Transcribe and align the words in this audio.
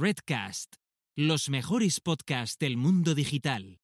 Redcast, 0.00 0.76
los 1.16 1.50
mejores 1.50 1.98
podcasts 1.98 2.56
del 2.56 2.76
mundo 2.76 3.16
digital. 3.16 3.80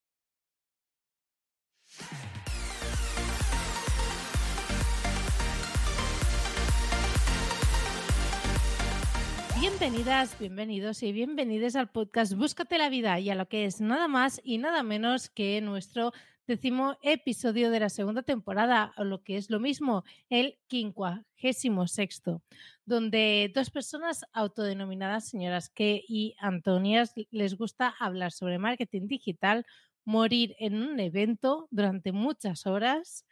Bienvenidas, 9.59 10.39
bienvenidos 10.39 11.03
y 11.03 11.11
bienvenidos 11.11 11.75
al 11.75 11.91
podcast 11.91 12.35
Búscate 12.35 12.79
la 12.79 12.91
vida 12.91 13.19
y 13.19 13.31
a 13.31 13.35
lo 13.35 13.49
que 13.49 13.65
es 13.65 13.81
nada 13.81 14.07
más 14.07 14.41
y 14.45 14.59
nada 14.59 14.85
menos 14.85 15.31
que 15.31 15.61
nuestro 15.63 16.13
décimo 16.47 16.97
episodio 17.03 17.71
de 17.71 17.81
la 17.81 17.89
segunda 17.89 18.23
temporada, 18.23 18.93
o 18.97 19.05
lo 19.05 19.23
que 19.23 19.37
es 19.37 19.51
lo 19.51 19.61
mismo, 19.61 20.05
el 20.29 20.59
quincuagésimo 20.67 21.87
sexto, 21.87 22.43
donde 22.85 23.51
dos 23.55 23.71
personas 23.71 24.25
autodenominadas 24.33 25.29
señoras 25.29 25.71
que 25.71 26.03
y 26.07 26.35
Antonias 26.39 27.15
les 27.31 27.57
gusta 27.57 27.95
hablar 27.99 28.33
sobre 28.33 28.59
marketing 28.59 29.07
digital, 29.07 29.67
morir 30.05 30.55
en 30.59 30.83
un 30.83 31.01
evento 31.01 31.69
durante 31.71 32.13
muchas 32.13 32.67
horas 32.67 33.25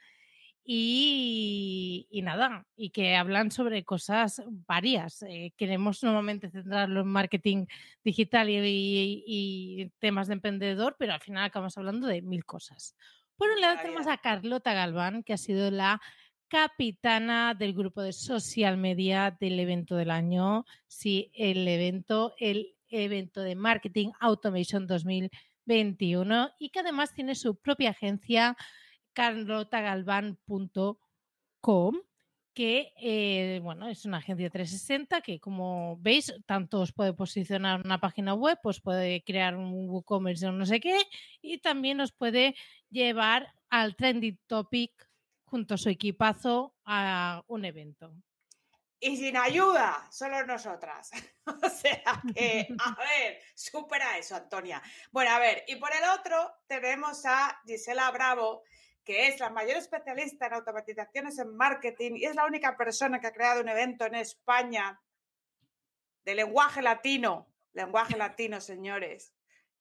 y, 0.64 2.20
nada, 2.22 2.66
y 2.76 2.90
que 2.90 3.16
hablan 3.16 3.50
sobre 3.50 3.84
cosas 3.84 4.42
varias. 4.46 5.22
Eh, 5.22 5.52
queremos 5.56 6.02
normalmente 6.02 6.50
centrarlo 6.50 7.00
en 7.00 7.08
marketing 7.08 7.66
digital 8.04 8.48
y, 8.48 9.90
temas 9.98 10.28
de 10.28 10.34
emprendedor, 10.34 10.96
pero 10.98 11.14
al 11.14 11.20
final 11.20 11.44
acabamos 11.44 11.76
hablando 11.78 12.06
de 12.06 12.22
mil 12.22 12.44
cosas. 12.44 12.96
Por 13.36 13.50
un 13.50 13.60
lado 13.60 13.78
tenemos 13.82 14.06
a 14.06 14.18
Carlota 14.18 14.72
Galván, 14.72 15.24
que 15.24 15.32
ha 15.32 15.38
sido 15.38 15.70
la 15.70 16.00
capitana 16.48 17.54
del 17.54 17.72
grupo 17.72 18.02
de 18.02 18.12
social 18.12 18.76
media 18.76 19.36
del 19.40 19.58
evento 19.58 19.96
del 19.96 20.10
año. 20.10 20.64
Sí, 20.86 21.32
el 21.34 21.66
evento, 21.66 22.34
el 22.38 22.76
evento 22.88 23.40
de 23.40 23.56
Marketing 23.56 24.10
Automation 24.20 24.86
2021 24.86 26.50
y 26.58 26.68
que 26.68 26.80
además 26.80 27.14
tiene 27.14 27.34
su 27.34 27.56
propia 27.56 27.90
agencia 27.90 28.56
carlotagalván.com 29.12 31.96
que 32.54 32.92
eh, 33.00 33.60
bueno, 33.62 33.88
es 33.88 34.04
una 34.04 34.18
agencia 34.18 34.50
360 34.50 35.22
que 35.22 35.40
como 35.40 35.96
veis, 36.00 36.34
tanto 36.46 36.80
os 36.80 36.92
puede 36.92 37.14
posicionar 37.14 37.80
una 37.84 37.98
página 37.98 38.34
web, 38.34 38.58
pues 38.62 38.80
puede 38.80 39.22
crear 39.24 39.56
un 39.56 39.88
WooCommerce 39.88 40.48
o 40.48 40.52
no 40.52 40.66
sé 40.66 40.80
qué, 40.80 40.98
y 41.40 41.58
también 41.58 42.00
os 42.00 42.12
puede 42.12 42.54
llevar 42.90 43.54
al 43.70 43.96
trending 43.96 44.38
topic 44.46 44.92
junto 45.44 45.74
a 45.74 45.78
su 45.78 45.88
equipazo 45.88 46.74
a 46.84 47.42
un 47.46 47.64
evento. 47.64 48.12
Y 49.04 49.16
sin 49.16 49.36
ayuda, 49.36 50.06
solo 50.12 50.46
nosotras. 50.46 51.10
o 51.46 51.68
sea 51.68 52.22
que, 52.34 52.68
a 52.78 52.94
ver, 52.94 53.40
supera 53.54 54.16
eso, 54.16 54.36
Antonia. 54.36 54.80
Bueno, 55.10 55.32
a 55.32 55.40
ver, 55.40 55.64
y 55.66 55.76
por 55.76 55.90
el 55.92 56.04
otro 56.16 56.54
tenemos 56.68 57.26
a 57.26 57.60
Gisela 57.66 58.10
Bravo, 58.12 58.62
que 59.04 59.28
es 59.28 59.40
la 59.40 59.50
mayor 59.50 59.76
especialista 59.76 60.46
en 60.46 60.54
automatizaciones 60.54 61.38
en 61.38 61.56
marketing 61.56 62.12
y 62.16 62.24
es 62.24 62.36
la 62.36 62.46
única 62.46 62.76
persona 62.76 63.20
que 63.20 63.26
ha 63.26 63.32
creado 63.32 63.60
un 63.60 63.68
evento 63.68 64.06
en 64.06 64.14
España 64.14 65.00
de 66.24 66.34
lenguaje 66.34 66.82
latino. 66.82 67.48
Lenguaje 67.72 68.16
latino, 68.16 68.60
señores. 68.60 69.32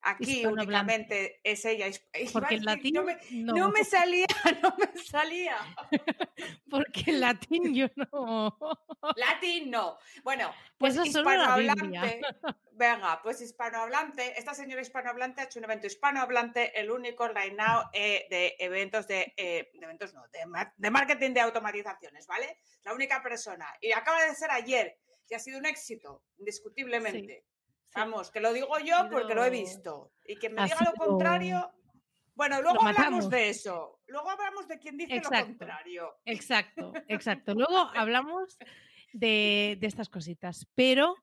Aquí 0.04 0.46
únicamente 0.46 1.40
es 1.44 1.64
ella. 1.66 1.88
Porque 2.34 2.56
en 2.56 2.66
latín 2.66 2.94
no 2.96 3.04
me, 3.04 3.18
no. 3.32 3.70
me, 3.70 3.84
salía, 3.84 4.26
no 4.62 4.76
me 4.78 5.02
salía. 5.02 5.58
Porque 6.70 7.04
en 7.08 7.20
latín 7.20 7.74
yo 7.74 7.88
no. 7.96 8.58
Latín 9.16 9.70
no. 9.70 9.98
Bueno, 10.24 10.54
pues 10.78 10.96
hispanohablante. 10.96 12.22
Venga, 12.72 13.20
pues 13.22 13.42
hispanohablante. 13.42 14.40
Esta 14.40 14.56
señora 14.56 14.82
hispanohablante 14.82 15.42
ha 15.42 15.44
hecho 15.44 15.60
un 15.60 15.66
evento 15.66 15.86
hispanohablante, 15.86 16.80
el 16.80 16.90
único 16.90 17.28
line 17.28 17.56
now 17.56 17.84
eh, 17.94 18.26
de 18.30 18.56
eventos 18.58 19.08
de, 19.08 19.34
eh, 19.38 19.70
de 19.74 19.86
eventos 19.86 20.16
no, 20.16 20.24
de, 20.30 20.40
de 20.78 20.90
marketing 20.90 21.34
de 21.34 21.42
automatizaciones, 21.42 22.26
¿vale? 22.26 22.58
La 22.84 22.94
única 22.94 23.22
persona. 23.22 23.68
Y 23.82 23.92
acaba 23.92 24.24
de 24.24 24.34
ser 24.34 24.50
ayer 24.50 24.98
y 25.32 25.36
ha 25.36 25.40
sido 25.40 25.60
un 25.60 25.66
éxito, 25.66 26.26
indiscutiblemente. 26.40 27.46
Vamos, 27.96 28.32
que 28.32 28.40
lo 28.40 28.54
digo 28.54 28.80
yo 28.80 29.10
porque 29.12 29.36
lo 29.36 29.44
he 29.44 29.50
visto. 29.50 30.12
Y 30.26 30.38
que 30.38 30.50
me 30.50 30.64
diga 30.64 30.78
lo 30.86 30.94
contrario. 30.94 31.72
Bueno, 32.36 32.62
luego 32.62 32.82
hablamos 32.82 33.30
de 33.30 33.50
eso. 33.50 34.00
Luego 34.08 34.30
hablamos 34.30 34.68
de 34.68 34.80
quién 34.80 34.98
dice 34.98 35.22
lo 35.22 35.30
contrario. 35.30 36.16
Exacto, 36.26 36.94
exacto. 37.08 37.54
Luego 37.54 37.78
hablamos 37.94 38.58
de, 39.14 39.78
estas 39.82 40.10
cositas. 40.10 40.68
Pero 40.76 41.16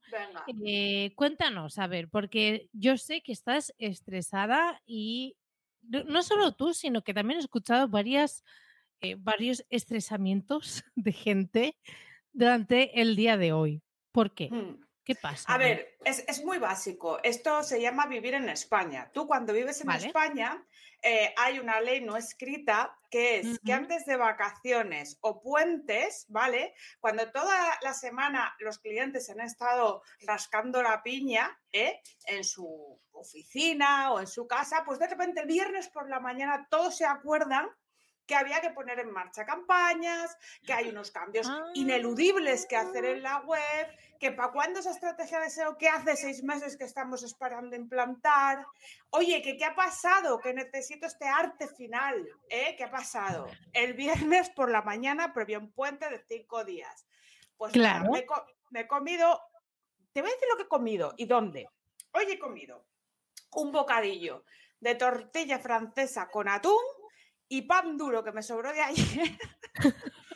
eh, 0.65 1.13
cuéntanos, 1.15 1.79
a 1.79 1.87
ver, 1.87 2.09
porque 2.09 2.69
yo 2.73 2.97
sé 2.97 3.23
que 3.23 3.33
estás 3.33 3.75
estresada 3.79 4.81
y 4.87 5.37
no 5.83 6.23
solo 6.23 6.53
tú, 6.53 6.75
sino 6.75 7.03
que 7.03 7.15
también 7.15 7.39
he 7.39 7.43
escuchado 7.43 7.89
varias, 7.89 8.45
eh, 9.01 9.17
varios 9.19 9.65
estresamientos 9.71 10.85
de 10.95 11.13
gente 11.13 11.77
durante 12.33 13.01
el 13.01 13.17
día 13.17 13.37
de 13.37 13.53
hoy. 13.53 13.83
¿Por 14.13 14.35
qué? 14.35 14.51
Hmm. 14.51 14.88
¿Qué 15.09 15.15
pasa? 15.15 15.51
A 15.51 15.57
ver, 15.57 15.97
es, 16.05 16.45
muy 16.45 16.59
básico. 16.59 17.19
Esto 17.23 17.63
se 17.63 17.81
llama 17.81 18.05
vivir 18.05 18.35
en 18.35 18.47
España. 18.51 19.11
Tú 19.15 19.27
cuando 19.27 19.55
vives 19.55 19.81
en 19.81 19.91
España 19.91 20.63
eh, 21.03 21.33
hay 21.39 21.59
una 21.59 21.81
ley 21.81 22.03
no 22.03 22.19
escrita 22.19 22.95
que 23.11 23.39
es 23.39 23.59
que 23.65 23.73
antes 23.73 24.05
de 24.05 24.19
vacaciones 24.19 25.17
o 25.23 25.41
puentes, 25.41 26.27
¿vale? 26.29 26.75
Cuando 27.01 27.31
toda 27.31 27.79
la 27.81 27.95
semana 27.95 28.55
los 28.59 28.81
clientes 28.81 29.31
han 29.31 29.41
estado 29.41 30.03
rascando 30.27 30.83
la 30.83 31.03
piña 31.03 31.59
¿eh? 31.73 32.03
en 32.27 32.45
su 32.45 33.01
oficina 33.13 34.13
o 34.13 34.21
en 34.21 34.27
su 34.27 34.47
casa, 34.47 34.83
pues 34.85 34.99
de 34.99 35.09
repente 35.09 35.41
el 35.41 35.47
viernes 35.47 35.89
por 35.89 36.11
la 36.11 36.21
mañana 36.21 36.67
todos 36.69 36.99
se 36.99 37.07
acuerdan 37.07 37.71
que 38.29 38.37
había 38.37 38.61
que 38.61 38.71
poner 38.71 39.01
en 39.01 39.11
marcha 39.11 39.47
campañas, 39.47 40.37
que 40.65 40.75
hay 40.75 40.91
unos 40.91 41.11
cambios 41.11 41.49
ah. 41.49 41.65
ineludibles 41.73 42.67
que 42.67 42.77
hacer 42.77 43.07
en 43.07 43.23
la 43.23 43.39
web, 43.39 43.89
que 44.21 44.33
para 44.33 44.53
cuándo 44.53 44.81
esa 44.81 44.91
estrategia 44.91 45.41
de 45.41 45.49
SEO 45.49 45.79
que 45.79 45.89
hace 45.89 46.15
seis 46.15 46.45
meses 46.45 46.77
que 46.77 46.85
estamos 46.85 47.23
esperando 47.23 47.75
implantar. 47.75 48.67
Oye, 49.11 49.41
que 49.41 49.57
qué 49.57 49.65
ha 49.65 49.75
pasado, 49.75 50.39
que 50.41 50.53
necesito 50.53 51.07
este 51.07 51.27
arte 51.27 51.69
final, 51.69 52.29
¿eh? 52.51 52.75
¿Qué 52.77 52.85
ha 52.85 52.91
pasado? 52.91 53.47
El 53.73 53.95
viernes 53.95 54.51
por 54.51 54.71
la 54.71 54.83
mañana 54.83 55.33
previo 55.33 55.59
un 55.59 55.73
puente 55.73 56.11
de 56.11 56.23
cinco 56.29 56.65
días. 56.65 57.07
Pues 57.57 57.73
claro. 57.73 58.13
me, 58.13 58.27
me 58.71 58.81
he 58.81 58.87
comido, 58.87 59.41
te 60.13 60.21
voy 60.21 60.31
a 60.31 60.35
decir 60.35 60.49
lo 60.51 60.57
que 60.59 60.65
he 60.65 60.69
comido 60.69 61.15
y 61.17 61.25
dónde. 61.25 61.67
Hoy 62.13 62.25
he 62.31 62.39
comido 62.39 62.85
un 63.53 63.73
bocadillo 63.73 64.45
de 64.81 64.97
tortilla 64.97 65.59
francesa 65.59 66.29
con 66.29 66.47
atún 66.47 66.77
y 67.49 67.63
pan 67.63 67.97
duro 67.97 68.23
que 68.23 68.33
me 68.33 68.43
sobró 68.43 68.73
de 68.73 68.81
ayer. 68.81 69.39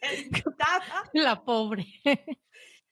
sentada. 0.00 1.10
La 1.12 1.42
pobre. 1.42 1.86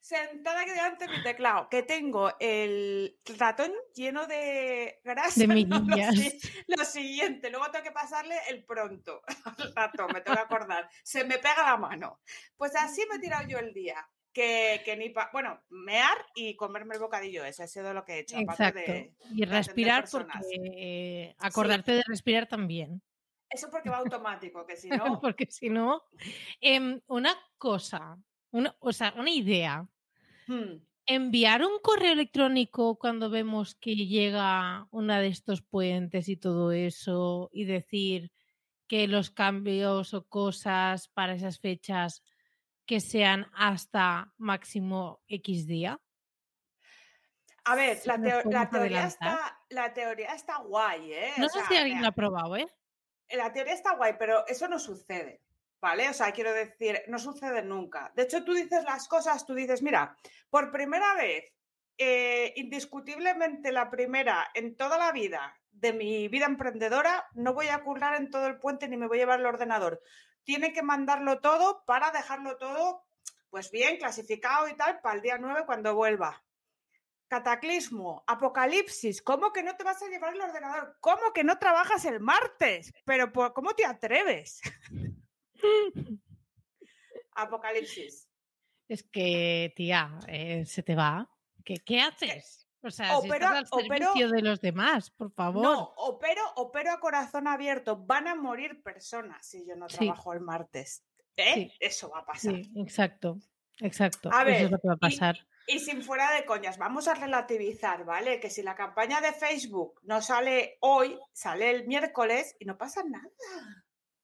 Sentada 0.01 0.63
aquí 0.63 0.71
delante 0.71 1.07
de 1.07 1.13
mi 1.13 1.23
teclado, 1.23 1.69
que 1.69 1.83
tengo 1.83 2.33
el 2.41 3.19
ratón 3.39 3.71
lleno 3.95 4.27
de 4.27 5.01
grasa. 5.05 5.41
De 5.41 5.47
lo, 6.67 6.85
siguiente, 6.87 7.51
luego 7.51 7.71
tengo 7.71 7.85
que 7.85 7.91
pasarle 7.91 8.37
el 8.49 8.65
pronto 8.65 9.21
al 9.45 9.75
ratón, 9.75 10.09
me 10.15 10.23
tengo 10.23 10.37
que 10.37 10.43
acordar. 10.43 10.89
Se 11.03 11.25
me 11.25 11.37
pega 11.37 11.63
la 11.63 11.77
mano. 11.77 12.21
Pues 12.57 12.75
así 12.77 13.03
me 13.11 13.17
he 13.17 13.21
tirado 13.21 13.47
yo 13.49 13.59
el 13.59 13.75
día. 13.75 13.97
Que, 14.33 14.81
que, 14.85 14.97
ni. 14.97 15.13
Bueno, 15.33 15.63
mear 15.69 16.17
y 16.35 16.55
comerme 16.57 16.95
el 16.95 17.01
bocadillo 17.01 17.45
ese, 17.45 17.65
ha 17.65 17.67
sido 17.67 17.93
lo 17.93 18.05
que 18.05 18.15
he 18.15 18.19
hecho. 18.21 18.39
Exacto. 18.39 18.81
y 19.31 19.45
respirar, 19.45 20.07
porque 20.11 20.39
eh, 20.75 21.35
acordarte 21.39 21.93
de 21.93 22.05
respirar 22.07 22.47
también. 22.47 23.03
Eso 23.51 23.69
porque 23.71 23.91
va 23.91 23.99
automático, 23.99 24.67
que 24.67 24.77
si 24.77 24.89
no. 24.89 25.21
porque 25.21 25.47
si 25.51 25.71
no. 25.71 26.03
Em, 26.61 27.01
una 27.07 27.37
cosa, 27.57 28.19
una, 28.51 28.75
o 28.81 28.93
sea, 28.93 29.15
una 29.17 29.31
idea. 29.31 29.87
Hmm. 30.47 30.83
Enviar 31.07 31.65
un 31.65 31.79
correo 31.81 32.13
electrónico 32.13 32.99
cuando 32.99 33.31
vemos 33.31 33.75
que 33.75 33.97
llega 33.97 34.87
una 34.91 35.21
de 35.21 35.29
estos 35.29 35.63
puentes 35.63 36.29
y 36.29 36.37
todo 36.37 36.73
eso 36.73 37.49
y 37.51 37.65
decir 37.65 38.31
que 38.87 39.09
los 39.09 39.31
cambios 39.31 40.13
o 40.13 40.27
cosas 40.27 41.09
para 41.09 41.35
esas 41.35 41.61
fechas 41.61 42.23
que 42.85 43.01
sean 43.01 43.47
hasta 43.55 44.33
máximo 44.39 45.23
X 45.29 45.67
día. 45.67 46.01
A 47.65 47.75
ver, 47.75 47.99
la, 48.07 48.69
teoría 48.71 49.05
está, 49.07 49.61
la 49.69 49.93
teoría 49.93 50.35
está 50.35 50.57
guay, 50.59 51.13
¿eh? 51.13 51.33
No 51.37 51.51
sé 51.51 51.61
si 51.69 51.77
alguien 51.77 52.01
lo 52.01 52.09
ha 52.09 52.13
probado, 52.13 52.57
¿eh? 52.57 52.67
La 53.37 53.53
teoría 53.53 53.75
está 53.75 53.95
guay, 53.95 54.15
pero 54.19 54.47
eso 54.47 54.69
no 54.69 54.79
sucede, 54.79 55.43
¿vale? 55.81 56.09
O 56.09 56.15
sea, 56.15 56.33
quiero 56.33 56.53
decir, 56.53 57.03
no 57.09 57.19
sucede 57.19 57.63
nunca. 57.63 58.13
De 58.15 58.23
hecho, 58.23 58.45
tú 58.45 58.55
dices 58.55 58.85
las 58.85 59.09
cosas, 59.09 59.45
tú 59.47 59.55
dices, 59.55 59.83
mira, 59.83 60.17
por 60.51 60.71
primera 60.71 61.15
vez, 61.15 61.53
eh, 61.99 62.53
indiscutiblemente 62.57 63.73
la 63.73 63.91
primera 63.91 64.49
en 64.55 64.77
toda 64.77 64.99
la 64.99 65.13
vida 65.13 65.59
de 65.71 65.93
mi 65.93 66.29
vida 66.29 66.47
emprendedora, 66.47 67.29
no 67.35 67.55
voy 67.55 67.69
a 67.69 67.83
currar 67.83 68.15
en 68.15 68.31
todo 68.31 68.47
el 68.47 68.59
puente 68.59 68.89
ni 68.89 68.97
me 68.97 69.09
voy 69.09 69.19
a 69.19 69.23
llevar 69.23 69.41
el 69.41 69.47
ordenador. 69.47 70.01
Tiene 70.45 70.73
que 70.73 70.83
mandarlo 70.83 71.41
todo 71.41 71.85
para 71.85 72.11
dejarlo 72.11 72.57
todo, 72.57 73.05
pues 73.51 73.71
bien, 73.71 73.97
clasificado 73.99 74.69
y 74.69 74.77
tal, 74.77 75.01
para 75.01 75.17
el 75.17 75.23
día 75.23 75.39
9 75.39 75.65
cuando 75.67 75.95
vuelva. 75.95 76.43
Cataclismo, 77.29 78.25
apocalipsis, 78.27 79.23
¿cómo 79.23 79.53
que 79.53 79.63
no 79.63 79.77
te 79.77 79.85
vas 79.85 80.03
a 80.03 80.09
llevar 80.09 80.35
el 80.35 80.41
ordenador? 80.41 80.97
¿Cómo 81.01 81.33
que 81.35 81.45
no 81.45 81.59
trabajas 81.59 82.05
el 82.07 82.21
martes? 82.21 82.93
Pero 83.05 83.33
¿cómo 83.33 83.75
te 83.75 83.85
atreves? 83.85 84.61
apocalipsis. 87.33 88.29
Es 88.89 89.03
que, 89.03 89.73
tía, 89.77 90.19
eh, 90.27 90.65
se 90.65 90.83
te 90.83 90.95
va. 90.95 91.31
¿Qué, 91.65 91.77
qué 91.85 92.01
haces? 92.01 92.69
O 92.83 92.91
sea, 92.91 93.21
si 93.21 93.29
estás 93.29 93.53
al 93.53 93.67
servicio 93.67 94.29
de 94.31 94.41
los 94.41 94.61
demás, 94.61 95.11
por 95.11 95.33
favor. 95.33 95.63
No, 95.63 95.93
opero, 95.97 96.43
opero 96.57 96.93
a 96.93 97.01
corazón 97.01 97.49
abierto. 97.49 97.97
Van 97.97 98.29
a 98.29 98.35
morir 98.35 98.83
personas 98.83 99.45
si 99.47 99.67
yo 99.67 99.75
no 99.77 99.89
trabajo 99.89 100.33
el 100.33 100.41
martes. 100.41 101.05
¿Eh? 101.37 101.73
Eso 101.81 102.09
va 102.09 102.21
a 102.21 102.25
pasar. 102.25 102.55
Sí, 102.55 102.73
exacto, 102.77 103.39
exacto. 103.81 104.31
A 104.33 104.45
ver, 104.45 104.55
Eso 104.55 104.65
es 104.67 104.71
lo 104.71 104.79
que 104.79 104.89
va 104.89 104.95
a 104.95 104.99
pasar. 104.99 105.37
Y 105.37 105.58
sin 105.79 106.03
fuera 106.03 106.33
de 106.33 106.47
coñas, 106.47 106.79
vamos 106.79 107.09
a 107.09 107.15
relativizar, 107.15 108.05
¿vale? 108.05 108.41
Que 108.41 108.49
si 108.49 108.63
la 108.63 108.75
campaña 108.75 109.21
de 109.21 109.33
Facebook 109.33 110.01
no 110.03 110.23
sale 110.23 110.79
hoy, 110.81 111.19
sale 111.33 111.71
el 111.71 111.87
miércoles 111.87 112.57
y 112.59 112.65
no 112.65 112.79
pasa 112.79 113.03
nada. 113.05 113.29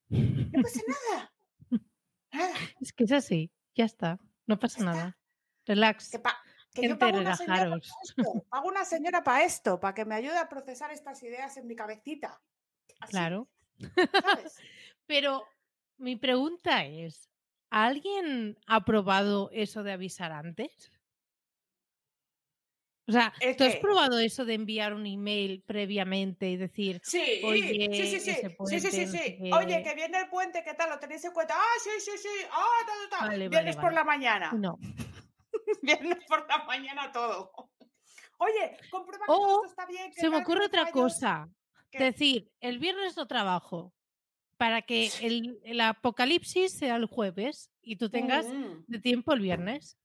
No 0.09 0.63
pasa 0.63 0.81
nada. 0.89 2.59
Es 2.81 2.93
que 2.93 3.05
es 3.05 3.13
así, 3.13 3.53
ya 3.75 3.85
está, 3.85 4.19
no 4.47 4.59
pasa 4.59 4.83
nada. 4.83 5.19
Relax. 5.67 6.11
Que, 6.73 6.89
yo 6.89 6.99
pago 6.99 7.19
una, 7.19 7.37
señora 7.37 7.79
pago 8.51 8.69
una 8.69 8.85
señora 8.85 9.23
para 9.23 9.45
esto, 9.45 9.79
para 9.79 9.95
que 9.95 10.05
me 10.05 10.15
ayude 10.15 10.39
a 10.39 10.49
procesar 10.49 10.91
estas 10.91 11.23
ideas 11.23 11.57
en 11.57 11.67
mi 11.67 11.77
cabecita. 11.77 12.41
Claro. 13.09 13.49
Pero 15.07 15.47
mi 15.99 16.17
pregunta 16.17 16.85
es, 16.85 17.31
¿alguien 17.71 18.59
ha 18.67 18.85
probado 18.85 19.51
eso 19.53 19.83
de 19.83 19.93
avisar 19.93 20.33
antes? 20.33 20.91
O 23.07 23.13
sea, 23.13 23.33
¿tú 23.59 23.65
has 23.65 23.77
probado 23.77 24.19
eso 24.19 24.47
de 24.47 24.55
enviar 24.55 24.95
un 24.95 25.07
email 25.07 25.63
previamente 25.67 26.49
y 26.49 26.57
decir, 26.57 27.01
sí, 27.05 27.43
oye, 27.45 27.91
sí, 27.93 28.07
sí, 28.07 28.21
sí, 28.21 28.81
sí, 28.81 28.91
sí, 28.91 29.07
sí, 29.07 29.51
oye, 29.53 29.83
que 29.83 29.95
viene 29.95 30.21
el 30.21 30.29
puente, 30.31 30.63
¿qué 30.65 30.73
tal? 30.73 30.89
¿Lo 30.89 30.99
tenéis 30.99 31.23
en 31.25 31.33
cuenta? 31.33 31.55
Ah, 31.55 31.79
sí, 31.83 31.91
sí, 31.99 32.13
sí, 32.17 32.29
ah, 32.51 32.67
tal, 32.87 33.19
tal, 33.19 33.29
vale, 33.29 33.49
Vienes 33.51 33.77
por 33.77 33.93
la 33.93 34.05
mañana. 34.05 34.53
No. 34.53 34.79
Vienes 35.83 36.25
por 36.27 36.49
la 36.49 36.65
mañana 36.65 37.13
todo. 37.13 37.53
Oye, 38.39 38.77
comprueba 38.91 39.27
que 39.27 39.33
esto 39.33 39.67
está 39.67 39.87
bien. 39.87 40.13
se 40.13 40.31
me 40.31 40.39
ocurre 40.39 40.67
otra 40.67 40.91
cosa. 40.91 41.49
Decir, 41.93 42.51
el 42.61 42.79
viernes 42.79 43.17
no 43.17 43.27
trabajo 43.27 43.93
para 44.57 44.83
que 44.83 45.11
el, 45.21 45.61
el, 45.65 45.81
apocalipsis 45.81 46.73
sea 46.73 46.97
el 46.97 47.07
jueves 47.07 47.71
y 47.83 47.97
tú 47.97 48.09
tengas 48.09 48.47
mm. 48.47 48.85
de 48.89 48.99
tiempo 48.99 49.33
el 49.33 49.41
viernes. 49.41 49.97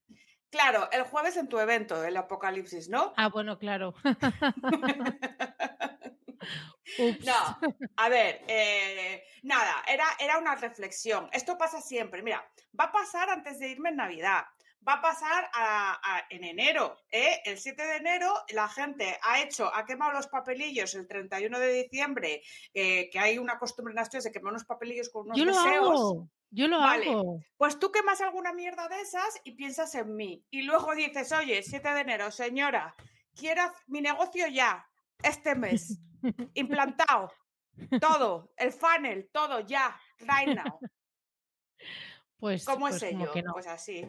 Claro, 0.49 0.89
el 0.91 1.03
jueves 1.03 1.37
en 1.37 1.47
tu 1.47 1.59
evento, 1.59 2.03
el 2.03 2.17
apocalipsis, 2.17 2.89
¿no? 2.89 3.13
Ah, 3.17 3.29
bueno, 3.29 3.59
claro. 3.59 3.93
no, 7.25 7.59
a 7.95 8.09
ver, 8.09 8.41
eh, 8.47 9.23
nada, 9.43 9.83
era, 9.87 10.05
era 10.19 10.37
una 10.39 10.55
reflexión. 10.55 11.29
Esto 11.31 11.57
pasa 11.57 11.81
siempre. 11.81 12.23
Mira, 12.23 12.43
va 12.79 12.85
a 12.85 12.91
pasar 12.91 13.29
antes 13.29 13.59
de 13.59 13.69
irme 13.69 13.89
en 13.89 13.97
Navidad 13.97 14.45
va 14.87 14.93
a 14.93 15.01
pasar 15.01 15.49
en 16.29 16.43
enero. 16.43 16.97
¿eh? 17.11 17.41
El 17.45 17.57
7 17.57 17.81
de 17.81 17.97
enero 17.97 18.33
la 18.49 18.67
gente 18.69 19.17
ha 19.21 19.41
hecho, 19.41 19.73
ha 19.73 19.85
quemado 19.85 20.13
los 20.13 20.27
papelillos 20.27 20.95
el 20.95 21.07
31 21.07 21.59
de 21.59 21.73
diciembre, 21.83 22.41
eh, 22.73 23.09
que 23.09 23.19
hay 23.19 23.37
una 23.37 23.57
costumbre 23.57 23.93
en 23.93 23.99
Asturias 23.99 24.25
de 24.25 24.31
quemar 24.31 24.51
unos 24.51 24.65
papelillos 24.65 25.09
con 25.09 25.25
unos 25.25 25.37
Yo 25.37 25.45
deseos. 25.45 25.65
Lo 25.65 25.91
hago. 25.91 26.29
Yo 26.51 26.67
lo 26.67 26.77
hago. 26.77 27.41
Pues 27.57 27.79
tú 27.79 27.91
quemas 27.91 28.21
alguna 28.21 28.53
mierda 28.53 28.87
de 28.87 29.01
esas 29.01 29.39
y 29.43 29.51
piensas 29.51 29.93
en 29.95 30.15
mí. 30.15 30.43
Y 30.49 30.63
luego 30.63 30.95
dices, 30.95 31.31
oye, 31.31 31.61
7 31.61 31.93
de 31.93 32.01
enero, 32.01 32.31
señora, 32.31 32.95
quiero 33.35 33.61
mi 33.87 34.01
negocio 34.01 34.47
ya, 34.47 34.87
este 35.21 35.55
mes, 35.55 35.99
implantado, 36.55 37.31
todo, 38.01 38.51
el 38.57 38.71
funnel, 38.71 39.29
todo 39.31 39.59
ya, 39.61 39.99
right 40.19 40.55
now. 40.55 40.79
Pues, 42.37 42.65
¿Cómo 42.65 42.87
es 42.87 42.99
pues 42.99 43.03
ello? 43.03 43.31
Pues 43.53 43.67
así. 43.67 44.05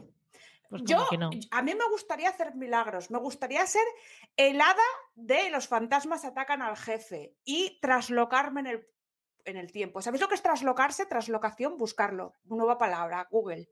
Pues 0.70 0.82
yo, 0.84 1.04
a 1.50 1.62
mí 1.62 1.74
me 1.74 1.88
gustaría 1.90 2.28
hacer 2.28 2.54
milagros, 2.54 3.10
me 3.10 3.18
gustaría 3.18 3.66
ser 3.66 3.82
el 4.36 4.60
hada 4.60 4.76
de 5.16 5.50
los 5.50 5.66
fantasmas 5.66 6.24
atacan 6.24 6.62
al 6.62 6.76
jefe 6.76 7.34
y 7.44 7.80
traslocarme 7.80 8.60
en 8.60 8.66
el 8.68 8.89
en 9.44 9.56
el 9.56 9.72
tiempo. 9.72 10.02
¿Sabéis 10.02 10.20
lo 10.20 10.28
que 10.28 10.34
es 10.34 10.42
traslocarse? 10.42 11.06
Traslocación, 11.06 11.76
buscarlo. 11.76 12.34
Nueva 12.44 12.78
palabra, 12.78 13.26
Google. 13.30 13.68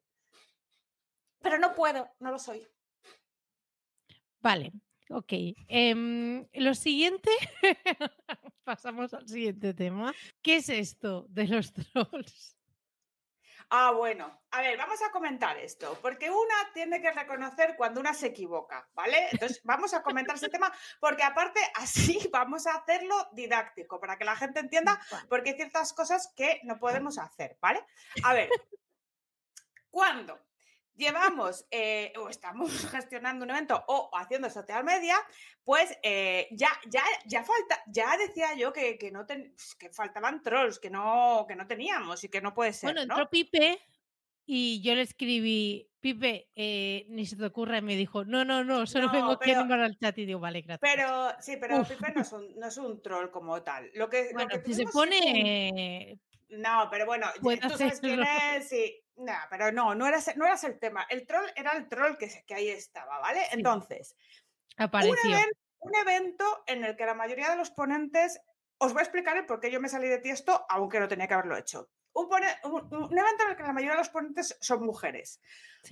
Pero 1.40 1.58
no 1.58 1.74
puedo, 1.74 2.10
no 2.18 2.30
lo 2.30 2.38
soy. 2.38 2.66
Vale, 4.40 4.72
ok. 5.10 5.32
Em, 5.68 6.46
lo 6.52 6.74
siguiente, 6.74 7.30
pasamos 8.64 9.14
al 9.14 9.28
siguiente 9.28 9.74
tema. 9.74 10.12
¿Qué 10.42 10.56
es 10.56 10.68
esto 10.68 11.26
de 11.28 11.48
los 11.48 11.72
trolls? 11.92 12.57
Ah, 13.70 13.90
bueno. 13.90 14.40
A 14.50 14.62
ver, 14.62 14.78
vamos 14.78 15.00
a 15.02 15.10
comentar 15.10 15.58
esto, 15.58 15.98
porque 16.00 16.30
una 16.30 16.72
tiene 16.72 17.02
que 17.02 17.10
reconocer 17.10 17.76
cuando 17.76 18.00
una 18.00 18.14
se 18.14 18.28
equivoca, 18.28 18.88
¿vale? 18.94 19.28
Entonces, 19.30 19.60
vamos 19.62 19.92
a 19.92 20.02
comentar 20.02 20.36
ese 20.36 20.48
tema, 20.48 20.72
porque 21.00 21.22
aparte 21.22 21.60
así 21.74 22.18
vamos 22.32 22.66
a 22.66 22.76
hacerlo 22.76 23.28
didáctico, 23.32 24.00
para 24.00 24.16
que 24.16 24.24
la 24.24 24.36
gente 24.36 24.60
entienda, 24.60 24.98
porque 25.28 25.50
hay 25.50 25.56
ciertas 25.56 25.92
cosas 25.92 26.32
que 26.34 26.60
no 26.64 26.78
podemos 26.78 27.18
hacer, 27.18 27.58
¿vale? 27.60 27.84
A 28.24 28.32
ver, 28.32 28.48
¿cuándo? 29.90 30.47
Llevamos 30.98 31.66
eh, 31.70 32.12
o 32.18 32.28
estamos 32.28 32.70
gestionando 32.90 33.44
un 33.44 33.50
evento 33.50 33.82
o 33.88 34.10
haciendo 34.12 34.50
social 34.50 34.84
media, 34.84 35.16
pues 35.64 35.96
eh, 36.02 36.48
ya, 36.50 36.70
ya, 36.90 37.02
ya 37.26 37.42
falta, 37.42 37.82
ya 37.86 38.16
decía 38.18 38.54
yo 38.56 38.72
que, 38.72 38.98
no 39.12 39.26
pues, 39.26 39.74
que 39.76 39.90
faltaban 39.90 40.42
trolls, 40.42 40.78
que 40.78 40.90
no, 40.90 41.46
que 41.48 41.56
no 41.56 41.66
teníamos 41.66 42.22
y 42.24 42.28
que 42.28 42.40
no 42.40 42.52
puede 42.52 42.72
ser. 42.72 42.88
Bueno, 42.88 43.02
entró 43.02 43.30
Pipe 43.30 43.78
y 44.44 44.80
yo 44.82 44.94
le 44.94 45.02
escribí, 45.02 45.88
Pipe, 46.00 46.48
eh, 46.56 47.06
ni 47.08 47.26
se 47.26 47.36
te 47.36 47.44
ocurra, 47.44 47.78
y 47.78 47.82
me 47.82 47.96
dijo, 47.96 48.24
no, 48.24 48.44
no, 48.44 48.64
no, 48.64 48.86
solo 48.86 49.10
vengo 49.10 49.32
aquí 49.32 49.52
a 49.52 49.60
al 49.60 49.98
chat 49.98 50.16
y 50.18 50.26
digo, 50.26 50.40
vale, 50.40 50.62
gracias. 50.62 50.80
Pero, 50.80 51.30
sí, 51.40 51.56
pero 51.60 51.84
Pipe 51.84 52.12
no 52.14 52.22
es, 52.22 52.32
un, 52.32 52.58
no 52.58 52.66
es, 52.66 52.76
un, 52.78 53.02
troll 53.02 53.30
como 53.30 53.62
tal. 53.62 53.90
Lo 53.94 54.08
que, 54.08 54.30
bueno, 54.32 54.50
lo 54.54 54.62
que 54.62 54.74
si 54.74 54.74
se 54.74 54.84
pone... 54.84 56.18
No, 56.48 56.88
pero 56.90 57.06
bueno, 57.06 57.26
tú 57.40 57.70
sabes 57.76 58.00
quién 58.00 58.22
es, 58.22 58.68
sí. 58.68 59.04
No, 59.16 59.34
pero 59.50 59.72
no, 59.72 59.94
no 59.94 60.06
era 60.06 60.18
no 60.36 60.46
el 60.46 60.78
tema. 60.78 61.06
El 61.10 61.26
troll 61.26 61.46
era 61.56 61.72
el 61.72 61.88
troll 61.88 62.16
que, 62.16 62.44
que 62.46 62.54
ahí 62.54 62.68
estaba, 62.68 63.18
¿vale? 63.18 63.42
Entonces, 63.50 64.14
Apareció. 64.78 65.37
Un, 65.80 65.94
evento 65.94 66.64
en 66.66 66.84
el 66.84 66.96
que 66.96 67.04
la 67.04 67.14
mayoría 67.14 67.50
de 67.50 67.56
los 67.56 67.70
ponentes, 67.70 68.40
os 68.78 68.92
voy 68.92 69.00
a 69.00 69.02
explicar 69.02 69.37
el 69.37 69.46
por 69.46 69.61
qué 69.61 69.70
yo 69.70 69.80
me 69.80 69.88
salí 69.88 70.08
de 70.08 70.18
tiesto, 70.18 70.64
aunque 70.68 71.00
no 71.00 71.08
tenía 71.08 71.26
que 71.26 71.34
haberlo 71.34 71.56
hecho. 71.56 71.90
Un, 72.12 72.32
evento 72.32 73.44
en 73.44 73.50
el 73.50 73.56
que 73.56 73.62
la 73.62 73.73
mayoría 73.73 73.92
de 73.92 73.99
los 73.99 74.08
ponentes 74.08 74.56
son 74.61 74.84
mujeres. 74.84 75.40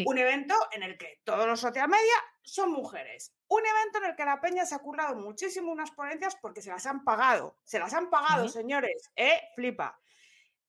Un 0.04 0.18
evento 0.18 0.54
en 0.72 0.82
el 0.82 0.98
que 0.98 1.20
todos 1.24 1.46
los 1.46 1.60
social 1.60 1.88
media 1.88 2.14
son 2.42 2.72
mujeres. 2.72 3.32
Un 3.48 3.62
evento 3.64 3.98
en 3.98 4.04
el 4.10 4.16
que 4.16 4.24
la 4.24 4.40
peña 4.40 4.66
se 4.66 4.74
ha 4.74 4.80
currado 4.80 5.14
muchísimo 5.14 5.70
unas 5.70 5.92
ponencias 5.92 6.36
porque 6.36 6.62
se 6.62 6.70
las 6.70 6.86
han 6.86 7.04
pagado. 7.04 7.56
Se 7.64 7.78
las 7.78 7.94
han 7.94 8.10
pagado, 8.10 8.48
señores. 8.48 9.10
¿Eh? 9.14 9.40
Flipa. 9.54 10.00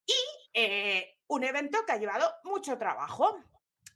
Y 0.08 0.16
eh, 0.54 1.20
un 1.28 1.44
evento 1.44 1.86
que 1.86 1.92
ha 1.92 1.98
llevado 1.98 2.34
mucho 2.44 2.78
trabajo. 2.78 3.38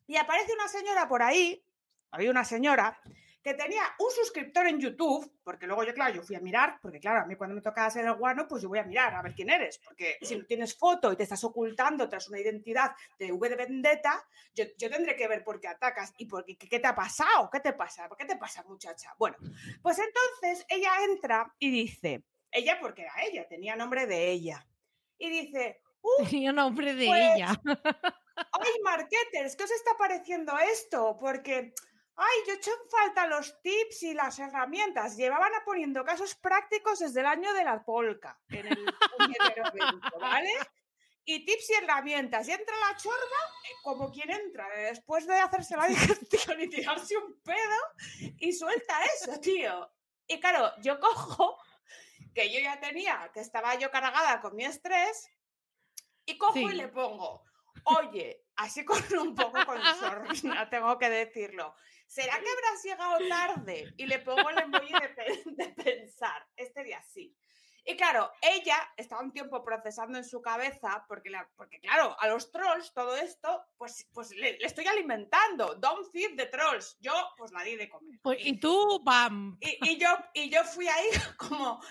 Y 0.06 0.18
aparece 0.18 0.54
una 0.54 0.68
señora 0.68 1.08
por 1.08 1.24
ahí, 1.24 1.66
había 2.12 2.30
una 2.30 2.46
señora 2.46 3.02
que 3.44 3.54
tenía 3.56 3.82
un 3.98 4.12
suscriptor 4.12 4.68
en 4.68 4.80
YouTube, 4.80 5.40
porque 5.44 5.66
luego 5.66 5.84
yo, 5.84 5.94
claro, 5.94 6.14
yo 6.14 6.22
fui 6.22 6.36
a 6.36 6.40
mirar, 6.40 6.78
porque 6.82 7.00
claro, 7.00 7.22
a 7.22 7.26
mí 7.26 7.36
cuando 7.36 7.56
me 7.56 7.62
toca 7.62 7.90
ser 7.90 8.06
el 8.06 8.14
guano, 8.14 8.48
pues 8.48 8.62
yo 8.62 8.70
voy 8.70 8.80
a 8.80 8.84
mirar 8.84 9.16
a 9.16 9.22
ver 9.22 9.34
quién 9.34 9.50
eres, 9.50 9.80
porque 9.80 10.18
si 10.22 10.36
no 10.36 10.46
tienes 10.46 10.78
foto 10.78 11.12
y 11.12 11.16
te 11.16 11.24
estás 11.24 11.44
ocultando 11.44 12.08
tras 12.08 12.30
una 12.30 12.40
identidad 12.40 12.92
de 13.18 13.32
V 13.32 13.50
de 13.50 13.56
Vendetta, 13.56 14.24
yo, 14.54 14.66
tendré 14.78 15.16
que 15.16 15.28
ver 15.28 15.44
por 15.44 15.60
qué 15.60 15.70
atacas 15.70 16.14
y 16.18 16.26
por 16.26 16.46
qué, 16.46 16.56
qué 16.56 16.80
te 16.80 16.88
ha 16.88 16.94
pasado, 16.94 17.50
qué 17.52 17.60
te 17.60 17.74
pasa, 17.74 18.08
qué 18.16 18.26
te 18.26 18.36
pasa, 18.36 18.64
muchacha. 18.64 19.16
Bueno, 19.18 19.38
pues 19.82 19.98
entonces 19.98 20.66
ella 20.70 20.92
entra 21.10 21.52
y 21.58 21.72
dice, 21.72 22.24
ella 22.52 22.78
porque 22.80 23.04
era 23.04 23.14
ella, 23.24 23.48
tenía 23.48 23.76
nombre 23.76 24.06
de 24.06 24.30
ella, 24.30 24.68
y 25.18 25.30
dice, 25.30 25.82
Tenía 26.30 26.52
nombre 26.52 26.94
de 26.94 27.06
ella. 27.06 27.60
Ay, 28.52 28.72
marketers, 28.84 29.56
¿qué 29.56 29.64
os 29.64 29.72
está 29.72 29.92
pareciendo 29.98 30.58
esto? 30.58 31.18
Porque, 31.20 31.74
ay, 32.16 32.38
yo 32.48 32.54
he 32.54 32.56
hecho 32.56 32.72
en 32.72 32.90
falta 32.90 33.28
los 33.28 33.62
tips 33.62 34.04
y 34.04 34.14
las 34.14 34.40
herramientas. 34.40 35.16
Llevaban 35.16 35.54
a 35.54 35.64
poniendo 35.64 36.04
casos 36.04 36.36
prácticos 36.36 37.00
desde 37.00 37.20
el 37.20 37.28
año 37.28 37.54
de 37.54 37.64
la 37.64 37.84
polca 37.84 38.40
en 38.50 38.68
el 38.68 38.78
evento, 39.56 40.20
¿vale? 40.20 40.52
Y 41.24 41.46
tips 41.46 41.70
y 41.70 41.74
herramientas. 41.84 42.48
Y 42.48 42.52
entra 42.52 42.76
la 42.90 42.98
chorba 42.98 43.18
eh, 43.18 43.74
como 43.84 44.12
quien 44.12 44.32
entra, 44.32 44.68
eh, 44.76 44.86
después 44.90 45.28
de 45.28 45.38
hacerse 45.38 45.78
la 45.78 45.88
digestión 45.88 46.60
y 46.62 46.68
tirarse 46.68 47.16
un 47.18 47.40
pedo, 47.42 48.36
y 48.40 48.52
suelta 48.54 48.96
eso, 49.06 49.40
tío. 49.40 49.92
Y 50.28 50.40
claro, 50.40 50.72
yo 50.82 51.00
cojo, 51.00 51.58
que 52.34 52.52
yo 52.52 52.60
ya 52.60 52.80
tenía, 52.80 53.30
que 53.34 53.42
estaba 53.42 53.76
yo 53.76 53.92
cargada 53.92 54.42
con 54.42 54.56
mi 54.56 54.66
estrés, 54.66 55.30
y 56.26 56.38
cojo 56.38 56.60
y 56.60 56.74
le 56.74 56.88
pongo, 56.90 57.44
oye, 57.84 58.46
así 58.56 58.86
con 58.86 59.02
un 59.22 59.36
poco 59.36 59.66
con 59.66 59.82
sorna, 60.00 60.70
tengo 60.70 60.98
que 60.98 61.10
decirlo. 61.10 61.76
¿será 62.12 62.34
que 62.40 62.50
habrás 62.50 62.84
llegado 62.84 63.18
tarde? 63.30 63.94
Y 63.96 64.06
le 64.06 64.20
pongo 64.20 64.50
el 64.50 64.60
emoji 64.60 64.94
de, 65.46 65.70
pensar, 65.70 66.46
este 66.58 66.84
día 66.84 67.02
sí. 67.04 67.34
Y 67.86 67.96
claro, 67.96 68.32
ella 68.42 68.78
estaba 68.96 69.24
un 69.24 69.32
tiempo 69.32 69.64
procesando 69.64 70.18
en 70.18 70.26
su 70.26 70.42
cabeza, 70.42 71.04
porque, 71.08 71.32
porque 71.56 71.80
claro, 71.80 72.16
a 72.20 72.28
los 72.28 72.52
trolls 72.52 72.94
todo 72.94 73.16
esto, 73.16 73.64
pues, 73.78 74.08
pues 74.14 74.32
le, 74.32 74.64
estoy 74.64 74.86
alimentando. 74.86 75.76
Don't 75.76 76.12
feed 76.12 76.36
the 76.38 76.46
trolls. 76.48 76.98
Yo, 77.00 77.14
pues 77.38 77.52
la 77.52 77.64
di 77.64 77.78
de 77.78 77.90
comer. 77.90 78.20
Pues, 78.22 78.38
y 78.42 78.60
tú, 78.60 79.02
¡bam! 79.04 79.58
Y, 79.62 79.98
yo, 79.98 80.10
y 80.34 80.50
yo 80.50 80.64
fui 80.66 80.88
ahí 80.88 81.08
como, 81.38 81.82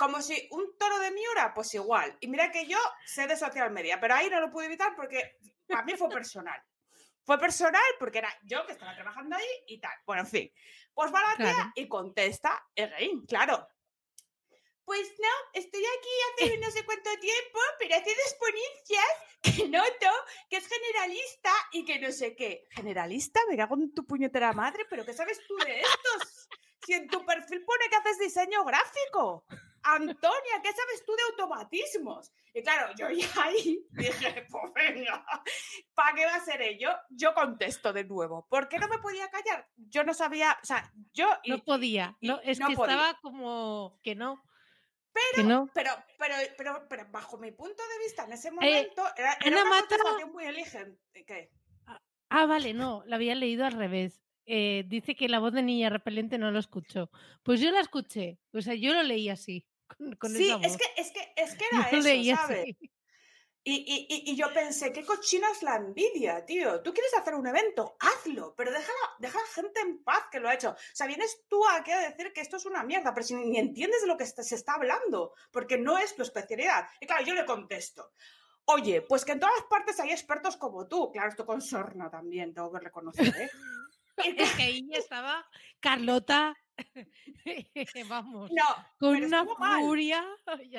como 0.00 0.22
si 0.22 0.48
un 0.52 0.78
toro 0.78 0.98
de 0.98 1.10
Miura, 1.10 1.52
pues 1.52 1.74
igual. 1.74 2.16
Y 2.20 2.28
mira 2.28 2.50
que 2.50 2.64
yo 2.64 2.78
sé 3.04 3.26
de 3.26 3.36
social 3.36 3.70
media, 3.70 4.00
pero 4.00 4.14
ahí 4.14 4.30
no 4.30 4.40
lo 4.40 4.50
pude 4.50 4.64
evitar 4.64 4.96
porque 4.96 5.36
para 5.68 5.82
mí 5.82 5.92
fue 5.94 6.08
personal. 6.08 6.58
Fue 7.22 7.38
personal 7.38 7.84
porque 7.98 8.16
era 8.16 8.34
yo 8.44 8.64
que 8.64 8.72
estaba 8.72 8.94
trabajando 8.94 9.36
ahí 9.36 9.44
y 9.66 9.78
tal. 9.78 9.92
Bueno, 10.06 10.22
en 10.22 10.28
fin. 10.28 10.52
Pues 10.94 11.12
va 11.12 11.20
la 11.20 11.36
tía 11.36 11.72
y 11.74 11.86
contesta 11.86 12.66
Egain, 12.74 13.26
claro. 13.26 13.68
Pues 14.86 15.06
no, 15.18 15.28
estoy 15.52 15.84
aquí 15.84 16.44
hace 16.46 16.58
no 16.64 16.70
sé 16.70 16.82
cuánto 16.86 17.10
tiempo, 17.20 17.58
pero 17.78 17.96
hace 17.96 18.10
dos 18.10 18.36
ponencias 18.40 19.04
que 19.42 19.68
noto 19.68 20.14
que 20.48 20.56
es 20.56 20.66
generalista 20.66 21.52
y 21.72 21.84
que 21.84 21.98
no 21.98 22.10
sé 22.10 22.34
qué. 22.34 22.66
¿Generalista? 22.70 23.38
Me 23.50 23.56
cago 23.58 23.74
en 23.74 23.92
tu 23.92 24.06
puñetera 24.06 24.54
madre, 24.54 24.86
pero 24.88 25.04
¿qué 25.04 25.12
sabes 25.12 25.42
tú 25.46 25.56
de 25.58 25.80
estos? 25.80 26.48
Si 26.86 26.94
en 26.94 27.06
tu 27.06 27.22
perfil 27.26 27.62
pone 27.66 27.90
que 27.90 27.96
haces 27.96 28.18
diseño 28.18 28.64
gráfico. 28.64 29.44
Antonia, 29.82 30.60
¿qué 30.62 30.72
sabes 30.72 31.04
tú 31.04 31.12
de 31.12 31.22
automatismos? 31.30 32.32
Y 32.54 32.62
claro, 32.62 32.92
yo 32.96 33.10
ya 33.10 33.28
ahí 33.42 33.86
dije, 33.92 34.46
pues 34.50 34.72
venga, 34.74 35.24
¿para 35.94 36.14
qué 36.14 36.26
va 36.26 36.34
a 36.34 36.44
ser 36.44 36.60
ello? 36.62 36.90
Yo 37.10 37.34
contesto 37.34 37.92
de 37.92 38.04
nuevo. 38.04 38.46
¿Por 38.48 38.68
qué 38.68 38.78
no 38.78 38.88
me 38.88 38.98
podía 38.98 39.28
callar? 39.30 39.68
Yo 39.76 40.04
no 40.04 40.14
sabía, 40.14 40.58
o 40.62 40.66
sea, 40.66 40.92
yo... 41.12 41.28
no 41.46 41.58
podía, 41.64 42.16
no, 42.20 42.40
es 42.42 42.58
que 42.58 42.72
estaba 42.72 43.18
como 43.22 43.98
que 44.02 44.14
no. 44.14 44.42
Pero, 45.12 45.48
no. 45.48 45.70
pero, 45.74 45.90
pero, 46.18 46.34
pero, 46.56 46.86
pero, 46.88 47.06
bajo 47.10 47.36
mi 47.36 47.50
punto 47.50 47.82
de 47.82 47.98
vista, 48.04 48.24
en 48.24 48.32
ese 48.32 48.48
eh, 48.48 48.52
momento, 48.52 49.02
era, 49.16 49.36
una 49.44 49.64
Mata... 49.64 49.96
muy 50.32 50.44
eligente. 50.44 51.24
¿Qué? 51.26 51.50
Ah, 51.86 52.00
ah, 52.28 52.46
vale, 52.46 52.74
no, 52.74 53.02
la 53.06 53.16
había 53.16 53.34
leído 53.34 53.64
al 53.64 53.72
revés. 53.72 54.22
Eh, 54.46 54.84
dice 54.86 55.16
que 55.16 55.28
la 55.28 55.40
voz 55.40 55.52
de 55.52 55.62
niña 55.62 55.90
repelente 55.90 56.38
no 56.38 56.50
lo 56.50 56.60
escuchó. 56.60 57.10
Pues 57.42 57.60
yo 57.60 57.70
la 57.72 57.80
escuché, 57.80 58.38
o 58.52 58.60
sea, 58.60 58.74
yo 58.74 58.94
lo 58.94 59.02
leí 59.02 59.28
así 59.28 59.66
sí, 59.98 60.56
es 60.62 60.76
que, 60.76 60.84
es 60.96 61.10
que, 61.12 61.32
es 61.36 61.54
que 61.54 61.64
era 61.72 61.88
eso, 61.90 62.36
¿sabes? 62.36 62.76
Y, 63.62 64.06
y, 64.08 64.30
y, 64.32 64.36
yo 64.36 64.50
pensé, 64.54 64.90
qué 64.90 65.04
cochina 65.04 65.50
es 65.50 65.62
la 65.62 65.76
envidia, 65.76 66.46
tío. 66.46 66.80
Tú 66.80 66.94
quieres 66.94 67.12
hacer 67.12 67.34
un 67.34 67.46
evento, 67.46 67.94
hazlo, 68.00 68.54
pero 68.56 68.72
deja, 68.72 68.90
deja 69.18 69.38
a 69.38 69.42
la 69.42 69.48
gente 69.48 69.80
en 69.80 70.02
paz 70.02 70.24
que 70.32 70.40
lo 70.40 70.48
ha 70.48 70.54
hecho. 70.54 70.70
O 70.70 70.94
sea, 70.94 71.06
vienes 71.06 71.44
tú 71.46 71.60
aquí 71.68 71.90
a 71.90 72.00
decir 72.00 72.32
que 72.32 72.40
esto 72.40 72.56
es 72.56 72.64
una 72.64 72.82
mierda, 72.82 73.12
pero 73.12 73.26
si 73.26 73.34
ni 73.34 73.58
entiendes 73.58 74.00
de 74.00 74.06
lo 74.06 74.16
que 74.16 74.24
se 74.24 74.54
está 74.54 74.74
hablando, 74.74 75.34
porque 75.50 75.76
no 75.76 75.98
es 75.98 76.16
tu 76.16 76.22
especialidad. 76.22 76.88
Y 77.00 77.06
claro, 77.06 77.22
yo 77.22 77.34
le 77.34 77.44
contesto. 77.44 78.12
Oye, 78.64 79.02
pues 79.02 79.26
que 79.26 79.32
en 79.32 79.40
todas 79.40 79.62
partes 79.68 80.00
hay 80.00 80.10
expertos 80.10 80.56
como 80.56 80.88
tú. 80.88 81.10
Claro, 81.12 81.28
esto 81.28 81.44
con 81.44 81.60
sorna 81.60 82.10
también, 82.10 82.54
tengo 82.54 82.72
que 82.72 82.80
reconocer, 82.80 83.26
¿eh? 83.26 83.50
es 84.38 84.52
que 84.52 84.62
ahí 84.62 84.88
estaba 84.92 85.46
Carlota 85.80 86.56
Vamos. 88.08 88.50
No, 88.52 88.64
con 88.98 89.22
una 89.22 89.44
furia. 89.80 90.24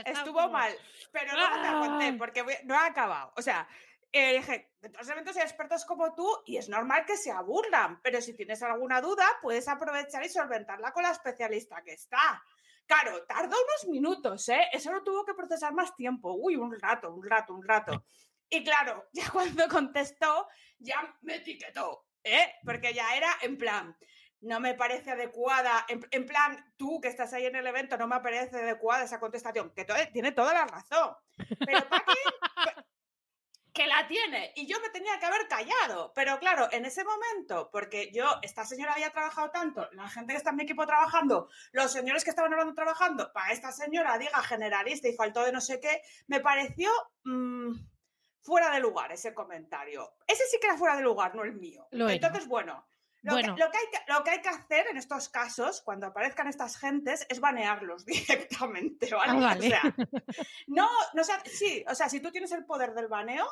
Estuvo 0.05 0.49
mal, 0.49 0.73
pero 1.11 1.33
no 1.33 1.61
te 1.61 1.67
aguanté 1.67 2.05
¡Ah! 2.07 2.15
porque 2.17 2.43
no 2.65 2.75
ha 2.75 2.85
acabado. 2.85 3.33
O 3.37 3.41
sea, 3.41 3.67
eh, 4.11 4.37
dije, 4.37 4.73
de 4.81 4.89
todos 4.89 5.05
los 5.05 5.09
eventos 5.11 5.37
hay 5.37 5.43
expertos 5.43 5.85
como 5.85 6.13
tú 6.13 6.27
y 6.45 6.57
es 6.57 6.67
normal 6.67 7.05
que 7.05 7.15
se 7.15 7.31
aburran, 7.31 8.01
pero 8.01 8.21
si 8.21 8.35
tienes 8.35 8.61
alguna 8.61 8.99
duda, 8.99 9.25
puedes 9.41 9.67
aprovechar 9.67 10.25
y 10.25 10.29
solventarla 10.29 10.91
con 10.91 11.03
la 11.03 11.11
especialista 11.11 11.81
que 11.81 11.93
está. 11.93 12.43
Claro, 12.85 13.23
tardó 13.25 13.55
unos 13.55 13.87
minutos, 13.87 14.49
¿eh? 14.49 14.67
Eso 14.73 14.91
no 14.91 15.01
tuvo 15.01 15.23
que 15.23 15.33
procesar 15.33 15.73
más 15.73 15.95
tiempo. 15.95 16.33
Uy, 16.33 16.57
un 16.57 16.77
rato, 16.77 17.13
un 17.13 17.23
rato, 17.23 17.53
un 17.53 17.63
rato. 17.63 18.03
Y 18.49 18.63
claro, 18.65 19.07
ya 19.13 19.29
cuando 19.31 19.67
contestó, 19.69 20.47
ya 20.77 21.17
me 21.21 21.35
etiquetó, 21.35 22.07
¿eh? 22.21 22.55
Porque 22.65 22.93
ya 22.93 23.15
era 23.15 23.29
en 23.41 23.57
plan, 23.57 23.95
no 24.41 24.59
me 24.59 24.73
parece 24.73 25.11
adecuada, 25.11 25.85
en, 25.87 26.25
plan, 26.25 26.73
tú 26.75 26.99
que 26.99 27.07
estás 27.07 27.31
ahí 27.33 27.45
en 27.45 27.55
el 27.55 27.67
evento, 27.67 27.97
no 27.97 28.07
me 28.07 28.19
parece 28.19 28.57
adecuada 28.57 29.03
esa 29.03 29.19
contestación, 29.19 29.71
que 29.71 29.85
tiene 30.11 30.31
toda 30.31 30.53
la 30.53 30.65
razón. 30.65 31.15
Pero 31.65 31.79
que 33.73 33.85
la 33.85 34.07
tiene, 34.07 34.51
y 34.55 34.65
yo 34.65 34.79
me 34.81 34.89
tenía 34.89 35.19
que 35.19 35.27
haber 35.27 35.47
callado. 35.47 36.11
Pero 36.15 36.39
claro, 36.39 36.67
en 36.71 36.85
ese 36.85 37.03
momento, 37.03 37.69
porque 37.71 38.11
yo, 38.11 38.25
esta 38.41 38.65
señora 38.65 38.93
había 38.93 39.11
trabajado 39.11 39.51
tanto, 39.51 39.87
la 39.91 40.09
gente 40.09 40.33
que 40.33 40.37
está 40.37 40.49
en 40.49 40.57
mi 40.57 40.63
equipo 40.63 40.85
trabajando, 40.87 41.47
los 41.71 41.91
señores 41.91 42.23
que 42.23 42.31
estaban 42.31 42.51
hablando 42.51 42.73
trabajando, 42.73 43.31
para 43.31 43.53
esta 43.53 43.71
señora 43.71 44.17
diga 44.17 44.41
generalista 44.41 45.07
y 45.07 45.13
faltó 45.13 45.43
de 45.43 45.51
no 45.51 45.61
sé 45.61 45.79
qué, 45.79 46.01
me 46.27 46.39
pareció... 46.39 46.91
Mm, 47.23 47.73
fuera 48.43 48.71
de 48.71 48.79
lugar 48.79 49.11
ese 49.11 49.35
comentario. 49.35 50.15
Ese 50.27 50.45
sí 50.47 50.57
que 50.59 50.67
era 50.67 50.75
fuera 50.77 50.95
de 50.95 51.03
lugar, 51.03 51.35
no 51.35 51.43
el 51.43 51.53
mío. 51.53 51.87
Entonces, 51.91 52.47
bueno, 52.47 52.87
lo, 53.23 53.33
bueno. 53.33 53.55
que, 53.55 53.61
lo, 53.61 53.71
que 53.71 53.77
hay 53.77 53.85
que, 53.91 54.11
lo, 54.11 54.23
que, 54.23 54.29
hay 54.31 54.41
que, 54.41 54.49
hacer 54.49 54.87
en 54.87 54.97
estos 54.97 55.29
casos, 55.29 55.81
cuando 55.81 56.07
aparezcan 56.07 56.47
estas 56.47 56.77
gentes, 56.77 57.25
es 57.29 57.39
banearlos 57.39 58.05
directamente, 58.05 59.13
¿vale? 59.13 59.31
Ah, 59.31 59.39
vale. 59.39 59.67
O 59.67 59.69
sea, 59.69 59.81
no, 60.67 60.89
no, 61.13 61.23
sí, 61.45 61.83
o 61.87 61.95
sea, 61.95 62.09
si 62.09 62.19
tú 62.19 62.31
tienes 62.31 62.51
el 62.51 62.65
poder 62.65 62.93
del 62.93 63.07
baneo, 63.07 63.47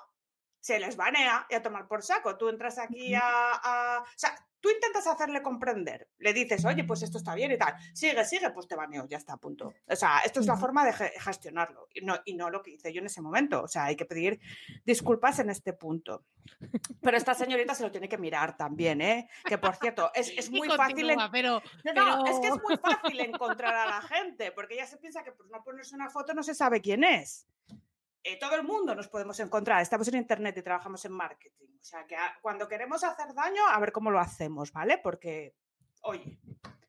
se 0.59 0.79
les 0.79 0.95
banea 0.95 1.45
y 1.49 1.55
a 1.55 1.61
tomar 1.61 1.87
por 1.87 2.03
saco. 2.03 2.37
Tú 2.37 2.49
entras 2.49 2.77
aquí 2.77 3.13
a, 3.13 3.21
a, 3.23 4.01
O 4.01 4.05
sea, 4.17 4.35
Tú 4.61 4.69
intentas 4.69 5.07
hacerle 5.07 5.41
comprender, 5.41 6.09
le 6.17 6.33
dices, 6.33 6.65
oye, 6.65 6.83
pues 6.83 7.01
esto 7.01 7.17
está 7.17 7.33
bien 7.33 7.51
y 7.51 7.57
tal, 7.57 7.75
sigue, 7.93 8.25
sigue, 8.25 8.49
pues 8.49 8.67
te 8.67 8.75
baneo, 8.75 9.07
ya 9.07 9.17
está, 9.17 9.37
punto. 9.37 9.73
O 9.87 9.95
sea, 9.95 10.19
esto 10.19 10.41
es 10.41 10.47
la 10.47 10.57
forma 10.57 10.85
de 10.85 10.91
gestionarlo 10.91 11.87
y 11.93 12.01
no, 12.01 12.19
y 12.25 12.33
no 12.33 12.49
lo 12.49 12.61
que 12.61 12.71
hice 12.71 12.91
yo 12.91 12.99
en 12.99 13.05
ese 13.05 13.21
momento. 13.21 13.63
O 13.63 13.67
sea, 13.69 13.85
hay 13.85 13.95
que 13.95 14.05
pedir 14.05 14.41
disculpas 14.85 15.39
en 15.39 15.49
este 15.49 15.71
punto. 15.71 16.25
Pero 17.01 17.15
esta 17.15 17.33
señorita 17.33 17.73
se 17.73 17.83
lo 17.83 17.91
tiene 17.91 18.09
que 18.09 18.17
mirar 18.17 18.57
también, 18.57 18.99
¿eh? 18.99 19.29
Que 19.45 19.57
por 19.57 19.75
cierto, 19.77 20.11
es, 20.13 20.29
es 20.35 20.51
muy 20.51 20.67
fácil. 20.67 21.15
pero, 21.31 21.61
no, 21.95 22.25
es 22.25 22.39
que 22.39 22.47
es 22.47 22.61
muy 22.61 22.75
fácil 22.77 23.19
encontrar 23.21 23.75
a 23.75 23.85
la 23.85 24.01
gente, 24.01 24.51
porque 24.51 24.73
ella 24.73 24.87
se 24.87 24.97
piensa 24.97 25.23
que 25.23 25.31
por 25.31 25.49
no 25.49 25.63
ponerse 25.63 25.95
una 25.95 26.09
foto 26.09 26.33
no 26.33 26.43
se 26.43 26.53
sabe 26.53 26.81
quién 26.81 27.05
es. 27.05 27.47
Eh, 28.23 28.37
todo 28.37 28.55
el 28.55 28.63
mundo 28.63 28.93
nos 28.95 29.07
podemos 29.07 29.39
encontrar. 29.39 29.81
Estamos 29.81 30.07
en 30.09 30.15
Internet 30.15 30.57
y 30.57 30.61
trabajamos 30.61 31.03
en 31.05 31.13
marketing. 31.13 31.67
O 31.79 31.83
sea, 31.83 32.05
que 32.05 32.15
cuando 32.41 32.67
queremos 32.67 33.03
hacer 33.03 33.33
daño, 33.33 33.65
a 33.67 33.79
ver 33.79 33.91
cómo 33.91 34.11
lo 34.11 34.19
hacemos, 34.19 34.71
¿vale? 34.73 34.99
Porque, 35.01 35.55
oye, 36.01 36.39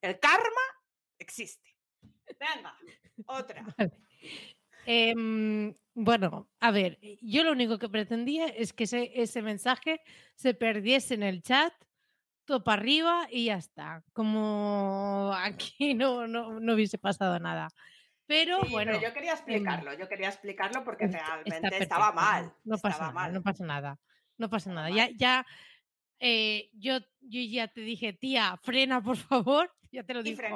el 0.01 0.19
karma 0.19 0.63
existe. 1.19 1.77
Venga, 2.39 2.77
otra. 3.27 3.65
Em, 4.87 5.75
bueno, 5.95 6.49
a 6.59 6.71
ver, 6.71 6.99
yo 7.21 7.45
lo 7.45 7.53
único 7.53 7.79
que 7.79 7.91
pretendía 7.91 8.47
es 8.47 8.73
que 8.73 8.85
ese, 8.85 9.13
ese 9.15 9.43
mensaje 9.43 10.01
se 10.35 10.55
perdiese 10.55 11.13
en 11.15 11.23
el 11.23 11.43
chat, 11.43 11.73
todo 12.47 12.65
para 12.65 12.81
arriba 12.81 13.29
y 13.31 13.45
ya 13.45 13.57
está. 13.57 14.03
Como 14.15 15.33
aquí 15.37 15.95
no, 15.95 16.27
no, 16.27 16.59
no 16.59 16.75
hubiese 16.75 16.97
pasado 16.99 17.39
nada. 17.39 17.69
Pero 18.31 18.61
bueno. 18.71 18.93
yo 19.01 19.13
quería 19.13 19.33
explicarlo, 19.33 19.93
yo 19.95 20.09
quería 20.09 20.29
explicarlo 20.29 20.85
porque 20.85 21.09
realmente 21.09 21.83
estaba 21.83 22.13
mal. 22.13 22.55
No 22.63 22.79
pasa 22.79 23.11
nada, 23.11 23.29
no 23.29 23.43
pasa 23.43 23.65
nada. 23.65 23.99
No 24.39 24.49
pasa 24.49 24.73
nada. 24.73 24.89
Ya, 24.89 25.09
ya, 25.17 25.45
eh, 26.21 26.71
yo, 26.75 27.01
yo 27.23 27.41
ya 27.41 27.67
te 27.67 27.81
dije, 27.81 28.13
tía, 28.13 28.57
frena, 28.63 29.03
por 29.03 29.17
favor. 29.17 29.69
Ya 29.93 30.05
te 30.05 30.15
lo 30.15 30.23
dije. 30.23 30.49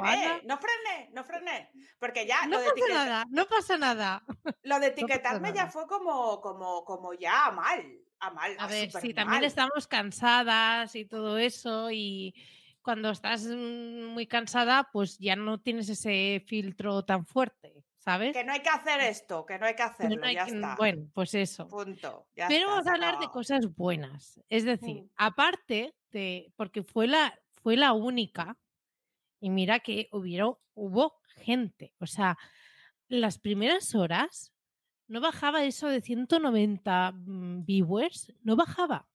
no 0.44 0.56
frené, 0.58 1.10
no 1.12 1.24
frené. 1.24 1.72
Porque 1.98 2.24
ya. 2.24 2.46
No 2.46 2.58
pasa 2.58 2.86
nada, 2.88 3.24
no 3.30 3.46
pasa 3.46 3.76
nada. 3.76 4.22
Lo 4.62 4.78
de 4.78 4.86
etiquetarme 4.86 5.52
ya 5.52 5.66
fue 5.66 5.88
como, 5.88 6.40
como, 6.40 6.84
como 6.84 7.12
ya 7.14 7.50
mal. 7.50 7.98
A 8.20 8.30
mal. 8.30 8.54
A 8.56 8.68
ver, 8.68 8.92
sí, 8.92 9.12
también 9.12 9.42
estamos 9.42 9.88
cansadas 9.88 10.94
y 10.94 11.06
todo 11.06 11.36
eso. 11.38 11.90
Y 11.90 12.32
cuando 12.84 13.10
estás 13.10 13.46
mm, 13.46 14.04
muy 14.12 14.26
cansada, 14.26 14.90
pues 14.92 15.18
ya 15.18 15.34
no 15.34 15.58
tienes 15.58 15.88
ese 15.88 16.44
filtro 16.46 17.02
tan 17.04 17.24
fuerte, 17.26 17.82
¿sabes? 17.96 18.34
Que 18.34 18.44
no 18.44 18.52
hay 18.52 18.60
que 18.60 18.68
hacer 18.68 19.00
esto, 19.00 19.44
que 19.46 19.58
no 19.58 19.66
hay 19.66 19.74
que 19.74 19.82
hacerlo, 19.82 20.30
ya 20.30 20.44
está. 20.44 20.76
Bueno, 20.76 21.08
pues 21.14 21.34
eso. 21.34 21.66
Punto. 21.66 22.28
Pero 22.34 22.68
vamos 22.68 22.86
a 22.86 22.92
hablar 22.92 23.18
de 23.18 23.28
cosas 23.28 23.74
buenas. 23.74 24.38
Es 24.50 24.64
decir, 24.64 25.02
mm. 25.02 25.10
aparte 25.16 25.94
de, 26.12 26.52
porque 26.56 26.82
fue 26.82 27.06
la, 27.08 27.36
fue 27.62 27.76
la 27.76 27.94
única, 27.94 28.58
y 29.40 29.48
mira 29.48 29.80
que 29.80 30.08
hubieron, 30.12 30.56
hubo 30.74 31.14
gente, 31.36 31.94
o 31.98 32.06
sea, 32.06 32.36
las 33.08 33.38
primeras 33.38 33.94
horas 33.94 34.52
no 35.08 35.20
bajaba 35.20 35.64
eso 35.64 35.88
de 35.88 36.02
190 36.02 37.12
mm, 37.12 37.64
viewers, 37.64 38.32
no 38.42 38.56
bajaba, 38.56 39.08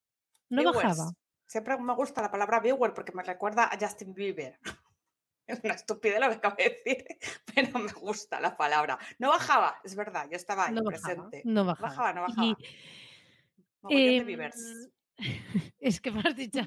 no 0.48 0.64
bajaba. 0.64 1.12
Siempre 1.50 1.76
me 1.78 1.94
gusta 1.94 2.22
la 2.22 2.30
palabra 2.30 2.60
viewer 2.60 2.94
porque 2.94 3.10
me 3.10 3.24
recuerda 3.24 3.64
a 3.64 3.76
Justin 3.76 4.14
Bieber. 4.14 4.56
Es 5.48 5.58
una 5.64 5.74
estupidez 5.74 6.20
lo 6.20 6.28
que 6.28 6.36
acabo 6.36 6.54
de 6.54 6.80
decir, 6.84 7.04
pero 7.52 7.80
me 7.80 7.90
gusta 7.90 8.40
la 8.40 8.56
palabra. 8.56 8.96
No 9.18 9.30
bajaba, 9.30 9.80
es 9.82 9.96
verdad, 9.96 10.28
yo 10.30 10.36
estaba 10.36 10.68
ahí 10.68 10.76
presente. 10.80 11.42
No 11.44 11.64
bajaba. 11.64 11.88
No 11.88 11.90
bajaba, 11.90 12.12
no 12.12 12.20
bajaba. 12.22 12.56
Y, 13.88 14.16
em, 14.18 14.50
Es 15.80 16.00
que 16.00 16.12
me 16.12 16.20
has 16.20 16.36
dicho, 16.36 16.60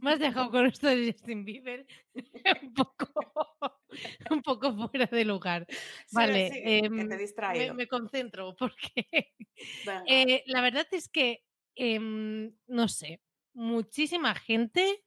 me 0.00 0.12
has 0.12 0.20
dejado 0.20 0.52
con 0.52 0.66
esto 0.66 0.86
de 0.86 1.12
Justin 1.12 1.44
Bieber 1.44 1.84
un 2.62 2.74
poco, 2.74 3.08
un 4.30 4.42
poco 4.42 4.88
fuera 4.88 5.06
de 5.06 5.24
lugar. 5.24 5.66
Vale, 6.12 6.52
em, 6.78 7.08
me, 7.74 7.88
concentro 7.88 8.54
porque 8.56 9.34
eh, 10.06 10.44
la 10.46 10.60
verdad 10.60 10.86
es 10.92 11.08
que, 11.08 11.42
em, 11.74 12.52
no 12.68 12.86
sé, 12.86 13.20
muchísima 13.58 14.34
gente 14.34 15.04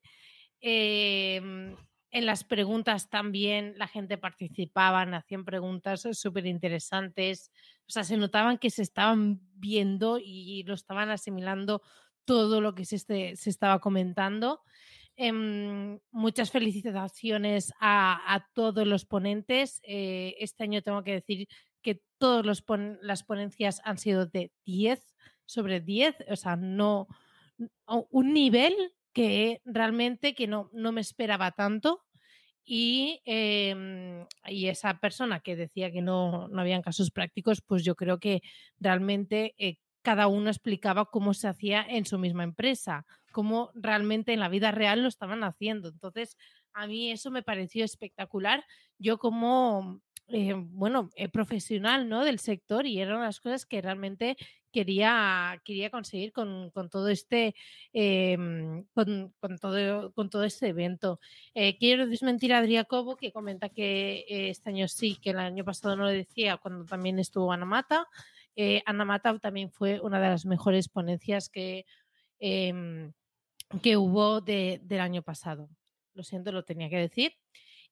em, 0.60 1.76
en 2.12 2.26
las 2.26 2.44
preguntas 2.44 3.10
también 3.10 3.74
la 3.78 3.88
gente 3.88 4.18
participaba, 4.18 5.02
hacían 5.02 5.46
preguntas 5.46 6.06
súper 6.12 6.46
interesantes. 6.46 7.52
O 7.88 7.92
sea, 7.92 8.04
se 8.04 8.18
notaban 8.18 8.58
que 8.58 8.70
se 8.70 8.82
estaban 8.82 9.40
viendo 9.54 10.20
y 10.22 10.64
lo 10.64 10.74
estaban 10.74 11.10
asimilando 11.10 11.82
todo 12.26 12.60
lo 12.60 12.76
que 12.76 12.84
se, 12.84 12.98
este, 12.98 13.36
se 13.38 13.50
estaba 13.50 13.80
comentando. 13.80 14.62
Em, 15.16 16.00
muchas 16.12 16.52
felicitaciones 16.52 17.74
a, 17.80 18.48
todos 18.54 18.86
los 18.86 19.06
ponentes. 19.06 19.80
Eh, 19.84 20.36
este 20.40 20.66
año 20.66 20.82
tengo 20.82 21.04
que 21.04 21.14
decir 21.14 21.48
que 21.82 22.02
todas 22.18 22.46
las 23.02 23.24
ponencias 23.24 23.82
han 23.86 23.98
sido 23.98 24.26
de 24.26 24.52
10 24.66 25.16
sobre 25.46 25.80
10, 25.80 26.16
o 26.30 26.36
sea, 26.36 26.56
no 26.56 27.08
un 27.88 28.34
nivel 28.34 28.76
que 29.14 29.62
realmente 29.66 30.34
que 30.36 30.48
no, 30.48 30.70
no 30.74 30.92
me 30.92 31.02
esperaba 31.02 31.52
tanto. 31.52 32.04
Y, 32.64 33.22
em, 33.26 34.26
y, 34.46 34.68
esa 34.68 35.00
persona 35.00 35.40
que 35.42 35.56
decía 35.56 35.92
que 35.92 36.02
no, 36.02 36.48
no 36.48 36.62
habían 36.62 36.84
casos 36.84 37.12
prácticos, 37.12 37.62
pues 37.62 37.84
yo 37.84 37.96
creo 37.96 38.20
que 38.20 38.42
realmente 38.80 39.56
eh, 39.58 39.78
cada 40.04 40.28
uno 40.28 40.50
explicaba 40.50 41.06
cómo 41.06 41.34
se 41.34 41.48
hacía 41.48 41.86
en 41.88 42.06
su 42.06 42.18
misma 42.20 42.44
empresa, 42.44 43.06
cómo 43.32 43.72
realmente 43.74 44.34
en 44.34 44.40
la 44.40 44.50
vida 44.50 44.72
real 44.72 45.02
lo 45.02 45.08
estaban 45.08 45.44
haciendo. 45.44 45.90
Entonces, 45.90 46.38
a 46.74 46.88
mí 46.88 47.12
eso 47.12 47.32
me 47.32 47.44
pareció 47.44 47.84
espectacular. 47.84 48.64
Yo 48.98 49.18
como, 49.18 50.02
eh, 50.28 50.54
bueno, 50.56 51.10
eh, 51.16 51.30
profesional 51.30 52.08
¿no? 52.08 52.24
del 52.24 52.40
sector 52.40 52.86
y 52.86 53.00
eran 53.00 53.22
las 53.22 53.40
cosas 53.40 53.66
que 53.66 53.82
realmente 53.82 54.38
quería, 54.72 55.62
quería 55.66 55.90
conseguir 55.90 56.32
con, 56.32 56.72
todo 56.90 57.10
este 57.10 57.56
em, 57.94 58.86
con, 58.94 59.34
todo, 59.60 60.14
con 60.14 60.30
todo 60.30 60.44
este 60.44 60.70
evento. 60.70 61.20
Eh, 61.54 61.78
quiero 61.78 62.08
desmentir 62.08 62.54
a 62.54 62.60
Adrià 62.60 62.86
Cobo, 62.86 63.18
que 63.18 63.32
comenta 63.32 63.70
que 63.70 64.26
este 64.28 64.70
año 64.70 64.88
sí, 64.88 65.18
que 65.22 65.32
el 65.32 65.40
año 65.40 65.66
pasado 65.66 65.96
no 65.96 66.04
lo 66.04 66.10
decía 66.10 66.58
cuando 66.58 66.86
también 66.86 67.20
estuvo 67.20 67.52
Anamata. 67.52 68.08
Eh, 68.56 68.82
Ana 68.86 69.06
Mata 69.06 69.38
también 69.40 69.72
fue 69.72 70.00
una 70.02 70.20
de 70.20 70.30
las 70.30 70.46
mejores 70.46 70.90
ponencias 70.90 71.50
que, 71.50 71.86
em, 72.40 73.14
que 73.82 73.98
hubo 73.98 74.42
del 74.42 75.00
año 75.00 75.22
pasado. 75.22 75.70
Lo 76.14 76.24
siento, 76.24 76.52
lo 76.52 76.64
tenía 76.64 76.90
que 76.90 76.98
decir. 76.98 77.34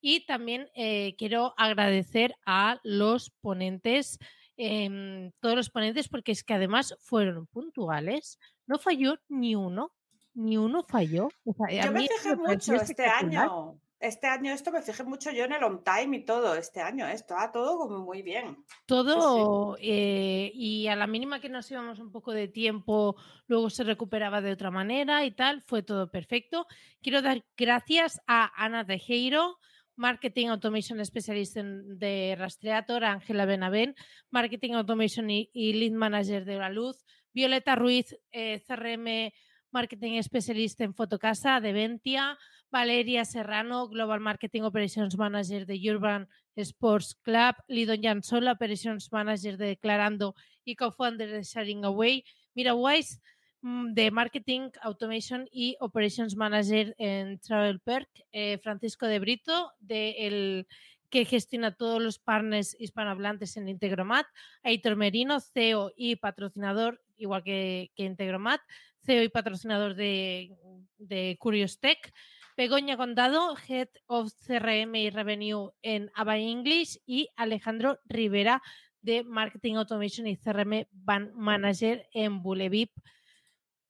Y 0.01 0.25
también 0.25 0.69
eh, 0.75 1.15
quiero 1.17 1.53
agradecer 1.57 2.35
a 2.45 2.79
los 2.83 3.31
ponentes, 3.41 4.19
em, 4.57 5.31
todos 5.39 5.55
los 5.55 5.69
ponentes, 5.69 6.07
porque 6.07 6.31
es 6.31 6.43
que 6.43 6.53
además 6.53 6.95
fueron 6.99 7.47
puntuales. 7.47 8.39
No 8.67 8.79
falló 8.79 9.17
ni 9.27 9.55
uno, 9.55 9.91
ni 10.33 10.57
uno 10.57 10.83
falló. 10.83 11.29
Yo 11.45 11.91
me 11.91 12.07
fijé 12.07 12.35
mucho 12.35 12.75
este 12.75 13.05
año. 13.05 13.79
Este 13.99 14.27
año 14.27 14.53
esto 14.53 14.71
me 14.71 14.81
fijé 14.81 15.03
mucho 15.03 15.29
yo 15.29 15.43
en 15.43 15.51
el 15.51 15.61
on 15.61 15.83
time 15.83 16.17
y 16.17 16.23
todo, 16.23 16.55
este 16.55 16.79
año, 16.79 17.05
esto, 17.05 17.33
¿eh? 17.33 17.49
todo 17.51 17.77
como 17.77 17.99
muy 17.99 18.21
bien. 18.21 18.63
Todo, 18.85 19.75
eh, 19.81 20.51
y 20.53 20.87
a 20.87 20.95
la 20.95 21.05
mínima 21.05 21.41
que 21.41 21.49
nos 21.49 21.69
íbamos 21.69 21.99
un 21.99 22.09
poco 22.09 22.31
de 22.31 22.47
tiempo, 22.47 23.17
luego 23.47 23.69
se 23.69 23.83
recuperaba 23.83 24.39
de 24.39 24.53
otra 24.53 24.71
manera 24.71 25.25
y 25.25 25.31
tal, 25.31 25.61
fue 25.63 25.83
todo 25.83 26.09
perfecto. 26.09 26.65
Quiero 27.01 27.21
dar 27.21 27.43
gracias 27.57 28.21
a 28.25 28.49
Ana 28.55 28.85
Tejero, 28.85 29.57
Marketing 29.99 30.47
Automation 30.47 31.03
Specialist 31.05 31.57
de 31.57 32.33
Rastreator, 32.39 33.03
Ángela 33.03 33.45
Benavén, 33.45 33.95
Marketing 34.31 34.75
Automation 34.75 35.29
y, 35.29 35.49
Lead 35.53 35.91
Manager 35.91 36.45
de 36.45 36.55
La 36.55 36.69
Luz, 36.69 37.03
Violeta 37.33 37.75
Ruiz, 37.75 38.17
eh, 38.31 38.61
CRM 38.65 39.33
Marketing 39.71 40.21
Specialist 40.23 40.79
en 40.79 40.93
Fotocasa 40.93 41.59
de 41.59 41.73
Ventia, 41.73 42.37
Valeria 42.71 43.25
Serrano, 43.25 43.89
Global 43.89 44.21
Marketing 44.21 44.61
Operations 44.61 45.17
Manager 45.17 45.65
de 45.65 45.91
Urban 45.91 46.29
Sports 46.55 47.15
Club, 47.21 47.55
Lidon 47.67 48.01
Jansol, 48.01 48.47
Operations 48.47 49.11
Manager 49.11 49.57
de 49.57 49.65
Declarando 49.65 50.33
y 50.63 50.77
co-founder 50.77 51.29
de 51.29 51.43
Sharing 51.43 51.83
Away, 51.83 52.23
Mira 52.55 52.73
Wise, 52.73 53.19
de 53.61 54.11
Marketing 54.11 54.69
Automation 54.81 55.47
y 55.51 55.75
Operations 55.79 56.35
Manager 56.35 56.95
en 56.97 57.39
Travel 57.39 57.79
Perk, 57.79 58.09
eh, 58.31 58.57
Francisco 58.59 59.05
de 59.05 59.19
Brito, 59.19 59.73
de 59.79 60.27
el 60.27 60.67
que 61.09 61.25
gestiona 61.25 61.75
todos 61.75 62.01
los 62.01 62.19
partners 62.19 62.75
hispanohablantes 62.79 63.57
en 63.57 63.67
Integromat, 63.67 64.27
Aitor 64.63 64.95
Merino, 64.95 65.39
CEO 65.39 65.91
y 65.95 66.15
patrocinador, 66.17 67.01
igual 67.17 67.43
que, 67.43 67.91
que 67.95 68.03
Integromat, 68.03 68.61
CEO 69.05 69.23
y 69.23 69.29
patrocinador 69.29 69.95
de, 69.95 70.55
de 70.97 71.37
Curious 71.39 71.79
Tech, 71.79 72.13
Begoña 72.55 72.97
Condado, 72.97 73.55
Head 73.67 73.87
of 74.05 74.33
CRM 74.45 74.95
y 74.95 75.09
Revenue 75.09 75.71
en 75.81 76.11
Ava 76.13 76.37
English 76.37 76.99
y 77.05 77.29
Alejandro 77.35 77.99
Rivera 78.05 78.61
de 79.01 79.23
Marketing 79.23 79.75
Automation 79.75 80.27
y 80.27 80.37
CRM 80.37 80.85
Manager 81.33 82.05
en 82.13 82.43
Bulevip. 82.43 82.91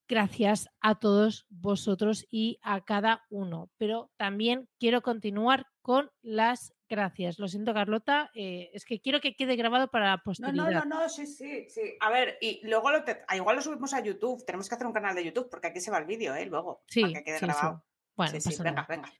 Gracias 0.09 0.67
a 0.81 0.95
todos 0.95 1.45
vosotros 1.49 2.25
y 2.31 2.59
a 2.63 2.81
cada 2.81 3.27
uno. 3.29 3.69
Pero 3.77 4.11
también 4.17 4.67
quiero 4.79 5.03
continuar 5.03 5.67
con 5.83 6.09
las 6.23 6.73
gracias. 6.89 7.37
Lo 7.37 7.47
siento, 7.47 7.75
Carlota. 7.75 8.31
Eh, 8.33 8.71
es 8.73 8.85
que 8.85 8.99
quiero 8.99 9.21
que 9.21 9.35
quede 9.35 9.55
grabado 9.55 9.91
para 9.91 10.07
la 10.07 10.17
posteridad. 10.17 10.63
No, 10.65 10.71
no, 10.71 10.85
no, 10.85 10.99
no, 11.01 11.09
sí, 11.09 11.27
sí, 11.27 11.69
sí. 11.69 11.95
A 11.99 12.09
ver, 12.09 12.39
y 12.41 12.59
luego 12.67 12.89
lo 12.89 13.03
ah, 13.27 13.35
igual 13.35 13.57
lo 13.57 13.61
subimos 13.61 13.93
a 13.93 14.03
YouTube. 14.03 14.43
Tenemos 14.43 14.67
que 14.67 14.73
hacer 14.73 14.87
un 14.87 14.93
canal 14.93 15.13
de 15.13 15.25
YouTube 15.25 15.47
porque 15.47 15.67
aquí 15.67 15.79
se 15.79 15.91
va 15.91 15.99
el 15.99 16.05
vídeo, 16.05 16.33
¿eh? 16.33 16.47
Luego. 16.47 16.81
Sí, 16.87 17.01
para 17.01 17.13
que 17.13 17.23
quede 17.23 17.39
grabado. 17.39 17.85
Bueno, 18.15 18.33
venga, 18.63 18.85
venga. 18.89 19.13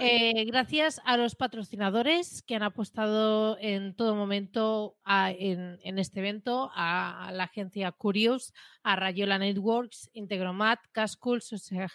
Eh, 0.00 0.44
gracias 0.44 1.00
a 1.04 1.16
los 1.16 1.34
patrocinadores 1.34 2.42
que 2.42 2.54
han 2.54 2.62
apostado 2.62 3.56
en 3.58 3.94
todo 3.94 4.14
momento 4.14 4.98
en, 5.06 5.98
este 5.98 6.20
evento, 6.20 6.70
a, 6.74 7.30
la 7.32 7.44
agencia 7.44 7.90
Curious, 7.92 8.52
a 8.82 8.96
Rayola 8.96 9.38
Networks, 9.38 10.10
Integromat, 10.12 10.80
Cascool, 10.92 11.40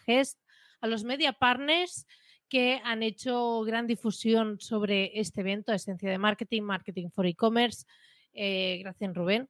Gest, 0.05 0.39
a 0.81 0.87
los 0.87 1.03
media 1.03 1.33
partners 1.33 2.07
que 2.49 2.81
han 2.83 3.03
hecho 3.03 3.61
gran 3.61 3.87
difusión 3.87 4.59
sobre 4.59 5.19
este 5.19 5.41
evento, 5.41 5.71
Esencia 5.71 6.09
de 6.09 6.17
Marketing, 6.17 6.63
Marketing 6.63 7.09
for 7.09 7.25
E-Commerce. 7.25 7.85
Eh, 8.33 8.79
gracias, 8.81 9.13
Rubén. 9.13 9.49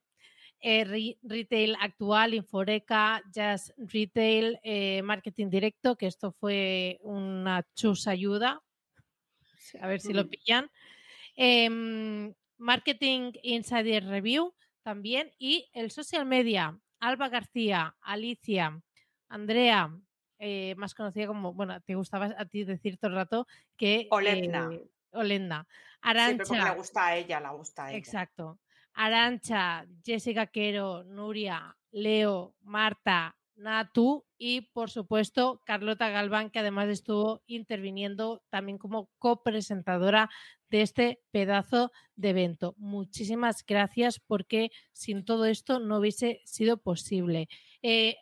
Eh, 0.66 1.18
retail 1.24 1.76
actual, 1.82 2.34
Inforeca, 2.34 3.22
Jazz 3.34 3.74
Retail, 3.76 4.62
eh, 4.64 5.02
Marketing 5.04 5.50
Directo, 5.50 5.98
que 5.98 6.08
esto 6.08 6.32
fue 6.32 7.00
una 7.02 7.68
chus 7.76 8.08
ayuda. 8.08 8.64
A 9.82 9.88
ver 9.88 10.00
si 10.00 10.14
lo 10.14 10.30
pillan. 10.30 10.72
Em, 11.36 12.34
Marketing 12.58 13.34
Insider 13.42 14.06
Review 14.06 14.54
también. 14.84 15.34
Y 15.38 15.70
el 15.74 15.92
social 15.92 16.26
media, 16.26 16.80
Alba 17.02 17.28
García, 17.28 17.98
Alicia, 18.00 18.82
Andrea, 19.28 19.94
eh, 20.40 20.76
más 20.78 20.96
conocida 20.96 21.28
como, 21.28 21.54
bueno, 21.54 21.82
te 21.82 21.96
gustaba 21.96 22.34
a 22.38 22.46
ti 22.46 22.64
decir 22.64 22.98
todo 22.98 23.10
el 23.10 23.16
rato 23.16 23.48
que... 23.76 24.08
Olenda. 24.12 24.70
Olenda. 25.12 25.68
Arancha. 26.00 26.46
Siempre 26.46 26.70
le 26.72 26.78
gusta 26.78 27.06
a 27.08 27.18
ella, 27.18 27.42
la 27.42 27.52
gusta 27.52 27.86
a 27.86 27.90
ella. 27.90 27.98
Exacto. 27.98 28.60
Arancha, 28.94 29.86
Jessica 30.04 30.48
Quero, 30.48 31.04
Nuria, 31.04 31.76
Leo, 31.92 32.56
Marta, 32.62 33.36
Natu 33.56 34.26
y 34.38 34.62
por 34.62 34.90
supuesto 34.90 35.62
Carlota 35.66 36.10
Galván, 36.10 36.50
que 36.50 36.60
además 36.60 36.90
estuvo 36.90 37.44
interviniendo 37.46 38.44
también 38.50 38.78
como 38.78 39.10
copresentadora 39.20 40.30
de 40.70 40.82
este 40.82 41.22
pedazo 41.32 41.92
de 42.16 42.30
evento. 42.30 42.74
Muchísimas 42.78 43.64
gracias 43.66 44.20
porque 44.20 44.72
sin 44.92 45.24
todo 45.24 45.46
esto 45.46 45.80
no 45.80 46.00
hubiese 46.00 46.42
sido 46.46 46.78
posible. 46.78 47.48
Eh, 47.82 48.18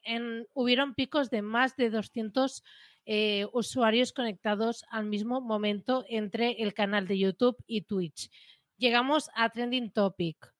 hubieron 0.53 0.95
picos 0.95 1.29
de 1.29 1.41
más 1.41 1.75
de 1.77 1.89
200 1.89 2.63
eh, 3.05 3.47
usuarios 3.53 4.11
conectados 4.13 4.85
al 4.89 5.05
mismo 5.05 5.41
momento 5.41 6.05
entre 6.09 6.61
el 6.61 6.73
canal 6.73 7.07
de 7.07 7.17
YouTube 7.17 7.57
y 7.67 7.81
Twitch. 7.81 8.29
Llegamos 8.77 9.29
a 9.35 9.49
Trending 9.49 9.91
Topic 9.91 10.53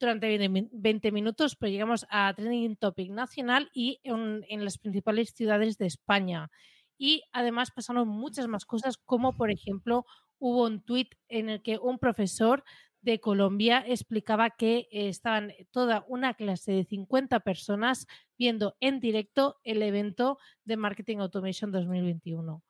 durante 0.00 0.48
20 0.72 1.12
minutos, 1.12 1.56
pero 1.56 1.70
llegamos 1.70 2.06
a 2.08 2.32
Trending 2.34 2.76
Topic 2.76 3.10
nacional 3.10 3.70
y 3.74 4.00
en, 4.02 4.64
las 4.64 4.78
principales 4.78 5.34
ciudades 5.34 5.76
de 5.76 5.86
España. 5.86 6.50
Y 6.98 7.22
además 7.32 7.70
pasaron 7.70 8.08
muchas 8.08 8.48
más 8.48 8.64
cosas, 8.64 8.96
como 8.96 9.36
por 9.36 9.50
ejemplo 9.50 10.06
hubo 10.38 10.64
un 10.64 10.82
tuit 10.82 11.14
en 11.28 11.50
el 11.50 11.62
que 11.62 11.78
un 11.78 11.98
profesor 11.98 12.64
de 13.02 13.20
Colombia 13.20 13.84
explicaba 13.86 14.50
que 14.50 14.88
estaban 14.90 15.52
toda 15.70 16.04
una 16.08 16.34
clase 16.34 16.72
de 16.72 16.84
50 16.84 17.40
personas 17.40 18.06
viendo 18.38 18.76
en 18.80 19.00
directo 19.00 19.58
el 19.64 19.82
evento 19.82 20.38
de 20.64 20.76
Marketing 20.76 21.18
Automation 21.18 21.72
2021. 21.72 22.62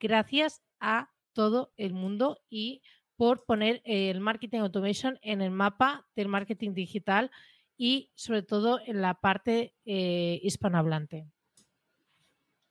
Gracias 0.00 0.62
a 0.80 1.10
todo 1.32 1.72
el 1.76 1.92
mundo 1.94 2.40
y 2.50 2.82
por 3.18 3.44
poner 3.44 3.82
el 3.84 4.20
Marketing 4.20 4.60
Automation 4.60 5.18
en 5.22 5.42
el 5.42 5.50
mapa 5.50 6.06
del 6.14 6.28
marketing 6.28 6.72
digital 6.72 7.32
y 7.76 8.12
sobre 8.14 8.42
todo 8.42 8.80
en 8.86 9.02
la 9.02 9.20
parte 9.20 9.74
eh, 9.84 10.38
hispanohablante. 10.42 11.26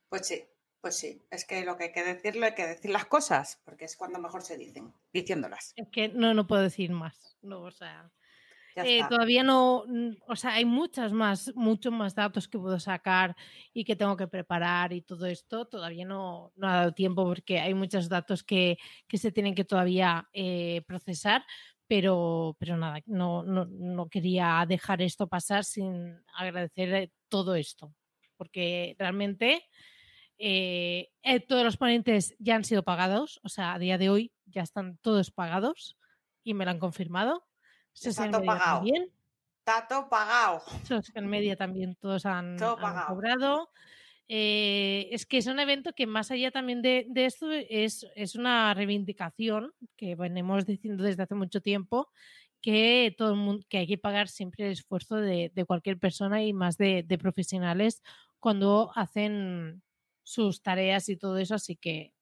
Pues 0.08 0.26
sí, 0.26 0.42
pues 0.80 0.96
sí, 0.96 1.22
es 1.30 1.44
que 1.44 1.64
lo 1.66 1.76
que 1.76 1.84
hay 1.84 1.92
que 1.92 2.02
decirlo 2.02 2.46
hay 2.46 2.54
que 2.54 2.66
decir 2.66 2.90
las 2.90 3.04
cosas, 3.04 3.60
porque 3.66 3.84
es 3.84 3.94
cuando 3.94 4.18
mejor 4.18 4.42
se 4.42 4.56
dicen, 4.56 4.94
diciéndolas. 5.12 5.74
Es 5.76 5.88
que 5.88 6.08
no, 6.08 6.32
no 6.32 6.46
puedo 6.46 6.62
decir 6.62 6.92
más. 6.92 7.36
No, 7.42 7.60
o 7.60 7.70
sea, 7.70 8.10
eh, 8.84 9.02
todavía 9.08 9.42
no, 9.42 9.84
o 10.26 10.36
sea, 10.36 10.54
hay 10.54 10.64
muchas 10.64 11.12
más, 11.12 11.52
muchos 11.54 11.92
más 11.92 12.14
datos 12.14 12.48
que 12.48 12.58
puedo 12.58 12.78
sacar 12.80 13.36
y 13.72 13.84
que 13.84 13.96
tengo 13.96 14.16
que 14.16 14.28
preparar 14.28 14.92
y 14.92 15.02
todo 15.02 15.26
esto. 15.26 15.66
Todavía 15.66 16.04
no, 16.04 16.52
no 16.56 16.68
ha 16.68 16.76
dado 16.76 16.92
tiempo 16.92 17.24
porque 17.24 17.60
hay 17.60 17.74
muchos 17.74 18.08
datos 18.08 18.42
que, 18.42 18.78
que 19.06 19.18
se 19.18 19.32
tienen 19.32 19.54
que 19.54 19.64
todavía 19.64 20.28
eh, 20.32 20.82
procesar, 20.86 21.44
pero, 21.86 22.56
pero 22.58 22.76
nada, 22.76 23.00
no, 23.06 23.42
no, 23.42 23.64
no, 23.64 24.08
quería 24.08 24.64
dejar 24.68 25.02
esto 25.02 25.26
pasar 25.26 25.64
sin 25.64 26.20
agradecer 26.34 26.94
eh, 26.94 27.12
todo 27.28 27.54
esto, 27.54 27.94
porque 28.36 28.94
realmente 28.98 29.64
eh, 30.38 31.10
eh, 31.22 31.40
todos 31.40 31.64
los 31.64 31.76
ponentes 31.76 32.36
ya 32.38 32.54
han 32.54 32.64
sido 32.64 32.84
pagados, 32.84 33.40
o 33.42 33.48
sea, 33.48 33.74
a 33.74 33.78
día 33.78 33.98
de 33.98 34.08
hoy 34.08 34.32
ya 34.46 34.62
están 34.62 34.96
todos 34.98 35.32
pagados 35.32 35.98
y 36.44 36.54
me 36.54 36.64
lo 36.64 36.70
han 36.70 36.78
confirmado. 36.78 37.47
Está 38.02 38.30
todo 38.30 38.44
pagado. 38.44 38.76
También. 38.76 39.10
Está 39.58 39.86
todo 39.88 40.08
pagado. 40.08 40.62
en 41.14 41.26
media 41.26 41.56
también 41.56 41.94
todos 41.96 42.26
han, 42.26 42.58
cobrado. 42.58 43.70
Eh, 44.30 45.08
es 45.10 45.24
que 45.24 45.38
es 45.38 45.46
un 45.46 45.58
evento 45.58 45.92
que 45.94 46.06
más 46.06 46.30
allá 46.30 46.50
también 46.50 46.82
de, 46.82 47.06
esto 47.14 47.50
es, 47.50 48.06
es, 48.14 48.34
una 48.34 48.74
reivindicación 48.74 49.72
que 49.96 50.16
venimos 50.16 50.66
diciendo 50.66 51.02
desde 51.02 51.22
hace 51.22 51.34
mucho 51.34 51.62
tiempo 51.62 52.10
que 52.60 53.14
todo 53.16 53.30
el 53.30 53.36
mundo 53.36 53.64
que 53.70 53.78
hay 53.78 53.86
que 53.86 53.96
pagar 53.96 54.28
siempre 54.28 54.66
el 54.66 54.72
esfuerzo 54.72 55.16
de, 55.16 55.50
cualquier 55.66 55.98
persona 55.98 56.42
y 56.42 56.52
más 56.52 56.76
de, 56.76 57.04
de 57.04 57.16
profesionales 57.16 58.02
cuando 58.38 58.92
hacen 58.94 59.82
sus 60.22 60.60
tareas 60.60 61.08
y 61.08 61.16
todo 61.16 61.38
eso, 61.38 61.54
así 61.54 61.76
que... 61.76 62.12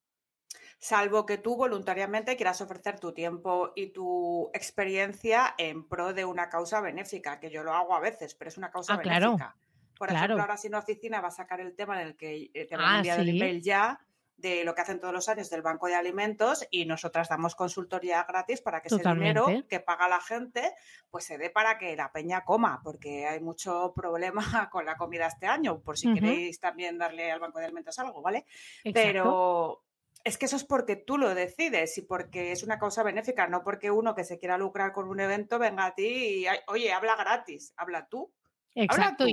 Salvo 0.78 1.24
que 1.24 1.38
tú 1.38 1.56
voluntariamente 1.56 2.36
quieras 2.36 2.60
ofrecer 2.60 3.00
tu 3.00 3.12
tiempo 3.12 3.72
y 3.74 3.92
tu 3.92 4.50
experiencia 4.52 5.54
en 5.58 5.88
pro 5.88 6.12
de 6.12 6.24
una 6.24 6.48
causa 6.48 6.80
benéfica, 6.80 7.40
que 7.40 7.50
yo 7.50 7.62
lo 7.62 7.72
hago 7.72 7.94
a 7.94 8.00
veces, 8.00 8.34
pero 8.34 8.48
es 8.48 8.58
una 8.58 8.70
causa 8.70 8.94
ah, 8.94 8.96
benéfica. 8.98 9.56
Por 9.98 10.12
ejemplo, 10.12 10.40
ahora 10.40 10.56
si 10.56 10.68
una 10.68 10.78
oficina 10.78 11.20
va 11.20 11.28
a 11.28 11.32
sacar 11.32 11.60
el 11.60 11.74
tema 11.74 12.00
en 12.00 12.08
el 12.08 12.16
que 12.16 12.50
te 12.68 12.76
van 12.76 12.86
a 12.86 12.96
enviar 12.98 13.20
el 13.20 13.30
email 13.30 13.62
ya 13.62 13.98
de 14.36 14.64
lo 14.64 14.74
que 14.74 14.82
hacen 14.82 15.00
todos 15.00 15.14
los 15.14 15.28
años 15.28 15.48
del 15.48 15.62
Banco 15.62 15.86
de 15.86 15.94
Alimentos 15.94 16.66
y 16.70 16.84
nosotras 16.84 17.28
damos 17.28 17.54
consultoría 17.54 18.22
gratis 18.24 18.60
para 18.60 18.82
que 18.82 18.88
ese 18.88 19.02
dinero 19.02 19.46
que 19.68 19.80
paga 19.80 20.08
la 20.08 20.20
gente 20.20 20.74
pues 21.10 21.24
se 21.24 21.38
dé 21.38 21.48
para 21.48 21.78
que 21.78 21.96
la 21.96 22.12
peña 22.12 22.44
coma, 22.44 22.80
porque 22.84 23.26
hay 23.26 23.40
mucho 23.40 23.92
problema 23.96 24.42
con 24.70 24.84
la 24.84 24.96
comida 24.96 25.26
este 25.26 25.46
año, 25.46 25.80
por 25.80 25.96
si 25.96 26.12
queréis 26.12 26.60
también 26.60 26.98
darle 26.98 27.32
al 27.32 27.40
Banco 27.40 27.58
de 27.58 27.64
Alimentos 27.64 27.98
algo, 27.98 28.20
¿vale? 28.20 28.44
Pero 28.92 29.85
es 30.26 30.38
que 30.38 30.46
eso 30.46 30.56
es 30.56 30.64
porque 30.64 30.96
tú 30.96 31.18
lo 31.18 31.32
decides 31.36 31.96
y 31.98 32.02
porque 32.02 32.50
es 32.50 32.64
una 32.64 32.80
causa 32.80 33.04
benéfica, 33.04 33.46
no 33.46 33.62
porque 33.62 33.92
uno 33.92 34.16
que 34.16 34.24
se 34.24 34.40
quiera 34.40 34.58
lucrar 34.58 34.90
con 34.90 35.08
un 35.08 35.20
evento 35.20 35.60
venga 35.60 35.86
a 35.86 35.94
ti 35.94 36.42
y, 36.42 36.46
oye, 36.66 36.92
habla 36.92 37.14
gratis, 37.14 37.72
habla 37.76 38.08
tú. 38.08 38.32
Exacto, 38.74 39.24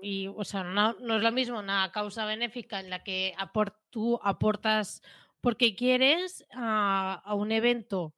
y, 0.00 0.28
o 0.28 0.44
sea, 0.44 0.64
no, 0.64 0.92
es 0.92 1.22
lo 1.22 1.30
mismo 1.30 1.58
una 1.58 1.92
causa 1.92 2.24
benéfica 2.24 2.80
en 2.80 2.88
la 2.88 3.04
que 3.04 3.34
tú 3.90 4.18
aportas 4.22 5.02
porque 5.42 5.76
quieres 5.76 6.46
a, 6.54 7.22
un 7.34 7.52
evento 7.52 8.14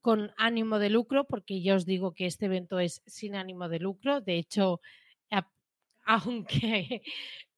con 0.00 0.32
ánimo 0.38 0.78
de 0.78 0.88
lucro, 0.88 1.26
porque 1.26 1.60
ya 1.60 1.74
os 1.74 1.84
digo 1.84 2.14
que 2.14 2.24
este 2.24 2.46
evento 2.46 2.80
es 2.80 3.02
sin 3.04 3.36
ánimo 3.36 3.68
de 3.68 3.80
lucro. 3.80 4.22
De 4.22 4.38
hecho, 4.38 4.80
aunque 6.06 7.02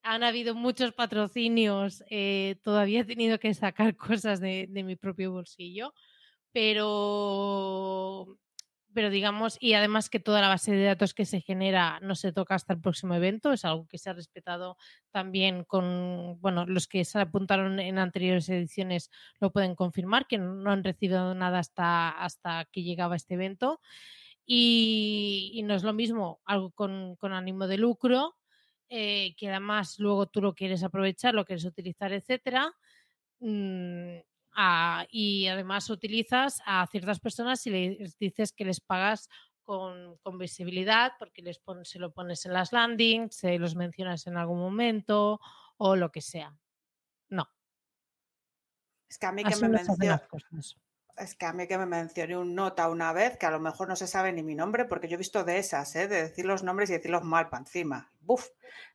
han 0.03 0.23
habido 0.23 0.55
muchos 0.55 0.93
patrocinios, 0.93 2.03
eh, 2.09 2.57
todavía 2.63 3.01
he 3.01 3.05
tenido 3.05 3.39
que 3.39 3.53
sacar 3.53 3.95
cosas 3.97 4.39
de, 4.39 4.67
mi 4.69 4.95
propio 4.95 5.31
bolsillo. 5.31 5.93
Pero 6.51 8.37
pero 8.93 9.09
digamos, 9.09 9.57
y 9.59 9.73
además 9.73 10.09
que 10.09 10.19
toda 10.19 10.39
la 10.41 10.49
base 10.49 10.71
de 10.71 10.83
datos 10.83 11.15
que 11.15 11.25
se 11.25 11.41
genera 11.41 11.99
no 12.01 12.15
se 12.15 12.31
toca 12.31 12.55
hasta 12.55 12.73
el 12.73 12.81
próximo 12.81 13.15
evento, 13.15 13.51
es 13.51 13.65
algo 13.65 13.87
que 13.87 13.97
se 13.97 14.09
ha 14.11 14.13
respetado 14.13 14.77
también 15.11 15.63
con, 15.63 16.39
bueno, 16.41 16.65
los 16.67 16.87
que 16.87 17.03
se 17.03 17.19
apuntaron 17.19 17.79
en 17.79 17.97
anteriores 17.97 18.49
ediciones 18.49 19.09
lo 19.39 19.51
pueden 19.51 19.75
confirmar, 19.75 20.27
que 20.27 20.37
no 20.37 20.71
han 20.71 20.83
recibido 20.83 21.33
nada 21.33 21.59
hasta, 21.59 22.09
hasta 22.09 22.65
que 22.71 22.83
llegaba 22.83 23.15
este 23.15 23.33
evento. 23.33 23.79
Y, 24.45 25.61
no 25.65 25.73
es 25.73 25.83
lo 25.83 25.93
mismo 25.93 26.41
algo 26.45 26.71
con, 26.71 27.17
ánimo 27.21 27.67
de 27.67 27.77
lucro, 27.77 28.35
eh, 28.89 29.35
que 29.37 29.49
además 29.49 29.99
luego 29.99 30.27
tú 30.27 30.41
lo 30.41 30.53
quieres 30.53 30.83
aprovechar, 30.83 31.33
lo 31.33 31.45
quieres 31.45 31.65
utilizar, 31.65 32.13
etcétera. 32.13 32.73
Mm, 33.39 34.19
y 35.09 35.47
además 35.47 35.89
utilizas 35.89 36.61
a 36.65 36.85
ciertas 36.87 37.19
personas 37.19 37.65
y 37.65 37.71
les 37.71 38.17
dices 38.17 38.53
que 38.53 38.65
les 38.65 38.79
pagas 38.79 39.29
con, 39.63 40.19
visibilidad 40.37 41.13
porque 41.17 41.41
les 41.41 41.61
se 41.83 41.99
lo 41.99 42.13
pones 42.13 42.45
en 42.45 42.53
las 42.53 42.71
landings, 42.71 43.35
se 43.35 43.57
los 43.57 43.75
mencionas 43.75 44.27
en 44.27 44.37
algún 44.37 44.59
momento 44.59 45.39
o 45.77 45.95
lo 45.95 46.11
que 46.11 46.21
sea. 46.21 46.55
No. 47.29 47.49
Es 49.09 49.17
que 49.17 49.25
a 49.25 49.31
mí 49.31 49.43
que 49.43 49.55
me 49.55 49.69
mencionó. 49.69 50.19
Es 51.17 51.35
que 51.35 51.45
a 51.45 51.53
mí 51.53 51.67
que 51.67 51.77
me 51.77 51.85
mencioné 51.85 52.37
un 52.37 52.55
nota 52.55 52.89
una 52.89 53.13
vez, 53.13 53.37
que 53.37 53.45
a 53.45 53.51
lo 53.51 53.59
mejor 53.59 53.87
no 53.87 53.95
se 53.95 54.07
sabe 54.07 54.33
ni 54.33 54.41
mi 54.41 54.55
nombre, 54.55 54.85
porque 54.85 55.07
yo 55.07 55.15
he 55.15 55.17
visto 55.17 55.43
de 55.43 55.59
esas, 55.59 55.95
¿eh? 55.95 56.07
de 56.07 56.23
decir 56.23 56.45
los 56.45 56.63
nombres 56.63 56.89
y 56.89 56.93
decirlos 56.93 57.23
mal 57.23 57.49
para 57.49 57.61
encima. 57.61 58.11
Buf. 58.21 58.47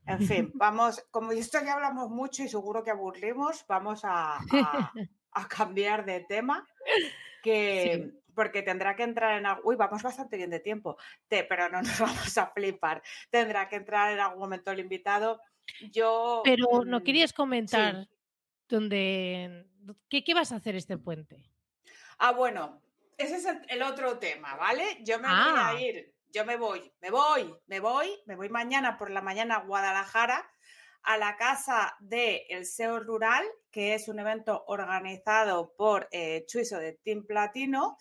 En 0.07 0.21
fin, 0.21 0.51
vamos, 0.55 1.07
como 1.11 1.33
esto 1.33 1.59
ya 1.65 1.75
hablamos 1.75 2.11
mucho 2.11 2.43
y 2.43 2.49
seguro 2.49 2.83
que 2.83 2.91
aburrimos, 2.91 3.65
vamos 3.69 4.01
a, 4.05 4.39
a 5.33 5.49
cambiar 5.49 6.05
de 6.05 6.21
tema, 6.21 6.67
que, 7.43 8.11
porque 8.35 8.63
tendrá 8.63 8.97
que 8.97 9.03
entrar 9.03 9.39
en 9.39 9.47
algo. 9.47 9.63
Uy, 9.65 9.77
vamos 9.77 10.03
bastante 10.03 10.37
bien 10.37 10.51
de 10.51 10.61
tiempo, 10.61 10.97
te, 11.29 11.45
pero 11.45 11.69
no 11.69 11.83
nos 11.83 11.99
vamos 12.01 12.39
a 12.39 12.47
flipar. 12.47 13.03
Tendrá 13.31 13.69
que 13.69 13.77
entrar 13.77 14.13
en 14.13 14.21
algún 14.21 14.41
momento 14.41 14.71
el 14.71 14.81
invitado. 14.81 15.41
Yo. 15.93 16.43
Pero 16.45 16.85
no 16.85 17.01
mm, 17.01 17.03
querías 17.03 17.33
comentar 17.33 18.09
dónde. 18.69 19.67
¿Qué, 20.09 20.25
¿Qué 20.25 20.35
vas 20.35 20.53
a 20.53 20.57
hacer 20.57 20.77
este 20.77 20.97
puente? 20.99 21.45
Ah, 22.19 22.33
bueno, 22.33 22.83
ese 23.17 23.37
es 23.37 23.47
el, 23.69 23.83
otro 23.83 24.19
tema, 24.19 24.57
¿vale? 24.57 24.99
Yo 25.05 25.19
me 25.19 25.29
voy 25.29 25.37
a 25.37 25.69
ah. 25.69 25.81
ir, 25.81 26.15
yo 26.33 26.45
me 26.45 26.57
voy, 26.57 26.93
me 27.01 27.11
voy, 27.11 27.55
me 27.67 27.81
voy, 27.81 28.11
me 28.27 28.37
voy 28.37 28.49
mañana 28.49 28.99
por 28.99 29.11
la 29.11 29.23
mañana 29.23 29.57
a 29.57 29.65
Guadalajara 29.65 30.51
a 31.05 31.17
la 31.17 31.37
casa 31.37 31.97
del 32.01 32.43
el 32.49 32.67
SEO 32.67 33.01
Rural, 33.01 33.45
que 33.71 33.95
es 33.95 34.09
un 34.09 34.19
evento 34.19 34.65
organizado 34.67 35.75
por 35.77 36.09
eh, 36.11 36.45
Chuiso 36.47 36.79
de 36.79 36.95
Team 37.05 37.25
Platino. 37.25 37.97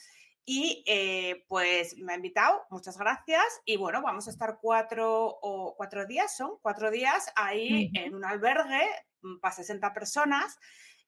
Y 0.49 0.83
eh, 0.87 1.45
pues 1.47 1.97
me 1.97 2.13
ha 2.13 2.15
invitado, 2.15 2.65
muchas 2.69 2.97
gracias. 2.97 3.43
Y 3.65 3.77
bueno, 3.77 4.01
vamos 4.01 4.27
a 4.27 4.31
estar 4.31 4.57
cuatro 4.61 5.37
o 5.41 5.75
cuatro 5.75 6.05
días, 6.05 6.35
son 6.35 6.57
cuatro 6.61 6.89
días 6.89 7.31
ahí 7.35 7.91
en 7.93 8.15
un 8.15 8.23
albergue 8.23 8.87
mm, 9.21 9.39
para 9.39 9.53
60 9.53 9.93
personas. 9.93 10.57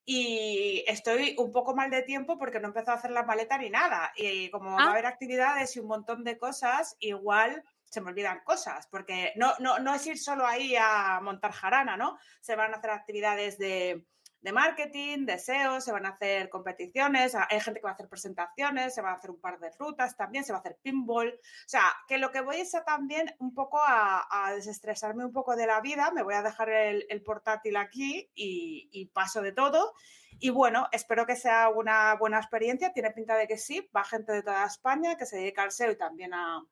Y 0.06 0.84
estoy 0.88 1.36
un 1.38 1.52
poco 1.52 1.76
mal 1.76 1.92
de 1.92 2.02
tiempo 2.02 2.38
porque 2.38 2.60
no 2.60 2.68
he 2.68 2.70
empezado 2.70 2.94
a 2.96 3.00
hacer 3.00 3.12
la 3.12 3.24
maleta 3.24 3.58
ni 3.58 3.70
nada. 3.70 4.12
Y 4.16 4.50
como 4.50 4.72
va 4.76 4.84
a 4.84 4.88
ah. 4.88 4.92
haber 4.92 5.06
actividades 5.06 5.76
y 5.76 5.80
un 5.80 5.88
montón 5.88 6.24
de 6.24 6.38
cosas, 6.38 6.96
igual 7.00 7.64
se 7.86 8.02
me 8.02 8.10
olvidan 8.10 8.42
cosas, 8.44 8.88
porque 8.88 9.34
no, 9.36 9.54
no, 9.60 9.80
no 9.80 9.96
es 9.96 10.06
ir 10.06 10.20
solo 10.20 10.46
ahí 10.46 10.76
a 10.76 11.20
montar 11.22 11.52
jarana, 11.52 11.98
¿no? 11.98 12.18
Se 12.40 12.56
van 12.56 12.74
a 12.74 12.78
hacer 12.78 12.92
actividades 12.92 13.58
de, 13.58 14.06
de 14.42 14.54
marketing, 14.54 15.26
de 15.26 15.38
SEO, 15.38 15.82
se 15.82 15.92
van 15.92 16.06
a 16.06 16.10
hacer 16.10 16.50
competiciones, 16.50 17.36
hay 17.36 17.60
gente 17.60 17.80
que 17.80 17.86
va 17.86 17.92
a 17.92 17.94
hacer 17.94 18.08
presentaciones, 18.08 18.96
se 18.96 19.02
va 19.02 19.12
a 19.12 19.16
hacer 19.16 19.32
un 19.32 19.42
par 19.42 19.60
de 19.60 19.70
rutas 19.78 20.16
también, 20.16 20.44
se 20.46 20.54
va 20.54 20.60
a 20.60 20.62
hacer 20.62 20.78
pinball. 20.82 21.28
O 21.30 21.68
sea, 21.68 21.84
que 22.08 22.18
lo 22.18 22.32
que 22.32 22.42
voy 22.42 22.58
es 22.58 22.74
a 22.76 22.84
también 22.84 23.34
un 23.40 23.54
poco 23.54 23.80
a, 23.82 24.26
desestresarme 24.56 25.26
un 25.26 25.34
poco 25.34 25.56
de 25.56 25.68
la 25.68 25.82
vida, 25.82 26.12
me 26.12 26.24
voy 26.24 26.34
a 26.34 26.42
dejar 26.42 26.70
el, 26.70 27.24
portátil 27.24 27.76
aquí 27.76 28.30
y, 28.34 28.90
y, 28.92 29.06
paso 29.08 29.42
de 29.42 29.52
todo. 29.52 29.94
Y 30.40 30.50
bueno, 30.50 30.88
espero 30.92 31.26
que 31.26 31.36
sea 31.36 31.70
una 31.70 32.16
buena 32.16 32.38
experiencia, 32.38 32.94
tiene 32.94 33.12
pinta 33.12 33.36
de 33.36 33.48
que 33.48 33.58
sí, 33.58 33.90
va 33.96 34.04
gente 34.04 34.32
de 34.32 34.42
toda 34.42 34.66
España 34.66 35.18
que 35.18 35.26
se 35.26 35.38
dedica 35.38 35.64
al 35.64 35.72
SEO 35.72 35.92
y 35.92 35.98
también 35.98 36.34
a, 36.34 36.64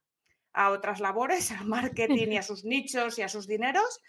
a 0.53 0.71
otras 0.71 0.99
labores, 0.99 1.51
al 1.60 1.65
marketing 1.65 2.30
y 2.32 2.38
a 2.38 2.43
sus 2.43 2.65
nichos 2.65 3.17
y 3.19 3.21
a 3.21 3.30
sus 3.30 3.47
dineros. 3.47 4.01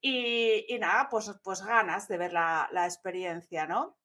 Y, 0.00 0.66
nada, 0.78 1.08
pues, 1.10 1.30
pues 1.42 1.62
ganas 1.62 2.08
de 2.08 2.18
ver 2.18 2.32
la, 2.32 2.68
experiencia, 2.84 3.66
¿no? 3.66 3.98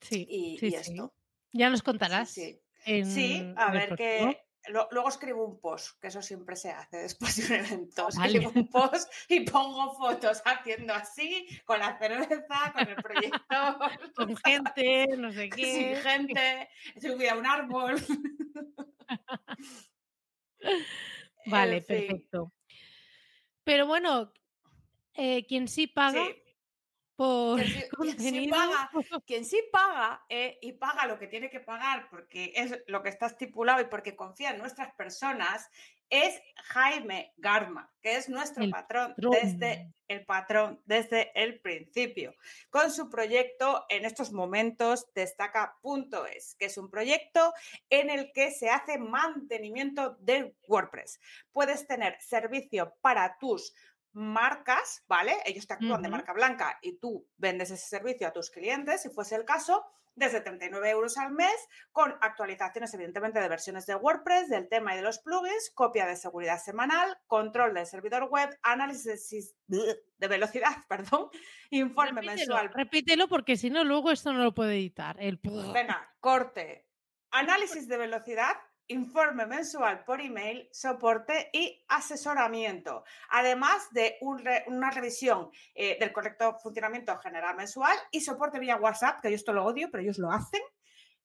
Sí, 0.00 0.26
y, 0.28 0.74
esto. 0.74 1.14
Ya 1.52 1.68
nos 1.70 1.82
contarás. 1.82 2.30
Sí, 2.30 2.60
sí. 2.84 3.52
a 3.56 3.70
ver 3.70 3.94
qué, 3.94 4.42
luego 4.68 5.08
escribo 5.08 5.44
un 5.44 5.60
post, 5.60 6.00
que 6.00 6.08
eso 6.08 6.22
siempre 6.22 6.56
se 6.56 6.70
hace 6.70 6.98
después 6.98 7.36
de 7.36 7.46
un 7.54 7.64
evento. 7.64 8.08
Escribo 8.08 8.52
un 8.54 8.68
post 8.68 9.12
y 9.28 9.40
pongo 9.40 9.92
fotos 9.94 10.40
haciendo 10.44 10.94
así, 10.94 11.46
con 11.64 11.80
la 11.80 11.98
cerveza, 11.98 12.72
con 12.72 12.88
el 12.88 12.96
proyecto. 12.96 13.38
Con 14.16 14.36
gente, 14.36 15.06
no 15.16 15.32
sé 15.32 15.48
qué. 15.56 15.64
Sin 15.64 15.96
gente, 15.96 16.68
subí 17.00 17.26
a 17.26 17.34
un 17.34 17.46
árbol. 17.46 17.96
Vale, 21.46 21.82
perfecto. 21.82 22.52
Pero 23.64 23.86
bueno, 23.86 24.32
eh, 25.14 25.44
quien 25.46 25.68
sí 25.68 25.86
paga 25.86 26.24
por 27.16 27.60
quien, 27.60 28.18
sí, 28.18 28.48
paga, 28.48 28.90
quien 29.26 29.44
sí 29.44 29.62
paga 29.70 30.24
eh, 30.28 30.58
y 30.62 30.72
paga 30.72 31.06
lo 31.06 31.18
que 31.18 31.26
tiene 31.26 31.50
que 31.50 31.60
pagar 31.60 32.08
porque 32.10 32.52
es 32.54 32.82
lo 32.86 33.02
que 33.02 33.10
está 33.10 33.26
estipulado 33.26 33.80
y 33.80 33.84
porque 33.84 34.16
confía 34.16 34.50
en 34.50 34.58
nuestras 34.58 34.92
personas 34.94 35.68
es 36.12 36.42
Jaime 36.56 37.32
Garma, 37.38 37.90
que 38.02 38.16
es 38.16 38.28
nuestro 38.28 38.68
patrón, 38.68 39.14
desde 39.16 39.94
el 40.08 40.26
patrón 40.26 40.82
desde 40.84 41.32
el 41.34 41.58
principio, 41.60 42.34
con 42.68 42.90
su 42.90 43.08
proyecto 43.08 43.86
en 43.88 44.04
estos 44.04 44.30
momentos 44.30 45.06
destaca.es, 45.14 46.54
que 46.56 46.66
es 46.66 46.76
un 46.76 46.90
proyecto 46.90 47.54
en 47.88 48.10
el 48.10 48.30
que 48.34 48.50
se 48.50 48.68
hace 48.68 48.98
mantenimiento 48.98 50.18
de 50.20 50.54
WordPress. 50.68 51.18
Puedes 51.50 51.86
tener 51.86 52.20
servicio 52.20 52.94
para 53.00 53.38
tus 53.38 53.72
marcas, 54.12 55.04
¿vale? 55.08 55.36
Ellos 55.44 55.66
te 55.66 55.74
actúan 55.74 56.02
de 56.02 56.08
marca 56.08 56.32
blanca 56.32 56.78
y 56.82 56.98
tú 56.98 57.28
vendes 57.36 57.70
ese 57.70 57.86
servicio 57.86 58.26
a 58.26 58.32
tus 58.32 58.50
clientes, 58.50 59.02
si 59.02 59.10
fuese 59.10 59.36
el 59.36 59.44
caso, 59.44 59.84
desde 60.14 60.40
39 60.40 60.90
euros 60.90 61.16
al 61.16 61.32
mes, 61.32 61.56
con 61.90 62.14
actualizaciones, 62.20 62.92
evidentemente, 62.94 63.40
de 63.40 63.48
versiones 63.48 63.86
de 63.86 63.94
WordPress, 63.94 64.48
del 64.48 64.68
tema 64.68 64.92
y 64.92 64.96
de 64.96 65.02
los 65.02 65.18
plugins, 65.18 65.70
copia 65.74 66.06
de 66.06 66.16
seguridad 66.16 66.58
semanal, 66.58 67.16
control 67.26 67.74
del 67.74 67.86
servidor 67.86 68.28
web, 68.30 68.50
análisis 68.62 69.54
de 69.66 69.96
velocidad, 70.28 70.76
perdón, 70.88 71.28
informe 71.70 72.22
mensual. 72.22 72.70
Repítelo 72.74 73.28
porque 73.28 73.56
si 73.56 73.70
no, 73.70 73.84
luego 73.84 74.10
esto 74.10 74.32
no 74.32 74.42
lo 74.42 74.54
puede 74.54 74.74
editar. 74.74 75.16
El... 75.18 75.40
Venga, 75.42 76.14
corte. 76.20 76.86
Análisis 77.30 77.88
de 77.88 77.96
velocidad, 77.96 78.54
informe 78.88 79.46
mensual 79.46 80.04
por 80.04 80.20
email, 80.20 80.68
soporte 80.72 81.50
y 81.52 81.84
asesoramiento, 81.88 83.04
además 83.30 83.88
de 83.92 84.18
una 84.20 84.90
revisión 84.90 85.50
eh, 85.74 85.98
del 85.98 86.12
correcto 86.12 86.58
funcionamiento 86.58 87.16
general 87.18 87.56
mensual 87.56 87.96
y 88.10 88.20
soporte 88.20 88.58
vía 88.58 88.76
WhatsApp, 88.76 89.20
que 89.20 89.30
yo 89.30 89.36
esto 89.36 89.52
lo 89.52 89.64
odio, 89.64 89.88
pero 89.90 90.02
ellos 90.02 90.18
lo 90.18 90.30
hacen. 90.30 90.62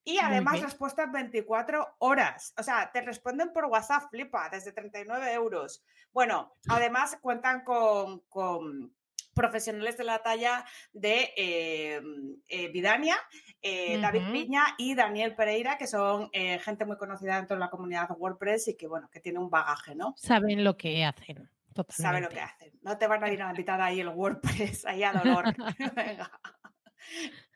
Y 0.04 0.20
además 0.20 0.62
respuestas 0.62 1.12
24 1.12 1.96
horas. 2.00 2.54
O 2.58 2.63
sea, 2.63 2.89
te 2.93 3.02
responden 3.02 3.52
por 3.52 3.65
WhatsApp, 3.65 4.10
flipa, 4.10 4.48
desde 4.50 4.72
39 4.72 5.34
euros. 5.34 5.84
Bueno, 6.13 6.56
además 6.70 7.17
cuentan 7.22 7.65
con 7.65 8.93
profesionales 9.38 9.97
de 9.97 10.04
la 10.04 10.21
talla 10.23 10.65
de 10.91 11.34
eh, 11.38 12.02
eh, 12.50 12.67
Vidania, 12.69 13.15
eh, 13.62 14.00
David 14.02 14.32
Piña 14.32 14.63
y 14.78 14.95
Daniel 14.95 15.36
Pereira, 15.36 15.78
que 15.78 15.88
son 15.88 16.30
gente 16.32 16.86
muy 16.86 16.97
conocida 16.97 17.38
dentro 17.38 17.56
de 17.56 17.62
la 17.62 17.69
comunidad 17.69 18.10
WordPress 18.17 18.69
y 18.69 18.78
que, 18.78 18.88
bueno, 18.88 19.10
que 19.10 19.19
tiene 19.19 19.39
un 19.39 19.50
bagaje, 19.50 19.95
¿no? 19.95 20.13
Saben 20.17 20.63
lo 20.63 20.76
que 20.76 21.06
hacen. 21.06 21.50
Saben 21.89 22.23
lo 22.23 22.30
que 22.30 22.39
hacen. 22.39 22.71
No 22.82 22.97
te 22.97 23.08
van 23.08 23.23
a 23.23 23.32
ir 23.32 23.41
a 23.41 23.50
invitar 23.50 23.80
ahí 23.82 24.00
el 24.00 24.10
WordPress, 24.10 24.86
ahí 24.86 25.04
a 25.04 25.13
dolor. 25.13 25.45
Venga. 25.95 26.32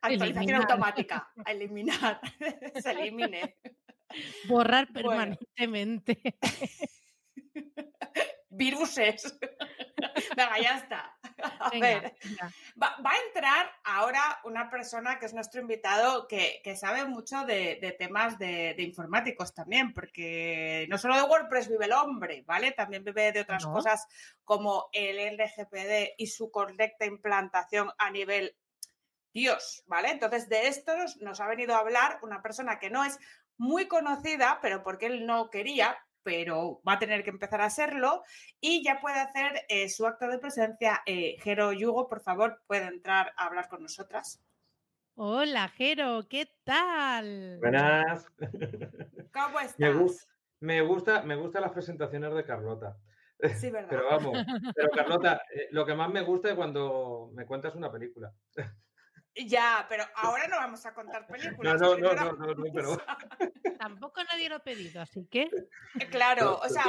Actualización 0.01 0.61
automática, 0.61 1.31
a 1.43 1.51
eliminar, 1.51 2.21
se 2.81 2.91
elimine. 2.91 3.57
Borrar 4.47 4.91
permanentemente. 4.91 6.21
Viruses. 8.49 9.37
Venga, 10.35 10.59
ya 10.61 10.77
está. 10.77 11.17
A 11.59 11.69
ver, 11.79 12.13
Va, 12.81 12.95
a 13.03 13.17
entrar 13.27 13.71
ahora 13.83 14.39
una 14.43 14.69
persona 14.69 15.19
que 15.19 15.25
es 15.25 15.33
nuestro 15.33 15.61
invitado 15.61 16.27
que, 16.27 16.61
sabe 16.75 17.05
mucho 17.05 17.45
de, 17.45 17.95
temas 17.97 18.37
de, 18.39 18.75
informáticos 18.79 19.53
también, 19.53 19.93
porque 19.93 20.87
no 20.89 20.97
solo 20.97 21.15
de 21.15 21.23
WordPress 21.23 21.69
vive 21.69 21.85
el 21.85 21.93
hombre, 21.93 22.43
¿vale? 22.45 22.71
También 22.71 23.03
vive 23.03 23.31
de 23.31 23.41
otras 23.41 23.65
cosas 23.65 24.07
como 24.43 24.89
el 24.93 25.37
LGPD 25.37 26.15
y 26.17 26.27
su 26.27 26.49
correcta 26.51 27.05
implantación 27.05 27.91
a 27.97 28.09
nivel 28.09 28.55
Dios, 29.33 29.83
¿vale? 29.87 30.09
Entonces, 30.09 30.49
de 30.49 30.67
esto 30.67 30.91
nos 31.21 31.39
ha 31.39 31.47
venido 31.47 31.75
a 31.75 31.79
hablar 31.79 32.19
una 32.21 32.41
persona 32.41 32.79
que 32.79 32.89
no 32.89 33.03
es 33.03 33.17
muy 33.57 33.87
conocida, 33.87 34.59
pero 34.61 34.83
porque 34.83 35.05
él 35.05 35.25
no 35.25 35.49
quería, 35.49 35.97
pero 36.23 36.81
va 36.87 36.93
a 36.93 36.99
tener 36.99 37.23
que 37.23 37.29
empezar 37.29 37.61
a 37.61 37.65
hacerlo 37.65 38.23
y 38.59 38.83
ya 38.83 38.99
puede 39.01 39.19
hacer 39.19 39.63
eh, 39.69 39.89
su 39.89 40.05
acto 40.05 40.27
de 40.27 40.39
presencia. 40.39 41.01
Eh, 41.05 41.37
Jero 41.41 41.73
Yugo, 41.73 42.07
por 42.07 42.21
favor, 42.21 42.61
puede 42.67 42.85
entrar 42.85 43.33
a 43.37 43.45
hablar 43.45 43.67
con 43.67 43.81
nosotras. 43.81 44.41
Hola, 45.15 45.67
Jero, 45.69 46.27
¿qué 46.29 46.47
tal? 46.63 47.57
Buenas. 47.59 48.25
¿Cómo 49.33 49.59
estás? 49.59 50.27
Me, 50.59 50.81
gusta, 50.81 51.21
me 51.23 51.35
gustan 51.35 51.61
las 51.63 51.71
presentaciones 51.71 52.33
de 52.33 52.45
Carlota. 52.45 52.97
Sí, 53.59 53.69
verdad. 53.71 53.89
Pero 53.89 54.05
vamos, 54.05 54.37
pero 54.75 54.89
Carlota, 54.89 55.41
eh, 55.55 55.67
lo 55.71 55.85
que 55.85 55.95
más 55.95 56.09
me 56.09 56.21
gusta 56.21 56.49
es 56.49 56.55
cuando 56.55 57.31
me 57.33 57.45
cuentas 57.45 57.75
una 57.75 57.91
película. 57.91 58.33
Ya, 59.35 59.85
pero 59.87 60.03
ahora 60.15 60.47
no 60.47 60.57
vamos 60.57 60.85
a 60.85 60.93
contar 60.93 61.27
películas. 61.27 61.79
No, 61.79 61.95
no, 61.95 62.13
no, 62.13 62.33
no, 62.33 62.53
no, 62.53 62.63
pero... 62.73 62.97
Tampoco 63.79 64.23
nadie 64.23 64.49
lo 64.49 64.55
ha 64.55 64.63
pedido, 64.63 65.01
así 65.01 65.27
que... 65.27 65.49
Eh, 65.99 66.07
claro, 66.09 66.59
o 66.59 66.69
sea... 66.69 66.83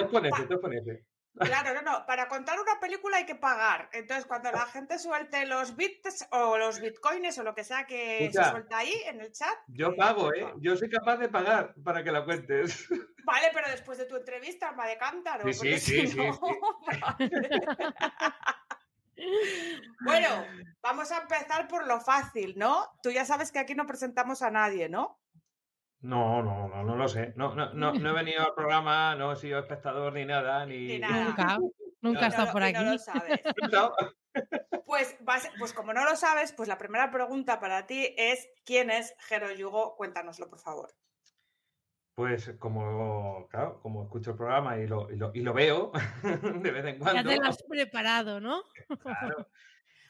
Claro, 1.34 1.74
no, 1.74 1.82
no. 1.82 2.06
Para 2.06 2.28
contar 2.28 2.60
una 2.60 2.78
película 2.78 3.16
hay 3.16 3.24
que 3.24 3.34
pagar. 3.34 3.88
Entonces, 3.92 4.26
cuando 4.26 4.52
la 4.52 4.66
gente 4.66 4.98
suelte 4.98 5.46
los 5.46 5.76
bits 5.76 6.28
o 6.30 6.58
los 6.58 6.78
bitcoins 6.80 7.38
o 7.38 7.42
lo 7.42 7.54
que 7.54 7.64
sea 7.64 7.86
que 7.86 8.30
se 8.32 8.44
suelta 8.44 8.78
ahí 8.78 8.92
en 9.06 9.20
el 9.20 9.32
chat. 9.32 9.56
Yo 9.68 9.96
pago, 9.96 10.32
¿eh? 10.34 10.52
Yo 10.58 10.76
soy 10.76 10.90
capaz 10.90 11.16
de 11.16 11.30
pagar 11.30 11.74
para 11.82 12.04
que 12.04 12.12
la 12.12 12.24
cuentes. 12.24 12.86
Vale, 13.24 13.50
pero 13.54 13.70
después 13.70 13.98
de 13.98 14.04
tu 14.04 14.16
entrevista, 14.16 14.72
va 14.72 14.86
de 14.86 14.98
cántaro. 14.98 15.50
Sí, 15.52 15.78
sí, 15.78 15.80
sí, 16.06 16.06
sí, 16.08 16.18
Bueno, 20.04 20.28
vamos 20.82 21.12
a 21.12 21.18
empezar 21.22 21.68
por 21.68 21.86
lo 21.86 22.00
fácil, 22.00 22.54
¿no? 22.56 22.86
Tú 23.02 23.10
ya 23.10 23.24
sabes 23.24 23.52
que 23.52 23.60
aquí 23.60 23.74
no 23.74 23.86
presentamos 23.86 24.42
a 24.42 24.50
nadie, 24.50 24.88
¿no? 24.88 25.20
No, 26.00 26.42
no, 26.42 26.68
no, 26.68 26.82
no 26.82 26.96
lo 26.96 27.06
sé. 27.06 27.32
No, 27.36 27.54
no, 27.54 27.72
no, 27.72 27.92
he 27.92 28.12
venido 28.12 28.42
al 28.42 28.54
programa, 28.54 29.14
no 29.14 29.32
he 29.32 29.36
sido 29.36 29.60
espectador 29.60 30.12
ni 30.12 30.24
nada. 30.24 30.66
Ni, 30.66 30.98
Nunca, 30.98 31.58
nunca 32.00 32.24
he 32.24 32.28
estado 32.28 32.52
por 32.52 32.62
aquí. 32.64 32.82
No 32.82 32.92
lo 32.92 32.98
sabes. 32.98 33.40
Pues, 34.86 35.16
pues 35.58 35.72
como 35.72 35.94
no 35.94 36.04
lo 36.04 36.16
sabes, 36.16 36.52
pues 36.52 36.68
la 36.68 36.76
primera 36.76 37.10
pregunta 37.10 37.60
para 37.60 37.86
ti 37.86 38.14
es 38.18 38.48
¿quién 38.64 38.90
es 38.90 39.14
Jero 39.20 39.50
Yugo? 39.50 39.94
Cuéntanoslo, 39.96 40.48
por 40.48 40.58
favor. 40.58 40.94
Pues 42.14 42.54
como, 42.58 43.48
claro, 43.50 43.80
como 43.80 44.02
escucho 44.04 44.32
el 44.32 44.36
programa 44.36 44.78
y 44.78 44.86
lo, 44.86 45.10
y 45.10 45.16
lo, 45.16 45.30
y 45.34 45.40
lo 45.40 45.54
veo 45.54 45.92
de 46.62 46.70
vez 46.70 46.84
en 46.84 46.98
cuando. 46.98 47.22
Ya 47.22 47.28
te 47.28 47.36
lo 47.36 47.48
has 47.48 47.62
preparado, 47.62 48.40
¿no? 48.40 48.62
Claro. 49.02 49.48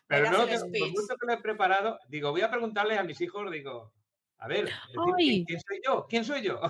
Pero 0.09 0.31
no, 0.31 0.47
que, 0.47 0.59
por 0.59 0.91
mucho 0.91 1.17
que 1.19 1.27
lo 1.27 1.33
he 1.33 1.41
preparado, 1.41 1.99
digo, 2.09 2.33
voy 2.33 2.43
a 2.43 2.51
preguntarle 2.51 2.99
a 2.99 3.03
mis 3.03 3.19
hijos, 3.23 3.51
digo, 3.51 3.95
a 4.39 4.49
ver, 4.49 4.69
¿quién, 5.17 5.61
soy 5.61 5.81
yo? 5.87 6.07
¿Quién 6.07 6.25
soy 6.25 6.43
yo? 6.43 6.61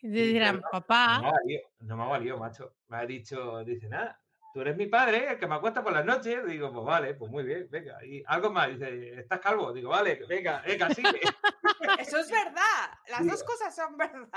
Y 0.00 0.08
dirán, 0.08 0.62
papá. 0.72 1.20
No 1.80 1.96
me 1.96 2.02
ha 2.02 2.06
valido, 2.06 2.38
macho. 2.38 2.76
Me 2.88 2.98
ha 2.98 3.04
dicho, 3.04 3.62
dice, 3.64 3.88
nada, 3.88 4.23
tú 4.54 4.60
eres 4.60 4.76
mi 4.76 4.86
padre, 4.86 5.32
el 5.32 5.38
que 5.38 5.48
me 5.48 5.56
acuesta 5.56 5.82
por 5.82 5.92
las 5.92 6.04
noches. 6.04 6.46
Digo, 6.46 6.72
pues 6.72 6.86
vale, 6.86 7.14
pues 7.14 7.28
muy 7.28 7.42
bien, 7.42 7.66
venga. 7.68 8.02
Y 8.06 8.22
algo 8.24 8.52
más, 8.52 8.68
dice, 8.68 9.18
¿estás 9.18 9.40
calvo? 9.40 9.72
Digo, 9.72 9.90
vale, 9.90 10.20
venga, 10.28 10.62
venga, 10.64 10.88
sigue. 10.90 11.20
Eso 11.98 12.18
es 12.18 12.30
verdad, 12.30 12.90
las 13.10 13.26
dos 13.26 13.42
cosas 13.42 13.74
son 13.74 13.96
verdad. 13.96 14.28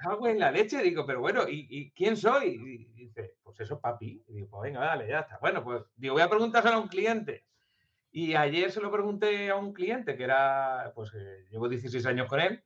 Cago 0.00 0.26
en 0.26 0.38
la 0.38 0.50
leche, 0.50 0.82
digo, 0.82 1.04
pero 1.04 1.20
bueno, 1.20 1.42
¿y, 1.46 1.90
quién 1.90 2.16
soy? 2.16 2.48
Y 2.48 3.04
dice, 3.04 3.34
pues 3.42 3.60
eso, 3.60 3.78
papi. 3.80 4.24
Y 4.26 4.32
digo, 4.32 4.48
pues 4.48 4.62
venga, 4.62 4.80
dale, 4.80 5.06
ya 5.06 5.20
está. 5.20 5.38
Bueno, 5.38 5.62
pues 5.62 5.82
digo, 5.96 6.14
voy 6.14 6.22
a 6.22 6.30
preguntárselo 6.30 6.76
a 6.76 6.80
un 6.80 6.88
cliente. 6.88 7.44
Y 8.10 8.34
ayer 8.34 8.72
se 8.72 8.80
lo 8.80 8.90
pregunté 8.90 9.50
a 9.50 9.56
un 9.56 9.72
cliente 9.72 10.16
que 10.16 10.24
era, 10.24 10.92
pues 10.94 11.12
eh, 11.14 11.46
llevo 11.50 11.68
16 11.68 12.04
años 12.06 12.26
con 12.26 12.40
él, 12.40 12.64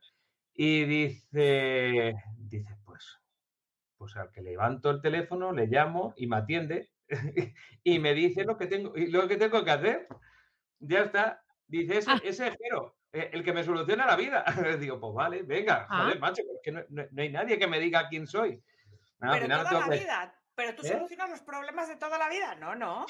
y 0.54 0.84
dice, 0.84 2.14
dice, 2.36 2.76
pues, 2.84 3.20
pues 3.96 4.16
al 4.16 4.30
que 4.30 4.42
levanto 4.42 4.90
el 4.90 5.02
teléfono, 5.02 5.52
le 5.52 5.66
llamo 5.66 6.14
y 6.16 6.26
me 6.26 6.36
atiende 6.36 6.91
y 7.84 7.98
me 7.98 8.14
dice 8.14 8.44
lo 8.44 8.56
que 8.56 8.66
tengo, 8.66 8.92
lo 8.94 9.28
que 9.28 9.36
tengo 9.36 9.64
que 9.64 9.70
hacer. 9.70 10.08
Ya 10.78 11.02
está. 11.02 11.42
Dice, 11.66 11.98
ese, 11.98 12.10
ah. 12.10 12.20
ese 12.22 12.48
es 12.48 12.56
Jero, 12.60 12.96
eh, 13.12 13.30
el 13.32 13.44
que 13.44 13.52
me 13.52 13.64
soluciona 13.64 14.06
la 14.06 14.16
vida. 14.16 14.44
Digo, 14.78 15.00
pues 15.00 15.14
vale, 15.14 15.42
venga, 15.42 15.86
ah. 15.88 16.02
joder, 16.02 16.18
macho, 16.18 16.42
porque 16.46 16.72
no, 16.72 16.82
no, 16.88 17.22
hay 17.22 17.30
nadie 17.30 17.58
que 17.58 17.66
me 17.66 17.80
diga 17.80 18.08
quién 18.08 18.26
soy. 18.26 18.62
pero 19.18 19.46
toda 19.46 19.86
la 19.86 19.88
vida. 19.88 20.38
Pero 20.54 20.74
tú 20.74 20.86
¿Eh? 20.86 20.90
solucionas 20.90 21.30
los 21.30 21.40
problemas 21.40 21.88
de 21.88 21.96
toda 21.96 22.18
la 22.18 22.28
vida, 22.28 22.54
no, 22.56 22.74
no. 22.74 23.06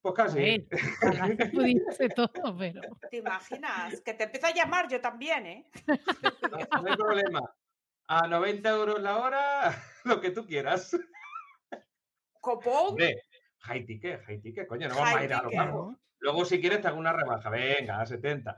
Pues 0.00 0.14
casi. 0.14 0.66
todo, 2.16 2.56
pero... 2.56 2.80
¿Te 3.10 3.18
imaginas? 3.18 4.00
Que 4.00 4.14
te 4.14 4.24
empieza 4.24 4.48
a 4.48 4.54
llamar 4.54 4.88
yo 4.88 4.98
también, 5.00 5.46
¿eh? 5.46 5.70
No, 5.86 6.88
hay 6.88 6.96
problema. 6.96 7.54
a 8.06 8.26
90 8.26 8.70
euros 8.70 9.02
la 9.02 9.18
hora, 9.18 9.82
lo 10.04 10.20
que 10.20 10.30
tú 10.30 10.46
quieras. 10.46 10.96
¿Copón? 12.40 12.96
High 13.60 13.84
ticket, 13.84 14.22
high 14.24 14.40
ticket, 14.40 14.66
coño, 14.66 14.88
no 14.88 14.94
vamos 14.94 15.20
a 15.20 15.24
ir 15.24 15.32
a 15.32 15.42
lo 15.42 15.50
bajo. 15.50 15.96
Luego, 16.22 16.44
si 16.44 16.60
quieres, 16.60 16.82
te 16.82 16.88
hago 16.88 16.98
una 16.98 17.14
rebaja. 17.14 17.48
Venga, 17.48 17.98
a 17.98 18.04
70. 18.04 18.54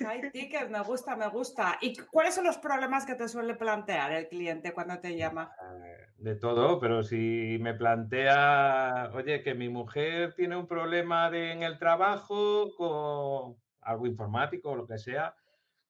High 0.00 0.30
ticket, 0.32 0.70
me 0.70 0.80
gusta, 0.80 1.14
me 1.14 1.28
gusta. 1.28 1.76
¿Y 1.82 1.94
cuáles 1.94 2.34
son 2.34 2.44
los 2.44 2.56
problemas 2.56 3.04
que 3.04 3.14
te 3.14 3.28
suele 3.28 3.54
plantear 3.54 4.12
el 4.12 4.28
cliente 4.28 4.72
cuando 4.72 4.98
te 4.98 5.14
llama? 5.14 5.52
Eh, 5.60 6.06
de 6.16 6.36
todo, 6.36 6.80
pero 6.80 7.02
si 7.02 7.58
me 7.60 7.74
plantea, 7.74 9.10
oye, 9.12 9.42
que 9.42 9.54
mi 9.54 9.68
mujer 9.68 10.34
tiene 10.34 10.56
un 10.56 10.66
problema 10.66 11.28
en 11.36 11.62
el 11.62 11.78
trabajo 11.78 12.74
con 12.76 13.56
algo 13.82 14.06
informático 14.06 14.70
o 14.70 14.76
lo 14.76 14.86
que 14.86 14.96
sea, 14.96 15.34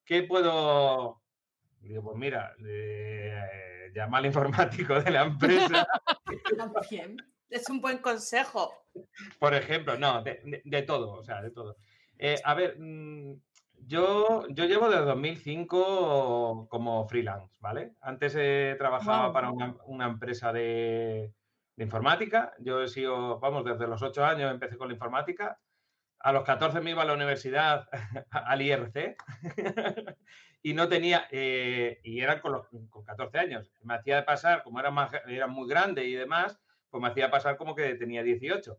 ¿qué 0.05 0.25
puedo 0.25 1.23
Digo, 1.81 2.03
pues 2.03 2.17
mira, 2.17 2.53
eh, 2.67 3.93
llama 3.95 4.19
al 4.19 4.27
informático 4.27 5.01
de 5.01 5.11
la 5.11 5.23
empresa. 5.27 5.87
Es 7.51 7.69
un 7.71 7.81
buen 7.81 7.99
consejo. 7.99 8.73
Por 9.39 9.55
ejemplo, 9.55 9.99
no, 9.99 10.23
de, 10.23 10.83
todo, 10.83 11.13
o 11.13 11.23
sea, 11.23 11.43
de 11.43 11.51
todo. 11.51 11.77
Eh, 12.19 12.37
a 12.45 12.55
ver, 12.55 12.77
mm, 12.79 13.35
yo, 13.87 14.47
yo 14.49 14.65
llevo 14.65 14.89
desde 14.89 15.05
2005 15.05 16.69
como 16.69 17.07
freelance, 17.09 17.55
¿vale? 17.61 17.93
Antes 18.01 18.35
he 18.37 18.75
trabajaba 18.79 19.33
para 19.33 19.51
una, 19.51 20.07
empresa 20.07 20.53
de, 20.53 21.33
de, 21.77 21.85
informática. 21.85 22.53
Yo 22.59 22.83
he 22.83 22.89
sido, 22.89 23.39
vamos, 23.39 23.65
desde 23.65 23.87
los 23.87 24.03
8 24.03 24.25
años 24.25 24.51
empecé 24.51 24.77
con 24.77 24.89
la 24.89 24.95
informática. 24.95 25.61
A 26.19 26.33
los 26.33 26.45
14 26.45 26.81
me 26.81 26.91
iba 26.91 27.03
a 27.03 27.07
la 27.07 27.15
universidad, 27.15 27.89
al 28.31 28.63
IRC. 28.63 29.17
y 30.67 30.75
no 30.75 30.89
tenía, 30.89 31.29
eh, 31.31 32.01
y 32.03 32.21
eran 32.21 32.41
con, 32.41 32.61
con, 32.89 33.05
14 33.05 33.39
años, 33.39 33.71
me 33.83 33.95
hacía 33.95 34.25
pasar, 34.25 34.65
como 34.65 34.81
era, 34.81 34.91
más, 34.91 35.13
era 35.29 35.47
muy 35.47 35.69
grande 35.69 36.05
y 36.07 36.15
demás, 36.15 36.61
pues 36.90 37.03
me 37.03 37.09
hacía 37.09 37.31
pasar 37.31 37.57
como 37.57 37.75
que 37.75 37.94
tenía 37.94 38.22
18. 38.22 38.79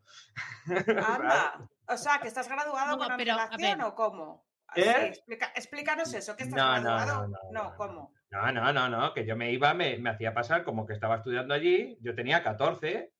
Anda, 1.07 1.69
o 1.87 1.97
sea, 1.97 2.19
que 2.19 2.27
estás 2.27 2.47
graduado 2.47 2.97
con 2.97 3.11
antelación 3.11 3.81
o 3.81 3.95
cómo? 3.95 4.45
¿Eh? 4.75 5.13
explícanos 5.55 6.13
eso, 6.13 6.35
que 6.35 6.43
estás 6.43 6.81
graduado. 6.83 7.27
No, 7.27 7.39
no, 7.51 7.75
¿cómo? 7.75 8.13
No, 8.29 8.51
no, 8.51 8.73
no, 8.73 8.89
no, 8.89 9.13
que 9.13 9.25
yo 9.25 9.37
me 9.37 9.51
iba, 9.51 9.73
me, 9.73 9.97
me 9.97 10.09
hacía 10.09 10.33
pasar 10.33 10.63
como 10.63 10.85
que 10.85 10.93
estaba 10.93 11.17
estudiando 11.17 11.53
allí, 11.53 11.97
yo 12.01 12.13
tenía 12.13 12.43
14 12.43 13.13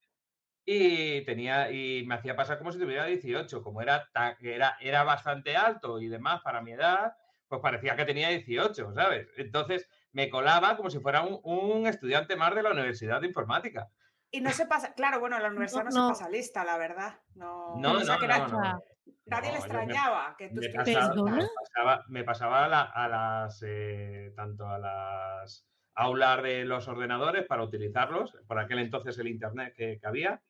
y 0.69 1.21
tenía 1.21 1.71
y 1.71 2.06
me 2.06 2.15
hacía 2.15 2.36
pasar 2.36 2.58
como 2.58 2.73
si 2.73 2.80
tuviera 2.80 3.06
18, 3.06 3.63
como 3.63 3.82
era, 3.82 4.10
era, 4.41 4.78
era 4.82 5.04
bastante 5.06 5.56
alto 5.56 6.02
y 6.02 6.10
demás 6.10 6.41
para 6.41 6.62
mi 6.62 6.73
edad, 6.73 7.13
pues 7.47 7.62
parecía 7.62 7.95
que 7.95 8.04
tenía 8.04 8.28
18, 8.30 8.93
¿sabes? 8.93 9.30
Entonces 9.38 9.88
me 10.12 10.30
colaba 10.30 10.76
como 10.76 10.89
si 10.89 11.00
fuera 11.00 11.21
un, 11.21 11.88
estudiante 11.88 12.36
más 12.36 12.54
de 12.54 12.63
la 12.63 12.71
Universidad 12.71 13.21
de 13.21 13.28
Informática. 13.28 13.88
Y 14.32 14.42
no 14.42 14.52
se 14.52 14.66
pasa, 14.66 14.94
claro, 14.94 15.20
bueno, 15.20 15.40
la 15.40 15.50
universidad 15.50 15.86
no, 15.86 15.92
se 15.92 16.00
pasa 16.00 16.30
lista, 16.30 16.63
la 16.66 16.78
verdad. 16.78 17.20
No, 17.36 17.76
no, 17.78 18.00
no, 18.00 18.82
Nadie 19.26 19.52
le 19.52 19.58
extrañaba 19.58 20.36
que 20.38 20.50
tú 20.50 20.62
me 20.62 20.70
pasaba, 20.74 22.06
me 22.08 22.24
pasaba, 22.24 22.66
a, 22.66 23.08
las, 23.08 23.62
eh, 23.66 24.32
tanto 24.36 24.68
a 24.68 24.80
las 24.80 25.68
aulas 25.96 26.44
de 26.44 26.63
los 26.63 26.88
ordenadores 26.88 27.46
para 27.46 27.63
utilizarlos, 27.63 28.38
por 28.48 28.60
aquel 28.60 28.80
entonces 28.80 29.18
el 29.20 29.28
internet 29.28 29.74
que, 29.76 30.00
había, 30.04 30.42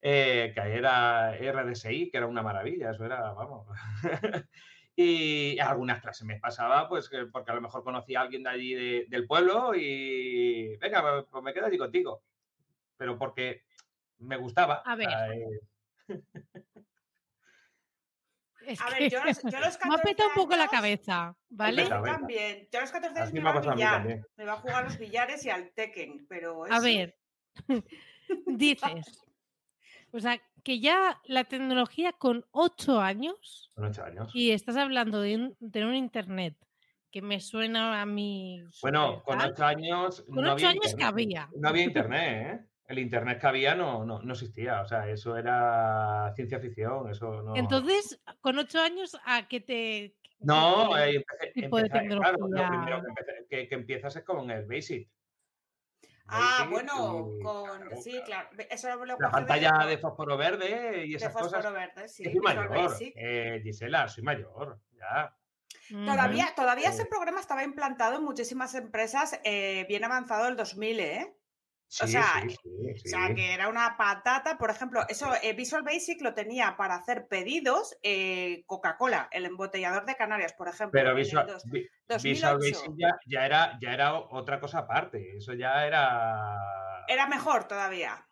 eh, 0.00 0.52
que 0.54 0.60
era 0.60 1.32
RDSI, 1.32 2.10
que 2.10 2.16
era 2.16 2.26
una 2.26 2.42
maravilla, 2.42 2.90
eso 2.90 3.04
era, 3.04 3.32
vamos. 3.32 3.66
Y 5.00 5.60
algunas 5.60 6.00
clases 6.00 6.26
me 6.26 6.40
pasaba, 6.40 6.88
pues, 6.88 7.08
porque 7.30 7.52
a 7.52 7.54
lo 7.54 7.60
mejor 7.60 7.84
conocía 7.84 8.18
a 8.18 8.22
alguien 8.22 8.42
de 8.42 8.50
allí 8.50 8.74
del 9.06 9.28
pueblo 9.28 9.72
y, 9.76 10.76
venga, 10.78 11.00
pues, 11.02 11.24
pues 11.30 11.44
me 11.44 11.54
quedo 11.54 11.66
allí 11.66 11.78
contigo. 11.78 12.24
Pero 12.98 13.18
porque 13.18 13.62
me 14.18 14.36
gustaba. 14.36 14.82
A 14.84 14.94
ver. 14.96 15.08
a 15.08 15.28
ver, 18.90 19.10
yo 19.10 19.24
los, 19.24 19.42
yo 19.42 19.60
los 19.60 19.78
14 19.78 19.80
Me 19.88 19.94
ha 19.94 19.98
petado 19.98 20.28
un 20.28 20.34
poco 20.34 20.56
la 20.56 20.68
cabeza, 20.68 21.34
¿vale? 21.48 21.84
Yo 21.84 22.02
también. 22.02 22.68
Yo 22.70 22.78
a 22.80 22.82
los 22.82 22.90
14 22.92 23.18
años 23.18 23.32
me 23.32 23.40
iba 23.40 23.50
a 23.50 23.60
billar. 23.60 24.04
Me 24.36 24.44
iba 24.44 24.52
a 24.52 24.56
jugar 24.56 24.82
a 24.82 24.84
los 24.84 24.98
billares 24.98 25.44
y 25.46 25.50
al 25.50 25.70
Tekken, 25.70 26.26
pero... 26.28 26.64
A 26.70 26.80
ver, 26.80 27.16
dices, 28.46 29.22
o 30.12 30.20
sea, 30.20 30.40
que 30.64 30.80
ya 30.80 31.20
la 31.24 31.44
tecnología 31.44 32.12
con 32.12 32.44
ocho 32.50 33.00
años. 33.00 33.70
Con 33.74 33.86
ocho 33.86 34.04
años. 34.04 34.30
Y 34.34 34.50
estás 34.50 34.76
hablando 34.76 35.20
de 35.20 35.36
un, 35.36 35.56
un 35.60 35.94
internet 35.94 36.56
que 37.10 37.22
me 37.22 37.40
suena 37.40 38.00
a 38.00 38.06
mí. 38.06 38.62
Bueno, 38.82 39.22
con 39.22 39.40
ocho 39.40 39.64
años. 39.64 40.24
Con 40.28 40.44
no 40.44 40.54
ocho 40.54 40.68
años 40.68 40.94
que 40.94 41.04
había. 41.04 41.48
No 41.56 41.68
había 41.68 41.84
internet, 41.84 42.60
¿eh? 42.60 42.66
El 42.88 42.98
internet 42.98 43.38
que 43.38 43.46
había 43.46 43.74
no, 43.74 44.04
no, 44.04 44.20
no, 44.22 44.32
existía. 44.32 44.80
O 44.80 44.86
sea, 44.86 45.06
eso 45.08 45.36
era 45.36 46.32
ciencia 46.34 46.58
ficción. 46.58 47.10
Eso 47.10 47.42
no... 47.42 47.54
Entonces, 47.54 48.20
con 48.40 48.58
ocho 48.58 48.80
años, 48.80 49.16
¿a 49.26 49.46
qué 49.46 49.60
te. 49.60 50.16
No, 50.40 50.96
eh, 50.96 51.22
tipo 51.52 51.76
de 51.76 51.90
tecnología? 51.90 52.32
Claro, 52.32 52.48
lo 52.48 52.68
primero 52.68 53.02
que, 53.50 53.68
que, 53.68 53.74
empiezas 53.74 54.16
es 54.16 54.24
con 54.24 54.50
el 54.50 54.64
Basic. 54.64 55.06
Ah, 56.28 56.66
bueno, 56.70 57.28
con. 57.42 58.02
Sí, 58.02 58.20
claro. 58.24 58.48
Eso 58.70 58.94
lo 58.96 59.16
la 59.18 59.30
pantalla 59.30 59.86
de, 59.86 59.98
fósforo 59.98 60.36
verde 60.36 61.06
y 61.06 61.14
esas 61.14 61.34
de 61.34 61.40
fósforo 61.40 61.62
cosas. 61.62 61.72
verde, 61.72 62.08
sí. 62.08 62.24
Soy 62.24 62.34
mayor, 62.36 62.96
eh, 63.00 63.60
Gisela, 63.62 64.08
soy 64.08 64.24
mayor, 64.24 64.80
ya. 64.92 65.34
Todavía, 65.90 66.52
todavía 66.54 66.90
ese 66.90 67.06
programa 67.06 67.40
estaba 67.40 67.64
implantado 67.64 68.16
en 68.16 68.24
muchísimas 68.24 68.74
empresas 68.74 69.40
eh, 69.44 69.86
bien 69.88 70.04
avanzado 70.04 70.48
el 70.48 70.56
2000, 70.56 71.00
¿eh? 71.00 71.37
O, 71.90 72.06
sea, 72.06 72.44
o 72.44 73.08
sea, 73.08 73.34
que 73.34 73.54
era 73.54 73.68
una 73.68 73.96
patata. 73.96 74.58
Por 74.58 74.70
ejemplo, 74.70 75.06
eso 75.08 75.32
eh, 75.42 75.54
Visual 75.54 75.82
Basic 75.82 76.20
lo 76.20 76.34
tenía 76.34 76.76
para 76.76 76.96
hacer 76.96 77.26
pedidos 77.28 77.96
eh, 78.02 78.62
Coca-Cola, 78.66 79.28
el 79.32 79.46
embotellador 79.46 80.04
de 80.04 80.14
Canarias, 80.14 80.52
por 80.52 80.68
ejemplo. 80.68 80.90
Pero 80.92 81.14
Visual, 81.14 81.46
Basic 82.06 82.92
ya, 83.26 83.46
era, 83.46 83.78
ya 83.80 83.94
era 83.94 84.18
otra 84.18 84.60
cosa 84.60 84.80
aparte. 84.80 85.38
Eso 85.38 85.54
ya 85.54 85.86
era. 85.86 87.04
Era 87.08 87.26
mejor 87.26 87.66
todavía. 87.66 88.26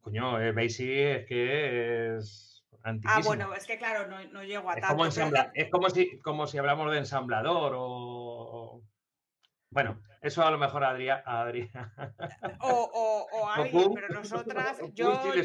Coño, 0.00 0.40
eh, 0.40 0.52
Basic 0.52 0.88
es 0.88 1.26
que 1.26 2.16
es. 2.16 2.64
Ah, 3.04 3.20
bueno, 3.24 3.52
es 3.54 3.66
que 3.66 3.78
claro, 3.78 4.08
no, 4.08 4.22
no 4.28 4.44
llego 4.44 4.70
a 4.70 4.74
es 4.74 4.80
tanto. 4.80 4.96
Como 4.96 5.46
Es 5.54 5.70
como 5.70 5.90
si, 5.90 6.18
como 6.20 6.46
si 6.46 6.58
hablamos 6.58 6.90
de 6.92 6.98
ensamblador 6.98 7.72
o. 7.76 8.80
Bueno, 9.70 10.00
eso 10.22 10.46
a 10.46 10.50
lo 10.52 10.58
mejor 10.58 10.84
Adrián. 10.84 11.22
O, 12.60 12.70
o, 12.70 13.26
o 13.32 13.48
alguien, 13.50 13.92
pero 13.92 14.08
nosotras, 14.08 14.78
yo, 14.94 15.20
yo, 15.34 15.44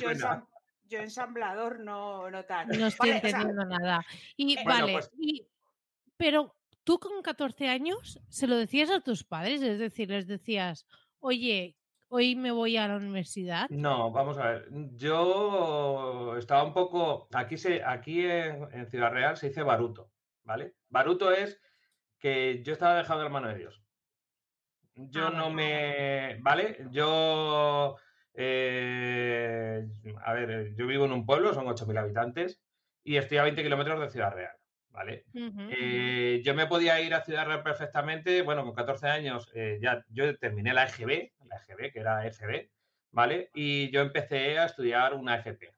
yo, 0.87 0.99
ensamblador 0.99 1.79
no, 1.79 2.29
no 2.29 2.45
tanto. 2.45 2.77
No 2.77 2.87
estoy 2.87 3.09
entendiendo 3.09 3.65
nada. 3.65 4.05
Y 4.35 4.57
eh, 4.57 4.63
vale, 4.63 4.93
pues 4.93 5.11
pero 6.15 6.55
tú 6.83 6.99
con 6.99 7.21
14 7.21 7.67
años 7.67 8.19
se 8.29 8.47
lo 8.47 8.55
decías 8.55 8.91
a 8.91 9.01
tus 9.01 9.23
padres, 9.23 9.61
es 9.61 9.79
decir, 9.79 10.09
les 10.09 10.27
decías, 10.27 10.85
oye, 11.19 11.75
hoy 12.07 12.35
me 12.35 12.51
voy 12.51 12.77
a 12.77 12.87
la 12.87 12.97
universidad. 12.97 13.69
No, 13.69 14.11
vamos 14.11 14.37
a 14.37 14.47
ver. 14.47 14.69
Yo 14.95 16.35
estaba 16.37 16.63
un 16.63 16.73
poco. 16.73 17.27
Aquí 17.33 17.57
se, 17.57 17.83
aquí 17.83 18.25
en, 18.25 18.67
en 18.71 18.87
Ciudad 18.87 19.11
Real 19.11 19.37
se 19.37 19.49
dice 19.49 19.63
baruto, 19.63 20.11
¿vale? 20.43 20.75
Baruto 20.89 21.31
es 21.31 21.59
que 22.19 22.61
yo 22.63 22.73
estaba 22.73 22.97
dejado 22.97 23.19
de 23.19 23.25
la 23.25 23.31
mano 23.31 23.47
de 23.47 23.57
Dios. 23.57 23.86
Yo 24.97 25.27
ah, 25.27 25.31
no 25.31 25.51
me. 25.51 26.37
¿Vale? 26.41 26.87
Yo. 26.91 27.97
Eh, 28.33 29.87
a 30.23 30.33
ver, 30.33 30.73
yo 30.75 30.87
vivo 30.87 31.05
en 31.05 31.11
un 31.11 31.25
pueblo, 31.25 31.53
son 31.53 31.65
8.000 31.65 31.99
habitantes, 31.99 32.59
y 33.03 33.17
estoy 33.17 33.37
a 33.37 33.43
20 33.43 33.63
kilómetros 33.63 33.99
de 33.99 34.09
Ciudad 34.09 34.33
Real. 34.33 34.55
¿Vale? 34.89 35.25
Eh, 35.33 36.41
yo 36.43 36.55
me 36.55 36.65
podía 36.65 36.99
ir 37.01 37.13
a 37.13 37.21
Ciudad 37.21 37.45
Real 37.45 37.61
perfectamente, 37.61 38.41
bueno, 38.41 38.63
con 38.63 38.73
14 38.73 39.07
años 39.07 39.47
eh, 39.53 39.77
ya 39.79 40.03
yo 40.09 40.35
terminé 40.39 40.73
la 40.73 40.85
EGB, 40.85 41.33
la 41.45 41.57
EGB, 41.57 41.91
que 41.91 41.99
era 41.99 42.23
FB, 42.31 42.67
¿vale? 43.11 43.51
Y 43.53 43.91
yo 43.91 44.01
empecé 44.01 44.57
a 44.57 44.65
estudiar 44.65 45.13
una 45.13 45.35
FP, 45.35 45.71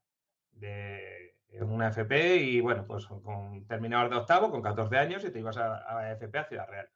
de, 0.51 1.33
una 1.59 1.89
FP 1.89 2.37
y 2.37 2.61
bueno, 2.61 2.85
pues 2.87 3.07
con 3.07 3.67
terminador 3.67 4.09
de 4.09 4.15
octavo, 4.15 4.51
con 4.51 4.61
14 4.61 4.97
años, 4.97 5.25
y 5.25 5.31
te 5.31 5.39
ibas 5.39 5.57
a, 5.57 5.99
a 5.99 6.13
FP 6.13 6.37
a 6.37 6.45
Ciudad 6.45 6.69
Real. 6.69 6.89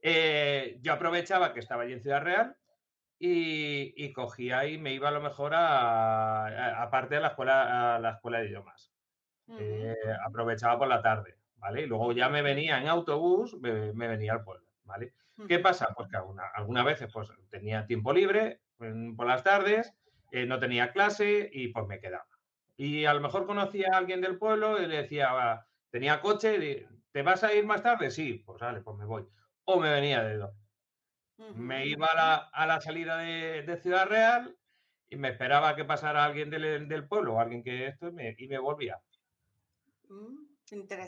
Eh, 0.00 0.78
yo 0.80 0.92
aprovechaba 0.92 1.52
que 1.52 1.60
estaba 1.60 1.82
allí 1.82 1.92
en 1.92 2.02
Ciudad 2.02 2.22
Real 2.22 2.56
y, 3.18 4.12
cogía 4.12 4.66
y 4.66 4.78
me 4.78 4.92
iba 4.92 5.08
a 5.08 5.12
lo 5.12 5.20
mejor 5.20 5.52
a, 5.54 6.82
aparte 6.82 7.16
de 7.16 7.20
la 7.20 7.28
escuela, 7.28 7.96
a 7.96 7.98
la 7.98 8.10
escuela 8.12 8.38
de 8.38 8.46
idiomas. 8.48 8.92
Eh, 9.58 9.94
aprovechaba 10.26 10.78
por 10.78 10.88
la 10.88 11.02
tarde, 11.02 11.38
¿vale? 11.56 11.82
Y 11.82 11.86
luego 11.86 12.12
ya 12.12 12.28
me 12.28 12.42
venía 12.42 12.78
en 12.78 12.88
autobús, 12.88 13.56
me, 13.60 13.92
venía 13.92 14.32
al 14.32 14.44
pueblo, 14.44 14.68
¿vale? 14.84 15.14
¿Qué 15.48 15.58
pasa? 15.58 15.88
Pues 15.96 16.08
que 16.08 16.16
algunas 16.16 16.84
veces 16.84 17.08
pues 17.12 17.28
tenía 17.48 17.86
tiempo 17.86 18.12
libre 18.12 18.60
por 19.16 19.26
las 19.26 19.42
tardes, 19.42 19.94
eh, 20.32 20.46
no 20.46 20.58
tenía 20.58 20.92
clase 20.92 21.48
y 21.52 21.68
pues 21.68 21.86
me 21.86 22.00
quedaba. 22.00 22.26
Y 22.76 23.06
a 23.06 23.14
lo 23.14 23.20
mejor 23.20 23.46
conocía 23.46 23.88
a 23.92 23.98
alguien 23.98 24.20
del 24.20 24.38
pueblo 24.38 24.80
y 24.80 24.86
le 24.86 25.02
decía, 25.02 25.66
tenía 25.90 26.20
coche, 26.20 26.86
¿te 27.10 27.22
vas 27.22 27.42
a 27.42 27.54
ir 27.54 27.64
más 27.64 27.82
tarde? 27.82 28.10
Sí, 28.10 28.42
pues 28.44 28.60
vale, 28.60 28.80
pues 28.82 28.96
me 28.96 29.04
voy 29.04 29.26
o 29.70 29.78
me 29.78 29.90
venía 29.90 30.24
de 30.24 30.38
dos. 30.38 30.54
Me 31.54 31.86
iba 31.86 32.06
a 32.06 32.66
la, 32.66 32.80
salida 32.80 33.18
de, 33.18 33.78
Ciudad 33.82 34.06
Real 34.06 34.56
y 35.10 35.16
me 35.16 35.28
esperaba 35.28 35.76
que 35.76 35.84
pasara 35.84 36.24
alguien 36.24 36.48
del, 36.48 37.06
pueblo 37.06 37.34
o 37.34 37.40
alguien 37.40 37.62
que 37.62 37.86
esto 37.86 38.08
y 38.08 38.48
me, 38.48 38.58
volvía. 38.58 38.98
Mm. 40.08 40.47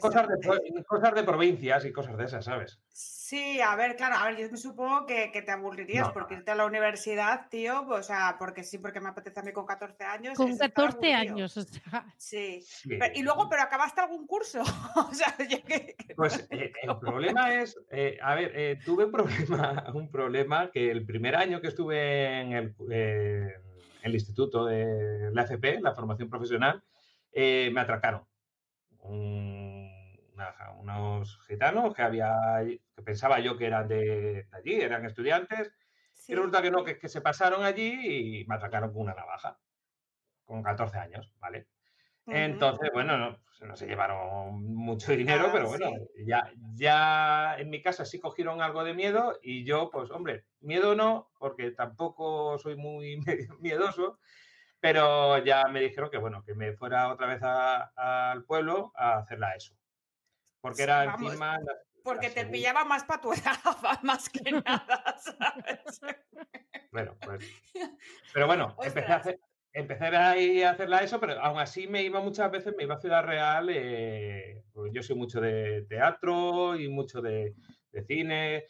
Cosas 0.00 0.26
de, 0.26 0.84
cosas 0.84 1.14
de 1.14 1.22
provincias 1.22 1.84
y 1.84 1.92
cosas 1.92 2.16
de 2.16 2.24
esas, 2.24 2.44
¿sabes? 2.46 2.80
Sí, 2.88 3.60
a 3.60 3.76
ver, 3.76 3.94
claro, 3.94 4.16
a 4.16 4.26
ver, 4.26 4.38
yo 4.38 4.50
me 4.50 4.56
supongo 4.56 5.04
que, 5.04 5.30
te 5.30 5.50
aburrirías 5.50 6.10
porque 6.12 6.34
irte 6.34 6.50
a 6.50 6.54
la 6.54 6.64
universidad, 6.64 7.48
tío, 7.50 7.86
o 7.86 8.02
sea, 8.02 8.36
porque 8.38 8.64
sí, 8.64 8.78
porque 8.78 9.00
me 9.00 9.10
apetece 9.10 9.40
a 9.40 9.42
mí 9.42 9.52
con 9.52 9.66
14 9.66 10.02
años. 10.04 10.36
Con 10.38 10.56
14 10.56 11.12
años, 11.12 11.56
o 11.58 11.62
sea. 11.62 12.06
Sí. 12.16 12.64
y 13.14 13.22
luego, 13.22 13.48
pero 13.50 13.62
acabaste 13.62 14.00
algún 14.00 14.26
curso. 14.26 14.62
o 14.96 15.12
sea, 15.12 15.36
que, 15.36 15.94
Pues 16.16 16.46
eh, 16.50 16.72
el 16.82 16.98
problema 16.98 17.52
es, 17.54 17.78
eh, 17.90 18.18
a 18.22 18.34
ver, 18.34 18.52
eh, 18.54 18.78
tuve 18.82 19.04
un 19.04 19.12
problema, 19.12 19.84
un 19.94 20.10
problema 20.10 20.70
que 20.70 20.90
el 20.90 21.04
primer 21.04 21.36
año 21.36 21.60
que 21.60 21.68
estuve 21.68 22.40
en 22.40 22.52
el, 22.52 22.74
el 24.02 24.14
instituto 24.14 24.64
de 24.64 25.30
la 25.32 25.42
FP, 25.42 25.80
la 25.82 25.94
formación 25.94 26.30
profesional, 26.30 26.82
me 27.34 27.80
atracaron 27.80 28.24
unos 30.78 31.38
gitanos 31.46 31.94
que 31.94 32.02
había, 32.02 32.34
que 32.64 33.02
pensaba 33.02 33.40
yo 33.40 33.56
que 33.56 33.66
eran 33.66 33.88
de, 33.88 34.46
allí, 34.52 34.74
eran 34.74 35.04
estudiantes, 35.04 35.72
y 36.28 36.34
resulta 36.34 36.62
que 36.62 36.70
no, 36.70 36.84
que, 36.84 36.98
que, 36.98 37.08
se 37.08 37.20
pasaron 37.20 37.64
allí 37.64 38.40
y 38.40 38.44
me 38.44 38.54
atracaron 38.54 38.92
con 38.92 39.02
una 39.02 39.14
navaja, 39.14 39.58
con 40.44 40.62
14 40.62 40.98
años, 40.98 41.32
¿vale? 41.40 41.66
Entonces, 42.26 42.90
bueno, 42.92 43.18
no, 43.18 43.38
pues 43.44 43.60
no, 43.62 43.76
se 43.76 43.86
llevaron 43.86 44.64
mucho 44.74 45.12
dinero, 45.12 45.46
ah, 45.48 45.50
pero 45.52 45.68
bueno, 45.68 45.90
ya, 46.24 46.50
ya 46.74 47.56
en 47.58 47.70
mi 47.70 47.82
casa 47.82 48.04
sí 48.04 48.20
cogieron 48.20 48.62
algo 48.62 48.84
de 48.84 48.94
miedo 48.94 49.38
y 49.42 49.64
yo, 49.64 49.90
pues 49.90 50.10
hombre, 50.10 50.44
miedo 50.60 50.94
no, 50.94 51.30
porque 51.38 51.72
tampoco 51.72 52.58
soy 52.58 52.76
muy 52.76 53.20
miedoso, 53.60 54.18
pero 54.80 55.38
ya 55.44 55.64
me 55.68 55.80
dijeron 55.80 56.10
que 56.10 56.18
bueno, 56.18 56.42
que 56.42 56.54
me 56.54 56.72
fuera 56.72 57.12
otra 57.12 57.26
vez 57.26 57.40
al 57.42 58.44
pueblo 58.44 58.92
a 58.96 59.18
hacerla 59.18 59.54
eso. 59.54 59.74
Porque 60.60 60.82
era 60.82 61.04
encima. 61.04 61.58
porque 62.02 62.30
te 62.30 62.46
pillaba 62.46 62.84
más 62.84 63.04
para 63.04 63.20
tu 63.20 63.32
edad, 63.32 64.02
más 64.02 64.28
que 64.28 64.52
nada, 64.52 65.16
¿sabes? 65.18 66.00
Bueno, 66.92 67.16
pues. 67.20 67.44
Pero 68.34 68.46
bueno, 68.46 68.76
empecé 68.82 69.12
a, 69.12 69.16
hacer, 69.16 69.40
empecé 69.72 70.06
a, 70.06 70.70
hacerla 70.70 71.02
eso, 71.02 71.20
pero 71.20 71.40
aún 71.40 71.58
así 71.58 71.86
me 71.86 72.02
iba 72.02 72.20
muchas 72.20 72.50
veces, 72.50 72.74
me 72.76 72.84
iba 72.84 72.94
a 72.94 73.00
Ciudad 73.00 73.24
Real. 73.24 73.68
Eh, 73.70 74.62
pues 74.72 74.92
yo 74.92 75.02
soy 75.02 75.16
mucho 75.16 75.40
de 75.40 75.82
teatro 75.88 76.76
y 76.76 76.88
mucho 76.88 77.20
de, 77.20 77.54
de 77.92 78.04
cine. 78.04 78.66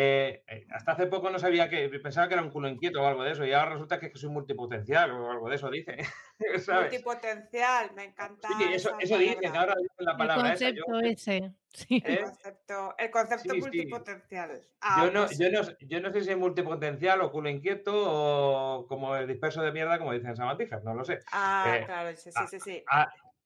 Eh, 0.00 0.44
eh, 0.46 0.64
hasta 0.70 0.92
hace 0.92 1.08
poco 1.08 1.28
no 1.28 1.40
sabía 1.40 1.68
que, 1.68 1.88
pensaba 1.98 2.28
que 2.28 2.34
era 2.34 2.42
un 2.44 2.50
culo 2.50 2.68
inquieto 2.68 3.02
o 3.02 3.06
algo 3.06 3.24
de 3.24 3.32
eso, 3.32 3.44
y 3.44 3.52
ahora 3.52 3.72
resulta 3.72 3.98
que, 3.98 4.06
es 4.06 4.12
que 4.12 4.18
soy 4.18 4.30
multipotencial 4.30 5.10
o 5.10 5.28
algo 5.28 5.48
de 5.48 5.56
eso, 5.56 5.68
dice. 5.70 5.96
Multipotencial, 6.68 7.92
me 7.96 8.04
encanta. 8.04 8.46
Sí, 8.46 8.64
eso, 8.72 8.92
eso 9.00 9.18
dicen, 9.18 9.56
ahora 9.56 9.74
dicen 9.74 10.06
la 10.06 10.16
palabra. 10.16 10.52
El 10.52 10.80
concepto 10.84 11.00
ese. 11.00 11.52
El 11.90 12.22
concepto, 12.22 12.94
el 12.96 13.10
concepto 13.10 13.54
multipotencial. 13.56 14.60
Ah, 14.80 15.04
yo, 15.04 15.10
no, 15.10 15.26
pues 15.26 15.36
yo, 15.36 15.50
no, 15.50 15.62
yo, 15.80 16.00
no, 16.00 16.12
sé 16.12 16.22
si 16.22 16.30
es 16.30 16.38
multipotencial 16.38 17.20
o 17.20 17.32
culo 17.32 17.48
inquieto 17.48 17.92
o 17.92 18.86
como 18.86 19.16
el 19.16 19.26
disperso 19.26 19.62
de 19.62 19.72
mierda, 19.72 19.98
como 19.98 20.12
dicen 20.12 20.36
Samantijas, 20.36 20.84
no 20.84 20.94
lo 20.94 21.04
sé. 21.04 21.18
Ah, 21.32 21.76
eh, 21.76 21.84
claro, 21.84 22.16
sí, 22.16 22.30
sí, 22.48 22.60
sí. 22.60 22.84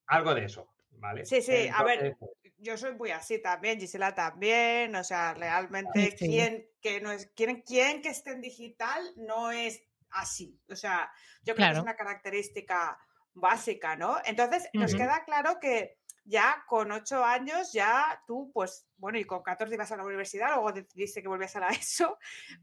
algo 0.06 0.34
de 0.34 0.44
eso. 0.44 0.68
¿Vale? 0.98 1.24
Sí, 1.24 1.42
sí, 1.42 1.68
a 1.74 1.82
ver, 1.82 2.16
yo 2.62 2.78
soy 2.78 2.94
muy 2.94 3.10
así 3.10 3.40
también, 3.40 3.78
Gisela 3.78 4.14
también, 4.14 4.94
o 4.94 5.04
sea, 5.04 5.34
realmente 5.34 6.14
quien 6.16 6.66
que 6.80 7.00
no 7.00 7.10
es, 7.10 7.26
quien, 7.34 7.62
quien 7.62 8.02
que 8.02 8.08
esté 8.08 8.30
en 8.30 8.40
digital 8.40 9.12
no 9.16 9.50
es 9.50 9.82
así, 10.10 10.60
o 10.68 10.76
sea, 10.76 11.12
yo 11.42 11.54
creo 11.54 11.68
que 11.68 11.76
es 11.76 11.82
una 11.82 11.96
característica 11.96 12.98
básica, 13.34 13.96
¿no? 13.96 14.18
Entonces, 14.24 14.68
nos 14.74 14.94
queda 14.94 15.24
claro 15.24 15.58
que 15.60 15.98
ya 16.24 16.64
con 16.68 16.92
ocho 16.92 17.24
años, 17.24 17.72
ya 17.72 18.22
tú, 18.26 18.50
pues, 18.52 18.86
bueno, 18.96 19.18
y 19.18 19.24
con 19.24 19.42
14 19.42 19.74
ibas 19.74 19.90
a 19.92 19.96
la 19.96 20.04
universidad, 20.04 20.54
luego 20.54 20.72
decidiste 20.72 21.22
que 21.22 21.28
volvías 21.28 21.56
a 21.56 21.60
la 21.60 21.68
ESO, 21.70 22.18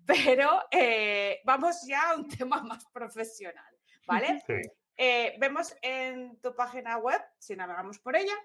pero 0.06 0.62
eh, 0.72 1.41
vamos 1.43 1.82
ya 1.86 2.12
a 2.12 2.16
un 2.16 2.28
tema 2.47 2.62
más 2.64 2.86
profesional, 2.93 3.76
¿vale? 4.08 4.43
Eh, 4.95 5.36
vemos 5.39 5.76
en 5.82 6.39
tu 6.41 6.56
página 6.56 6.97
web, 6.97 7.22
si 7.38 7.56
navegamos 7.56 8.00
por 8.00 8.16
ella, 8.16 8.36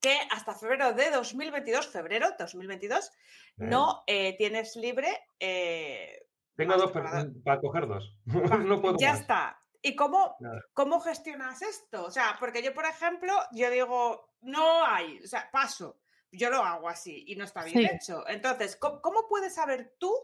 que 0.00 0.16
hasta 0.30 0.54
febrero 0.54 0.92
de 0.92 1.10
2022, 1.10 1.86
febrero 1.88 2.28
2022, 2.38 3.12
no 3.56 4.02
eh, 4.06 4.36
tienes 4.36 4.76
libre. 4.76 5.08
Eh, 5.38 6.26
Tengo 6.56 6.76
dos 6.76 6.90
para, 6.90 7.60
coger 7.60 7.86
dos. 7.86 8.16
no 8.26 8.80
puedo 8.80 8.96
ya 8.98 9.12
está. 9.12 9.60
¿Y 9.82 9.96
cómo, 9.96 10.36
cómo 10.74 11.00
gestionas 11.00 11.62
esto? 11.62 12.04
O 12.04 12.10
sea, 12.10 12.36
porque 12.38 12.62
yo, 12.62 12.74
por 12.74 12.84
ejemplo, 12.84 13.32
yo 13.52 13.70
digo, 13.70 14.34
no 14.42 14.84
hay, 14.84 15.20
o 15.24 15.26
sea, 15.26 15.50
paso. 15.50 16.00
Yo 16.32 16.48
lo 16.50 16.62
hago 16.62 16.88
así 16.88 17.24
y 17.26 17.34
no 17.34 17.44
está 17.44 17.64
bien 17.64 17.90
hecho. 17.92 18.26
Entonces, 18.28 18.76
¿cómo, 18.76 19.26
puedes 19.28 19.54
saber 19.54 19.96
tú 19.98 20.14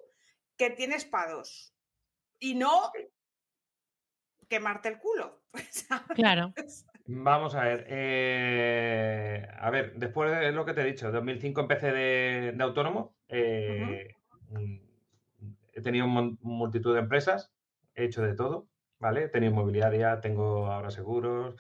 que 0.57 0.71
tienes 0.71 1.05
pados? 1.05 1.75
Y 2.39 2.55
no 2.55 2.93
quemarte 4.49 4.89
el 4.89 4.99
culo. 4.99 5.43
claro. 6.15 6.53
Vamos 7.09 7.55
a 7.55 7.65
ver. 7.65 7.87
Eh, 7.89 9.47
a 9.59 9.71
ver, 9.71 9.95
después 9.95 10.31
de 10.39 10.53
lo 10.53 10.65
que 10.65 10.75
te 10.75 10.81
he 10.83 10.85
dicho, 10.85 11.07
en 11.07 11.13
2005 11.13 11.61
empecé 11.61 11.93
de, 11.93 12.57
autónomo. 12.61 13.15
Eh, 13.29 14.15
mm, 14.51 14.77
he 15.73 15.83
tenido 15.83 16.07
multitud 16.09 16.95
de 16.95 17.01
empresas, 17.01 17.53
he 17.95 18.05
hecho 18.05 18.23
de 18.23 18.35
todo, 18.35 18.69
¿vale? 18.99 19.25
He 19.25 19.29
tenido 19.29 19.53
inmobiliaria, 19.53 20.21
tengo 20.21 20.67
ahora 20.67 20.91
seguros, 20.91 21.55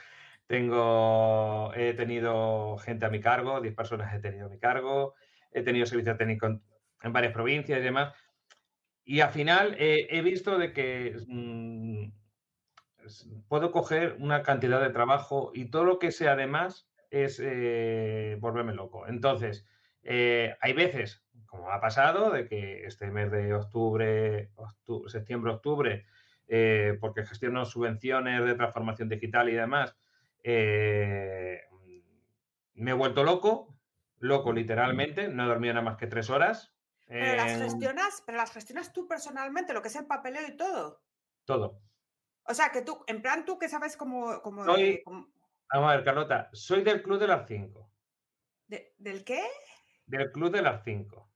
tengo, 0.47 1.73
he 1.75 1.95
tenido 1.95 2.79
gente 2.79 3.07
a 3.07 3.11
mi 3.11 3.21
cargo, 3.21 3.61
10 3.61 3.75
personas 3.75 4.15
he 4.15 4.21
tenido 4.21 4.47
a 4.47 4.49
mi 4.49 4.59
cargo, 4.59 5.15
he 5.53 5.63
tenido 5.63 5.87
servicio 5.87 6.17
técnico 6.17 6.47
en, 6.47 6.63
varias 7.13 7.33
provincias 7.33 7.79
y 7.81 7.83
demás. 7.83 8.15
Y 9.05 9.21
al 9.21 9.31
final 9.31 9.77
eh, 9.79 10.09
he 10.11 10.23
visto 10.23 10.59
de 10.59 10.73
que 10.73 11.17
mm, 11.29 12.09
puedo 13.49 13.73
coger 13.73 14.17
una 14.19 14.43
cantidad 14.43 14.81
de 14.81 14.91
trabajo 14.91 15.51
y 15.55 15.67
todo 15.67 15.85
lo 15.85 15.99
que 15.99 16.13
sea 16.13 16.33
además 16.33 16.89
es 17.11 17.41
eh, 17.43 18.37
volverme 18.41 18.75
loco. 18.75 19.07
Entonces, 19.07 19.67
eh, 20.03 20.57
hay 20.61 20.73
veces, 20.73 21.25
como 21.47 21.71
ha 21.71 21.81
pasado, 21.81 22.31
de 22.31 22.47
que 22.47 22.85
este 22.85 23.11
mes 23.11 23.31
de 23.31 23.55
octubre, 23.55 24.51
septiembre, 25.07 25.53
octubre, 25.53 26.07
eh, 26.49 26.97
porque 27.01 27.25
gestiono 27.25 27.65
subvenciones 27.65 28.45
de 28.45 28.55
transformación 28.55 29.09
digital 29.09 29.49
y 29.49 29.55
demás, 29.55 29.97
me 30.45 31.61
he 32.91 32.95
vuelto 32.95 33.25
loco, 33.25 33.75
loco 34.19 34.53
literalmente, 34.53 35.29
no 35.29 35.45
he 35.45 35.49
dormido 35.49 35.75
nada 35.75 35.85
más 35.85 35.97
que 35.97 36.07
tres 36.07 36.31
horas. 36.31 36.73
Pero 37.07 37.37
las 37.37 37.59
gestionas, 37.59 38.23
pero 38.27 38.39
las 38.39 38.53
gestionas 38.53 38.93
tú 38.93 39.07
personalmente, 39.07 39.73
lo 39.73 39.81
que 39.81 39.89
es 39.89 39.97
el 39.97 40.07
papeleo 40.07 40.47
y 40.47 40.57
todo. 40.57 41.01
Todo. 41.45 41.81
O 42.49 42.55
sea, 42.55 42.71
que 42.71 42.83
tú, 42.83 43.03
en 43.07 43.23
plan, 43.23 43.45
tú 43.45 43.59
que 43.59 43.69
sabes 43.69 43.97
cómo... 43.97 44.41
Vamos 44.45 45.91
a 45.91 45.97
ver, 45.97 46.05
Carlota, 46.05 46.49
soy 46.53 46.83
del 46.83 47.03
Club 47.03 47.19
de 47.19 47.27
las 47.27 47.47
5. 47.47 47.91
¿Del 48.99 49.25
qué? 49.25 49.43
Del 50.07 50.31
Club 50.31 50.53
de 50.53 50.63
las 50.63 50.85
5. 50.85 51.29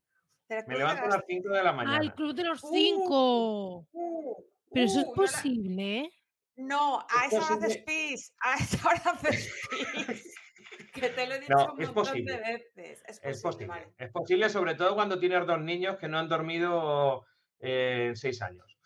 Me 0.67 0.77
levanto 0.77 1.05
a 1.05 1.09
las 1.09 1.23
5 1.27 1.49
de 1.49 1.63
la 1.63 1.73
mañana. 1.73 1.99
Ah, 1.99 2.03
el 2.03 2.15
Club 2.15 2.35
de 2.35 2.45
los 2.45 2.61
5. 2.61 3.79
Uh, 3.79 3.87
uh, 3.93 4.45
Pero 4.73 4.87
eso 4.87 5.01
es 5.01 5.07
uh, 5.07 5.15
posible, 5.15 5.99
¿eh? 5.99 6.13
No, 6.57 7.01
a 7.01 7.27
esa 7.27 7.37
hora 7.37 7.55
haces 7.55 7.79
pis. 7.79 8.35
A 8.41 8.57
esa 8.57 8.89
hora 8.89 9.03
haces 9.13 9.53
pis. 9.71 10.37
que 10.95 11.09
te 11.09 11.27
lo 11.27 11.35
he 11.35 11.41
dicho 11.41 11.73
un 11.73 11.95
montón 11.95 12.25
de 12.25 12.37
veces. 12.37 13.03
Es 13.23 13.43
posible. 13.43 13.95
Es 13.97 14.11
posible. 14.11 14.49
sobre 14.51 14.75
todo 14.75 14.95
cuando 14.95 15.19
tienes 15.19 15.47
dos 15.47 15.61
niños 15.61 15.97
que 15.99 16.09
no 16.09 16.19
han 16.19 16.29
dormido 16.29 17.27
en 17.59 18.17
seis 18.17 18.43
años. 18.43 18.79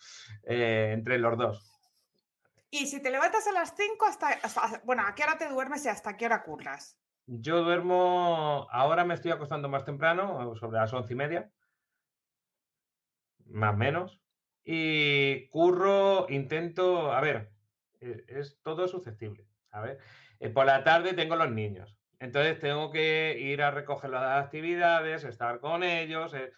Eh, 0.45 0.91
entre 0.93 1.19
los 1.19 1.37
dos. 1.37 1.74
Y 2.75 2.87
si 2.89 3.01
te 3.01 3.09
levantas 3.09 3.47
a 3.47 3.53
las 3.53 3.73
5 3.77 4.05
hasta, 4.05 4.83
Bueno, 4.85 5.05
¿a 5.07 5.15
qué 5.15 5.23
hora 5.23 5.39
te 5.39 5.49
duermes 5.49 5.85
y 5.85 5.89
hasta 5.89 6.17
qué 6.17 6.27
hora 6.27 6.43
curras? 6.43 6.99
Yo 7.27 7.63
duermo. 7.63 8.67
Ahora 8.69 9.05
me 9.05 9.15
estoy 9.15 9.31
acostando 9.31 9.69
más 9.69 9.85
temprano, 9.85 10.57
sobre 10.57 10.79
las 10.79 10.93
once 10.93 11.13
y 11.13 11.17
media. 11.17 11.53
Más 13.47 13.75
o 13.75 13.77
menos. 13.77 14.21
Y 14.65 15.49
curro, 15.51 16.27
intento. 16.29 17.13
A 17.13 17.21
ver, 17.21 17.53
e, 18.01 18.25
es, 18.27 18.61
todo 18.61 18.89
susceptible. 18.89 19.47
A 19.71 19.81
ver. 19.81 20.01
Eh, 20.41 20.51
por 20.51 20.67
la 20.67 20.83
tarde 20.83 21.15
tengo 21.15 21.37
los 21.37 21.53
niños. 21.53 21.97
Entonces 22.19 22.59
tengo 22.59 22.91
que 22.91 23.37
ir 23.39 23.63
a 23.63 23.71
recoger 23.71 24.11
las 24.11 24.45
actividades, 24.45 25.23
estar 25.23 25.61
con 25.61 25.85
ellos. 25.85 26.35
Eh, 26.35 26.51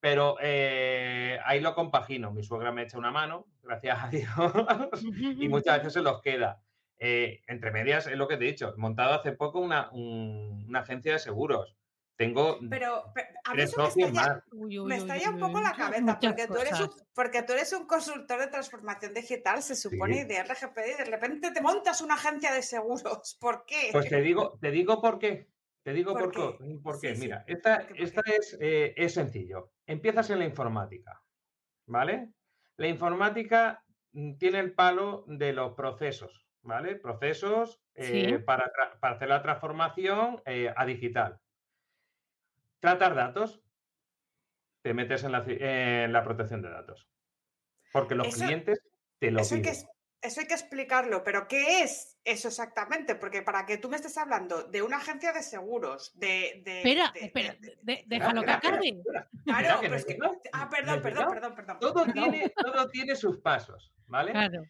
pero 0.00 0.36
eh, 0.40 1.38
ahí 1.44 1.60
lo 1.60 1.74
compagino. 1.74 2.32
Mi 2.32 2.42
suegra 2.42 2.72
me 2.72 2.82
echa 2.82 2.98
una 2.98 3.10
mano, 3.10 3.46
gracias 3.62 4.02
a 4.02 4.08
Dios, 4.08 4.28
y 5.38 5.48
muchas 5.48 5.78
veces 5.78 5.92
se 5.92 6.02
los 6.02 6.20
queda. 6.22 6.62
Eh, 7.02 7.40
entre 7.46 7.70
medias, 7.70 8.06
es 8.06 8.16
lo 8.16 8.28
que 8.28 8.36
te 8.36 8.44
he 8.44 8.48
dicho, 8.48 8.74
he 8.74 8.78
montado 8.78 9.14
hace 9.14 9.32
poco 9.32 9.58
una, 9.58 9.90
agencia 10.74 11.14
de 11.14 11.18
seguros. 11.18 11.74
tengo. 12.16 12.58
Pero, 12.68 13.04
a 13.44 13.54
mí 13.54 13.62
eso 13.62 13.80
me 13.96 14.04
estalla, 14.04 14.44
me 14.84 14.96
estalla 14.96 15.30
un 15.30 15.38
poco 15.38 15.60
la 15.60 15.72
cabeza, 15.72 16.18
porque 16.20 16.46
tú, 16.46 16.58
eres 16.58 16.80
un, 16.80 16.90
porque 17.14 17.42
tú 17.42 17.52
eres 17.54 17.72
un 17.72 17.86
consultor 17.86 18.40
de 18.40 18.48
transformación 18.48 19.14
digital, 19.14 19.62
se 19.62 19.76
supone, 19.76 20.26
de 20.26 20.42
RGPD, 20.42 20.94
y 20.94 20.98
de 20.98 21.04
repente 21.06 21.50
te 21.52 21.62
montas 21.62 22.02
una 22.02 22.14
agencia 22.14 22.52
de 22.52 22.62
seguros. 22.62 23.38
¿Por 23.40 23.64
qué? 23.64 23.88
Pues 23.92 24.08
te 24.10 24.20
digo, 24.20 24.58
te 24.60 24.70
digo 24.70 25.00
por 25.00 25.18
qué. 25.18 25.48
Te 25.82 25.92
digo 25.92 26.12
por, 26.12 26.30
qué. 26.30 26.78
¿Por 26.82 27.00
qué? 27.00 27.14
Mira, 27.14 27.44
esta, 27.46 27.86
esta 27.96 28.20
es, 28.26 28.56
eh, 28.60 28.92
es 28.96 29.14
sencillo. 29.14 29.72
Empiezas 29.86 30.28
en 30.30 30.40
la 30.40 30.44
informática, 30.44 31.22
¿vale? 31.86 32.32
La 32.76 32.86
informática 32.86 33.82
mm, 34.12 34.36
tiene 34.36 34.60
el 34.60 34.74
palo 34.74 35.24
de 35.26 35.52
los 35.52 35.74
procesos, 35.74 36.46
¿vale? 36.62 36.96
Procesos 36.96 37.80
eh, 37.94 38.38
para, 38.40 38.70
para, 39.00 39.14
hacer 39.14 39.28
la 39.28 39.42
transformación 39.42 40.42
eh, 40.44 40.72
a 40.76 40.84
digital. 40.84 41.40
Tratar 42.80 43.14
datos, 43.14 43.62
te 44.82 44.94
metes 44.94 45.24
en 45.24 45.32
la, 45.32 46.24
protección 46.24 46.62
de 46.62 46.70
datos. 46.70 47.08
Porque 47.92 48.14
los 48.14 48.34
clientes 48.34 48.82
te 49.18 49.30
lo 49.30 49.42
piden. 49.42 49.74
Eso 50.22 50.40
hay 50.40 50.46
que 50.46 50.54
explicarlo, 50.54 51.24
pero 51.24 51.48
¿qué 51.48 51.82
es 51.82 52.18
eso 52.24 52.48
exactamente? 52.48 53.14
Porque 53.14 53.42
para 53.42 53.64
que 53.66 53.78
tú 53.78 53.88
me 53.88 53.96
estés 53.96 54.16
hablando 54.18 54.64
de 54.64 54.82
una 54.82 54.98
agencia 54.98 55.32
de 55.32 55.42
seguros, 55.42 56.12
de... 56.18 56.62
espera, 56.64 57.12
espera, 57.14 57.56
déjalo 58.06 58.42
que 58.42 58.50
acabe. 58.50 59.02
Claro, 59.44 59.78
pero 59.80 59.96
es 59.96 60.04
que... 60.04 60.18
Ah, 60.52 60.68
perdón, 60.70 61.02
perdón, 61.02 61.28
perdón, 61.30 61.54
perdón. 61.54 61.78
Todo 61.80 62.04
tiene, 62.06 62.50
todo 62.50 62.88
tiene 62.88 63.16
sus 63.16 63.38
pasos, 63.38 63.92
¿vale? 64.06 64.32
Claro. 64.32 64.62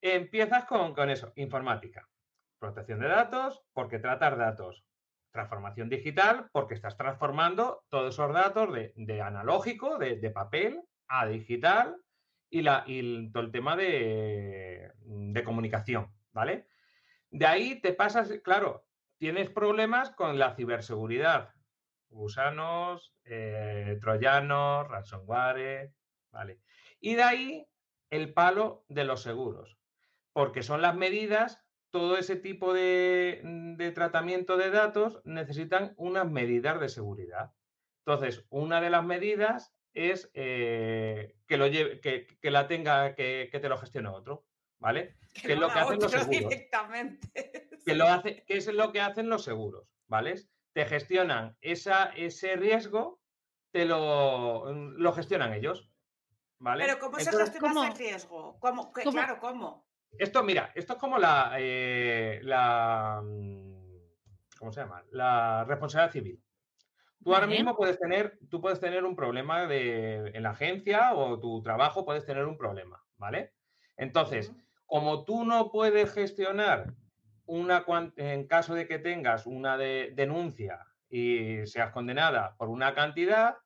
Empiezas 0.00 0.64
con, 0.64 0.94
con 0.94 1.10
eso, 1.10 1.32
informática, 1.36 2.08
protección 2.58 3.00
de 3.00 3.08
datos, 3.08 3.62
porque 3.72 3.98
tratar 3.98 4.36
datos 4.36 4.84
transformación 5.32 5.88
digital 5.88 6.48
porque 6.52 6.74
estás 6.74 6.96
transformando 6.96 7.84
todos 7.88 8.14
esos 8.14 8.32
datos 8.32 8.68
de, 8.72 9.22
analógico, 9.22 9.98
de, 9.98 10.30
papel, 10.30 10.80
a 11.08 11.26
digital 11.26 11.96
y, 12.52 12.60
la, 12.60 12.84
todo 13.32 13.42
el 13.42 13.50
tema 13.50 13.76
de, 13.76 14.92
comunicación, 15.44 16.12
¿vale? 16.32 16.66
De 17.30 17.46
ahí 17.46 17.80
te 17.80 17.94
pasas, 17.94 18.30
claro, 18.44 18.86
tienes 19.16 19.48
problemas 19.48 20.10
con 20.10 20.38
la 20.38 20.54
ciberseguridad, 20.54 21.54
gusanos, 22.10 23.14
eh, 23.24 23.96
troyanos, 24.02 24.86
ransomware, 24.86 25.94
¿vale? 26.30 26.60
Y 27.00 27.14
de 27.14 27.22
ahí 27.22 27.66
el 28.10 28.34
palo 28.34 28.84
de 28.88 29.04
los 29.04 29.22
seguros, 29.22 29.78
porque 30.34 30.62
son 30.62 30.82
las 30.82 30.94
medidas 30.94 31.64
todo 31.90 32.18
ese 32.18 32.36
tipo 32.36 32.72
mm, 32.72 33.76
de, 33.76 33.92
tratamiento 33.94 34.58
de 34.58 34.70
datos 34.70 35.22
necesitan 35.24 35.94
unas 35.96 36.30
medidas 36.30 36.78
de 36.80 36.90
seguridad. 36.90 37.52
Entonces, 38.04 38.44
una 38.50 38.82
de 38.82 38.90
las 38.90 39.04
medidas 39.04 39.74
es 39.94 40.30
eh, 40.34 41.36
que, 41.46 41.56
lo 41.56 41.66
lleve, 41.66 42.00
que, 42.00 42.50
la 42.50 42.66
tenga, 42.66 43.14
que, 43.14 43.48
te 43.50 43.68
lo 43.68 43.78
gestione 43.78 44.08
otro, 44.08 44.44
¿vale? 44.78 45.16
Que, 45.42 45.54
es 45.54 45.58
lo 45.58 45.68
que 45.68 45.78
hacen 45.78 45.98
los 46.00 46.12
seguros. 46.12 46.54
Que, 47.84 47.94
lo 47.96 48.06
hace, 48.06 48.44
que 48.44 48.56
es 48.58 48.72
lo 48.72 48.92
que 48.92 49.00
hacen 49.00 49.28
los 49.28 49.42
seguros, 49.42 49.88
¿vale? 50.06 50.36
Te 50.72 50.86
gestionan 50.86 51.56
esa, 51.60 52.12
ese 52.14 52.54
riesgo, 52.54 53.20
te 53.72 53.84
lo, 53.84 54.66
mm, 54.72 54.94
lo 54.98 55.12
gestionan 55.12 55.52
ellos. 55.52 55.90
¿Vale? 56.58 56.84
Pero 56.84 57.00
¿cómo 57.00 57.18
se 57.18 57.32
gestiona 57.32 57.88
ese 57.88 57.98
riesgo? 57.98 58.60
¿Cómo? 58.60 58.92
Claro, 58.92 59.40
¿cómo? 59.40 59.84
Esto, 60.16 60.44
mira, 60.44 60.70
esto 60.76 60.92
es 60.92 60.98
como 61.00 61.18
la, 61.18 61.54
eh, 61.58 62.38
la 62.44 63.20
mm, 63.24 63.82
¿cómo 64.58 64.70
se 64.70 64.80
llama? 64.80 65.02
La 65.10 65.64
responsabilidad 65.64 66.12
civil. 66.12 66.40
Tú 67.22 67.34
ahora 67.34 67.46
mismo 67.46 67.76
puedes 67.76 67.98
tener, 67.98 68.38
tú 68.50 68.60
puedes 68.60 68.80
tener 68.80 69.04
un 69.04 69.14
problema 69.14 69.66
de, 69.66 70.32
en 70.34 70.42
la 70.42 70.50
agencia 70.50 71.14
o 71.14 71.38
tu 71.38 71.62
trabajo 71.62 72.04
puedes 72.04 72.24
tener 72.24 72.46
un 72.46 72.56
problema, 72.56 73.04
¿vale? 73.16 73.52
Entonces, 73.96 74.52
como 74.86 75.24
tú 75.24 75.44
no 75.44 75.70
puedes 75.70 76.12
gestionar 76.12 76.94
una 77.46 77.84
en 78.16 78.46
caso 78.46 78.74
de 78.74 78.86
que 78.86 78.98
tengas 78.98 79.46
una 79.46 79.76
denuncia 79.76 80.86
y 81.08 81.66
seas 81.66 81.92
condenada 81.92 82.56
por 82.56 82.68
una 82.68 82.94
cantidad, 82.94 83.56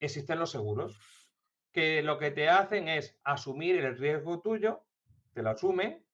existen 0.00 0.38
los 0.38 0.50
seguros 0.50 0.98
que 1.72 2.02
lo 2.02 2.18
que 2.18 2.30
te 2.30 2.48
hacen 2.48 2.88
es 2.88 3.18
asumir 3.24 3.84
el 3.84 3.98
riesgo 3.98 4.40
tuyo 4.40 4.84
te 5.38 5.42
lo 5.42 5.50
asume 5.50 6.04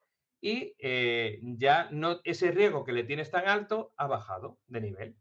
y 0.40 0.74
eh, 0.78 1.40
ya 1.42 1.88
no, 1.90 2.20
ese 2.24 2.50
riesgo 2.50 2.84
que 2.84 2.92
le 2.92 3.04
tienes 3.04 3.30
tan 3.30 3.48
alto 3.48 3.94
ha 3.96 4.06
bajado 4.06 4.58
de 4.66 4.80
nivel, 4.82 5.16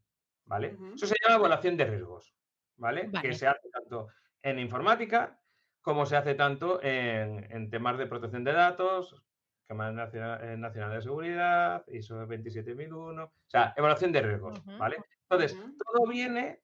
¿vale? 0.45 0.77
Eso 0.95 1.07
se 1.07 1.15
llama 1.21 1.39
evaluación 1.39 1.77
de 1.77 1.85
riesgos, 1.85 2.33
¿vale? 2.77 3.09
Que 3.21 3.33
se 3.33 3.47
hace 3.47 3.69
tanto 3.69 4.07
en 4.41 4.59
informática 4.59 5.39
como 5.83 6.05
se 6.05 6.15
hace 6.15 6.33
tanto 6.33 6.81
en, 6.81 7.69
temas 7.69 7.97
de 7.97 8.07
protección 8.07 8.43
de 8.43 8.53
datos, 8.53 9.21
Cámara 9.67 9.91
Nacional, 9.91 10.39
eh, 10.43 10.57
Nacional 10.57 10.93
de 10.93 11.01
Seguridad, 11.01 11.83
ISO 11.87 12.25
27001, 12.25 13.23
o 13.23 13.31
sea, 13.47 13.73
evaluación 13.75 14.11
de 14.13 14.21
riesgos, 14.21 14.63
¿vale? 14.77 14.97
Entonces, 15.29 15.57
todo 15.77 16.07
viene 16.07 16.61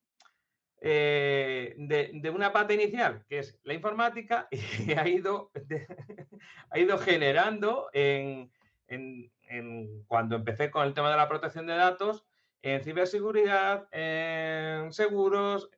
eh, 0.81 1.75
de, 1.77 2.29
una 2.29 2.53
pata 2.53 2.73
inicial, 2.73 3.25
que 3.27 3.39
es 3.39 3.59
la 3.63 3.73
informática, 3.73 4.47
y 4.87 4.93
ha 4.93 5.07
ido, 5.07 5.51
ha 6.69 6.79
ido 6.79 6.97
generando 6.97 7.89
en, 7.91 8.49
cuando 10.07 10.37
empecé 10.37 10.71
con 10.71 10.87
el 10.87 10.93
tema 10.93 11.11
de 11.11 11.17
la 11.17 11.27
protección 11.27 11.67
de 11.67 11.75
datos, 11.75 12.25
en 12.61 12.83
ciberseguridad, 12.83 13.87
en 13.91 14.91
seguros, 14.91 15.69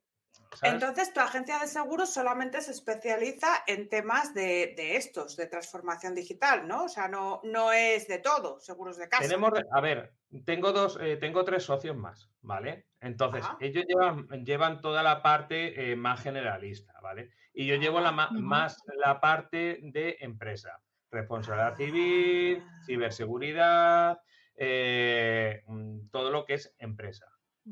entonces, 0.61 1.13
tu 1.13 1.19
agencia 1.21 1.59
de 1.59 1.67
seguros 1.67 2.13
solamente 2.13 2.61
se 2.61 2.71
especializa 2.71 3.63
en 3.67 3.87
temas 3.89 4.33
de, 4.33 4.73
estos, 4.95 5.37
de 5.37 5.47
transformación 5.47 6.13
digital, 6.13 6.67
¿no? 6.67 6.85
O 6.85 6.89
sea, 6.89 7.07
no, 7.07 7.39
no 7.43 7.71
es 7.71 8.07
de 8.07 8.19
todo, 8.19 8.59
seguros 8.59 8.97
de 8.97 9.07
casa. 9.07 9.23
Tenemos, 9.23 9.53
a 9.71 9.81
ver, 9.81 10.13
tengo 10.45 10.73
dos, 10.73 10.99
eh, 11.01 11.17
tengo 11.17 11.45
tres 11.45 11.63
socios 11.63 11.95
más, 11.95 12.29
¿vale? 12.41 12.87
Entonces, 12.99 13.45
ellos 13.59 13.85
llevan, 13.87 14.27
llevan 14.43 14.81
toda 14.81 15.03
la 15.03 15.21
parte 15.23 15.91
eh, 15.91 15.95
más 15.95 16.21
generalista, 16.21 16.93
¿vale? 17.01 17.31
Y 17.53 17.65
yo 17.65 17.75
llevo 17.75 18.01
la, 18.01 18.09
ah, 18.09 18.29
más 18.33 18.77
la 18.97 19.19
parte 19.21 19.79
de 19.81 20.17
empresa, 20.19 20.81
responsabilidad 21.09 21.75
civil, 21.75 22.63
ah. 22.63 22.81
ciberseguridad, 22.85 24.21
eh, 24.55 25.63
mm, 25.67 26.09
todo 26.09 26.31
lo 26.31 26.45
que 26.45 26.55
es 26.55 26.75
empresa. 26.77 27.25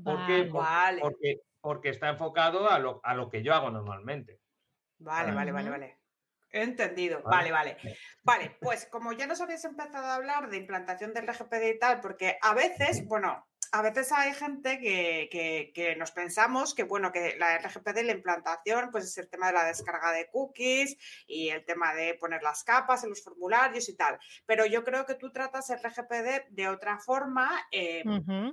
¿Por 0.04 0.26
qué? 0.26 0.50
Porque 1.02 1.42
porque 1.62 1.90
está 1.90 2.10
enfocado 2.10 2.70
a 2.70 2.80
lo, 2.80 3.00
a 3.04 3.14
lo 3.14 3.30
que 3.30 3.44
yo 3.44 3.54
hago 3.54 3.70
normalmente. 3.70 4.40
Vale, 5.00 5.32
vale, 5.34 5.52
vale, 5.52 5.70
vale. 5.70 6.00
He 6.52 6.64
entendido. 6.64 7.22
Vale, 7.24 7.52
vale. 7.52 7.78
Vale, 8.24 8.58
pues 8.60 8.88
como 8.88 9.14
ya 9.14 9.28
nos 9.28 9.42
habéis 9.42 9.64
empezado 9.66 10.08
a 10.08 10.16
hablar 10.16 10.50
de 10.50 10.58
implantación 10.58 11.14
del 11.14 11.28
RGPD 11.28 11.76
y 11.76 11.80
tal, 11.80 12.02
porque 12.02 12.38
a 12.42 12.54
veces, 12.54 13.06
bueno, 13.08 13.46
a 13.72 13.82
veces 13.82 14.12
hay 14.12 14.34
gente 14.34 14.80
que, 14.80 15.96
nos 15.98 16.12
pensamos 16.12 16.74
que, 16.74 16.84
bueno, 16.84 17.12
que 17.12 17.36
la 17.38 17.58
RGPD, 17.58 18.04
la 18.04 18.14
implantación, 18.14 18.90
pues 18.92 19.06
es 19.06 19.18
el 19.18 19.30
tema 19.30 19.48
de 19.48 19.54
la 19.54 19.66
descarga 19.66 20.12
de 20.12 20.28
cookies 20.30 20.98
y 21.28 21.50
el 21.50 21.66
tema 21.66 21.94
de 21.94 22.16
poner 22.16 22.42
las 22.44 22.64
capas 22.64 23.04
en 23.04 23.10
los 23.10 23.24
formularios 23.24 23.90
y 23.90 23.96
tal. 23.96 24.18
Pero 24.46 24.66
yo 24.66 24.84
creo 24.84 25.06
que 25.06 25.16
tú 25.16 25.32
tratas 25.32 25.70
el 25.70 25.80
RGPD 25.80 26.50
de 26.50 26.68
otra 26.68 27.00
forma, 27.00 27.50
eh, 27.72 28.04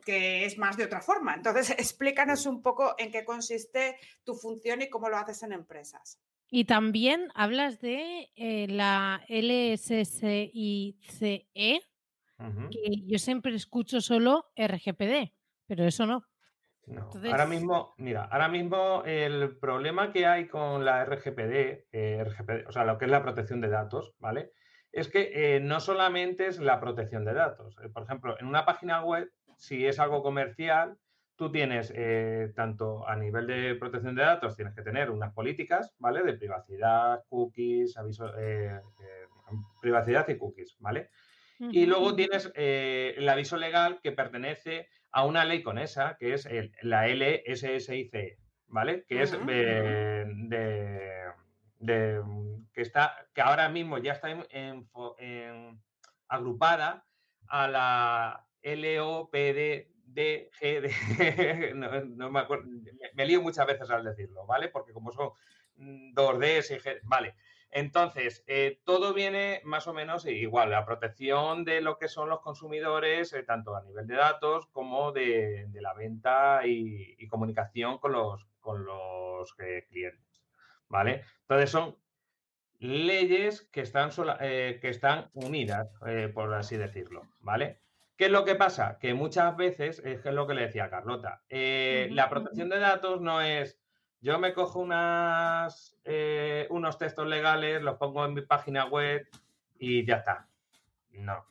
que 0.04 0.44
es 0.44 0.58
más 0.58 0.76
de 0.76 0.84
otra 0.84 1.00
forma. 1.00 1.34
Entonces, 1.34 1.70
explícanos 1.78 2.46
un 2.46 2.62
poco 2.62 2.94
en 2.98 3.10
qué 3.10 3.24
consiste 3.24 3.98
tu 4.24 4.34
función 4.34 4.82
y 4.82 4.90
cómo 4.90 5.08
lo 5.08 5.16
haces 5.16 5.42
en 5.42 5.52
empresas. 5.52 6.20
Y 6.48 6.64
también 6.64 7.28
hablas 7.34 7.80
de 7.80 8.30
eh, 8.36 8.66
la 8.68 9.24
LSSICE, 9.28 10.52
que 12.70 13.02
yo 13.06 13.18
siempre 13.18 13.54
escucho 13.54 14.00
solo 14.00 14.46
RGPD, 14.56 15.32
pero 15.66 15.84
eso 15.84 16.06
no. 16.06 16.22
Ahora 17.24 17.46
mismo, 17.46 17.94
mira, 17.98 18.24
ahora 18.24 18.48
mismo 18.48 19.02
el 19.04 19.56
problema 19.58 20.12
que 20.12 20.26
hay 20.26 20.46
con 20.46 20.84
la 20.84 21.04
RGPD, 21.04 21.86
eh, 21.90 22.24
o 22.66 22.72
sea, 22.72 22.84
lo 22.84 22.96
que 22.96 23.06
es 23.06 23.10
la 23.10 23.22
protección 23.22 23.60
de 23.60 23.68
datos, 23.68 24.14
¿vale? 24.20 24.52
Es 24.92 25.08
que 25.08 25.56
eh, 25.56 25.60
no 25.60 25.80
solamente 25.80 26.46
es 26.46 26.60
la 26.60 26.78
protección 26.78 27.24
de 27.24 27.34
datos. 27.34 27.76
Eh, 27.82 27.88
por 27.88 28.04
ejemplo, 28.04 28.36
en 28.38 28.46
una 28.46 28.64
página 28.64 29.02
web, 29.02 29.30
si 29.56 29.84
es 29.84 29.98
algo 29.98 30.22
comercial, 30.22 30.96
tú 31.34 31.50
tienes, 31.50 31.92
tanto 32.54 33.06
a 33.06 33.14
nivel 33.14 33.46
de 33.46 33.74
protección 33.74 34.14
de 34.14 34.22
datos, 34.22 34.56
tienes 34.56 34.74
que 34.74 34.80
tener 34.80 35.10
unas 35.10 35.34
políticas, 35.34 35.94
¿vale? 35.98 36.22
De 36.22 36.32
privacidad, 36.32 37.24
cookies, 37.28 37.98
aviso, 37.98 38.32
privacidad 39.82 40.26
y 40.28 40.38
cookies, 40.38 40.76
¿vale? 40.78 41.10
Y 41.58 41.86
luego 41.86 42.14
tienes 42.14 42.52
eh, 42.54 43.14
el 43.16 43.28
aviso 43.28 43.56
legal 43.56 44.00
que 44.02 44.12
pertenece 44.12 44.88
a 45.10 45.24
una 45.24 45.44
ley 45.44 45.62
con 45.62 45.78
esa, 45.78 46.16
que 46.18 46.34
es 46.34 46.48
la 46.82 47.08
LSSIC, 47.08 48.38
¿vale? 48.66 49.04
Que 49.08 49.22
es 49.22 49.32
de, 49.32 50.26
que 52.72 52.82
está, 52.82 53.26
que 53.34 53.40
ahora 53.40 53.68
mismo 53.68 53.98
ya 53.98 54.12
está 54.12 54.28
agrupada 56.28 57.06
a 57.48 57.68
la 57.68 58.46
LOPD 58.62 59.96
D, 60.06 60.50
G, 60.58 60.80
D, 60.80 61.74
no, 61.74 62.30
me 62.30 62.40
acuerdo, 62.40 62.64
me, 63.14 63.26
lío 63.26 63.42
muchas 63.42 63.66
veces 63.66 63.90
al 63.90 64.04
decirlo, 64.04 64.46
¿vale? 64.46 64.68
Porque 64.68 64.92
como 64.92 65.12
son 65.12 65.30
mm, 65.76 66.14
dos 66.14 66.38
Ds 66.38 66.70
y 66.70 66.74
G, 66.76 67.00
vale. 67.02 67.34
Entonces, 67.70 68.44
eh, 68.46 68.80
todo 68.84 69.12
viene 69.12 69.60
más 69.64 69.86
o 69.86 69.92
menos 69.92 70.24
igual, 70.26 70.70
la 70.70 70.86
protección 70.86 71.64
de 71.64 71.80
lo 71.80 71.98
que 71.98 72.08
son 72.08 72.28
los 72.28 72.40
consumidores, 72.40 73.32
eh, 73.32 73.42
tanto 73.42 73.76
a 73.76 73.82
nivel 73.82 74.06
de 74.06 74.16
datos 74.16 74.66
como 74.68 75.12
de, 75.12 75.68
la 75.74 75.92
venta 75.92 76.66
y, 76.66 77.26
comunicación 77.28 77.98
con 77.98 78.12
los, 78.12 78.46
con 78.60 78.84
los 78.84 79.54
eh, 79.58 79.84
clientes, 79.88 80.44
¿vale? 80.88 81.24
Entonces, 81.42 81.70
son 81.70 81.96
leyes 82.78 83.62
que 83.72 83.80
están, 83.80 84.10
que 84.10 84.78
están 84.82 85.30
unidas, 85.34 85.88
por 86.34 86.54
así 86.54 86.76
decirlo, 86.76 87.22
¿vale? 87.40 87.80
¿Qué 88.16 88.26
es 88.26 88.30
lo 88.30 88.44
que 88.44 88.54
pasa? 88.54 88.98
Que 88.98 89.12
muchas 89.14 89.56
veces, 89.56 90.00
es 90.04 90.24
lo 90.26 90.46
que 90.46 90.54
le 90.54 90.66
decía 90.66 90.90
Carlota, 90.90 91.42
la 91.48 92.28
protección 92.28 92.68
de 92.68 92.78
datos 92.78 93.20
no 93.20 93.40
es 93.40 93.78
yo 94.20 94.38
me 94.38 94.54
cojo 94.54 94.80
unas, 94.80 95.98
eh, 96.04 96.66
unos 96.70 96.98
textos 96.98 97.26
legales, 97.26 97.82
los 97.82 97.96
pongo 97.96 98.24
en 98.24 98.34
mi 98.34 98.42
página 98.42 98.86
web 98.86 99.28
y 99.78 100.04
ya 100.06 100.16
está. 100.16 100.48
No, 101.10 101.44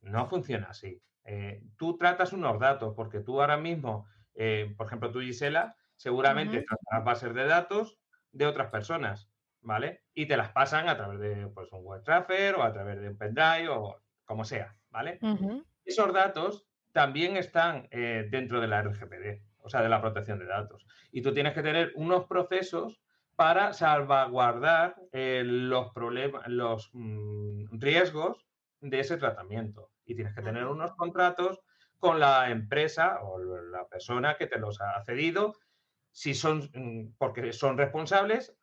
no 0.00 0.26
funciona 0.26 0.68
así. 0.70 1.00
Eh, 1.24 1.62
tú 1.76 1.96
tratas 1.96 2.32
unos 2.32 2.58
datos, 2.58 2.94
porque 2.94 3.20
tú 3.20 3.40
ahora 3.40 3.56
mismo, 3.56 4.06
eh, 4.34 4.74
por 4.76 4.86
ejemplo, 4.86 5.10
tú, 5.10 5.20
Gisela, 5.20 5.76
seguramente 5.96 6.62
tratas 6.62 7.04
bases 7.04 7.34
de 7.34 7.46
datos 7.46 7.98
de 8.32 8.46
otras 8.46 8.70
personas, 8.70 9.30
¿vale? 9.60 10.02
Y 10.14 10.26
te 10.26 10.36
las 10.36 10.50
pasan 10.52 10.88
a 10.88 10.96
través 10.96 11.20
de 11.20 11.48
pues, 11.48 11.72
un 11.72 11.84
web 11.84 12.02
transfer 12.02 12.54
o 12.56 12.62
a 12.62 12.72
través 12.72 13.00
de 13.00 13.08
un 13.08 13.18
pendrive 13.18 13.68
o 13.68 14.02
como 14.24 14.44
sea, 14.44 14.76
¿vale? 14.90 15.18
Esos 15.84 16.12
datos 16.12 16.66
también 16.92 17.36
están 17.36 17.88
dentro 17.90 18.60
de 18.60 18.66
la 18.66 18.82
RGPD 18.82 19.42
o 19.66 19.68
sea, 19.68 19.82
de 19.82 19.88
la 19.88 20.00
protección 20.00 20.38
de 20.38 20.46
datos. 20.46 20.86
Y 21.10 21.22
tú 21.22 21.34
tienes 21.34 21.52
que 21.52 21.62
tener 21.62 21.92
unos 21.96 22.26
procesos 22.26 23.00
para 23.34 23.72
salvaguardar 23.72 24.94
eh, 25.12 25.42
los 25.44 25.92
problemas, 25.92 26.46
los 26.46 26.88
mm, 26.92 27.78
riesgos 27.78 28.46
de 28.80 29.00
ese 29.00 29.16
tratamiento. 29.16 29.90
Y 30.04 30.14
tienes 30.14 30.34
que 30.36 30.42
tener 30.42 30.66
unos 30.66 30.94
contratos 30.94 31.60
con 31.98 32.20
la 32.20 32.50
empresa 32.50 33.18
o 33.24 33.40
la 33.40 33.88
persona 33.88 34.36
que 34.36 34.46
te 34.46 34.58
los 34.58 34.80
ha 34.80 35.02
cedido, 35.04 35.54
si 36.12 36.32
son 36.32 36.70
mm, 36.72 37.16
porque 37.18 37.52
son 37.52 37.76
responsables 37.76 38.56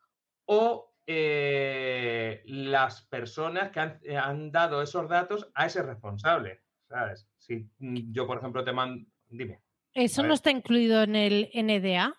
o 0.45 0.95
eh, 1.05 2.43
las 2.45 3.05
personas 3.07 3.71
que 3.71 3.81
han, 3.81 3.99
han, 4.17 4.51
dado 4.53 4.81
esos 4.81 5.09
datos 5.09 5.51
a 5.53 5.65
ese 5.65 5.83
responsable. 5.83 6.61
¿Sabes? 6.87 7.27
Si 7.39 7.69
mm, 7.79 8.13
yo, 8.13 8.25
por 8.25 8.37
ejemplo, 8.37 8.63
te 8.63 8.71
mando. 8.71 9.05
Dime. 9.27 9.61
¿Eso 9.93 10.23
no 10.23 10.33
está 10.33 10.51
incluido 10.51 11.03
en 11.03 11.15
el 11.15 11.49
NDA? 11.53 12.15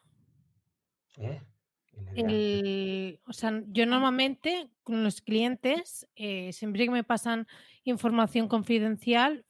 ¿Eh? 1.18 1.40
El, 2.14 3.20
o 3.26 3.32
sea, 3.32 3.62
yo 3.68 3.86
normalmente 3.86 4.70
con 4.82 5.02
los 5.02 5.20
clientes, 5.20 6.06
eh, 6.14 6.52
siempre 6.52 6.84
que 6.84 6.90
me 6.90 7.04
pasan 7.04 7.46
información 7.84 8.48
confidencial, 8.48 9.44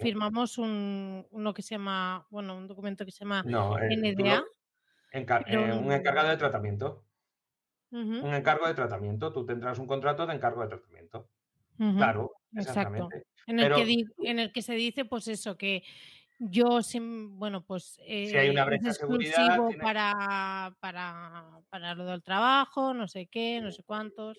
firmamos 0.00 0.58
un, 0.58 1.26
uno 1.30 1.54
que 1.54 1.62
se 1.62 1.76
llama, 1.76 2.26
bueno, 2.30 2.56
un 2.56 2.66
documento 2.66 3.04
que 3.04 3.12
se 3.12 3.24
llama 3.24 3.44
eh, 3.46 3.96
NDA. 3.96 4.44
Eh, 5.12 5.72
un 5.72 5.92
encargado 5.92 6.28
de 6.28 6.36
tratamiento. 6.36 7.04
Un 7.90 8.34
encargo 8.34 8.68
de 8.68 8.74
tratamiento. 8.74 9.32
Tú 9.32 9.44
tendrás 9.44 9.78
un 9.78 9.86
contrato 9.86 10.26
de 10.26 10.34
encargo 10.34 10.62
de 10.62 10.68
tratamiento. 10.68 11.28
Claro, 11.76 12.32
Exacto. 12.54 13.08
En 13.46 13.58
el, 13.58 13.74
que, 13.74 14.04
en 14.28 14.38
el 14.38 14.52
que 14.52 14.62
se 14.62 14.74
dice, 14.74 15.04
pues 15.04 15.26
eso, 15.26 15.56
que 15.56 15.82
yo, 16.42 16.80
bueno, 17.32 17.62
pues 17.66 18.00
si 18.02 18.36
hay 18.36 18.48
una 18.48 18.62
eh, 18.62 18.66
brecha 18.66 18.88
es 18.88 18.96
exclusivo 18.96 19.70
para, 19.80 20.74
para, 20.80 21.60
para, 21.68 21.94
lo 21.94 22.06
del 22.06 22.22
trabajo, 22.22 22.94
no 22.94 23.06
sé 23.06 23.26
qué, 23.26 23.60
no 23.60 23.70
sé 23.70 23.82
cuántos. 23.84 24.38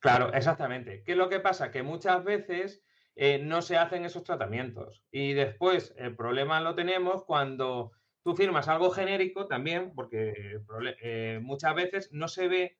Claro, 0.00 0.32
exactamente. 0.32 1.02
¿Qué 1.04 1.12
es 1.12 1.18
lo 1.18 1.28
que 1.28 1.40
pasa? 1.40 1.70
Que 1.70 1.82
muchas 1.82 2.24
veces 2.24 2.82
eh, 3.14 3.38
no 3.38 3.60
se 3.60 3.76
hacen 3.76 4.06
esos 4.06 4.24
tratamientos 4.24 5.04
y 5.10 5.34
después 5.34 5.94
el 5.98 6.16
problema 6.16 6.62
lo 6.62 6.74
tenemos 6.74 7.24
cuando 7.24 7.92
tú 8.22 8.34
firmas 8.34 8.68
algo 8.68 8.90
genérico 8.90 9.46
también, 9.46 9.92
porque 9.94 10.60
eh, 11.02 11.40
muchas 11.42 11.74
veces 11.74 12.08
no 12.10 12.26
se 12.26 12.48
ve 12.48 12.78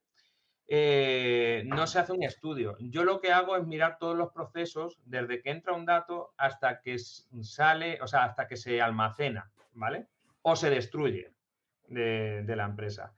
eh, 0.66 1.62
no 1.66 1.86
se 1.86 1.98
hace 1.98 2.12
un 2.12 2.22
estudio. 2.22 2.76
Yo 2.80 3.04
lo 3.04 3.20
que 3.20 3.32
hago 3.32 3.56
es 3.56 3.66
mirar 3.66 3.98
todos 3.98 4.16
los 4.16 4.32
procesos 4.32 4.98
desde 5.04 5.42
que 5.42 5.50
entra 5.50 5.74
un 5.74 5.84
dato 5.84 6.32
hasta 6.38 6.80
que 6.80 6.98
sale, 6.98 8.00
o 8.00 8.06
sea, 8.06 8.24
hasta 8.24 8.46
que 8.46 8.56
se 8.56 8.80
almacena, 8.80 9.50
¿vale? 9.72 10.08
O 10.42 10.56
se 10.56 10.70
destruye 10.70 11.34
de, 11.88 12.56
la 12.56 12.64
empresa. 12.64 13.12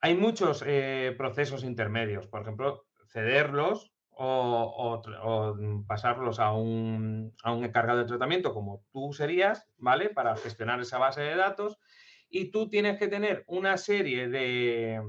Hay 0.00 0.16
muchos 0.16 0.64
eh, 0.66 1.14
procesos 1.16 1.62
intermedios, 1.62 2.26
por 2.26 2.42
ejemplo, 2.42 2.86
cederlos 3.06 3.92
o, 4.10 5.02
pasarlos 5.86 6.40
a 6.40 6.52
un, 6.52 7.34
a 7.42 7.52
un 7.52 7.64
encargado 7.64 8.00
de 8.00 8.06
tratamiento 8.06 8.52
como 8.52 8.82
tú 8.90 9.12
serías, 9.12 9.68
¿vale? 9.76 10.08
Para 10.08 10.36
gestionar 10.36 10.80
esa 10.80 10.98
base 10.98 11.20
de 11.20 11.36
datos. 11.36 11.78
Y 12.28 12.50
tú 12.50 12.68
tienes 12.68 12.98
que 12.98 13.08
tener 13.08 13.44
una 13.46 13.76
serie 13.76 14.28
de, 14.28 15.00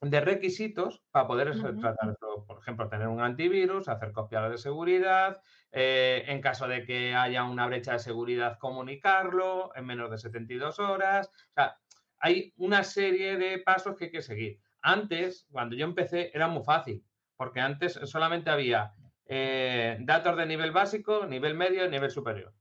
de 0.00 0.20
requisitos 0.20 1.02
para 1.10 1.26
poder 1.26 1.50
tratar 1.80 2.10
esto. 2.10 2.44
Por 2.46 2.58
ejemplo, 2.58 2.88
tener 2.88 3.08
un 3.08 3.20
antivirus, 3.20 3.88
hacer 3.88 4.12
copias 4.12 4.50
de 4.50 4.58
seguridad, 4.58 5.40
eh, 5.72 6.24
en 6.26 6.40
caso 6.40 6.68
de 6.68 6.84
que 6.84 7.14
haya 7.14 7.44
una 7.44 7.66
brecha 7.66 7.92
de 7.92 7.98
seguridad, 7.98 8.58
comunicarlo 8.58 9.74
en 9.74 9.86
menos 9.86 10.10
de 10.10 10.18
72 10.18 10.78
horas. 10.78 11.28
O 11.28 11.54
sea, 11.54 11.78
hay 12.18 12.52
una 12.56 12.84
serie 12.84 13.36
de 13.36 13.58
pasos 13.58 13.96
que 13.96 14.06
hay 14.06 14.10
que 14.10 14.22
seguir. 14.22 14.60
Antes, 14.82 15.46
cuando 15.50 15.76
yo 15.76 15.84
empecé, 15.84 16.30
era 16.34 16.48
muy 16.48 16.62
fácil, 16.62 17.04
porque 17.36 17.60
antes 17.60 17.98
solamente 18.04 18.50
había 18.50 18.92
eh, 19.24 19.96
datos 20.00 20.36
de 20.36 20.46
nivel 20.46 20.72
básico, 20.72 21.26
nivel 21.26 21.54
medio 21.54 21.84
y 21.84 21.88
nivel 21.88 22.10
superior 22.10 22.52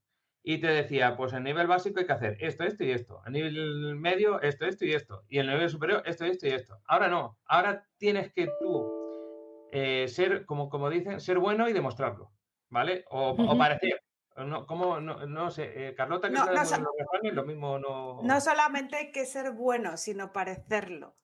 y 0.47 0.59
te 0.59 0.67
decía, 0.67 1.17
pues 1.17 1.33
en 1.33 1.43
nivel 1.43 1.65
básico 1.65 1.99
hay 1.99 2.05
que 2.05 2.13
hacer 2.13 2.37
esto, 2.39 2.65
esto 2.65 2.83
y 2.83 2.91
esto. 2.91 3.19
A 3.25 3.31
nivel 3.31 3.95
medio, 3.95 4.39
esto, 4.41 4.67
esto 4.67 4.85
y 4.85 4.93
esto. 4.93 5.23
Y 5.27 5.39
en 5.39 5.47
el 5.47 5.55
nivel 5.55 5.71
superior, 5.71 6.03
esto, 6.05 6.23
esto 6.23 6.45
y 6.45 6.51
esto. 6.51 6.79
Ahora 6.85 7.07
no. 7.07 7.39
Ahora 7.45 7.83
tienes 7.97 8.31
que 8.31 8.47
tú 8.59 9.67
eh, 9.71 10.07
ser, 10.07 10.45
como, 10.45 10.69
como 10.69 10.91
dicen, 10.91 11.19
ser 11.19 11.39
bueno 11.39 11.67
y 11.67 11.73
demostrarlo. 11.73 12.31
¿Vale? 12.69 13.05
O, 13.09 13.35
parecer. 13.57 14.03
No, 14.37 14.67
como, 14.67 14.99
no, 14.99 15.49
sé, 15.49 15.87
eh, 15.87 15.95
Carlota, 15.95 16.29
que 16.29 16.35
no, 16.35 16.45
no, 16.45 17.31
lo 17.31 17.43
mismo 17.43 17.79
no. 17.79 18.21
No 18.21 18.39
solamente 18.39 18.97
hay 18.97 19.11
que 19.11 19.25
ser 19.25 19.51
bueno, 19.51 19.97
sino 19.97 20.31
parecerlo. 20.31 21.15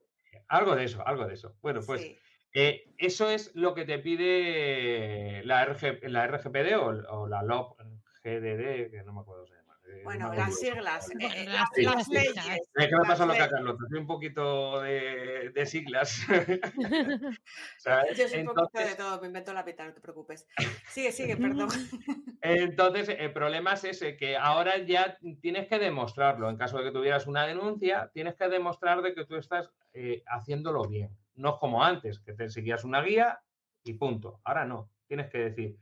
Algo 0.48 0.76
de 0.76 0.86
eso, 0.86 1.06
algo 1.06 1.28
de 1.28 1.36
eso. 1.36 1.54
Bueno, 1.62 1.82
pues 1.86 2.10
eh, 2.56 2.92
eso 2.98 3.30
es 3.30 3.54
lo 3.54 3.76
que 3.76 3.86
te 3.86 4.00
pide 4.00 5.44
la, 5.44 5.78
la 6.04 6.28
RGPD 6.28 6.76
o, 6.78 6.88
o 7.20 7.28
la 7.28 7.44
LOP 7.44 7.78
GDD, 8.24 8.92
que 8.92 9.04
no 9.04 9.14
me 9.14 9.22
acuerdo 9.22 9.48
se 9.48 9.56
Bueno, 10.04 10.32
las 10.34 10.60
siglas, 10.60 11.10
eh, 11.20 11.46
las, 11.48 12.08
leyes. 12.08 12.36
Es 12.76 12.88
que 12.88 12.96
me 12.96 13.08
pasa 13.08 13.26
lo 13.26 13.34
que 13.34 13.42
a 13.42 13.50
Carlos, 13.50 13.78
soy 13.90 14.00
un 14.00 14.08
poquito 14.08 14.82
de, 14.82 15.52
de 15.54 15.66
siglas. 15.66 16.22
Yo 18.16 18.28
soy 18.28 18.42
un 18.42 18.54
poquito 18.54 18.88
de 18.88 18.96
todo, 18.96 19.22
me 19.22 19.28
invento 19.28 19.54
la 19.54 19.66
pita, 19.66 19.86
no 19.86 19.94
te 19.94 20.02
preocupes. 20.02 20.48
Sigue, 20.90 21.12
sigue, 21.12 21.36
perdón. 21.36 21.70
Entonces, 22.42 23.10
el 23.18 23.34
problema 23.34 23.74
es 23.74 23.84
ese, 23.86 24.18
que 24.18 24.38
ahora 24.38 24.78
ya 24.78 25.18
tienes 25.42 25.68
que 25.68 25.80
demostrarlo. 25.80 26.50
En 26.50 26.58
caso 26.58 26.78
de 26.78 26.84
que 26.84 26.92
tuvieras 26.92 27.26
una 27.26 27.48
denuncia, 27.48 28.12
tienes 28.14 28.36
que 28.36 28.50
demostrar 28.50 29.02
de 29.02 29.16
que 29.16 29.26
tú 29.26 29.36
estás 29.36 29.72
eh, 29.94 30.24
haciéndolo 30.28 30.88
bien. 30.88 31.18
No 31.36 31.50
es 31.50 31.56
como 31.60 31.84
antes, 31.84 32.20
que 32.20 32.34
te 32.34 32.50
seguías 32.50 32.84
una 32.84 33.02
guía 33.02 33.42
y 33.84 33.94
punto. 33.94 34.42
Ahora 34.44 34.66
no, 34.66 34.92
tienes 35.08 35.30
que 35.30 35.40
decir, 35.40 35.78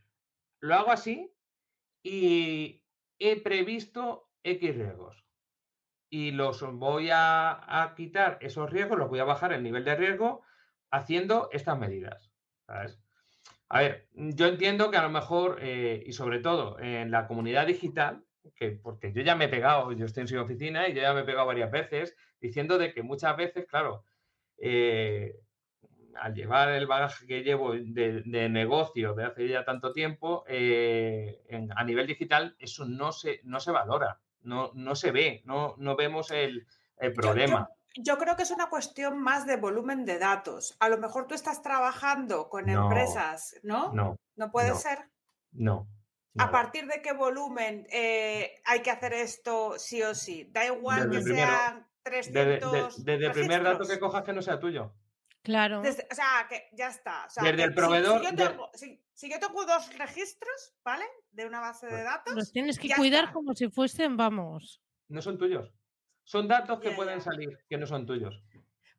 lo 0.62 0.76
hago 0.76 0.92
así 0.92 1.34
y 2.04 2.84
he 3.20 3.42
previsto 3.42 4.30
X 4.44 4.76
riesgos. 4.76 5.26
Y 6.10 6.32
los 6.32 6.62
voy 6.62 7.10
a, 7.12 7.94
quitar 7.96 8.38
esos 8.42 8.70
riesgos, 8.70 8.98
los 8.98 9.10
voy 9.10 9.20
a 9.20 9.26
bajar 9.26 9.54
el 9.54 9.64
nivel 9.64 9.86
de 9.86 9.96
riesgo 9.96 10.42
haciendo 10.90 11.50
estas 11.52 11.78
medidas. 11.78 12.32
A 12.68 13.80
ver, 13.80 14.08
yo 14.14 14.48
entiendo 14.48 14.90
que 14.90 14.98
a 14.98 15.04
lo 15.04 15.10
mejor, 15.10 15.60
eh, 15.62 16.04
y 16.06 16.14
sobre 16.14 16.40
todo 16.40 16.80
en 16.80 17.12
la 17.12 17.28
comunidad 17.28 17.68
digital, 17.68 18.24
que 18.56 18.72
porque 18.72 19.14
yo 19.14 19.22
ya 19.22 19.36
me 19.36 19.46
he 19.46 19.50
pegado, 19.50 19.92
yo 19.92 20.06
estoy 20.06 20.22
en 20.22 20.28
su 20.28 20.40
oficina 20.40 20.88
y 20.88 20.94
yo 20.94 21.02
ya 21.02 21.14
me 21.14 21.22
he 21.22 21.26
pegado 21.26 21.46
varias 21.46 21.70
veces, 21.70 22.16
diciendo 22.40 22.78
de 22.78 22.94
que 22.94 23.04
muchas 23.04 23.38
veces, 23.38 23.68
claro, 23.68 24.04
eh, 24.58 25.36
al 26.16 26.34
llevar 26.34 26.70
el 26.70 26.88
bagaje 26.88 27.26
que 27.26 27.44
llevo 27.44 27.74
de, 27.74 28.50
negocio 28.50 29.14
de 29.14 29.26
hace 29.26 29.48
ya 29.48 29.66
tanto 29.66 29.94
tiempo, 29.94 30.44
eh, 30.48 31.42
a 31.76 31.84
nivel 31.84 32.08
digital 32.08 32.56
eso 32.60 32.86
no 32.86 33.12
se, 33.12 33.42
no 33.44 33.60
se 33.60 33.72
valora, 33.72 34.20
no, 34.42 34.72
no 34.74 34.96
se 34.96 35.12
ve, 35.12 35.42
no, 35.46 35.76
no 35.78 35.96
vemos 35.96 36.32
el, 36.32 36.66
problema. 37.16 37.70
Yo, 37.96 38.18
creo 38.18 38.36
que 38.36 38.44
es 38.44 38.52
una 38.52 38.70
cuestión 38.70 39.20
más 39.20 39.48
de 39.48 39.56
volumen 39.56 40.06
de 40.06 40.20
datos. 40.20 40.76
A 40.80 40.90
lo 40.90 40.98
mejor 40.98 41.28
tú 41.28 41.34
estás 41.34 41.62
trabajando 41.62 42.50
con 42.50 42.70
empresas, 42.70 43.56
¿no? 43.64 43.94
No. 43.94 44.16
¿No 44.36 44.52
puede 44.52 44.76
ser? 44.76 45.00
No, 45.52 45.88
¿A 46.38 46.52
partir 46.52 46.88
de 46.88 47.02
qué 47.02 47.14
volumen 47.14 47.88
eh, 47.92 48.56
hay 48.66 48.82
que 48.82 48.92
hacer 48.92 49.14
esto 49.14 49.74
sí 49.78 50.02
o 50.04 50.14
sí? 50.14 50.50
Da 50.52 50.66
igual 50.66 51.10
que 51.10 51.22
sean 51.22 51.88
300. 52.04 53.04
Desde, 53.04 53.26
el 53.26 53.32
primer 53.32 53.64
dato 53.64 53.86
que 53.86 54.00
cojas 54.00 54.24
que 54.24 54.34
no 54.34 54.42
sea 54.42 54.60
tuyo. 54.60 54.94
Claro. 55.42 55.82
o 55.82 55.84
sea, 55.84 56.48
que 56.50 56.70
ya 56.74 56.90
está. 56.90 57.28
desde 57.42 57.64
el 57.64 57.74
proveedor. 57.74 58.22
Si, 58.74 59.30
yo 59.30 59.40
tengo, 59.40 59.66
dos 59.66 59.98
registros, 59.98 60.74
¿vale? 60.84 61.06
De 61.32 61.46
una 61.46 61.60
base 61.60 61.86
de 61.88 61.92
pues 61.94 62.04
datos. 62.04 62.36
Los 62.36 62.52
tienes 62.52 62.78
que 62.78 62.90
cuidar 62.96 63.32
como 63.32 63.54
si 63.54 63.70
fuesen, 63.70 64.18
vamos. 64.18 64.82
No 65.08 65.22
son 65.22 65.38
tuyos. 65.38 65.74
Son 66.24 66.48
datos 66.48 66.80
que 66.80 66.92
pueden 66.92 67.22
salir 67.22 67.58
que 67.68 67.78
no 67.78 67.88
son 67.88 68.06
tuyos. 68.06 68.44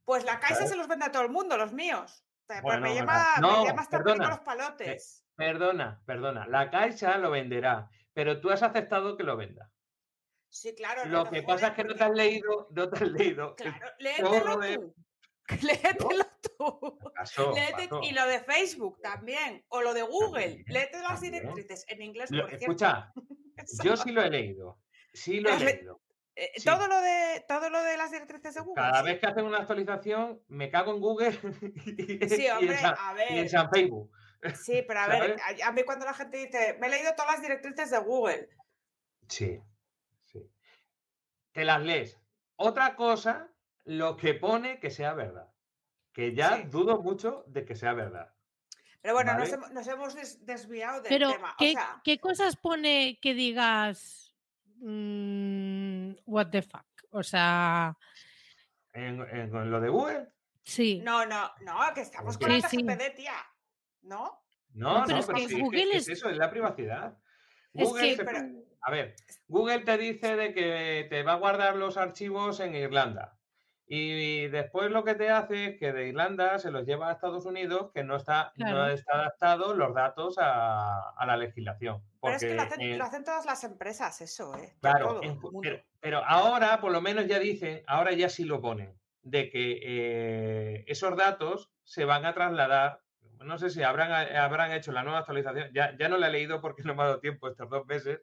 Pues 0.05 0.25
la 0.25 0.41
Caixa 0.41 0.67
se 0.67 0.77
los 0.77 0.89
vende 0.89 1.07
a 1.07 1.13
todo 1.13 1.23
el 1.23 1.31
mundo, 1.31 1.57
los 1.57 1.73
míos. 1.73 2.25
Pues 2.63 2.81
me 2.81 2.95
llama, 2.95 3.37
no, 3.41 3.65
me 3.65 3.75
perdona, 3.89 4.29
los 4.29 4.41
palotes. 4.41 5.25
perdona, 5.37 6.03
perdona. 6.05 6.47
La 6.49 6.69
Caixa 6.69 7.17
lo 7.19 7.31
venderá, 7.31 7.89
pero 8.13 8.41
tú 8.41 8.51
has 8.51 8.63
aceptado 8.65 9.17
que 9.17 9.23
lo 9.23 9.37
venda. 9.37 9.71
Sí, 10.49 10.75
claro. 10.75 11.05
Lo 11.07 11.31
que 11.31 11.45
pasa 11.45 11.69
es 11.69 11.75
que 11.75 11.85
no 11.85 11.95
te 11.95 12.03
has 12.03 12.11
leído, 12.11 12.69
no 12.73 12.91
te 12.91 13.05
has 13.05 13.11
leído. 13.11 13.55
Claro, 13.55 13.87
léetelo 14.01 14.61
tú. 14.61 14.95
Léetelo 15.63 16.27
tú. 16.59 16.99
Y 18.03 18.13
lo 18.13 18.27
de 18.27 18.41
Facebook 18.41 19.01
también. 19.03 19.65
O 19.69 19.83
lo 19.83 19.95
de 19.95 20.03
Google. 20.03 20.65
Léete 20.67 21.01
las 21.01 21.21
directrices 21.21 21.85
en 21.89 22.03
inglés. 22.03 22.31
Por 22.31 22.53
escucha, 22.53 23.13
yo 23.85 23.97
sí 23.97 24.11
lo 24.13 24.23
he 24.23 24.31
leído. 24.31 24.79
Sí 25.13 25.41
lo 25.41 25.51
he 25.51 25.59
leído. 25.59 26.01
Eh, 26.37 26.53
todo, 26.65 26.87
lo 26.87 27.01
de, 27.01 27.45
todo 27.49 27.69
lo 27.69 27.83
de 27.83 27.97
las 27.97 28.13
directrices 28.13 28.55
de 28.55 28.61
Google. 28.61 28.83
Cada 28.83 29.03
vez 29.03 29.21
que 29.21 29.27
hacen 29.27 29.45
una 29.45 29.59
actualización, 29.59 30.41
me 30.49 30.71
cago 30.71 30.95
en 30.95 31.01
Google 31.01 31.39
y, 31.99 32.29
sí, 32.29 32.49
hombre, 32.49 32.79
en, 32.79 32.87
a 32.87 33.13
ver. 33.13 33.33
en 33.33 33.49
San 33.49 33.69
Facebook. 33.71 34.11
Sí, 34.55 34.83
pero 34.87 35.01
a 35.01 35.07
ver, 35.07 35.37
a, 35.63 35.73
mí 35.73 35.83
cuando 35.83 36.07
la 36.07 36.15
gente 36.15 36.39
dice, 36.39 36.79
me 36.81 36.87
he 36.87 36.91
leído 36.91 37.13
todas 37.15 37.33
las 37.33 37.43
directrices 37.43 37.91
de 37.91 37.99
Google. 37.99 38.49
Sí, 39.29 39.61
sí. 40.25 40.51
Te 41.53 41.65
las 41.65 41.83
lees. 41.83 42.19
Otra 42.57 42.97
cosa, 42.97 43.50
lo 43.85 44.17
que 44.17 44.35
pone 44.35 44.79
que 44.79 44.91
sea 44.91 45.15
verdad. 45.15 45.53
Que 46.13 46.35
ya 46.35 46.63
dudo 46.63 47.01
mucho 47.03 47.45
de 47.47 47.65
que 47.65 47.77
sea 47.77 47.95
verdad. 47.95 48.35
Pero 49.01 49.15
bueno, 49.15 49.33
nos, 49.39 49.87
hemos 49.87 50.15
desviado 50.45 51.01
del 51.01 51.19
tema. 51.19 51.55
¿qué, 51.59 51.75
¿qué 52.05 52.19
cosas 52.19 52.57
pone 52.57 53.19
que 53.23 53.33
digas 53.33 54.31
Mm, 54.81 56.13
what 56.27 56.49
the 56.51 56.63
fuck. 56.63 56.87
O 57.11 57.23
sea. 57.23 57.97
¿En, 58.93 59.19
lo 59.71 59.81
de 59.81 59.89
Google? 59.89 60.29
Sí. 60.65 61.01
No, 61.05 61.27
no, 61.27 61.51
no, 61.61 61.79
que 61.95 62.01
estamos 62.01 62.39
con 62.39 62.49
la 62.49 62.61
TGPD, 62.61 63.15
tía. 63.15 63.35
¿No? 64.03 64.43
No, 64.73 65.05
no, 65.07 65.19
pero, 65.27 65.65
Google 65.65 65.97
es, 65.97 66.09
eso, 66.09 66.29
es 66.29 66.37
la 66.37 66.51
privacidad. 66.51 67.19
Google 67.73 68.17
A 68.83 68.91
ver, 68.91 69.15
Google 69.49 69.81
te 69.81 69.99
dice 69.99 70.37
de 70.37 70.55
que 70.55 71.07
te 71.11 71.23
va 71.23 71.33
a 71.33 71.37
guardar 71.39 71.77
los 71.77 71.97
archivos 71.97 72.61
en 72.61 72.75
Irlanda. 72.75 73.39
Y 73.93 74.47
después 74.47 74.93
lo 74.93 75.03
que 75.03 75.17
te 75.17 75.31
hace 75.31 75.65
es 75.65 75.77
que 75.77 75.93
de 75.93 76.07
Irlanda 76.07 76.61
se 76.61 76.71
los 76.71 76.87
lleva 76.87 77.09
a 77.09 77.13
Estados 77.13 77.45
Unidos, 77.45 77.91
que 77.93 78.05
no 78.05 78.15
está, 78.15 78.53
no 78.55 78.87
está 78.87 79.15
adaptado 79.15 79.75
los 79.75 79.93
datos 79.93 80.37
a, 80.39 81.13
la 81.27 81.37
legislación. 81.37 82.01
pero 82.23 82.37
es 82.37 82.41
que 82.41 82.55
lo 82.55 83.05
hacen, 83.05 83.25
todas 83.25 83.47
las 83.47 83.65
empresas, 83.65 84.21
eso, 84.21 84.57
¿eh? 84.57 84.77
Claro, 84.81 85.21
pero, 85.99 86.25
ahora 86.25 86.81
por 86.81 86.93
lo 86.93 87.01
menos 87.01 87.27
ya 87.27 87.41
dicen, 87.41 87.83
ahora 87.89 88.13
ya 88.13 88.29
sí 88.29 88.45
lo 88.45 88.61
ponen, 88.61 88.97
de 89.23 89.51
que 89.51 89.81
eh, 89.83 90.85
esos 90.87 91.17
datos 91.17 91.73
se 91.83 92.05
van 92.05 92.25
a 92.27 92.33
trasladar. 92.33 93.01
No 93.41 93.59
sé 93.59 93.71
si 93.71 93.83
habrán, 93.83 94.13
habrán 94.37 94.71
hecho 94.71 94.93
la 94.93 95.03
nueva 95.03 95.19
actualización, 95.19 95.69
ya, 95.75 95.97
ya 95.99 96.09
no 96.09 96.17
la 96.17 96.29
he 96.29 96.31
leído 96.31 96.61
porque 96.61 96.85
no 96.85 96.95
me 96.95 97.03
ha 97.03 97.07
dado 97.07 97.19
tiempo 97.19 97.49
estos 97.49 97.69
dos 97.69 97.85
meses, 97.87 98.21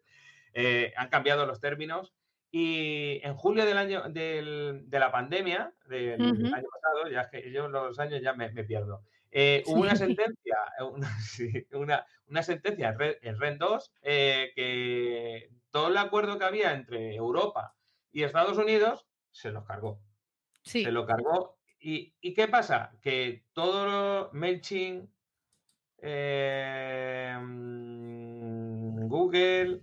eh, 0.54 0.94
han 0.96 1.10
cambiado 1.10 1.46
los 1.46 1.60
términos 1.60 2.14
y 2.52 3.20
en 3.24 3.36
julio 3.36 3.66
del 3.66 3.78
año 3.78 4.04
de 4.08 4.88
la 4.92 5.12
pandemia, 5.12 5.74
del 5.88 6.22
año 6.22 6.52
pasado, 6.52 7.10
ya 7.12 7.22
es 7.22 7.28
que 7.30 7.52
yo 7.52 7.68
los 7.68 8.00
años 8.00 8.22
ya 8.22 8.34
me, 8.34 8.50
pierdo, 8.50 9.04
eh, 9.32 9.64
hubo 9.68 9.82
una 9.82 9.96
sentencia, 9.96 10.58
una, 11.74 12.06
una, 12.28 12.44
sentencia 12.44 12.96
en 13.22 13.40
REN 13.40 13.58
2 13.58 13.92
eh, 14.04 14.52
que 14.56 15.50
todo 15.72 15.90
el 15.90 15.98
acuerdo 15.98 16.40
que 16.40 16.46
había 16.46 16.74
entre 16.74 17.16
Europa 17.16 17.76
y 18.12 18.24
Estados 18.24 18.58
Unidos 18.58 19.06
se 19.32 19.52
los 19.52 19.66
cargó. 19.66 20.00
Se 20.64 20.92
lo 20.92 21.06
cargó. 21.06 21.58
¿Y, 21.80 22.34
qué 22.34 22.48
pasa? 22.48 22.92
Que 23.02 23.46
todo 23.54 24.30
MailChimp, 24.34 25.10
eh, 26.00 27.38
mm, 27.40 29.08
Google, 29.08 29.82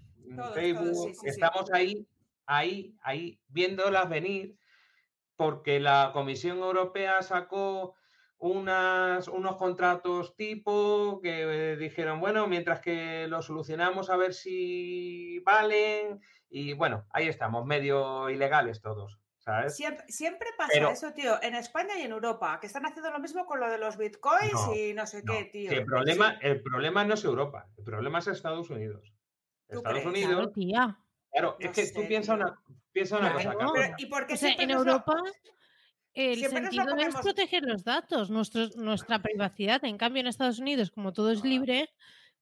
Facebook, 0.55 1.17
estamos 1.25 1.71
ahí 1.73 2.07
ahí, 2.47 2.97
ahí, 3.03 3.40
viéndolas 3.49 4.09
venir, 4.09 4.57
porque 5.36 5.80
la 5.80 6.11
Comisión 6.12 6.59
Europea 6.59 7.22
sacó 7.22 7.95
unas, 8.38 9.28
unos 9.28 9.57
contratos 9.57 10.36
tipo 10.36 11.20
que 11.22 11.76
dijeron, 11.76 12.20
bueno, 12.20 12.47
mientras 12.47 12.80
que 12.80 13.26
lo 13.28 13.42
solucionamos 13.42 14.11
a 14.11 14.16
ver 14.16 14.34
si 14.34 15.38
valen, 15.40 16.20
y 16.51 16.72
bueno, 16.74 17.07
ahí 17.11 17.28
estamos, 17.28 17.64
medio 17.64 18.28
ilegales 18.30 18.80
todos. 18.80 19.18
¿sabes? 19.45 19.76
Siempre, 19.76 20.49
pasa 20.57 20.90
eso, 20.90 21.12
tío, 21.12 21.40
en 21.42 21.55
España 21.55 21.99
y 21.99 22.03
en 22.03 22.12
Europa, 22.12 22.59
que 22.61 22.66
están 22.66 22.86
haciendo 22.86 23.11
lo 23.11 23.18
mismo 23.18 23.45
con 23.45 23.61
lo 23.61 23.70
de 23.70 23.76
los 23.76 23.99
bitcoins 23.99 24.74
y 24.74 24.95
no 24.95 25.07
sé 25.07 25.22
qué, 25.22 25.45
tío. 25.45 25.70
el, 25.70 25.84
problema, 25.84 26.38
el 26.40 26.62
problema 26.62 27.05
no 27.05 27.14
es 27.14 27.24
Europa, 27.24 27.68
el 27.76 27.84
problema 27.84 28.20
es 28.20 28.28
Estados 28.28 28.70
Unidos. 28.70 29.12
Estados 29.68 30.05
Unidos. 30.07 30.51
Claro, 30.55 30.97
es 31.59 31.70
que 31.72 31.87
tú 31.93 32.07
piensas 32.07 32.37
una, 32.37 32.59
piensa 32.93 33.18
una 33.18 33.35
cosa. 33.35 33.95
¿Y 33.99 34.07
por 34.07 34.26
qué 34.26 34.37
en 34.59 34.70
Europa 34.70 35.14
el 36.14 36.39
sentido 36.49 36.97
es 36.97 37.14
proteger 37.16 37.64
los 37.64 37.82
datos, 37.82 38.30
nuestra 38.30 39.20
privacidad. 39.20 39.85
En 39.85 39.99
cambio, 39.99 40.20
en 40.20 40.28
Estados 40.28 40.61
Unidos, 40.61 40.91
como 40.93 41.12
todo 41.12 41.32
es 41.32 41.43
libre, 41.43 41.91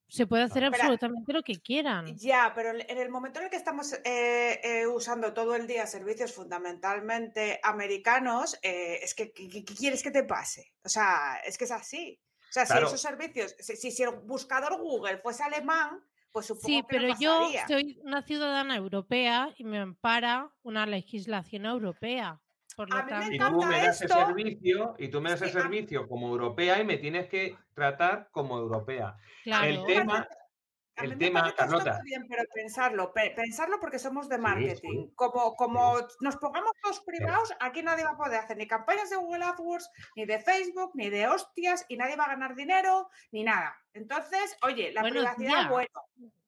se 0.08 0.26
puede 0.26 0.42
hacer 0.42 0.64
absolutamente 0.64 1.32
lo 1.32 1.42
que 1.42 1.58
quieran. 1.58 2.14
Ya, 2.18 2.52
pero 2.54 2.78
en 2.78 2.98
el 2.98 3.08
momento 3.08 3.38
en 3.38 3.46
el 3.46 3.50
que 3.50 3.56
estamos 3.56 3.94
eh, 4.04 4.60
eh, 4.62 4.86
usando 4.86 5.32
todo 5.32 5.54
el 5.54 5.66
día 5.66 5.86
servicios 5.86 6.34
fundamentalmente 6.34 7.58
americanos, 7.62 8.58
eh, 8.62 9.00
es 9.02 9.14
que 9.14 9.32
¿qué, 9.32 9.64
quieres 9.64 10.02
que 10.02 10.10
te 10.10 10.24
pase? 10.24 10.74
O 10.84 10.88
sea, 10.90 11.40
es 11.42 11.56
que 11.56 11.64
es 11.64 11.70
así. 11.70 12.20
O 12.50 12.52
sea, 12.52 12.66
si 12.66 12.76
esos 12.76 13.00
servicios, 13.00 13.56
si, 13.58 13.90
si, 13.90 14.02
el 14.02 14.10
buscador 14.10 14.76
Google 14.76 15.16
fuese 15.16 15.44
alemán, 15.44 16.04
pues 16.32 16.52
sí, 16.60 16.82
pero 16.88 17.08
yo 17.20 17.50
soy 17.68 18.00
una 18.02 18.22
ciudadana 18.22 18.76
europea 18.76 19.52
y 19.56 19.64
me 19.64 19.78
ampara 19.78 20.50
una 20.62 20.86
legislación 20.86 21.66
europea. 21.66 22.40
Por 22.74 22.88
lo 22.88 23.04
tanto, 23.06 23.32
y 23.32 23.38
tú 23.38 23.62
me 23.64 23.82
das 23.82 24.00
ese 24.00 24.08
servicio, 24.08 24.94
y 24.98 25.08
tú 25.08 25.20
me 25.20 25.30
das 25.30 25.42
el 25.42 25.50
servicio 25.50 26.08
como 26.08 26.28
europea 26.28 26.80
y 26.80 26.84
me 26.84 26.96
tienes 26.96 27.28
que 27.28 27.54
tratar 27.74 28.30
como 28.32 28.58
europea. 28.58 29.16
El 29.44 29.84
tema, 29.84 30.26
el 30.96 31.18
tema, 31.18 31.54
Carlota. 31.56 32.00
Bien, 32.04 32.26
pero 32.28 32.44
pensarlo, 32.54 33.12
pensarlo 33.12 33.78
porque 33.80 33.98
somos 33.98 34.28
de 34.28 34.38
marketing. 34.38 35.08
Como, 35.14 35.54
como 35.54 35.96
nos 36.20 36.36
pongamos 36.36 36.72
todos 36.82 37.00
privados, 37.00 37.52
aquí 37.60 37.82
nadie 37.82 38.04
va 38.04 38.10
a 38.10 38.16
poder 38.16 38.40
hacer 38.40 38.56
ni 38.56 38.66
campañas 38.66 39.10
de 39.10 39.16
Google 39.16 39.44
AdWords, 39.44 39.90
ni 40.16 40.26
de 40.26 40.38
Facebook, 40.38 40.92
ni 40.94 41.10
de 41.10 41.28
hostias, 41.28 41.84
y 41.88 41.96
nadie 41.96 42.16
va 42.16 42.24
a 42.24 42.28
ganar 42.28 42.54
dinero, 42.54 43.08
ni 43.30 43.44
nada. 43.44 43.76
Entonces, 43.94 44.56
oye, 44.62 44.92
la 44.92 45.02
privacidad, 45.02 45.70
bueno, 45.70 45.90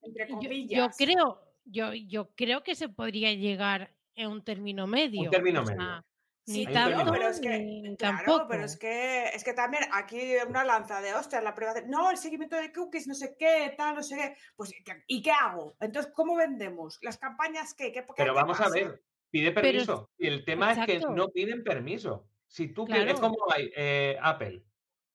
entre 0.02 0.28
comillas. 0.28 0.96
Yo, 0.98 1.06
creo, 1.06 1.40
yo, 1.64 1.92
yo 1.94 2.30
creo 2.34 2.62
que 2.62 2.74
se 2.74 2.88
podría 2.88 3.32
llegar 3.32 3.94
a 4.16 4.28
un 4.28 4.44
término 4.44 4.86
medio. 4.86 5.22
Un 5.22 5.30
término 5.30 5.62
medio. 5.64 6.04
Ni 6.46 6.66
tanto, 6.66 7.10
pero 7.10 7.28
es 7.28 7.40
que, 7.40 7.96
claro, 7.98 8.46
pero 8.48 8.64
es 8.64 8.76
que, 8.76 9.28
es 9.28 9.42
que 9.42 9.54
también 9.54 9.84
aquí 9.92 10.34
una 10.46 10.62
lanza 10.62 11.00
de 11.00 11.14
hostias, 11.14 11.42
la 11.42 11.54
privacidad. 11.54 11.86
No, 11.86 12.10
el 12.10 12.18
seguimiento 12.18 12.56
de 12.56 12.70
cookies, 12.70 13.06
no 13.06 13.14
sé 13.14 13.34
qué, 13.38 13.72
tal, 13.78 13.96
no 13.96 14.02
sé 14.02 14.16
qué. 14.16 14.36
Pues, 14.54 14.72
¿y 15.06 15.22
qué 15.22 15.30
hago? 15.30 15.74
Entonces, 15.80 16.12
¿cómo 16.14 16.36
vendemos? 16.36 16.98
¿Las 17.00 17.16
campañas 17.16 17.72
qué? 17.72 17.92
¿Qué, 17.92 18.04
pero 18.14 18.34
vamos 18.34 18.60
a 18.60 18.68
ver, 18.68 19.02
pide 19.30 19.52
permiso. 19.52 20.10
y 20.18 20.26
el 20.26 20.44
tema 20.44 20.72
es 20.72 20.86
que 20.86 20.98
no 20.98 21.30
piden 21.30 21.64
permiso. 21.64 22.28
Si 22.46 22.68
tú 22.68 22.84
quieres, 22.84 23.18
como 23.20 23.38
hay 23.50 23.72
eh, 23.74 24.18
Apple. 24.20 24.62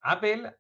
Apple, 0.01 0.55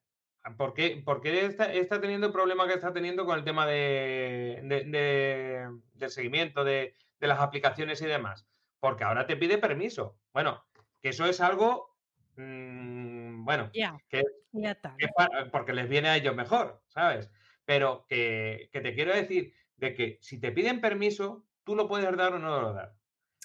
¿por 0.55 0.73
qué, 0.75 1.01
está, 1.45 1.73
está, 1.73 1.99
teniendo 1.99 2.27
el 2.27 2.33
problema 2.33 2.67
que 2.67 2.75
está 2.75 2.93
teniendo 2.93 3.25
con 3.25 3.39
el 3.39 3.43
tema 3.43 3.65
de, 3.65 4.61
de, 4.63 5.67
del 5.93 6.09
seguimiento 6.11 6.63
de, 6.63 6.93
de 7.19 7.27
las 7.27 7.39
aplicaciones 7.39 8.01
y 8.03 8.05
demás? 8.05 8.47
Porque 8.79 9.03
ahora 9.03 9.25
te 9.25 9.37
pide 9.37 9.57
permiso. 9.57 10.19
Bueno, 10.33 10.63
que 11.01 11.09
eso 11.09 11.25
es 11.25 11.41
algo, 11.41 11.97
mm, 12.35 13.43
bueno, 13.43 13.71
que, 13.71 14.23
porque 15.51 15.73
les 15.73 15.89
viene 15.89 16.09
a 16.09 16.17
ellos 16.17 16.35
mejor, 16.35 16.81
¿sabes? 16.87 17.29
Pero 17.65 18.05
que, 18.07 18.69
te 18.71 18.93
quiero 18.93 19.13
decir 19.13 19.53
de 19.77 19.93
que 19.93 20.17
si 20.21 20.39
te 20.39 20.51
piden 20.51 20.81
permiso, 20.81 21.45
tú 21.63 21.75
lo 21.75 21.87
puedes 21.87 22.15
dar 22.15 22.33
o 22.33 22.39
no 22.39 22.61
lo 22.61 22.73
dar. 22.73 22.95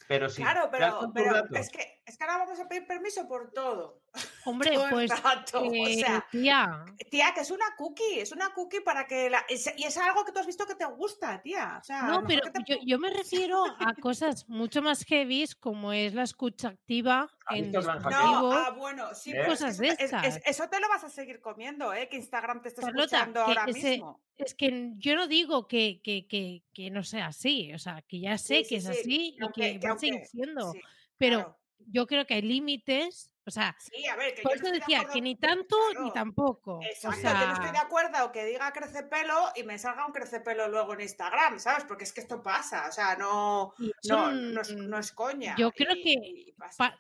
Pero 0.08 0.28
si 0.28 0.42
claro, 0.42 0.68
pero, 0.70 1.10
pero 1.14 1.44
es 1.54 1.70
que 1.70 2.02
es 2.06 2.18
que 2.18 2.24
ahora 2.24 2.38
vamos 2.38 2.60
a 2.60 2.68
pedir 2.68 2.86
permiso 2.86 3.26
por 3.26 3.52
todo. 3.52 4.02
Hombre, 4.44 4.72
pues, 4.90 5.10
eh, 5.10 6.04
tía. 6.30 6.84
Tía, 7.10 7.32
que 7.34 7.40
es 7.40 7.50
una 7.50 7.74
cookie, 7.76 8.20
es 8.20 8.32
una 8.32 8.52
cookie 8.52 8.80
para 8.80 9.06
que 9.06 9.30
la... 9.30 9.44
Y 9.48 9.84
es 9.84 9.96
algo 9.96 10.24
que 10.24 10.32
tú 10.32 10.38
has 10.38 10.46
visto 10.46 10.66
que 10.66 10.74
te 10.74 10.84
gusta, 10.84 11.40
tía. 11.42 11.80
no, 12.06 12.24
pero 12.26 12.42
yo, 12.84 12.98
me 12.98 13.10
refiero 13.10 13.64
a 13.78 13.94
cosas 13.94 14.48
mucho 14.48 14.82
más 14.82 15.04
heavy 15.04 15.44
como 15.60 15.92
es 15.92 16.14
la 16.14 16.22
escucha 16.22 16.68
activa 16.68 17.28
en. 17.50 17.72
No, 17.72 18.52
ah, 18.52 18.70
bueno, 18.76 19.14
sí, 19.14 19.32
¿Eh? 19.32 19.44
cosas 19.46 19.78
de 19.78 19.88
estas. 19.88 20.40
eso 20.44 20.68
te 20.68 20.80
lo 20.80 20.88
vas 20.88 21.04
a 21.04 21.08
seguir 21.08 21.40
comiendo, 21.40 21.92
¿eh? 21.92 22.08
Que 22.08 22.16
Instagram 22.16 22.62
te 22.62 22.68
está 22.68 22.88
escuchando 22.88 23.40
ahora 23.40 23.66
mismo. 23.66 24.20
Es 24.36 24.54
que 24.54 24.92
yo 24.96 25.14
no 25.14 25.26
digo 25.26 25.66
que, 25.68 26.00
que, 26.02 26.26
que, 26.72 26.90
no 26.90 27.02
sea 27.04 27.26
así, 27.26 27.72
o 27.72 27.78
sea, 27.78 28.02
que 28.02 28.20
ya 28.20 28.36
sé 28.38 28.64
que 28.64 28.76
es 28.76 28.86
así 28.86 29.36
y 29.38 29.52
que, 29.52 29.78
va 29.86 29.94
a 29.94 29.98
seguir 29.98 30.24
siendo, 30.26 30.72
pero 31.16 31.56
yo 31.90 32.06
creo 32.06 32.26
que 32.26 32.34
hay 32.34 32.42
límites 32.42 33.30
o 33.46 33.50
sea, 33.50 33.76
sí, 33.78 34.06
a 34.06 34.16
ver, 34.16 34.34
que 34.34 34.42
por 34.42 34.54
eso 34.54 34.70
decía 34.70 35.04
que 35.12 35.20
ni 35.20 35.36
tanto 35.36 35.76
ni 36.00 36.10
tampoco. 36.12 36.80
Exacto, 36.82 37.20
yo 37.22 37.46
no 37.46 37.52
estoy 37.52 37.72
de 37.72 37.78
acuerdo 37.78 38.32
que 38.32 38.44
diga 38.44 38.72
crece 38.72 39.02
pelo 39.02 39.50
y 39.54 39.64
me 39.64 39.78
salga 39.78 40.06
un 40.06 40.12
crece 40.12 40.40
pelo 40.40 40.68
luego 40.68 40.94
en 40.94 41.02
Instagram, 41.02 41.58
¿sabes? 41.58 41.84
Porque 41.84 42.04
es 42.04 42.12
que 42.12 42.22
esto 42.22 42.42
pasa, 42.42 42.88
o 42.88 42.92
sea, 42.92 43.16
no, 43.16 43.74
no, 44.08 44.30
no, 44.32 44.98
es, 44.98 45.12
coña. 45.12 45.54
Yo 45.58 45.70
creo 45.72 45.94
que 45.94 46.54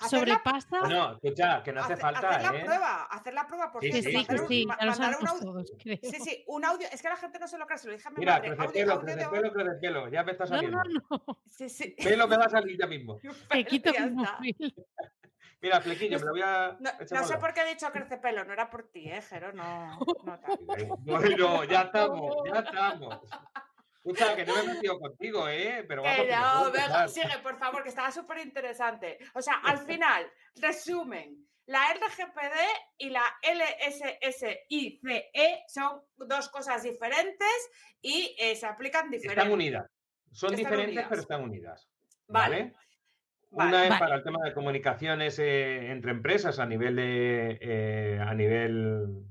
sobrepasa. 0.08 0.80
No, 0.82 1.12
escucha, 1.12 1.62
que 1.62 1.72
no 1.72 1.82
hace 1.82 1.96
falta. 1.96 2.28
Hacer 2.28 2.52
la 2.52 2.58
¿eh? 2.58 2.64
prueba, 2.64 3.04
hacer 3.04 3.34
la 3.34 3.46
prueba 3.46 3.72
por 3.72 3.82
sí, 3.82 3.92
sí, 3.92 4.02
sí, 4.02 4.26
sí, 4.48 4.66
ya 4.66 5.16
un 5.18 5.28
audio. 5.28 5.38
Todos. 5.40 5.72
Sí, 5.78 5.98
sí, 6.20 6.44
un 6.48 6.64
audio. 6.64 6.86
Es 6.92 7.00
que 7.00 7.08
la 7.08 7.16
gente 7.16 7.38
no 7.38 7.48
se 7.48 7.58
lo 7.58 7.66
cree, 7.66 7.78
se 7.78 7.86
lo 7.88 7.94
dije 7.94 8.08
a 8.08 8.10
mi 8.10 8.18
Mira, 8.18 8.34
madre. 8.34 8.56
crece 8.56 8.72
pelo, 8.72 9.00
crece 9.00 9.28
pelo, 9.28 9.52
crece 9.52 9.80
pelo, 9.80 10.08
ya 10.08 10.22
me 10.22 10.32
está 10.32 10.46
saliendo. 10.46 10.76
No, 10.76 10.84
no, 10.84 11.24
no. 11.26 11.38
Sí, 11.46 11.68
sí. 11.68 11.96
Pelo 12.02 12.28
que 12.28 12.36
va 12.36 12.44
a 12.44 12.50
salir 12.50 12.78
ya 12.78 12.86
mismo. 12.94 13.18
Te 13.48 13.64
quito 13.64 13.90
mi 13.92 14.10
móvil. 14.10 14.74
Mira, 15.64 15.80
flequillo, 15.80 16.18
me 16.18 16.26
lo 16.26 16.32
voy 16.32 16.42
a. 16.42 16.76
No, 16.78 17.24
sé 17.24 17.38
por 17.38 17.54
qué 17.54 17.62
he 17.62 17.70
dicho 17.70 17.90
crece 17.90 18.18
pelo, 18.18 18.44
no 18.44 18.52
era 18.52 18.68
por 18.68 18.90
ti, 18.90 19.10
¿eh, 19.10 19.22
Jero? 19.22 19.50
No, 19.54 19.98
no 20.24 20.38
Bueno, 20.98 21.64
ya 21.64 21.80
estamos, 21.84 22.36
ya 22.52 22.60
estamos. 22.60 23.20
Escucha, 23.94 24.36
que 24.36 24.44
no 24.44 24.54
me 24.56 24.60
he 24.60 24.74
metido 24.74 25.00
contigo, 25.00 25.48
¿eh? 25.48 25.82
Pero 25.88 26.02
vamos. 26.02 26.26
no, 26.28 26.70
venga, 26.70 27.08
sigue, 27.08 27.38
por 27.42 27.56
favor, 27.56 27.82
que 27.82 27.88
estaba 27.88 28.12
súper 28.12 28.40
interesante. 28.40 29.16
O 29.32 29.40
sea, 29.40 29.54
al 29.64 29.78
final, 29.86 30.30
resumen. 30.56 31.48
La 31.64 31.94
RGPD 31.94 32.58
y 32.98 33.08
la 33.08 33.24
LSSICE 33.42 34.66
son 35.66 36.02
dos 36.18 36.50
cosas 36.50 36.82
diferentes 36.82 37.70
y 38.02 38.36
eh, 38.38 38.54
se 38.54 38.66
aplican 38.66 39.10
diferentes. 39.10 39.44
Están 39.44 39.50
unidas. 39.50 39.90
Son 40.30 40.54
diferentes, 40.54 41.06
pero 41.08 41.20
están 41.22 41.42
unidas. 41.42 41.88
¿vale? 42.28 42.74
Una 43.54 43.86
es 43.86 43.98
para 43.98 44.16
el 44.16 44.22
tema 44.22 44.44
de 44.44 44.52
comunicaciones 44.52 45.38
eh, 45.38 45.90
entre 45.90 46.10
empresas 46.10 46.58
a 46.58 46.66
nivel 46.66 46.96
de 46.96 47.58
eh, 47.60 48.20
a 48.20 48.34
nivel 48.34 49.24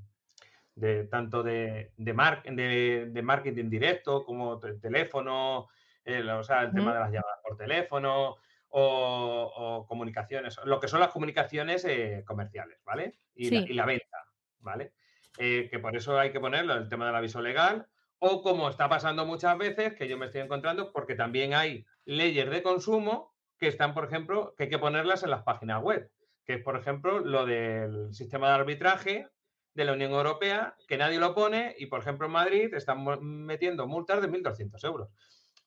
de 0.74 1.04
tanto 1.04 1.42
de, 1.42 1.92
de, 1.96 3.06
de, 3.10 3.22
marketing 3.22 3.70
directo 3.70 4.24
como 4.24 4.60
el 4.64 4.80
teléfono, 4.80 5.68
o 5.68 6.42
sea, 6.42 6.62
el 6.62 6.72
tema 6.72 6.92
de 6.92 7.00
las 7.00 7.12
llamadas 7.12 7.38
por 7.46 7.56
teléfono 7.56 8.36
o, 8.70 9.86
comunicaciones, 9.86 10.58
lo 10.64 10.80
que 10.80 10.88
son 10.88 10.98
las 10.98 11.10
comunicaciones 11.10 11.84
eh, 11.84 12.24
comerciales, 12.26 12.80
¿vale? 12.84 13.14
Y, 13.36 13.50
la, 13.50 13.60
y, 13.60 13.72
la, 13.74 13.86
venta, 13.86 14.18
¿vale? 14.58 14.94
que 15.38 15.78
por 15.80 15.94
eso 15.96 16.18
hay 16.18 16.32
que 16.32 16.40
ponerlo, 16.40 16.74
el 16.74 16.88
tema 16.88 17.06
del 17.06 17.14
aviso 17.14 17.40
legal, 17.40 17.86
o 18.18 18.42
como 18.42 18.68
está 18.68 18.88
pasando 18.88 19.24
muchas 19.26 19.56
veces, 19.56 19.94
que 19.94 20.08
yo 20.08 20.18
me 20.18 20.26
estoy 20.26 20.40
encontrando, 20.40 20.92
porque 20.92 21.14
también 21.14 21.54
hay 21.54 21.86
leyes 22.04 22.50
de 22.50 22.64
consumo 22.64 23.33
que 23.58 23.68
están, 23.68 23.94
por 23.94 24.04
ejemplo, 24.04 24.54
que 24.56 24.64
hay 24.64 24.68
que 24.70 24.78
ponerlas 24.78 25.22
en 25.22 25.30
las 25.30 25.42
páginas 25.42 25.82
web, 25.82 26.10
que 26.44 26.54
es, 26.54 26.62
por 26.62 26.76
ejemplo, 26.76 27.20
lo 27.20 27.46
del 27.46 28.12
sistema 28.12 28.48
de 28.48 28.54
arbitraje 28.54 29.28
de 29.74 29.84
la 29.84 29.92
Unión 29.92 30.12
Europea, 30.12 30.76
que 30.86 30.96
nadie 30.96 31.18
lo 31.18 31.34
pone 31.34 31.74
y, 31.78 31.86
por 31.86 32.00
ejemplo, 32.00 32.26
en 32.26 32.32
Madrid 32.32 32.74
están 32.74 33.04
metiendo 33.22 33.86
multas 33.86 34.20
de 34.20 34.28
1.200 34.28 34.84
euros. 34.84 35.08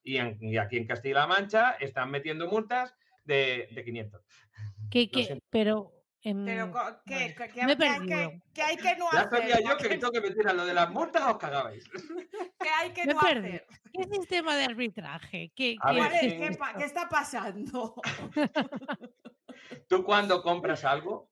Y, 0.03 0.17
aquí 0.57 0.77
en 0.77 0.88
Castilla-La 0.88 1.27
Mancha 1.27 1.71
están 1.71 2.09
metiendo 2.09 2.47
multas 2.47 2.95
de, 3.25 3.67
de 3.71 3.83
500. 3.83 4.21
¿Qué, 4.89 5.11
qué? 5.11 5.41
Pero 5.49 5.97
pero, 6.34 6.71
¿qué, 7.05 7.36
qué, 7.36 7.65
me 7.65 7.78
qué, 7.78 8.41
qué, 8.53 8.61
hay 8.61 8.78
que 8.78 8.95
no 8.97 9.11
ya 9.11 9.21
hacer? 9.21 9.47
Ya 9.47 9.55
sabía 9.55 9.69
yo 9.69 9.78
que 9.78 9.89
tengo 9.89 10.11
que 10.11 10.21
meter 10.21 10.47
a 10.47 10.53
lo 10.53 10.65
de 10.65 10.73
las 10.73 10.89
multas 10.89 11.23
os 11.23 11.38
cagabais. 11.38 11.84
¿Qué 12.59 12.69
hay 12.69 12.91
que 12.91 13.05
no 13.05 13.19
hacer? 13.19 13.65
¿Qué 13.93 14.03
sistema 14.03 14.55
de 14.55 14.65
arbitraje? 14.65 15.51
¿Qué, 15.55 15.75
qué, 15.75 16.57
¿Qué, 16.78 16.86
está 16.86 17.07
pasando? 17.07 17.95
Tú 19.88 20.03
cuando 20.03 20.41
compras 20.41 20.84
algo, 20.84 21.32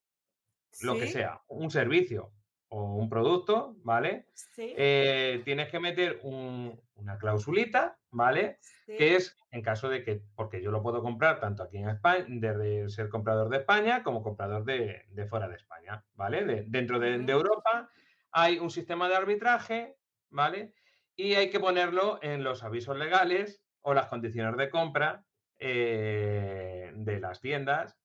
lo 0.81 0.97
que 0.97 1.07
sea, 1.07 1.41
un 1.47 1.69
servicio 1.71 2.31
o 2.69 2.95
un 2.95 3.09
producto, 3.09 3.75
¿vale? 3.83 4.27
Sí. 4.33 4.73
Eh, 4.77 5.41
tienes 5.45 5.69
que 5.69 5.79
meter 5.79 6.19
una 6.23 7.17
clausulita, 7.17 7.97
¿vale? 8.11 8.59
Que 8.85 9.15
es 9.15 9.37
en 9.55 9.61
caso 9.61 9.87
de 9.87 10.03
que, 10.03 10.21
porque 10.35 10.61
yo 10.61 10.69
lo 10.69 10.83
puedo 10.83 11.01
comprar 11.01 11.39
tanto 11.39 11.63
aquí 11.63 11.77
en 11.77 11.89
España, 11.89 12.25
desde 12.27 12.89
ser 12.89 13.07
comprador 13.07 13.49
de 13.49 13.57
España 13.57 14.03
como 14.03 14.21
comprador 14.21 14.65
de, 14.65 15.05
fuera 15.29 15.47
de 15.47 15.55
España, 15.55 16.03
¿vale? 16.13 16.65
dentro 16.67 16.99
de, 16.99 17.15
Europa 17.15 17.89
hay 18.31 18.59
un 18.59 18.69
sistema 18.69 19.07
de 19.07 19.15
arbitraje, 19.15 19.95
¿vale? 20.29 20.73
Y 21.15 21.35
hay 21.35 21.49
que 21.49 21.61
ponerlo 21.61 22.19
en 22.21 22.43
los 22.43 22.63
avisos 22.63 22.97
legales 22.97 23.61
o 23.81 23.93
las 23.93 24.07
condiciones 24.07 24.57
de 24.57 24.69
compra 24.69 25.23
eh, 25.57 26.91
de 26.93 27.19
las 27.21 27.39
tiendas 27.39 27.97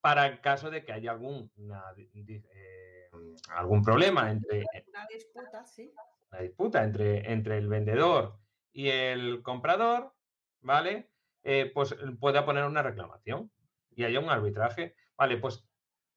para 0.00 0.26
el 0.26 0.40
caso 0.40 0.70
de 0.70 0.84
que 0.84 0.92
haya 0.92 1.12
algún, 1.12 1.52
eh, 1.56 2.55
algún 3.50 3.82
problema 3.82 4.30
entre... 4.30 4.64
Una 4.88 5.06
disputa, 5.06 5.64
sí. 5.64 5.92
Una 6.30 6.40
disputa 6.42 6.84
entre, 6.84 7.32
entre 7.32 7.58
el 7.58 7.68
vendedor 7.68 8.38
y 8.72 8.88
el 8.88 9.42
comprador, 9.42 10.14
¿vale? 10.60 11.10
Eh, 11.42 11.70
pues 11.72 11.94
pueda 12.20 12.44
poner 12.44 12.64
una 12.64 12.82
reclamación 12.82 13.50
y 13.94 14.04
haya 14.04 14.20
un 14.20 14.30
arbitraje. 14.30 14.96
Vale, 15.16 15.38
pues 15.38 15.64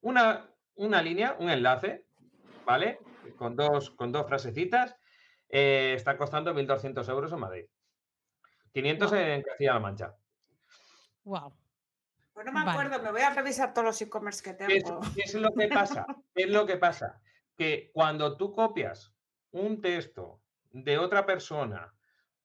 una, 0.01 0.49
una 0.75 1.01
línea, 1.01 1.35
un 1.39 1.49
enlace, 1.49 2.05
¿vale? 2.65 2.99
Con 3.37 3.55
dos, 3.55 3.91
con 3.91 4.11
dos 4.11 4.27
frasecitas, 4.27 4.95
eh, 5.49 5.93
está 5.95 6.17
costando 6.17 6.53
1.200 6.53 7.07
euros 7.09 7.31
en 7.31 7.39
Madrid. 7.39 7.65
500 8.73 9.13
en 9.13 9.41
Castilla-La 9.41 9.79
Mancha. 9.79 10.15
Wow. 11.23 11.53
Pues 12.39 12.53
no 12.53 12.63
me 12.63 12.71
acuerdo, 12.71 13.03
me 13.03 13.11
voy 13.11 13.19
a 13.19 13.31
revisar 13.31 13.73
todos 13.73 13.85
los 13.87 14.01
e-commerce 14.01 14.41
que 14.41 14.53
tengo. 14.53 15.01
¿Qué 15.13 15.23
es, 15.23 15.33
lo 15.33 15.51
que 15.51 15.67
pasa? 15.67 16.05
¿Qué 16.33 16.43
es 16.43 16.49
lo 16.49 16.65
que 16.65 16.77
pasa? 16.77 17.21
Que 17.57 17.91
cuando 17.93 18.37
tú 18.37 18.53
copias 18.53 19.13
un 19.51 19.81
texto 19.81 20.41
de 20.71 20.97
otra 20.97 21.25
persona 21.25 21.93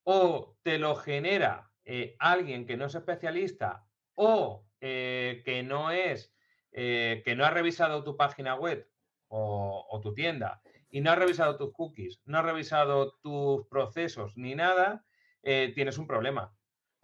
o 0.02 0.56
te 0.64 0.80
lo 0.80 0.96
genera 0.96 1.70
eh, 1.84 2.16
alguien 2.18 2.66
que 2.66 2.76
no 2.76 2.86
es 2.86 2.96
especialista 2.96 3.86
o 4.14 4.66
eh, 4.80 5.42
que 5.44 5.62
no 5.62 5.92
es, 5.92 6.34
eh, 6.72 7.22
que 7.24 7.36
no 7.36 7.44
ha 7.44 7.50
revisado 7.50 8.02
tu 8.02 8.16
página 8.16 8.56
web 8.56 8.90
o, 9.28 10.00
tu 10.02 10.12
tienda 10.12 10.60
y 10.90 11.02
no 11.02 11.12
ha 11.12 11.14
revisado 11.14 11.56
tus 11.56 11.72
cookies, 11.72 12.20
no 12.24 12.38
ha 12.38 12.42
revisado 12.42 13.12
tus 13.22 13.64
procesos 13.68 14.36
ni 14.36 14.56
nada, 14.56 15.04
tienes 15.40 15.98
un 15.98 16.08
problema. 16.08 16.52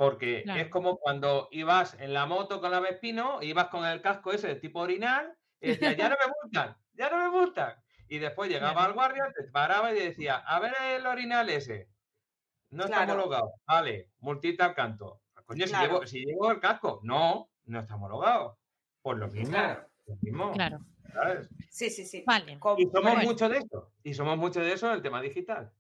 Porque 0.00 0.44
es 0.46 0.68
como 0.68 0.96
cuando 0.96 1.48
ibas 1.50 1.94
en 2.00 2.14
la 2.14 2.24
moto 2.24 2.62
con 2.62 2.70
la 2.70 2.80
Vespino, 2.80 3.42
ibas 3.42 3.66
con 3.66 3.84
el 3.84 4.00
casco 4.00 4.32
ese 4.32 4.48
de 4.48 4.54
tipo 4.54 4.80
orinal, 4.80 5.36
y 5.60 5.68
decías, 5.68 5.94
ya 5.94 6.08
no 6.08 6.16
me 6.16 6.32
multan, 6.42 6.74
ya 6.94 7.10
no 7.10 7.18
me 7.18 7.28
multan. 7.28 7.74
Y 8.08 8.16
después 8.16 8.48
llegaba 8.50 8.86
al 8.86 8.94
guardia, 8.94 9.30
te 9.36 9.44
paraba 9.50 9.92
y 9.92 10.00
decía, 10.00 10.36
a 10.36 10.58
ver 10.58 10.72
el 10.96 11.04
orinal 11.04 11.50
ese. 11.50 11.90
No 12.70 12.84
está 12.84 13.02
homologado. 13.02 13.52
Vale, 13.66 14.08
multita 14.20 14.64
al 14.64 14.74
canto. 14.74 15.20
Ah, 15.36 15.42
coño, 15.44 15.66
si, 16.06 16.24
llevo, 16.24 16.50
el 16.50 16.60
casco. 16.60 17.00
No, 17.02 17.50
no 17.66 17.80
está 17.80 17.96
homologado. 17.96 18.56
Pues 19.02 19.18
lo 19.18 19.28
mismo. 19.28 19.50
Claro. 19.50 19.86
Lo 20.06 20.16
mismo. 20.22 20.52
Claro. 20.52 20.78
Sí, 21.68 21.90
sí, 21.90 22.06
sí. 22.06 22.24
Vale. 22.26 22.58
Y 22.78 22.86
somos 22.86 23.22
mucho 23.22 23.50
de 23.50 23.58
eso. 23.58 23.92
Y 24.02 24.14
somos 24.14 24.38
mucho 24.38 24.60
de 24.60 24.72
eso 24.72 24.86
en 24.86 24.94
el 24.94 25.02
tema 25.02 25.20
digital. 25.20 25.70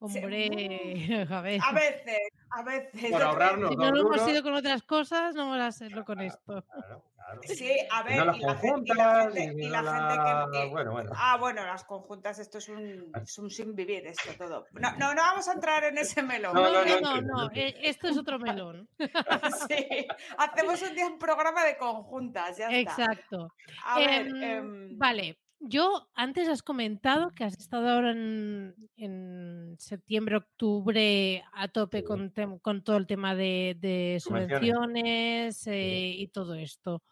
Hombre, 0.00 1.26
a 1.30 1.40
veces. 1.40 1.62
A 1.66 1.72
veces, 1.72 2.18
a 2.50 2.62
veces. 2.62 3.10
Por 3.10 3.22
ahorrarnos. 3.22 3.70
Si 3.70 3.76
no 3.76 3.90
lo 3.90 4.00
hemos 4.00 4.28
ido 4.28 4.42
con 4.42 4.54
otras 4.54 4.82
cosas, 4.82 5.34
no 5.34 5.46
vamos 5.46 5.60
a 5.60 5.66
hacerlo 5.68 6.04
con 6.04 6.20
esto. 6.20 6.62
Claro. 6.62 7.04
Sí, 7.42 7.70
a 7.90 8.02
ver, 8.02 8.14
y, 8.14 8.40
la 8.40 8.54
gente, 8.56 8.92
y, 8.92 9.68
la 9.68 9.82
gente, 9.82 10.58
que, 10.58 10.68
Bueno, 10.68 10.92
bueno. 10.92 11.12
Ah, 11.14 11.36
bueno, 11.38 11.64
las 11.64 11.84
conjuntas, 11.84 12.38
esto 12.38 12.58
es 12.58 12.68
un, 12.68 13.12
es 13.22 13.38
un 13.38 13.50
sin 13.50 13.74
vivir, 13.74 14.06
esto 14.06 14.30
todo. 14.36 14.66
No, 14.72 14.90
no, 14.96 15.14
no, 15.14 15.22
vamos 15.22 15.46
a 15.48 15.52
entrar 15.52 15.84
en 15.84 15.98
ese 15.98 16.22
melón. 16.22 16.54
No, 16.54 16.72
no, 16.72 17.00
no, 17.00 17.20
no, 17.20 17.50
eh, 17.54 17.76
esto 17.82 18.08
es 18.08 18.18
otro 18.18 18.38
melón. 18.38 18.88
sí, 19.68 20.06
hacemos 20.38 20.82
un 20.82 20.94
día 20.94 21.06
un 21.06 21.18
programa 21.18 21.64
de 21.64 21.76
conjuntas, 21.76 22.56
ya 22.56 22.68
está. 22.68 23.02
Exacto. 23.04 23.54
A 23.84 23.98
ver, 23.98 24.26
em, 24.26 24.42
em, 24.42 24.98
vale. 24.98 25.38
Yo 25.60 26.08
antes 26.14 26.48
has 26.48 26.62
comentado 26.62 27.30
que 27.30 27.44
has 27.44 27.56
estado 27.58 27.88
ahora 27.88 28.12
en, 28.12 29.76
septiembre, 29.78 30.36
octubre 30.36 31.44
a 31.52 31.68
tope 31.68 32.02
con, 32.02 32.32
con, 32.62 32.82
todo 32.82 32.96
el 32.96 33.06
tema 33.06 33.34
de, 33.34 34.18
subvenciones 34.22 35.66
eh, 35.66 36.14
y 36.16 36.28
todo 36.28 36.54
esto. 36.54 37.02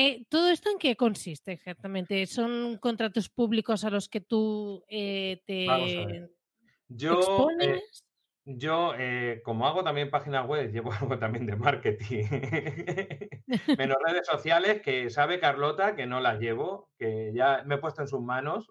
Eh, 0.00 0.24
¿Todo 0.28 0.50
esto 0.50 0.70
en 0.70 0.78
qué 0.78 0.94
consiste 0.94 1.50
exactamente? 1.50 2.24
¿Son 2.26 2.76
contratos 2.78 3.28
públicos 3.28 3.82
a 3.82 3.90
los 3.90 4.08
que 4.08 4.20
tú 4.20 4.84
eh, 4.88 5.42
te 5.44 5.64
Yo, 6.86 7.14
eh, 7.14 7.16
expones? 7.16 8.04
Yo, 8.50 8.94
eh, 8.96 9.42
como 9.44 9.66
hago 9.66 9.84
también 9.84 10.08
páginas 10.08 10.46
web, 10.46 10.70
llevo 10.72 10.90
algo 10.90 11.18
también 11.18 11.44
de 11.44 11.54
marketing, 11.54 12.24
menos 13.78 13.98
redes 14.06 14.26
sociales, 14.26 14.80
que 14.80 15.10
sabe 15.10 15.38
Carlota 15.38 15.94
que 15.94 16.06
no 16.06 16.20
las 16.20 16.40
llevo, 16.40 16.88
que 16.98 17.30
ya 17.34 17.62
me 17.66 17.74
he 17.74 17.78
puesto 17.78 18.00
en 18.00 18.08
sus 18.08 18.22
manos. 18.22 18.70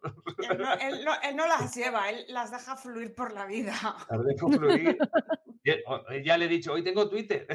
Él 0.82 1.06
no, 1.36 1.48
las 1.48 1.76
lleva, 1.76 2.10
él 2.10 2.26
las 2.30 2.50
deja 2.50 2.76
fluir 2.76 3.14
por 3.14 3.32
la 3.34 3.46
vida. 3.46 3.74
Las 4.10 4.26
dejo 4.26 4.50
fluir. 4.52 4.98
Ya 6.24 6.38
le 6.38 6.46
he 6.46 6.48
dicho, 6.48 6.74
hoy 6.74 6.82
tengo 6.82 7.10
Twitter, 7.10 7.46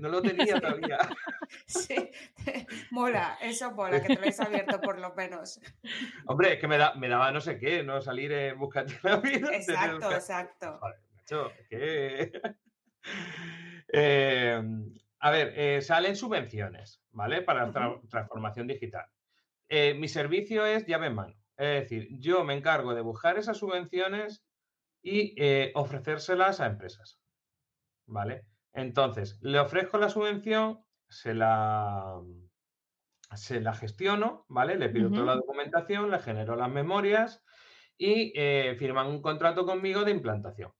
no 0.00 0.08
lo 0.08 0.22
tenía 0.22 0.60
todavía. 0.60 0.98
Sí, 1.66 2.10
mola, 2.90 3.36
eso 3.42 3.72
mola, 3.72 4.00
que 4.00 4.08
te 4.08 4.14
lo 4.14 4.22
hayas 4.22 4.40
abierto 4.40 4.80
por 4.80 4.98
lo 4.98 5.12
menos. 5.14 5.60
Hombre, 6.26 6.54
es 6.54 6.60
que 6.60 6.68
me, 6.68 6.78
da, 6.78 6.94
me 6.94 7.08
daba 7.08 7.32
no 7.32 7.40
sé 7.40 7.58
qué, 7.58 7.82
¿no? 7.82 8.00
Salir 8.00 8.32
en 8.32 8.58
busca 8.58 8.84
de 8.84 8.94
la 9.02 9.16
vida. 9.16 9.48
Exacto, 9.52 10.12
exacto. 10.12 10.80
Em, 13.90 14.92
a 15.20 15.30
ver, 15.30 15.52
eh, 15.56 15.80
salen 15.80 16.14
subvenciones, 16.14 17.02
¿vale? 17.10 17.42
Para 17.42 17.72
transformación 18.08 18.66
digital. 18.66 19.06
Eh, 19.68 19.94
mi 19.94 20.08
servicio 20.08 20.66
es 20.66 20.86
llave 20.86 21.06
en 21.06 21.14
mano. 21.14 21.34
Es 21.56 21.82
decir, 21.82 22.08
yo 22.20 22.44
me 22.44 22.54
encargo 22.54 22.94
de 22.94 23.00
buscar 23.00 23.38
esas 23.38 23.56
subvenciones 23.56 24.44
y 25.02 25.34
eh, 25.42 25.72
ofrecérselas 25.74 26.60
a 26.60 26.66
empresas. 26.66 27.18
¿Vale? 28.06 28.46
Entonces, 28.74 29.38
le 29.40 29.58
ofrezco 29.58 29.98
la 29.98 30.10
subvención, 30.10 30.84
se 31.08 31.34
la, 31.34 32.20
se 33.34 33.60
la 33.60 33.74
gestiono, 33.74 34.44
¿vale? 34.48 34.76
Le 34.76 34.90
pido 34.90 35.10
toda 35.10 35.24
la 35.24 35.34
documentación, 35.36 36.10
le 36.10 36.18
genero 36.18 36.56
las 36.56 36.70
memorias 36.70 37.42
y 37.96 38.32
firman 38.78 39.08
un 39.08 39.20
contrato 39.20 39.66
conmigo 39.66 40.04
de 40.04 40.12
implantación. 40.12 40.72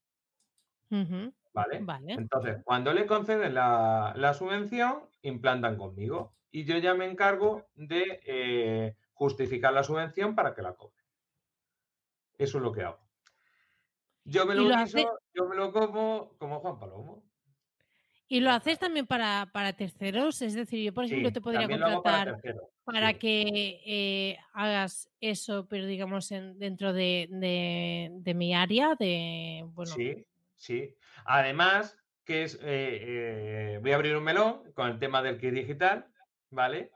¿Vale? 1.53 1.84
Entonces, 2.09 2.59
cuando 2.64 2.93
le 2.93 3.07
conceden 3.07 3.55
la, 3.55 4.34
subvención, 4.36 5.03
implantan 5.22 5.76
conmigo 5.76 6.34
y 6.51 6.64
yo 6.64 6.78
ya 6.78 6.95
me 6.95 7.11
encargo 7.11 7.66
de 7.74 8.20
eh, 8.24 8.97
justificar 9.12 9.72
la 9.72 9.82
subvención 9.82 10.34
para 10.34 10.55
que 10.55 10.62
la 10.62 10.74
cobre. 10.74 11.03
Eso 12.39 12.59
es 12.59 12.64
lo 12.64 12.72
que 12.72 12.82
hago. 12.82 13.01
Yo 14.24 14.47
me 14.47 14.55
lo, 14.55 14.62
yo 14.64 15.49
me 15.49 15.57
lo 15.57 15.72
como 15.72 16.36
como 16.39 16.61
Juan 16.61 16.78
Palomo. 16.78 17.24
¿Y 18.30 18.41
lo 18.41 18.51
haces 18.51 18.78
también 18.78 19.07
para, 19.07 19.51
terceros? 19.76 20.43
Es 20.43 20.53
decir, 20.53 20.84
yo, 20.84 20.93
por 20.93 21.07
ejemplo, 21.07 21.32
te 21.32 21.41
podría 21.41 21.66
contratar 21.66 22.39
para, 22.84 23.14
que 23.14 23.80
eh, 23.86 24.39
hagas 24.53 25.11
eso, 25.20 25.66
pero 25.66 25.86
digamos 25.86 26.30
en, 26.30 26.59
dentro 26.59 26.93
de, 26.93 27.26
de, 27.30 28.34
mi 28.34 28.55
área, 28.55 28.95
de 28.97 29.64
bueno, 29.68 29.93
sí. 29.93 30.26
Sí. 30.59 30.95
Además, 31.25 31.99
que 32.29 32.43
es, 32.43 32.57
eh, 32.57 32.59
eh, 32.63 33.79
voy 33.81 33.93
a 33.93 33.95
abrir 33.95 34.15
un 34.15 34.23
melón 34.23 34.71
con 34.75 34.91
el 34.91 34.99
tema 34.99 35.23
del 35.23 35.39
kit 35.39 35.55
digital, 35.55 36.07
¿vale? 36.51 36.91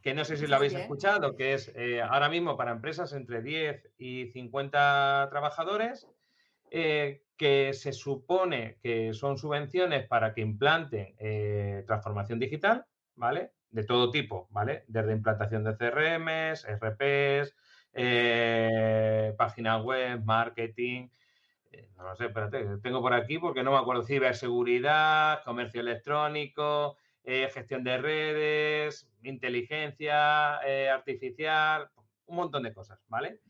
Que 0.00 0.14
no 0.14 0.24
sé 0.24 0.38
si 0.38 0.46
lo 0.46 0.56
habéis 0.56 0.72
escuchado, 0.72 1.36
que 1.36 1.52
es 1.52 1.70
eh, 1.74 2.00
ahora 2.00 2.30
mismo 2.30 2.56
para 2.56 2.72
empresas 2.72 3.12
entre 3.12 3.42
10 3.42 3.86
y 3.98 4.28
50 4.28 5.28
trabajadores, 5.30 6.08
que 6.70 7.72
se 7.72 7.92
supone 7.92 8.78
que 8.82 9.12
son 9.14 9.38
subvenciones 9.38 10.06
para 10.06 10.32
que 10.34 10.42
implanten 10.42 11.14
transformación 11.86 12.38
digital, 12.38 12.84
¿vale? 13.14 13.52
De 13.70 13.84
todo 13.84 14.10
tipo, 14.10 14.48
¿vale? 14.50 14.84
Desde 14.86 15.12
implantación 15.12 15.64
de 15.64 15.76
CRMs, 15.76 16.66
RPs, 16.66 17.54
páginas 19.36 19.82
web, 19.82 20.24
marketing, 20.24 21.08
eh, 21.78 21.88
no 21.96 22.04
lo 22.04 22.16
sé, 22.16 22.26
espérate, 22.26 22.64
tengo 22.82 23.00
por 23.00 23.14
aquí 23.14 23.38
porque 23.38 23.62
no 23.62 23.72
me 23.72 23.78
acuerdo, 23.78 24.02
ciberseguridad, 24.02 25.44
comercio 25.44 25.80
electrónico, 25.80 26.96
eh, 27.24 27.48
gestión 27.52 27.84
de 27.84 27.98
redes, 27.98 29.08
inteligencia 29.22 30.58
eh, 30.66 30.88
artificial, 30.88 31.90
un 32.26 32.36
montón 32.36 32.64
de 32.64 32.74
cosas, 32.74 33.00
¿vale? 33.08 33.40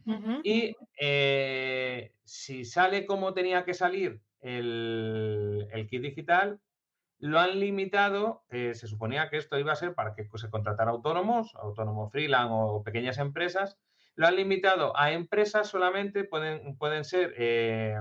Y 0.45 0.77
si 2.25 2.65
sale 2.65 3.07
como 3.07 3.35
tenía 3.35 3.65
que 3.65 3.75
salir 3.75 4.21
el, 4.41 5.87
kit 5.91 6.03
digital, 6.03 6.61
lo 7.19 7.41
han 7.41 7.59
limitado, 7.59 8.45
se 8.51 8.87
suponía 8.87 9.29
que 9.31 9.39
esto 9.39 9.59
iba 9.59 9.73
a 9.73 9.77
ser 9.77 9.95
para 9.95 10.15
que 10.15 10.29
se 10.37 10.51
contratara 10.51 10.93
autónomos, 10.93 11.55
autónomos 11.57 12.13
freelance 12.13 12.55
o 12.55 12.83
pequeñas 12.85 13.19
empresas, 13.19 13.79
lo 14.19 14.27
han 14.27 14.35
limitado 14.35 14.97
a 14.97 15.13
empresas 15.13 15.69
solamente, 15.69 16.25
pueden, 16.25 16.77
pueden 16.77 17.05
ser, 17.05 17.35
eh, 17.39 17.95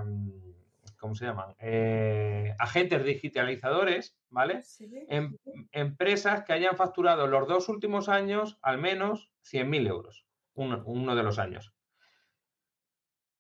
¿cómo 1.00 1.14
se 1.14 1.26
llaman? 1.26 1.56
Eh, 1.60 2.56
agentes 2.58 3.06
digitalizadores, 3.06 4.18
¿vale? 4.32 4.64
Em, 5.10 5.38
empresas 5.72 6.44
que 6.44 6.54
hayan 6.54 6.76
facturado 6.76 7.28
los 7.28 7.48
dos 7.48 7.70
últimos 7.70 8.10
años 8.10 8.58
al 8.64 8.80
menos 8.80 9.30
100.000 9.44 9.88
euros, 9.88 10.26
uno, 10.56 11.16
de 11.16 11.22
los 11.22 11.38
años. 11.38 11.72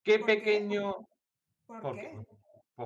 ¿Qué 0.04 0.20
pequeño... 0.20 1.10
¿Por, 1.66 1.96
qué? 1.96 2.16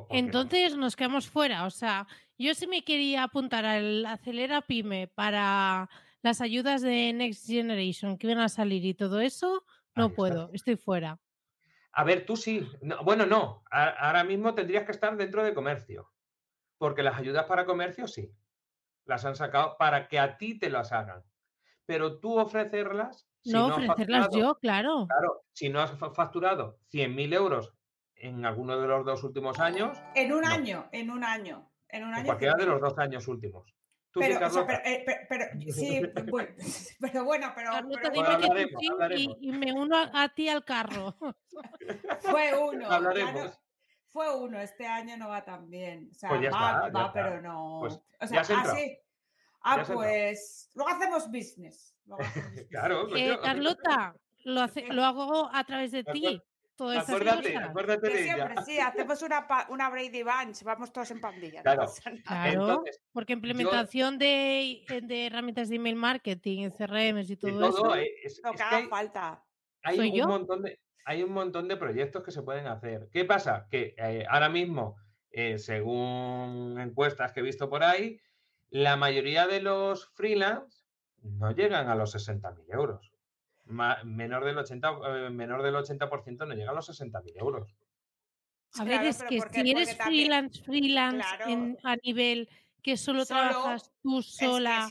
Entonces 0.10 0.78
nos 0.78 0.96
quedamos 0.96 1.28
fuera. 1.28 1.66
O 1.66 1.70
sea, 1.70 2.08
yo 2.38 2.56
sí 2.56 2.66
me 2.66 2.86
quería 2.86 3.24
apuntar 3.24 3.66
al 3.66 4.06
Acelera 4.06 4.62
Pyme 4.62 5.10
para 5.10 5.90
las 6.22 6.40
ayudas 6.40 6.82
de 6.82 7.12
Next 7.12 7.46
Generation 7.46 8.18
que 8.18 8.28
iban 8.28 8.40
a 8.40 8.48
salir 8.48 8.86
y 8.86 8.94
todo 8.94 9.20
eso, 9.20 9.66
no 9.96 10.14
puedo, 10.14 10.50
estoy 10.54 10.78
fuera. 10.78 11.20
A 11.94 12.04
ver, 12.04 12.26
tú 12.26 12.38
sí. 12.38 12.70
bueno, 13.04 13.26
no. 13.26 13.64
ahora 13.70 14.24
mismo 14.24 14.54
tendrías 14.56 14.86
que 14.86 14.92
estar 14.92 15.16
dentro 15.18 15.44
de 15.44 15.54
comercio. 15.54 16.10
Porque 16.78 17.04
las 17.04 17.20
ayudas 17.20 17.46
para 17.46 17.66
comercio 17.66 18.08
sí. 18.08 18.34
Las 19.06 19.26
han 19.26 19.36
sacado 19.36 19.76
para 19.78 20.08
que 20.08 20.20
a 20.20 20.38
ti 20.38 20.58
te 20.58 20.70
las 20.70 20.92
hagan. 20.92 21.24
Pero 21.86 22.20
tú 22.20 22.40
ofrecerlas. 22.40 23.28
no, 23.46 23.68
ofrecerlas 23.68 24.30
yo, 24.32 24.58
claro. 24.60 25.08
Claro, 25.08 25.44
si 25.52 25.70
no 25.70 25.82
has 25.82 25.92
facturado 25.92 26.80
100.000 26.94 27.34
euros 27.34 27.74
en 28.16 28.46
alguno 28.46 28.80
de 28.80 28.88
los 28.88 29.06
dos 29.06 29.24
últimos 29.24 29.60
años. 29.60 29.98
En 30.16 30.32
un 30.32 30.46
año, 30.46 30.88
en 30.92 31.12
un 31.12 31.24
año. 31.24 31.70
En 31.90 32.06
un 32.06 32.14
año. 32.14 32.26
cualquiera 32.26 32.56
de 32.56 32.66
los 32.66 32.80
dos 32.80 32.98
años 32.98 33.28
últimos 33.28 33.76
pero, 34.14 34.68
eh, 34.84 35.06
pero, 35.30 35.46
sí, 35.74 36.02
bueno, 36.30 36.54
pero 37.00 37.24
bueno, 37.24 37.54
pero. 37.56 37.72
y, 39.16 39.52
me 39.52 39.72
uno 39.72 39.98
a, 40.14 40.30
ti 40.30 40.50
al 40.50 40.66
carro. 40.66 41.16
Fue 42.22 42.58
uno. 42.58 42.88
fue 44.08 44.36
uno, 44.36 44.60
este 44.60 44.86
año 44.86 45.18
no 45.18 45.30
va 45.30 45.44
tan 45.46 45.70
bien. 45.70 46.10
O 46.12 46.14
sea, 46.14 46.30
pues 46.30 46.52
va, 46.52 46.90
va 46.90 47.14
pero 47.14 47.42
no. 47.42 47.80
Pues 47.82 48.00
o 48.20 48.28
sea, 48.28 48.42
así. 48.42 48.98
Ah, 49.64 49.84
pues 49.86 50.72
luego 50.74 50.90
hacemos 50.90 51.28
business. 51.28 51.96
claro. 52.70 53.08
Pues 53.10 53.22
eh, 53.22 53.40
Carlota, 53.42 54.16
lo, 54.44 54.62
hace, 54.62 54.88
lo 54.88 55.06
hago 55.06 55.50
a 55.54 55.64
través 55.64 55.92
de 55.92 56.04
ti 56.04 56.42
acuérdate, 56.90 57.58
acuérdate 57.58 58.10
de 58.10 58.24
siempre, 58.24 58.56
sí, 58.66 58.80
hacemos 58.80 59.22
una, 59.22 59.48
una 59.70 59.90
Brady 59.90 60.24
Bunch, 60.24 60.64
vamos 60.64 60.92
todos 60.92 61.12
en 61.12 61.22
pandilla. 61.22 61.62
Claro, 61.62 62.84
porque 63.12 63.34
implementación 63.34 64.18
de, 64.18 64.84
de, 65.04 65.28
herramientas 65.28 65.70
de 65.70 65.76
email 65.76 65.96
marketing, 65.96 66.70
CRMs 66.70 67.30
y 67.30 67.38
todo, 67.38 67.70
eso. 67.70 67.96
Es, 67.96 68.42
lo 68.44 68.54
que 68.54 68.64
haga 68.64 68.88
falta. 68.88 69.44
Hay 69.84 70.22
un, 70.22 70.28
montón 70.28 70.62
de, 70.64 70.80
hay 71.06 71.24
un 71.24 71.32
montón 71.32 71.68
de 71.68 71.78
proyectos 71.78 72.24
que 72.24 72.32
se 72.32 72.44
pueden 72.44 72.68
hacer. 72.68 73.10
¿Qué 73.12 73.26
pasa? 73.26 73.68
Que 73.70 73.96
eh, 73.98 74.26
ahora 74.30 74.50
mismo, 74.50 74.98
eh, 75.32 75.58
según 75.58 76.78
encuestas 76.80 77.32
que 77.32 77.40
he 77.40 77.44
visto 77.44 77.70
por 77.70 77.84
ahí, 77.84 78.20
la 78.70 78.96
mayoría 78.98 79.48
de 79.48 79.62
los 79.62 80.08
freelance 80.14 80.86
no 81.22 81.52
llegan 81.52 81.90
a 81.90 81.96
los 81.96 82.16
60.000 82.16 82.74
euros 82.74 83.11
menor 83.72 84.46
del 84.46 84.58
80%, 84.58 85.28
eh, 85.28 85.30
menor 85.30 85.64
del 85.64 85.76
80 85.76 86.10
no 86.46 86.54
llega 86.54 86.72
a 86.72 86.74
los 86.76 86.90
60.000 86.90 87.38
euros. 87.38 87.76
A 88.76 88.84
ver, 88.84 89.04
es 89.04 89.24
que 89.24 89.42
si 89.42 89.72
eres 89.72 89.98
freelance, 89.98 90.64
freelance 90.64 91.28
a 91.84 91.96
nivel 91.98 92.50
que 92.82 92.98
solo, 92.98 93.26
trabajas 93.26 93.92
tú 94.02 94.22
sola 94.22 94.90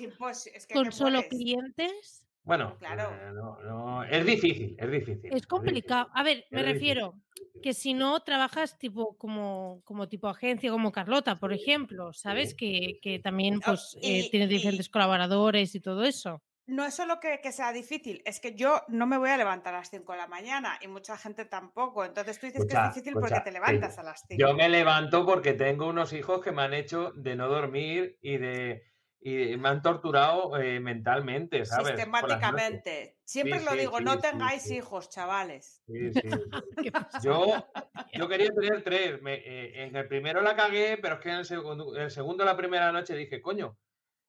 con 0.73 0.93
solo 0.93 1.23
clientes. 1.29 2.27
Bueno, 2.43 2.77
claro. 2.79 4.05
Eh, 4.05 4.19
es 4.19 4.27
difícil, 4.27 4.77
es 4.79 4.91
difícil. 4.91 5.33
Es 5.33 5.47
complicado. 5.47 6.11
A 6.15 6.23
ver, 6.23 6.47
me 6.51 6.63
refiero 6.63 7.15
que 7.63 7.75
si 7.75 7.95
no 7.95 8.21
trabajas 8.21 8.79
tipo 8.79 9.17
como, 9.17 9.83
como 9.85 10.09
tipo 10.09 10.29
agencia, 10.29 10.71
como 10.71 10.93
Carlota, 10.93 11.39
por 11.39 11.53
ejemplo, 11.53 12.13
¿sabes? 12.13 12.55
Que, 12.55 12.99
que, 13.03 13.19
también 13.19 13.61
pues 13.61 13.97
eh, 14.03 14.29
tiene 14.31 14.47
diferentes 14.47 14.89
colaboradores 14.89 15.75
y 15.75 15.81
todo 15.81 16.05
eso 16.05 16.43
no 16.71 16.85
es 16.87 16.95
solo 16.95 17.19
que, 17.21 17.41
sea 17.53 17.73
difícil, 17.73 18.23
es 18.25 18.41
que 18.41 18.55
yo 18.55 18.83
no 18.89 19.07
me 19.07 19.19
voy 19.19 19.31
a 19.31 19.37
levantar 19.37 19.75
a 19.75 19.79
las 19.79 19.91
5 19.91 20.13
de 20.13 20.19
la 20.19 20.29
mañana 20.29 20.79
y 20.81 20.87
mucha 20.87 21.19
gente 21.19 21.45
tampoco. 21.45 22.05
Entonces 22.05 22.39
tú 22.39 22.47
dices 22.47 22.65
que 22.65 22.77
es 22.77 22.95
difícil 22.95 23.15
porque 23.15 23.41
te 23.41 23.51
levantas 23.51 23.99
a 23.99 24.03
las 24.03 24.25
5. 24.29 24.41
Yo 24.41 24.55
me 24.55 24.69
levanto 24.69 25.27
porque 25.27 25.53
tengo 25.53 25.89
unos 25.89 26.13
hijos 26.13 26.43
que 26.43 26.53
me 26.53 26.63
han 26.63 26.73
hecho 26.73 27.13
de 27.17 27.35
no 27.35 27.49
dormir 27.49 28.19
y 28.23 28.39
de, 28.39 28.85
y 29.21 29.57
me 29.57 29.69
han 29.69 29.83
torturado 29.83 30.57
eh, 30.57 30.79
mentalmente, 30.79 31.65
¿sabes? 31.67 31.89
Sistemáticamente. 31.89 33.19
Siempre 33.25 33.61
lo 33.63 33.73
digo, 33.73 34.01
no 34.01 34.19
tengáis 34.19 34.71
hijos, 34.71 35.11
chavales. 35.11 35.83
yo, 37.23 37.67
yo 38.15 38.29
quería 38.29 38.51
tener 38.51 38.85
tres. 38.85 39.21
Eh, 39.27 39.73
en 39.75 39.97
el 39.97 40.07
primero 40.07 40.41
la 40.41 40.55
cagué, 40.55 40.99
pero 41.03 41.17
es 41.17 41.21
que 41.21 41.31
en 41.31 41.37
el 41.37 41.45
segundo, 41.45 41.97
el 41.97 42.11
segundo, 42.13 42.45
la 42.45 42.57
primera 42.57 42.93
noche, 42.93 43.15
dije, 43.15 43.43
coño, 43.43 43.77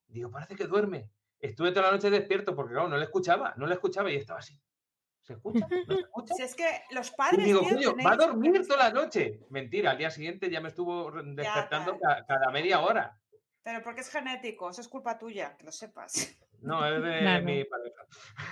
digo, 0.08 0.32
parece 0.32 0.56
que 0.56 0.66
duerme. 0.66 1.10
Estuve 1.42 1.72
toda 1.72 1.88
la 1.88 1.92
noche 1.94 2.10
despierto 2.10 2.56
porque, 2.56 2.74
claro, 2.74 2.88
no 2.88 2.98
le 2.98 3.06
escuchaba, 3.06 3.54
no 3.58 3.66
le 3.66 3.74
escuchaba 3.74 4.12
y 4.12 4.16
estaba 4.16 4.40
así. 4.40 4.60
¿Se 5.22 5.34
escucha? 5.34 5.68
¿No 5.88 5.96
se 5.96 6.02
escucha? 6.02 6.36
Si 6.36 6.44
es 6.44 6.56
que 6.56 6.84
los 6.92 7.12
padres. 7.12 7.46
digo, 7.46 7.62
coño, 7.62 7.96
va 8.06 8.14
a 8.14 8.18
dormir 8.18 8.66
toda 8.68 8.90
la 8.90 8.92
noche. 8.92 9.40
Mentira, 9.50 9.92
al 9.92 9.98
día 9.98 10.12
siguiente 10.12 10.50
ya 10.50 10.62
me 10.62 10.70
estuvo 10.70 11.12
despertando 11.12 11.98
cada 12.00 12.52
media 12.52 12.82
hora. 12.82 13.18
Pero 13.64 13.84
porque 13.84 14.02
es 14.02 14.10
genético, 14.10 14.70
eso 14.70 14.82
es 14.82 14.88
culpa 14.88 15.18
tuya, 15.18 15.56
que 15.58 15.66
lo 15.66 15.72
sepas. 15.72 16.38
No, 16.62 16.86
es 16.86 17.02
de 17.02 17.42
mi 17.42 17.64
pareja. 17.66 18.06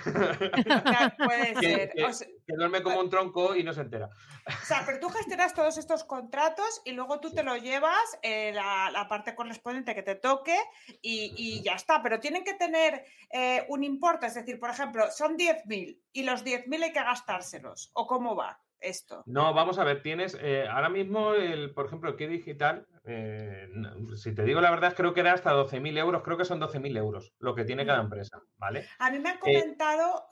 puede 1.18 1.54
ser. 1.54 1.90
Que, 1.90 2.56
duerme 2.56 2.82
como 2.82 3.00
un 3.00 3.08
tronco 3.08 3.54
y 3.54 3.62
no 3.62 3.72
se 3.72 3.82
entera. 3.82 4.08
O 4.46 4.64
sea, 4.64 4.82
pero 4.84 4.98
tú 4.98 5.08
gestionas 5.08 5.54
todos 5.54 5.78
estos 5.78 6.04
contratos 6.04 6.82
y 6.84 6.92
luego 6.92 7.20
tú 7.20 7.30
te 7.32 7.44
lo 7.44 7.56
llevas 7.56 8.18
eh, 8.22 8.52
la, 8.52 9.06
parte 9.08 9.34
correspondiente 9.34 9.94
que 9.94 10.02
te 10.02 10.16
toque 10.16 10.58
y, 11.00 11.62
ya 11.62 11.74
está. 11.74 12.02
Pero 12.02 12.18
tienen 12.18 12.42
que 12.42 12.54
tener 12.54 13.04
eh, 13.30 13.64
un 13.68 13.84
importe, 13.84 14.26
es 14.26 14.34
decir, 14.34 14.58
por 14.58 14.70
ejemplo, 14.70 15.10
son 15.10 15.36
10.000 15.36 16.00
y 16.12 16.22
los 16.24 16.44
10.000 16.44 16.82
hay 16.82 16.92
que 16.92 17.00
gastárselos. 17.00 17.90
¿O 17.94 18.06
cómo 18.06 18.34
va? 18.34 18.60
Esto? 18.80 19.22
No, 19.26 19.52
vamos 19.54 19.78
a 19.78 19.84
ver, 19.84 20.02
tienes 20.02 20.36
eh, 20.40 20.66
ahora 20.68 20.88
mismo, 20.88 21.34
el, 21.34 21.72
por 21.72 21.86
ejemplo, 21.86 22.16
que 22.16 22.28
digital, 22.28 22.86
eh, 23.04 23.68
si 24.16 24.34
te 24.34 24.44
digo 24.44 24.60
la 24.60 24.70
verdad, 24.70 24.94
creo 24.96 25.14
que 25.14 25.20
era 25.20 25.32
hasta 25.32 25.52
12.000 25.52 25.98
euros, 25.98 26.22
creo 26.22 26.36
que 26.36 26.44
son 26.44 26.60
12.000 26.60 26.96
euros 26.96 27.34
lo 27.38 27.54
que 27.54 27.64
tiene 27.64 27.86
cada 27.86 28.00
mm. 28.02 28.04
empresa, 28.04 28.42
¿vale? 28.56 28.88
A 28.98 29.10
mí 29.10 29.18
me 29.18 29.30
han 29.30 29.36
eh, 29.36 29.40
comentado, 29.40 30.28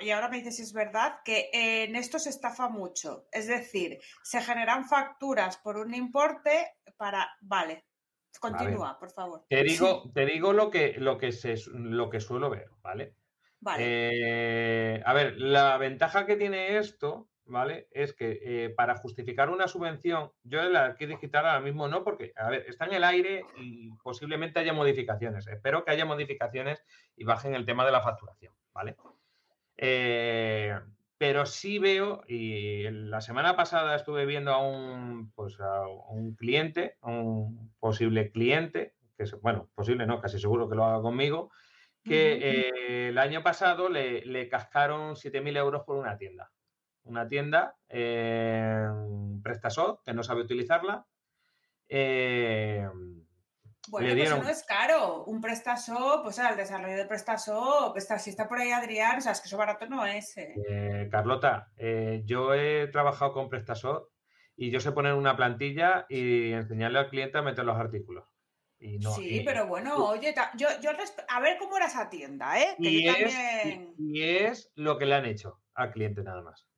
y 0.00 0.10
ahora 0.10 0.28
me 0.28 0.38
dices 0.38 0.56
si 0.56 0.62
es 0.62 0.72
verdad, 0.72 1.20
que 1.24 1.50
en 1.52 1.96
esto 1.96 2.18
se 2.18 2.30
estafa 2.30 2.68
mucho. 2.68 3.26
Es 3.32 3.46
decir, 3.46 3.98
se 4.22 4.40
generan 4.40 4.88
facturas 4.88 5.56
por 5.58 5.76
un 5.76 5.94
importe 5.94 6.74
para, 6.96 7.28
vale, 7.40 7.86
continúa, 8.38 8.98
por 8.98 9.10
favor. 9.10 9.44
Te 9.48 9.62
digo, 9.62 10.10
te 10.14 10.26
digo 10.26 10.52
lo 10.52 10.70
que, 10.70 10.94
lo 10.98 11.18
que 11.18 11.32
se, 11.32 11.54
lo 11.72 12.10
que 12.10 12.20
suelo 12.20 12.50
ver, 12.50 12.70
¿vale? 12.82 13.14
Vale. 13.62 15.02
a 15.04 15.12
ver, 15.12 15.36
la 15.36 15.76
ventaja 15.76 16.24
que 16.24 16.36
tiene 16.36 16.78
esto 16.78 17.29
¿vale? 17.50 17.88
Es 17.90 18.14
que 18.14 18.38
eh, 18.42 18.70
para 18.70 18.96
justificar 18.96 19.50
una 19.50 19.68
subvención, 19.68 20.30
yo 20.44 20.62
la 20.68 20.86
aquí 20.86 21.06
digital 21.06 21.46
ahora 21.46 21.60
mismo 21.60 21.88
no, 21.88 22.04
porque, 22.04 22.32
a 22.36 22.48
ver, 22.48 22.64
está 22.68 22.86
en 22.86 22.94
el 22.94 23.04
aire 23.04 23.44
y 23.56 23.90
posiblemente 24.02 24.60
haya 24.60 24.72
modificaciones. 24.72 25.46
Espero 25.46 25.84
que 25.84 25.90
haya 25.90 26.04
modificaciones 26.04 26.82
y 27.16 27.24
bajen 27.24 27.54
el 27.54 27.66
tema 27.66 27.84
de 27.84 27.92
la 27.92 28.00
facturación, 28.00 28.54
¿vale? 28.72 28.96
Eh, 29.76 30.78
pero 31.18 31.44
sí 31.44 31.78
veo, 31.78 32.22
y 32.26 32.88
la 32.90 33.20
semana 33.20 33.56
pasada 33.56 33.96
estuve 33.96 34.24
viendo 34.24 34.52
a 34.52 34.58
un, 34.58 35.32
pues 35.32 35.60
a 35.60 35.86
un 35.86 36.34
cliente, 36.34 36.96
a 37.02 37.10
un 37.10 37.74
posible 37.78 38.30
cliente, 38.30 38.94
que 39.16 39.24
es, 39.24 39.38
bueno, 39.40 39.68
posible 39.74 40.06
no, 40.06 40.20
casi 40.20 40.38
seguro 40.38 40.68
que 40.68 40.76
lo 40.76 40.84
haga 40.84 41.02
conmigo, 41.02 41.50
que 42.02 42.38
eh, 42.40 43.08
el 43.08 43.18
año 43.18 43.42
pasado 43.42 43.90
le, 43.90 44.24
le 44.24 44.48
cascaron 44.48 45.14
7.000 45.16 45.58
euros 45.58 45.82
por 45.84 45.96
una 45.96 46.16
tienda 46.16 46.50
una 47.04 47.26
tienda, 47.28 47.76
eh, 47.88 48.86
PrestaShop, 49.42 50.02
que 50.04 50.12
no 50.12 50.22
sabe 50.22 50.42
utilizarla. 50.42 51.06
Eh, 51.88 52.88
bueno, 53.88 54.14
pues 54.14 54.42
no 54.42 54.48
es 54.48 54.62
caro. 54.64 55.24
Un 55.24 55.40
PrestaShop, 55.40 56.22
pues 56.22 56.38
el 56.38 56.56
desarrollo 56.56 56.96
de 56.96 57.06
PrestaShop, 57.06 57.96
está, 57.96 58.18
si 58.18 58.30
está 58.30 58.48
por 58.48 58.58
ahí 58.58 58.70
Adrián, 58.70 59.18
o 59.18 59.20
sea, 59.20 59.32
es 59.32 59.40
que 59.40 59.48
eso 59.48 59.56
barato 59.56 59.86
no 59.86 60.06
es. 60.06 60.36
Eh. 60.36 60.54
eh 60.68 61.08
Carlota, 61.10 61.70
yo 62.24 62.54
he 62.54 62.86
trabajado 62.88 63.32
con 63.32 63.48
PrestaShop 63.48 64.08
y 64.60 64.70
yo 64.70 64.78
sé 64.78 64.92
poner 64.92 65.14
una 65.14 65.36
plantilla 65.36 66.04
y 66.10 66.52
enseñarle 66.52 66.98
al 66.98 67.08
cliente 67.08 67.38
a 67.38 67.42
meter 67.42 67.64
los 67.64 67.78
artículos. 67.78 68.28
sí, 68.78 69.42
pero 69.42 69.66
bueno, 69.66 69.96
oye, 69.96 70.34
yo, 70.54 70.68
yo 70.82 70.90
a 71.28 71.40
ver 71.40 71.56
cómo 71.58 71.78
era 71.78 71.86
esa 71.86 72.10
tienda, 72.10 72.60
¿eh? 72.60 72.76
y, 72.78 74.22
es, 74.22 74.70
lo 74.74 74.98
que 74.98 75.06
le 75.06 75.14
han 75.14 75.24
hecho 75.24 75.62
al 75.72 75.90
cliente 75.92 76.22
nada 76.22 76.42
más. 76.42 76.69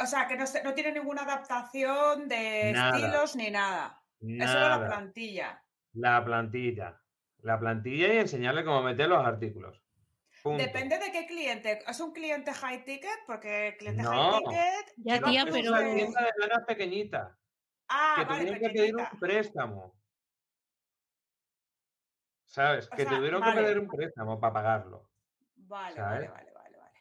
O 0.00 0.06
sea, 0.06 0.26
que 0.26 0.36
no, 0.36 0.74
tiene 0.74 0.92
ninguna 0.92 1.22
adaptación 1.22 2.26
de 2.26 2.70
estilos 2.70 3.36
ni 3.36 3.50
nada. 3.50 4.02
Eso 4.20 4.56
era 4.56 4.78
la 4.78 4.86
plantilla. 4.86 5.62
La 5.92 6.24
plantilla. 6.24 7.00
La 7.42 7.58
plantilla 7.58 8.14
y 8.14 8.18
enseñarle 8.18 8.64
cómo 8.64 8.82
meter 8.82 9.08
los 9.08 9.24
artículos. 9.24 9.82
Depende 10.44 10.98
de 10.98 11.12
qué 11.12 11.26
cliente. 11.26 11.80
¿Es 11.86 12.00
un 12.00 12.12
cliente 12.12 12.52
high 12.52 12.84
ticket? 12.84 13.26
Porque 13.26 13.68
el 13.68 13.76
cliente 13.76 14.02
high 14.02 14.38
ticket. 14.38 14.94
Ya, 14.96 15.20
tía, 15.20 15.44
pero. 15.44 15.58
Es 15.58 15.68
una 15.68 15.94
tienda 15.94 16.22
de 16.22 16.32
ganas 16.38 16.66
pequeñita. 16.66 17.38
Ah, 17.88 18.14
que 18.18 18.24
vale, 18.24 18.58
que 18.58 18.70
pedir 18.70 18.96
un 18.96 19.18
préstamo. 19.18 19.94
¿Sabes? 22.46 22.88
que 22.88 23.04
tuvieron 23.04 23.42
que 23.42 23.52
pedir 23.52 23.78
un 23.78 23.88
préstamo 23.88 24.40
para 24.40 24.52
pagarlo. 24.52 25.10
Vale, 25.56 26.00
vale, 26.00 26.28
vale 26.28 26.49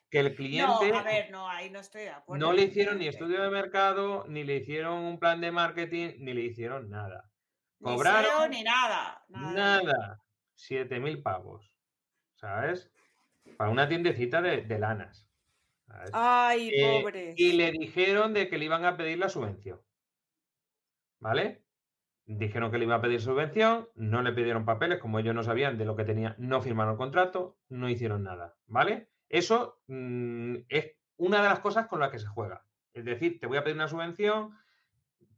que 0.09 0.19
el 0.19 0.35
cliente. 0.35 0.91
No, 0.91 0.97
a 0.99 1.03
ver, 1.03 1.31
no, 1.31 1.47
ahí 1.47 1.69
no 1.69 1.79
estoy 1.79 2.03
de 2.03 2.09
acuerdo. 2.09 2.45
No 2.45 2.53
le 2.53 2.63
hicieron 2.63 2.99
ni 2.99 3.07
estudio 3.07 3.41
de 3.41 3.49
mercado, 3.49 4.25
ni 4.27 4.43
le 4.43 4.57
hicieron 4.57 4.99
un 4.99 5.19
plan 5.19 5.39
de 5.41 5.51
marketing, 5.51 6.13
ni 6.19 6.33
le 6.33 6.41
hicieron 6.41 6.89
nada. 6.89 7.29
Cobraron. 7.81 8.49
Ni, 8.49 8.63
nada. 8.63 9.23
Nada. 9.29 10.21
Siete 10.55 10.99
mil 10.99 11.21
pavos. 11.21 11.71
¿Sabes? 12.35 12.91
Para 13.57 13.69
una 13.69 13.87
tiendecita 13.87 14.41
de, 14.41 14.79
lanas. 14.79 15.27
Ay, 16.13 16.71
eh, 16.73 17.01
pobre. 17.01 17.33
Y 17.37 17.53
le 17.53 17.71
dijeron 17.71 18.33
de 18.33 18.47
que 18.49 18.57
le 18.57 18.65
iban 18.65 18.85
a 18.85 18.95
pedir 18.95 19.17
la 19.17 19.29
subvención. 19.29 19.81
¿Vale? 21.19 21.63
Dijeron 22.25 22.71
que 22.71 22.77
le 22.77 22.85
iba 22.85 22.95
a 22.95 23.01
pedir 23.01 23.19
subvención, 23.19 23.89
no 23.95 24.21
le 24.21 24.31
pidieron 24.33 24.63
papeles, 24.63 24.99
como 24.99 25.17
ellos 25.17 25.33
no 25.33 25.43
sabían 25.43 25.79
de 25.79 25.85
lo 25.85 25.95
que 25.95 26.05
tenía, 26.05 26.35
no 26.37 26.61
firmaron 26.61 26.95
contrato, 26.95 27.57
no 27.69 27.89
hicieron 27.89 28.23
nada, 28.23 28.55
¿vale? 28.67 29.09
Eso 29.29 29.81
mm, 29.87 30.55
es 30.67 30.95
una 31.17 31.41
de 31.41 31.49
las 31.49 31.59
cosas 31.59 31.87
con 31.87 31.99
las 31.99 32.11
que 32.11 32.19
se 32.19 32.27
juega. 32.27 32.65
Es 32.93 33.05
decir, 33.05 33.39
te 33.39 33.47
voy 33.47 33.57
a 33.57 33.63
pedir 33.63 33.75
una 33.75 33.87
subvención, 33.87 34.57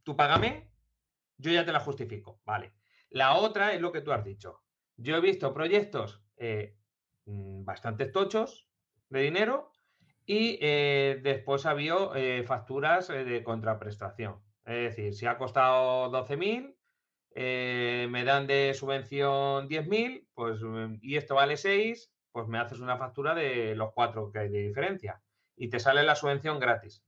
tú 0.02 0.16
págame, 0.16 0.70
yo 1.36 1.52
ya 1.52 1.64
te 1.64 1.72
la 1.72 1.80
justifico. 1.80 2.40
Vale. 2.44 2.72
La 3.10 3.34
otra 3.34 3.74
es 3.74 3.80
lo 3.80 3.92
que 3.92 4.00
tú 4.00 4.12
has 4.12 4.24
dicho. 4.24 4.62
Yo 4.96 5.16
he 5.16 5.20
visto 5.20 5.52
proyectos 5.52 6.22
eh, 6.36 6.76
mm, 7.26 7.64
bastante 7.64 8.06
tochos 8.06 8.68
de 9.10 9.20
dinero 9.20 9.70
y 10.24 10.58
eh, 10.62 11.20
después 11.22 11.66
ha 11.66 11.70
habido 11.70 12.14
eh, 12.14 12.44
facturas 12.44 13.08
de 13.08 13.42
contraprestación. 13.42 14.40
Es 14.64 14.96
decir, 14.96 15.14
si 15.14 15.26
ha 15.26 15.36
costado 15.36 16.10
12.000, 16.10 16.76
me 18.08 18.24
dan 18.24 18.46
de 18.46 18.72
subvención 18.74 19.68
10.000, 19.68 20.28
pues, 20.34 20.62
mm, 20.62 20.98
y 21.02 21.16
esto 21.16 21.34
vale 21.34 21.56
6, 21.56 22.11
pues 22.32 22.48
me 22.48 22.58
haces 22.58 22.80
una 22.80 22.96
factura 22.96 23.34
de 23.34 23.74
los 23.76 23.92
cuatro 23.92 24.32
que 24.32 24.40
hay 24.40 24.48
de 24.48 24.66
diferencia 24.68 25.22
y 25.56 25.68
te 25.68 25.78
sale 25.78 26.02
la 26.02 26.16
subvención 26.16 26.58
gratis. 26.58 27.04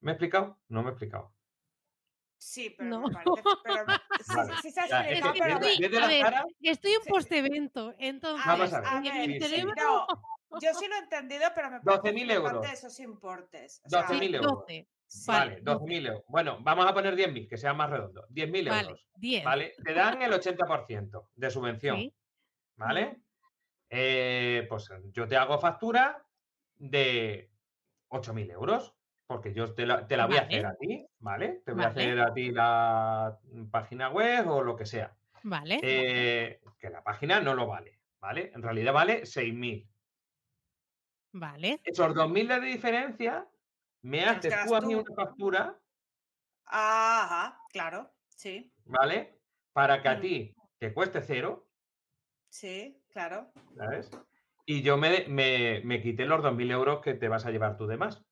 ¿Me 0.00 0.12
he 0.12 0.14
explicado? 0.14 0.58
No 0.68 0.82
me 0.82 0.90
he 0.90 0.92
explicado. 0.92 1.32
Sí, 2.38 2.74
pero 2.76 2.88
no. 2.88 3.00
me 3.00 3.12
parece. 3.12 3.42
Pero, 3.64 3.84
sí, 4.62 4.70
se 4.70 4.80
ha 4.80 5.10
explicado, 5.10 5.34
pero... 5.60 6.46
estoy 6.62 6.92
en 6.92 7.00
post-evento, 7.06 7.94
entonces. 7.98 8.46
Vamos 8.46 8.72
a 8.72 8.80
ver. 8.80 9.38
yo 10.62 10.74
sí 10.74 10.88
lo 10.88 10.94
he 10.94 10.98
entendido, 11.00 11.44
pero 11.54 11.70
me 11.70 11.80
parece 11.80 12.14
12.000 12.14 12.32
euros. 12.32 12.62
de 12.62 12.72
esos 12.72 12.98
importes. 13.00 13.82
12.000 13.84 14.36
euros. 14.36 14.64
Vale, 15.26 15.62
12.000 15.62 16.06
euros. 16.06 16.24
Bueno, 16.28 16.58
vamos 16.60 16.86
a 16.86 16.94
poner 16.94 17.14
10.000, 17.14 17.48
que 17.48 17.58
sea 17.58 17.74
más 17.74 17.90
redondo. 17.90 18.26
10.000 18.28 18.58
euros. 18.68 19.06
Vale, 19.44 19.74
Te 19.84 19.92
dan 19.92 20.22
el 20.22 20.32
80% 20.32 21.28
de 21.34 21.50
subvención. 21.50 22.12
¿Vale? 22.76 23.20
Eh, 23.90 24.66
pues 24.68 24.88
yo 25.12 25.26
te 25.26 25.36
hago 25.36 25.58
factura 25.58 26.24
de 26.76 27.52
8.000 28.08 28.50
euros, 28.50 28.94
porque 29.26 29.52
yo 29.52 29.74
te 29.74 29.84
la, 29.84 30.06
voy 30.26 30.36
a 30.36 30.42
hacer 30.42 30.66
a 30.66 30.76
ti, 30.76 31.06
¿vale? 31.18 31.62
Te 31.64 31.72
voy 31.72 31.84
a 31.84 31.88
hacer 31.88 32.20
a 32.20 32.32
ti 32.32 32.52
la 32.52 33.38
página 33.70 34.08
web 34.08 34.48
o 34.48 34.62
lo 34.62 34.76
que 34.76 34.86
sea. 34.86 35.16
Vale. 35.42 35.80
Eh, 35.82 36.60
que 36.78 36.90
la 36.90 37.02
página 37.02 37.40
no 37.40 37.54
lo 37.54 37.66
vale, 37.66 38.00
¿vale? 38.20 38.52
En 38.54 38.62
realidad 38.62 38.92
vale 38.92 39.26
6.000. 39.26 39.88
Vale. 41.32 41.80
Esos 41.84 42.14
2.000 42.14 42.48
de 42.48 42.60
diferencia 42.60 43.48
me 44.02 44.24
haces 44.24 44.54
tú 44.66 44.74
a 44.74 44.80
mí 44.80 44.94
una 44.94 45.14
factura. 45.14 45.80
Ajá, 46.64 47.60
claro, 47.70 48.12
sí. 48.28 48.72
¿Vale? 48.84 49.40
Para 49.72 50.00
que 50.00 50.08
a 50.08 50.20
ti 50.20 50.54
te 50.78 50.94
cueste 50.94 51.20
cero. 51.22 51.68
Sí. 52.48 52.99
Claro. 53.12 53.50
¿Sabes? 53.76 54.10
Y 54.66 54.82
yo 54.82 54.96
me, 54.96 55.26
me, 55.28 56.00
quité 56.00 56.24
los 56.26 56.42
2.000 56.42 56.70
euros 56.70 57.00
que 57.00 57.14
te 57.14 57.28
vas 57.28 57.44
a 57.44 57.50
llevar 57.50 57.76
tú 57.76 57.86
de 57.86 57.96
más. 57.96 58.22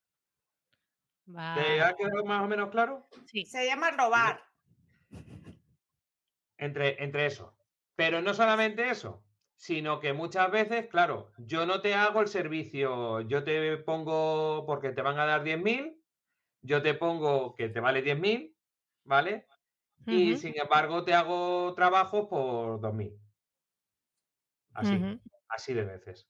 ¿Te 1.26 1.82
ha 1.82 1.94
quedado 1.94 2.24
más 2.24 2.44
o 2.44 2.48
menos 2.48 2.70
claro? 2.70 3.08
Sí. 3.26 3.44
Se 3.44 3.66
llama 3.66 3.90
robar. 3.90 4.42
Entre, 6.56 7.02
entre 7.02 7.26
eso. 7.26 7.56
Pero 7.96 8.22
no 8.22 8.32
solamente 8.34 8.88
eso, 8.88 9.24
sino 9.56 9.98
que 9.98 10.12
muchas 10.12 10.50
veces, 10.50 10.86
claro, 10.86 11.32
yo 11.38 11.66
no 11.66 11.80
te 11.80 11.94
hago 11.94 12.20
el 12.20 12.28
servicio, 12.28 13.20
yo 13.22 13.42
te 13.42 13.76
pongo 13.78 14.64
porque 14.64 14.90
te 14.90 15.02
van 15.02 15.18
a 15.18 15.26
dar 15.26 15.42
10.000, 15.42 16.00
yo 16.62 16.80
te 16.80 16.94
pongo 16.94 17.54
que 17.56 17.68
te 17.68 17.80
vale 17.80 18.02
10.000, 18.04 18.54
¿vale? 19.04 19.46
Y 20.06 20.36
sin 20.36 20.58
embargo 20.58 21.04
te 21.04 21.12
hago 21.12 21.74
trabajo 21.74 22.28
por 22.28 22.80
2.000. 22.80 23.18
Así, 24.78 25.20
así 25.48 25.74
de 25.74 25.84
veces. 25.84 26.28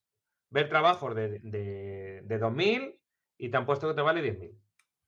Ver 0.51 0.69
trabajos 0.69 1.15
de, 1.15 1.41
de, 1.41 2.23
de 2.25 2.39
2.000 2.39 2.99
y 3.37 3.51
te 3.51 3.57
han 3.57 3.66
puesto 3.66 3.89
que 3.89 3.95
te 3.95 4.03
vale 4.03 4.23
10.000. 4.23 4.59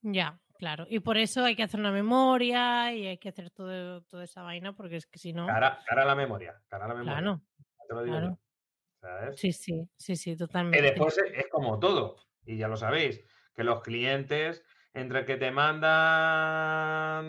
Ya, 0.03 0.41
claro. 0.59 0.87
Y 0.89 1.01
por 1.01 1.17
eso 1.17 1.45
hay 1.45 1.57
que 1.57 1.63
hacer 1.63 1.81
una 1.81 1.93
memoria 1.93 2.93
y 2.95 3.07
hay 3.07 3.19
que 3.19 3.31
hacer 3.31 3.51
todo, 3.51 4.03
toda 4.03 4.25
esa 4.25 4.43
vaina, 4.43 4.75
porque 4.75 4.97
es 4.97 5.07
que 5.07 5.19
si 5.19 5.33
no. 5.33 5.47
Cara, 5.47 5.79
cara 5.87 6.03
a 6.03 6.07
la 6.07 6.15
memoria, 6.15 6.61
cara 6.69 6.85
a 6.85 6.89
la 6.89 6.95
memoria. 6.95 7.21
Claro. 7.21 7.43
Te 7.89 7.95
lo 7.95 8.03
digo 8.03 8.17
claro. 8.17 8.39
¿sabes? 9.01 9.41
Sí, 9.41 9.53
sí, 9.53 9.89
sí, 9.97 10.17
sí, 10.17 10.37
totalmente. 10.37 10.83
después 10.83 11.17
es, 11.19 11.33
es 11.33 11.49
como 11.51 11.79
todo, 11.79 12.17
y 12.45 12.59
ya 12.59 12.69
lo 12.69 12.77
sabéis, 12.77 13.25
que 13.55 13.65
los 13.65 13.81
clientes, 13.81 14.63
entre 14.93 15.25
que 15.25 15.37
te 15.37 15.51
mandan 15.51 17.25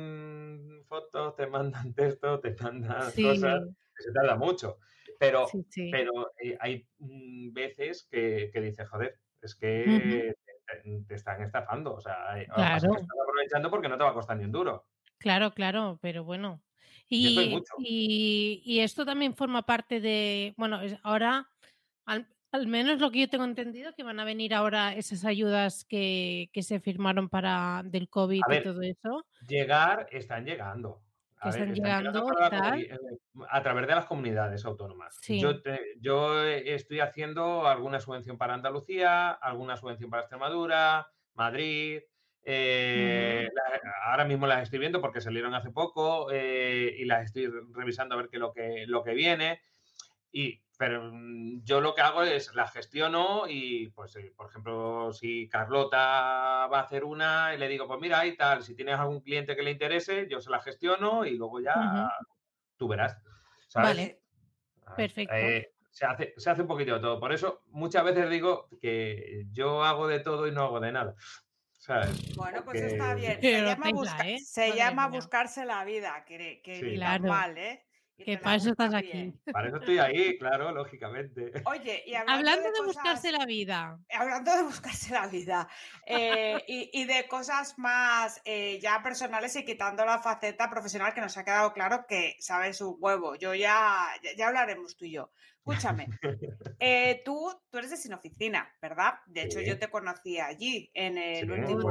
fotos, 0.86 1.36
te 1.36 1.48
mandan 1.48 1.94
textos, 1.94 2.42
te 2.42 2.56
mandan 2.62 3.12
Sí, 3.12 3.24
cosas, 3.24 3.62
que 3.96 4.04
se 4.04 4.12
tarda 4.12 4.36
mucho. 4.36 4.80
Pero, 5.22 5.46
sí, 5.46 5.64
sí. 5.70 5.90
pero 5.92 6.32
eh, 6.44 6.58
hay 6.60 6.88
mm, 6.98 7.54
veces 7.54 8.08
que, 8.10 8.50
que 8.52 8.60
dices, 8.60 8.90
joder, 8.90 9.20
es 9.40 9.54
que 9.54 10.34
te, 10.84 11.04
te 11.08 11.14
están 11.14 11.44
estafando. 11.44 11.94
O 11.94 12.02
sea, 12.02 12.16
Claro. 12.56 12.96
están 12.96 13.20
aprovechando 13.22 13.70
porque 13.70 13.88
no 13.88 14.00
te 14.00 14.04
va 14.04 14.10
a 14.10 14.14
costar 14.16 14.36
ni 14.38 14.46
un 14.46 14.52
duro. 14.52 14.88
Claro, 15.20 15.52
claro, 15.52 16.00
pero 16.02 16.24
bueno. 16.24 16.64
Y 17.08 17.56
Y, 17.78 18.80
esto 18.80 19.06
también 19.06 19.36
forma 19.36 19.62
parte 19.62 20.02
de, 20.02 20.56
bueno, 20.58 20.80
ahora, 21.04 21.48
al, 22.08 22.28
al 22.52 22.66
menos 22.66 23.00
lo 23.00 23.12
que 23.12 23.20
yo 23.20 23.30
tengo 23.30 23.44
entendido, 23.44 23.94
que 23.96 24.02
van 24.02 24.20
a 24.20 24.26
venir 24.26 24.56
ahora 24.56 24.96
esas 24.96 25.24
ayudas 25.24 25.86
que, 25.86 26.50
que 26.52 26.64
se 26.64 26.80
firmaron 26.80 27.30
para 27.30 27.84
del 27.86 28.10
COVID 28.10 28.42
y 28.50 28.64
todo 28.64 28.82
eso, 28.82 29.24
Llegar, 29.48 30.08
están 30.10 30.46
llegando. 30.46 31.04
Que 31.42 31.48
A 31.48 31.52
están 31.52 31.74
llegando 31.74 32.26
tal. 32.50 32.88
través 33.64 33.88
de 33.88 33.96
las 33.96 34.06
comunidades 34.06 34.64
autónomas. 34.66 35.18
Sí. 35.22 35.40
Yo, 35.42 35.62
te- 35.62 35.96
yo 36.00 36.44
eh, 36.46 36.76
estoy 36.76 37.00
haciendo 37.00 37.68
alguna 37.68 38.00
subvención 38.00 38.38
para 38.38 38.54
Andalucía, 38.54 39.32
alguna 39.32 39.76
subvención 39.78 40.10
para 40.10 40.22
Extremadura, 40.24 41.08
Madrid. 41.34 42.02
eh, 42.44 43.48
la- 43.54 43.92
ahora 44.12 44.26
mismo 44.26 44.48
las 44.48 44.64
estoy 44.64 44.80
viendo 44.80 45.00
porque 45.02 45.22
salieron 45.22 45.54
hace 45.54 45.70
poco 45.72 46.30
eh, 46.32 46.96
y 46.98 47.06
las 47.06 47.26
estoy 47.26 47.48
revisando 47.72 48.16
a 48.16 48.18
ver 48.18 48.30
qué 48.30 48.38
es 48.38 48.42
lo 48.42 48.52
que, 48.52 48.86
lo 48.88 49.04
que 49.04 49.14
viene. 49.14 49.62
Y, 50.32 50.62
pero 50.82 51.12
mm, 51.14 51.64
yo 51.64 51.80
lo 51.80 51.94
que 51.94 52.02
hago 52.02 52.24
es 52.24 52.56
la 52.56 52.68
gestiono 52.68 53.44
y, 53.48 53.90
pues, 53.90 54.16
eh, 54.16 54.34
por 54.36 54.50
ejemplo, 54.50 55.14
si 55.14 55.48
Carlota 55.48 56.66
va 56.74 56.80
a 56.80 56.82
hacer 56.82 57.04
una, 57.04 57.54
y 57.54 57.60
le 57.60 57.68
digo, 57.68 57.88
pues 57.88 58.00
mira, 58.02 58.26
y 58.26 58.36
tal, 58.36 58.64
si 58.64 58.76
tienes 58.76 58.96
algún 58.98 59.22
cliente 59.22 59.56
que 59.56 59.62
le 59.62 59.70
interese, 59.70 60.28
yo 60.28 60.42
se 60.42 60.50
la 60.50 60.60
gestiono 60.60 61.24
y 61.24 61.38
luego 61.38 61.60
ya 61.60 62.10
tú 62.78 62.88
verás. 62.88 63.16
¿sabes? 63.68 63.90
Vale, 63.90 64.22
Ah, 64.88 64.96
perfecto. 64.96 65.36
eh, 65.36 65.72
se, 65.92 66.04
hace, 66.08 66.34
se 66.36 66.50
hace 66.50 66.64
un 66.64 66.68
poquito 66.68 66.96
de 66.96 67.00
todo. 67.00 67.20
Por 67.20 67.32
eso 67.32 67.62
muchas 67.68 68.04
veces 68.04 68.28
digo 68.32 68.68
que 68.82 69.46
yo 69.52 69.84
hago 69.84 70.08
de 70.08 70.20
todo 70.22 70.48
y 70.48 70.52
no 70.52 70.64
hago 70.64 70.80
de 70.80 70.92
nada. 70.92 71.14
¿sabes? 71.78 72.36
Bueno, 72.36 72.64
pues 72.66 72.82
Porque- 72.82 72.96
está 72.96 73.14
bien. 73.14 73.34
Se 73.34 73.40
Pero 73.42 73.68
llama, 73.68 73.90
busca- 73.92 74.28
¿eh? 74.28 74.40
se 74.40 74.76
llama 74.76 75.08
buscarse 75.10 75.64
la 75.64 75.86
vida, 75.86 76.26
que, 76.26 76.62
que 76.64 76.76
Sí. 76.76 76.96
Claro. 76.96 77.24
mal, 77.28 77.56
¿eh? 77.58 77.86
Que 78.24 78.38
para 78.38 78.56
eso 78.56 78.72
estás 78.72 78.94
aquí. 78.94 79.34
Para 79.54 79.68
eso 79.68 79.78
estoy 79.78 79.98
ahí, 80.00 80.38
claro, 80.38 80.72
lógicamente. 80.72 81.52
Oye, 81.66 82.04
y 82.06 82.14
hablando, 82.16 82.40
Hablando 82.40 82.68
de, 82.72 82.80
de 82.80 82.86
buscarse 82.88 83.28
cosas- 83.30 83.40
la 83.40 83.46
vida. 83.46 84.00
hablando 84.12 84.56
de 84.56 84.64
buscarse 84.64 85.14
la 85.14 85.28
vida 85.28 85.68
eh, 86.06 86.64
y, 86.68 86.90
y 86.94 87.06
de 87.06 87.28
cosas 87.28 87.78
más 87.78 88.42
eh, 88.46 88.80
ya 88.82 89.02
personales 89.04 89.56
y 89.56 89.66
quitando 89.66 90.06
la 90.06 90.20
faceta 90.20 90.70
profesional 90.70 91.14
que 91.14 91.22
nos 91.22 91.38
ha 91.38 91.44
quedado 91.46 91.74
claro 91.74 92.06
que 92.08 92.36
sabes 92.40 92.82
un 92.82 92.96
huevo. 93.00 93.36
Yo 93.36 93.54
ya, 93.56 94.08
ya, 94.24 94.30
ya 94.38 94.48
hablaremos 94.48 94.96
tú 94.96 95.06
y 95.06 95.12
yo. 95.12 95.32
Escúchame, 95.66 96.08
eh, 96.80 97.22
tú, 97.24 97.52
tú 97.70 97.78
eres 97.78 97.92
de 97.92 97.98
sin 97.98 98.14
oficina, 98.14 98.68
¿verdad? 98.82 99.16
De 99.28 99.44
hecho, 99.44 99.60
Sí. 99.60 99.66
yo 99.66 99.78
te 99.78 99.90
conocí 99.90 100.40
allí 100.40 100.90
en 100.94 101.18
el 101.20 101.46
Sí, 101.46 101.52
último 101.52 101.82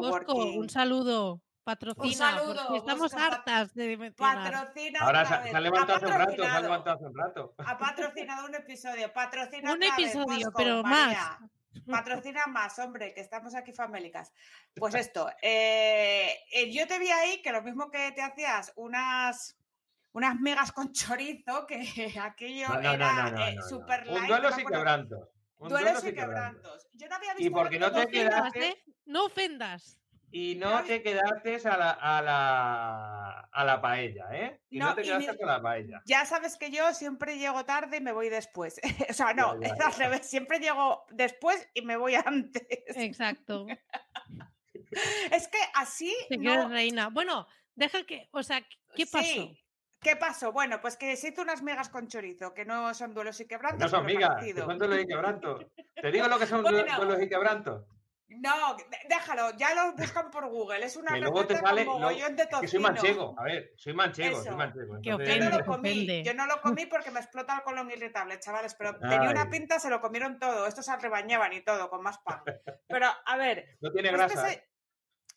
coworking. 0.00 0.58
un 0.58 0.68
saludo. 0.68 1.40
Patrocina, 1.70 2.30
saludo, 2.30 2.62
porque 2.66 2.78
estamos 2.78 3.14
hartas 3.14 3.74
de 3.74 3.96
mencionar. 3.96 4.52
Patrocina 4.52 4.98
Ahora 5.00 5.24
se, 5.24 5.50
se 5.50 5.56
ha 5.56 5.60
levantado 5.60 5.92
Ha 5.92 5.96
hace 5.96 6.06
un 6.06 6.12
rato, 6.12 6.18
se 6.18 6.18
ha 6.18 6.28
patrocinado. 6.28 6.62
levantado 6.62 6.96
hace 6.96 7.04
un 7.06 7.16
rato. 7.16 7.54
Ha 7.58 7.78
patrocinado 7.78 8.46
un 8.46 8.54
episodio. 8.54 9.12
Patrocina 9.12 9.72
Un 9.72 9.78
vez, 9.78 9.90
episodio, 9.92 10.26
Bosco, 10.46 10.52
pero 10.56 10.82
María. 10.82 11.38
más. 11.40 11.50
Patrocina 11.86 12.46
más, 12.48 12.78
hombre, 12.80 13.14
que 13.14 13.20
estamos 13.20 13.54
aquí 13.54 13.72
famélicas. 13.72 14.32
Pues 14.74 14.94
esto, 14.94 15.30
eh, 15.40 16.34
eh, 16.52 16.72
yo 16.72 16.86
te 16.86 16.98
vi 16.98 17.10
ahí 17.10 17.40
que 17.42 17.52
lo 17.52 17.62
mismo 17.62 17.90
que 17.90 18.10
te 18.12 18.22
hacías 18.22 18.72
unas 18.76 19.56
unas 20.12 20.34
migas 20.40 20.72
con 20.72 20.92
chorizo, 20.92 21.66
que 21.68 21.78
aquello 22.20 22.68
No, 22.68 22.74
no, 22.74 22.82
no, 22.82 22.92
era 22.94 23.12
no, 23.12 23.30
no, 23.30 23.46
eh, 23.46 23.54
no, 23.54 23.60
no. 23.62 23.68
super 23.68 24.06
light. 24.06 24.20
Un 24.22 24.26
duelo 24.28 24.52
sin 24.52 24.66
quebrantos. 24.66 25.28
Un 25.58 25.68
Duelos 25.68 25.98
y 25.98 26.06
sin 26.06 26.14
quebrantos. 26.14 26.88
Yo 26.94 27.06
no 27.08 27.14
había 27.16 27.32
Y 27.34 27.36
visto 27.44 27.52
porque 27.52 27.78
no 27.78 27.86
te 27.92 27.92
duelo. 27.92 28.10
quedas- 28.10 28.40
ofendas, 28.48 28.56
¿eh? 28.70 28.82
No 29.04 29.24
ofendas. 29.26 29.99
Y 30.32 30.54
no 30.54 30.84
te 30.84 31.02
quedaste 31.02 31.56
a 31.68 31.76
la, 31.76 31.90
a 31.90 32.22
la, 32.22 33.40
a 33.50 33.64
la 33.64 33.80
paella, 33.80 34.28
¿eh? 34.32 34.60
Y 34.70 34.78
no, 34.78 34.90
No, 34.90 34.94
te 34.94 35.02
quedaste 35.02 35.32
ni- 35.32 35.38
con 35.38 35.48
la 35.48 35.60
paella. 35.60 36.02
Ya 36.06 36.24
sabes 36.24 36.56
que 36.56 36.70
yo 36.70 36.92
siempre 36.94 37.36
llego 37.38 37.64
tarde 37.64 37.96
y 37.96 38.00
me 38.00 38.12
voy 38.12 38.28
después. 38.28 38.80
o 39.10 39.12
sea, 39.12 39.34
no, 39.34 39.60
Ya, 39.60 39.68
ya, 39.68 39.74
es 39.74 39.80
al 39.80 39.92
revés. 39.94 40.26
Siempre 40.26 40.60
llego 40.60 41.04
después 41.10 41.68
y 41.74 41.82
me 41.82 41.96
voy 41.96 42.14
antes. 42.24 42.62
Exacto. 42.96 43.66
Es 45.30 45.48
que 45.48 45.58
así 45.74 46.14
Te 46.28 46.36
no, 46.36 46.42
quedas 46.52 46.70
reina. 46.70 47.08
Bueno, 47.08 47.46
deja 47.74 48.04
que, 48.04 48.28
o 48.32 48.42
sea, 48.42 48.60
¿qué 48.94 49.06
pasó? 49.06 49.24
Sí. 49.24 49.56
¿Qué 50.00 50.16
pasó? 50.16 50.50
Bueno, 50.52 50.80
pues 50.80 50.96
que 50.96 51.14
se 51.16 51.28
hizo 51.28 51.42
unas 51.42 51.62
migas 51.62 51.90
con 51.90 52.08
chorizo, 52.08 52.54
que 52.54 52.64
no 52.64 52.94
son 52.94 53.12
duelos 53.12 53.38
y 53.40 53.46
quebrantos. 53.46 53.80
No 53.80 53.88
son 53.98 54.06
migas, 54.06 54.42
son 54.56 54.78
duelos 54.78 54.98
y 55.00 55.06
quebrantos. 55.06 55.66
Te 55.94 56.10
digo 56.10 56.26
lo 56.26 56.38
que 56.38 56.46
son 56.46 56.62
Bueno. 56.62 56.96
duelos 56.96 57.20
y 57.22 57.28
quebrantos. 57.28 57.84
No, 58.30 58.76
déjalo, 59.08 59.50
ya 59.56 59.74
lo 59.74 59.92
buscan 59.92 60.30
por 60.30 60.48
Google. 60.48 60.84
Es 60.84 60.96
una 60.96 61.14
Que 61.14 61.20
luego 61.20 61.46
te 61.46 61.56
sale. 61.56 61.84
con 61.84 62.00
de 62.36 62.42
es 62.42 62.48
que 62.48 62.56
soy 62.68 62.80
tocino. 62.80 62.82
manchego. 62.82 63.34
A 63.38 63.42
ver, 63.44 63.72
soy 63.76 63.92
manchego, 63.92 64.36
Eso. 64.36 64.44
soy 64.44 64.56
manchego. 64.56 64.94
Que 65.02 65.08
Yo 65.08 65.12
entonces- 65.18 65.50
no 65.50 65.58
lo 65.58 65.64
comí, 65.64 65.90
ofende. 65.90 66.22
yo 66.24 66.34
no 66.34 66.46
lo 66.46 66.60
comí 66.60 66.86
porque 66.86 67.10
me 67.10 67.20
explota 67.20 67.56
el 67.56 67.62
colon 67.62 67.90
irritable, 67.90 68.38
chavales, 68.38 68.74
pero 68.76 68.96
tenía 68.98 69.30
una 69.30 69.50
pinta, 69.50 69.78
se 69.80 69.90
lo 69.90 70.00
comieron 70.00 70.38
todo. 70.38 70.66
Estos 70.66 70.86
se 70.86 70.96
rebañaban 70.96 71.52
y 71.52 71.62
todo, 71.62 71.90
con 71.90 72.02
más 72.02 72.18
pan. 72.18 72.42
Pero, 72.88 73.06
a 73.26 73.36
ver, 73.36 73.76
No 73.80 73.90
tiene 73.92 74.08
Este 74.10 74.16
grasa. 74.18 74.48
se- 74.48 74.69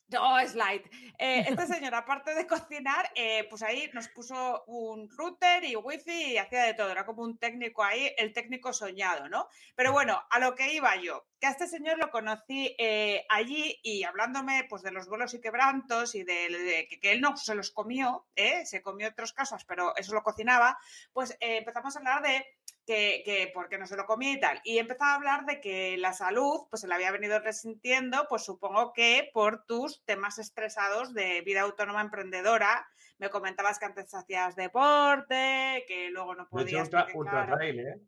No, 0.10 0.38
es 0.38 0.54
light. 0.54 0.86
Eh, 1.18 1.46
este 1.48 1.66
señor, 1.68 1.96
aparte 1.96 2.36
de 2.36 2.46
cocinar, 2.46 3.10
eh, 3.16 3.48
pues 3.50 3.64
ahí 3.64 3.90
nos 3.94 4.08
puso 4.10 4.64
un 4.68 5.10
router 5.10 5.64
y 5.64 5.76
wifi 5.76 6.34
y 6.34 6.38
hacía 6.38 6.64
de 6.64 6.74
todo. 6.74 6.92
Era 6.92 7.06
como 7.06 7.24
un 7.24 7.38
técnico 7.38 7.84
ahí, 7.84 8.14
el 8.18 8.34
técnico 8.34 8.74
soñado, 8.74 9.28
¿no? 9.30 9.48
Pero 9.76 9.92
bueno, 9.92 10.22
a 10.30 10.40
lo 10.40 10.54
que 10.56 10.74
iba 10.74 10.96
yo, 10.98 11.26
que 11.40 11.48
a 11.48 11.52
este 11.52 11.68
señor 11.68 11.98
lo 11.98 12.12
conocí 12.12 12.76
eh, 12.78 13.26
allí 13.30 13.80
y 13.82 14.04
hablándome 14.04 14.66
pues 14.70 14.84
de 14.84 14.92
los 14.92 15.08
vuelos 15.08 15.34
y 15.34 15.42
quebrantos 15.42 16.16
y 16.16 16.24
de, 16.24 16.50
de 16.50 16.88
que, 16.88 17.00
que 17.00 17.12
él 17.12 17.22
no 17.22 17.36
se 17.36 17.56
los 17.56 17.72
comió, 17.72 18.28
¿eh? 18.36 18.66
se 18.66 18.82
comió 18.82 19.10
otras 19.10 19.34
cosas, 19.34 19.66
pero 19.66 19.96
eso 19.96 20.14
lo 20.14 20.24
cocinaba, 20.24 20.78
pues 21.12 21.36
empezamos 21.40 21.96
a 21.96 22.00
hablar 22.00 22.22
de 22.22 22.46
que, 22.86 23.22
que 23.26 23.52
porque 23.54 23.78
no 23.78 23.88
se 23.88 23.96
lo 23.96 24.06
comía 24.06 24.34
y 24.34 24.40
tal. 24.40 24.62
Y 24.64 24.78
empezaba 24.80 25.12
a 25.12 25.16
hablar 25.16 25.46
de 25.46 25.60
que 25.62 25.98
la 25.98 26.14
salud, 26.14 26.68
pues 26.70 26.82
se 26.82 26.88
la 26.88 26.96
había 26.96 27.12
venido 27.12 27.40
resintiendo, 27.40 28.26
pues 28.30 28.44
supongo 28.44 28.94
que 28.94 29.30
por 29.34 29.66
tus 29.66 30.04
temas 30.06 30.40
estresados 30.40 31.14
de 31.14 31.42
vida 31.42 31.62
autónoma 31.62 32.02
emprendedora. 32.02 32.88
Me 33.20 33.30
comentabas 33.30 33.80
que 33.80 33.86
antes 33.86 34.14
hacías 34.14 34.56
deporte, 34.56 35.86
que 35.88 36.10
luego 36.10 36.36
no 36.36 36.50
podías. 36.50 36.84
ultra, 36.84 37.08
ultra 37.14 37.46
trail, 37.46 37.80
¿eh? 37.80 38.02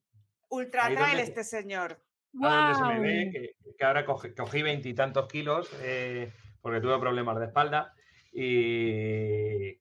ultra 0.49 0.85
ahí 0.85 0.95
trail 0.95 1.19
este 1.19 1.43
señor. 1.43 2.01
A 2.43 2.73
donde 2.73 2.75
se 2.75 2.83
me 2.83 2.99
ve 2.99 3.21
Guau. 3.21 3.31
que, 3.31 3.75
que 3.77 3.85
ahora 3.85 4.05
cogí, 4.05 4.33
cogí 4.33 4.61
veintitantos 4.61 5.27
kilos 5.31 5.71
eh, 5.81 6.33
porque 6.59 6.81
tuve 6.81 6.99
problemas 6.99 7.39
de 7.39 7.45
espalda 7.45 7.93
y, 8.33 9.79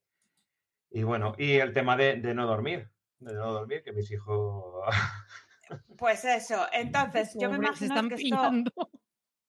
y 0.91 1.03
bueno, 1.03 1.35
y 1.37 1.55
el 1.55 1.73
tema 1.73 1.97
de, 1.97 2.15
de 2.21 2.33
no 2.33 2.47
dormir, 2.47 2.91
de 3.25 3.35
no 3.35 3.53
dormir, 3.53 3.83
que 3.83 3.93
mis 3.93 4.11
hijos... 4.11 4.85
Pues 5.97 6.25
eso, 6.27 6.67
entonces 6.73 7.35
yo 7.41 7.49
me 7.51 7.57
imagino 7.57 7.95
están 7.95 8.09
que 8.11 8.17
esto 8.17 8.37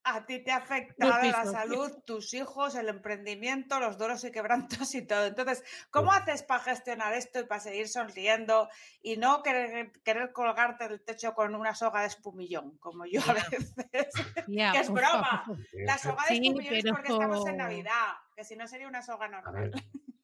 a 0.08 0.24
ti 0.24 0.42
te 0.42 0.50
ha 0.52 0.56
afectado 0.64 1.22
la 1.22 1.44
salud, 1.44 1.92
tus 2.06 2.32
hijos, 2.32 2.74
el 2.76 2.88
emprendimiento, 2.88 3.80
los 3.80 3.98
duros 3.98 4.22
y 4.24 4.30
quebrantos 4.30 4.94
y 4.94 5.04
todo. 5.06 5.26
Entonces, 5.26 5.62
¿cómo 5.90 6.12
Sí. 6.12 6.18
haces 6.22 6.42
para 6.44 6.62
gestionar 6.62 7.12
esto 7.12 7.40
y 7.40 7.44
para 7.44 7.60
seguir 7.60 7.88
sonriendo 7.88 8.68
y 9.02 9.16
no 9.16 9.42
querer, 9.42 9.92
querer 10.04 10.32
colgarte 10.32 10.88
del 10.88 11.02
techo 11.02 11.34
con 11.34 11.54
una 11.54 11.74
soga 11.74 12.00
de 12.02 12.06
espumillón, 12.06 12.78
como 12.78 13.04
yo 13.04 13.20
a 13.28 13.34
veces? 13.34 13.74
Ya, 14.48 14.72
que 14.72 14.78
es 14.78 14.90
broma. 14.90 15.42
favor. 15.44 15.58
La 15.72 15.98
soga 15.98 16.22
de 16.28 16.36
Sí, 16.36 16.46
espumillón 16.46 16.74
es 16.76 16.84
porque 16.84 17.12
estamos 17.12 17.46
en 17.46 17.56
Navidad, 17.56 18.14
que 18.34 18.44
si 18.44 18.54
no 18.56 18.66
sería 18.68 18.86
una 18.88 19.02
soga 19.02 19.26
A 19.26 19.28
normal. 19.28 19.72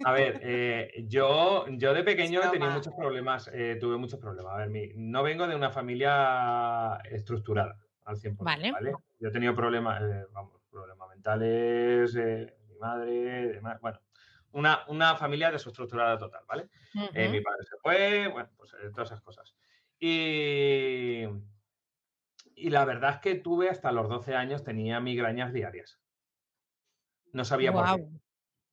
A 0.05 0.13
ver, 0.13 0.41
eh, 0.43 1.05
yo, 1.09 1.67
yo 1.69 1.95
de 1.95 2.05
pequeño 2.05 2.41
he 2.43 2.49
tenido 2.51 2.71
muchos 2.71 2.95
problemas, 2.95 3.51
eh, 3.53 3.77
tuve 3.81 3.97
muchos 3.97 4.19
problemas. 4.19 4.55
A 4.55 4.57
ver, 4.59 4.71
mi, 4.71 4.91
no 4.95 5.23
vengo 5.23 5.47
de 5.47 5.57
una 5.57 5.71
familia 5.71 6.99
estructurada 7.05 7.77
al 8.05 8.17
100%, 8.17 8.37
¿vale? 8.39 8.95
Yo 9.19 9.29
he 9.29 9.33
tenido 9.33 9.55
problemas, 9.55 10.03
eh, 10.03 10.27
vamos, 10.33 10.61
problemas 10.71 11.09
mentales, 11.09 12.15
mi 12.15 12.77
madre, 12.79 13.53
demás, 13.53 13.81
bueno, 13.81 14.01
una, 14.53 14.81
una, 14.89 15.17
familia 15.17 15.51
desestructurada 15.51 16.19
total, 16.19 16.45
¿vale? 16.47 16.69
mi 16.95 17.41
padre 17.41 17.65
se 17.65 17.77
fue, 17.81 18.29
bueno, 18.29 18.51
pues 18.57 18.75
todas 18.93 19.09
esas 19.09 19.23
cosas. 19.23 19.55
Y, 19.99 21.25
y 22.55 22.71
la 22.71 22.85
verdad 22.85 23.15
es 23.15 23.21
que 23.21 23.35
tuve 23.37 23.71
hasta 23.71 23.93
los 23.93 24.09
12 24.09 24.35
años, 24.35 24.65
tenía 24.65 25.01
migrañas 25.01 25.53
diarias. 25.53 26.01
No 27.33 27.45
sabía 27.45 27.73
por 27.73 27.85
qué. 27.97 28.09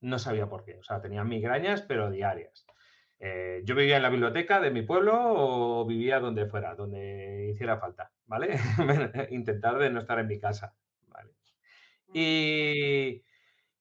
No 0.00 0.18
sabía 0.18 0.48
por 0.48 0.64
qué. 0.64 0.78
O 0.78 0.82
sea, 0.82 1.00
tenía 1.00 1.24
migrañas, 1.24 1.82
pero 1.82 2.10
diarias. 2.10 2.66
Eh, 3.18 3.62
yo 3.64 3.74
vivía 3.74 3.96
en 3.96 4.02
la 4.02 4.08
biblioteca 4.08 4.60
de 4.60 4.70
mi 4.70 4.82
pueblo 4.82 5.12
o 5.14 5.86
vivía 5.86 6.20
donde 6.20 6.46
fuera, 6.46 6.74
donde 6.74 7.50
hiciera 7.52 7.78
falta, 7.78 8.12
¿vale? 8.24 8.58
Intentar 9.30 9.78
de 9.78 9.90
no 9.90 10.00
estar 10.00 10.18
en 10.18 10.26
mi 10.26 10.38
casa, 10.40 10.74
¿vale? 11.06 11.34
Y, 12.14 13.22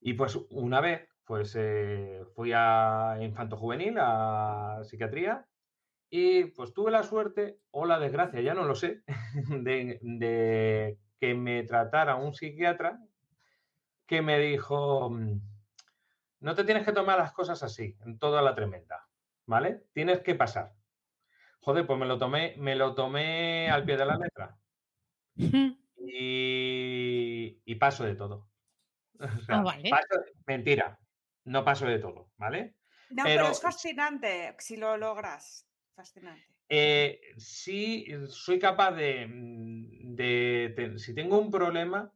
y 0.02 0.14
pues 0.14 0.38
una 0.52 0.82
vez, 0.82 1.10
pues 1.26 1.56
eh, 1.58 2.24
fui 2.36 2.52
a 2.56 3.18
Infanto 3.22 3.58
Juvenil, 3.58 3.98
a 4.00 4.82
psiquiatría, 4.84 5.48
y 6.10 6.46
pues 6.46 6.74
tuve 6.74 6.92
la 6.92 7.04
suerte 7.04 7.62
o 7.72 7.86
la 7.86 8.00
desgracia, 8.00 8.42
ya 8.42 8.54
no 8.54 8.66
lo 8.66 8.76
sé, 8.76 9.04
de, 9.62 10.00
de 10.02 11.00
que 11.20 11.36
me 11.36 11.64
tratara 11.64 12.16
un 12.16 12.34
psiquiatra 12.34 13.00
que 14.06 14.22
me 14.22 14.40
dijo, 14.40 15.10
mm, 15.10 15.42
no 16.40 16.56
te 16.56 16.64
tienes 16.64 16.86
que 16.86 16.94
tomar 16.94 17.18
las 17.18 17.34
cosas 17.34 17.62
así, 17.64 17.98
en 18.06 18.18
toda 18.18 18.42
la 18.42 18.56
tremenda, 18.56 19.08
¿vale? 19.46 19.84
Tienes 19.94 20.22
que 20.22 20.36
pasar. 20.36 20.74
Joder, 21.62 21.86
pues 21.86 22.00
me 22.00 22.06
lo 22.06 22.18
tomé, 22.18 22.56
me 22.58 22.76
lo 22.76 22.96
tomé 22.96 23.70
al 23.70 23.84
pie 23.84 23.98
de 23.98 24.06
la 24.06 24.18
letra. 24.18 24.58
Y, 25.98 27.76
paso 27.76 28.04
de 28.04 28.16
todo. 28.16 28.48
Ah, 29.50 29.64
mentira, 30.48 30.98
no 31.44 31.66
paso 31.66 31.86
de 31.86 32.00
todo, 32.00 32.32
¿vale? 32.38 32.76
No, 33.10 33.24
pero, 33.24 33.50
es 33.50 33.62
fascinante 33.62 34.56
si 34.60 34.78
lo 34.78 34.96
logras. 34.96 35.68
Fascinante. 35.94 36.48
Eh, 36.70 37.20
sí, 37.38 38.08
soy 38.28 38.60
capaz 38.60 38.92
de, 38.92 39.28
de, 39.30 40.94
si 40.98 41.14
tengo 41.14 41.38
un 41.38 41.52
problema 41.52 42.14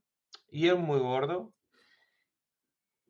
y 0.50 0.70
es 0.70 0.78
muy 0.78 1.00
gordo, 1.00 1.54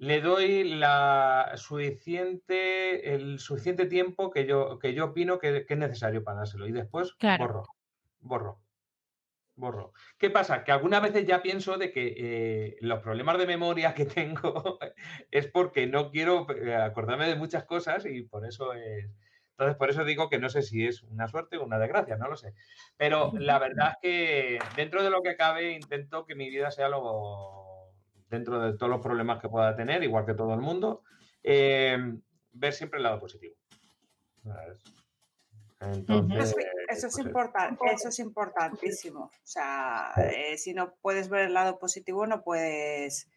le 0.04 0.20
doy 0.20 0.66
la 0.66 1.54
suficiente, 1.56 3.16
el 3.16 3.40
suficiente 3.40 3.86
tiempo 3.86 4.32
que 4.32 4.46
yo, 4.46 4.78
que 4.78 4.94
yo 4.94 5.06
opino 5.06 5.40
que, 5.40 5.66
es 5.68 5.78
necesario 5.78 6.24
para 6.24 6.40
dárselo. 6.40 6.68
Y 6.68 6.74
después 6.74 7.16
borro, 7.40 7.64
borro, 8.20 8.62
borro. 9.56 9.94
¿Qué 10.18 10.30
pasa? 10.30 10.66
Que 10.66 10.74
algunas 10.74 11.02
veces 11.02 11.26
ya 11.26 11.42
pienso 11.42 11.78
de 11.78 11.94
que 11.94 12.16
eh, 12.18 12.78
los 12.82 13.00
problemas 13.00 13.38
de 13.38 13.48
memoria 13.48 13.94
que 13.94 14.06
tengo 14.06 14.78
es 15.32 15.48
porque 15.48 15.88
no 15.88 16.12
quiero 16.12 16.48
eh, 16.54 16.76
acordarme 16.76 17.28
de 17.28 17.38
muchas 17.38 17.64
cosas 17.64 18.06
y 18.06 18.24
por 18.24 18.46
eso 18.46 18.74
es... 18.74 19.10
Entonces, 19.52 19.78
por 19.78 19.90
eso 19.90 20.04
digo 20.04 20.30
que 20.30 20.40
no 20.40 20.50
sé 20.50 20.64
si 20.64 20.86
es 20.86 21.04
una 21.04 21.28
suerte 21.28 21.58
o 21.58 21.64
una 21.64 21.78
desgracia, 21.78 22.18
no 22.18 22.28
lo 22.28 22.36
sé. 22.36 22.56
Pero 22.98 23.32
la 23.38 23.60
verdad 23.60 23.92
es 23.92 23.98
que 24.02 24.60
dentro 24.76 25.04
de 25.04 25.12
lo 25.12 25.22
que 25.22 25.38
cabe 25.38 25.74
intento 25.74 26.26
que 26.26 26.34
mi 26.36 26.50
vida 26.50 26.72
sea 26.72 26.90
lo 26.90 27.73
dentro 28.34 28.60
de 28.60 28.74
todos 28.74 28.90
los 28.90 29.02
problemas 29.02 29.40
que 29.40 29.48
pueda 29.48 29.76
tener, 29.76 30.02
igual 30.04 30.26
que 30.26 30.34
todo 30.34 30.54
el 30.56 30.60
mundo, 30.60 31.04
eh, 31.44 31.98
ver 32.52 32.74
siempre 32.74 32.98
el 32.98 33.04
lado 33.04 33.20
positivo. 33.20 33.56
Entonces, 35.80 36.56
eso, 36.88 37.08
es 37.08 37.14
pues 37.78 37.94
eso 37.94 38.10
es 38.10 38.20
importantísimo. 38.20 39.26
O 39.26 39.32
sea, 39.44 40.14
eh, 40.18 40.58
si 40.58 40.74
no 40.74 40.96
puedes 40.96 41.30
ver 41.30 41.48
el 41.48 41.54
lado 41.54 41.78
positivo, 41.78 42.26
no 42.26 42.42
puedes 42.42 43.30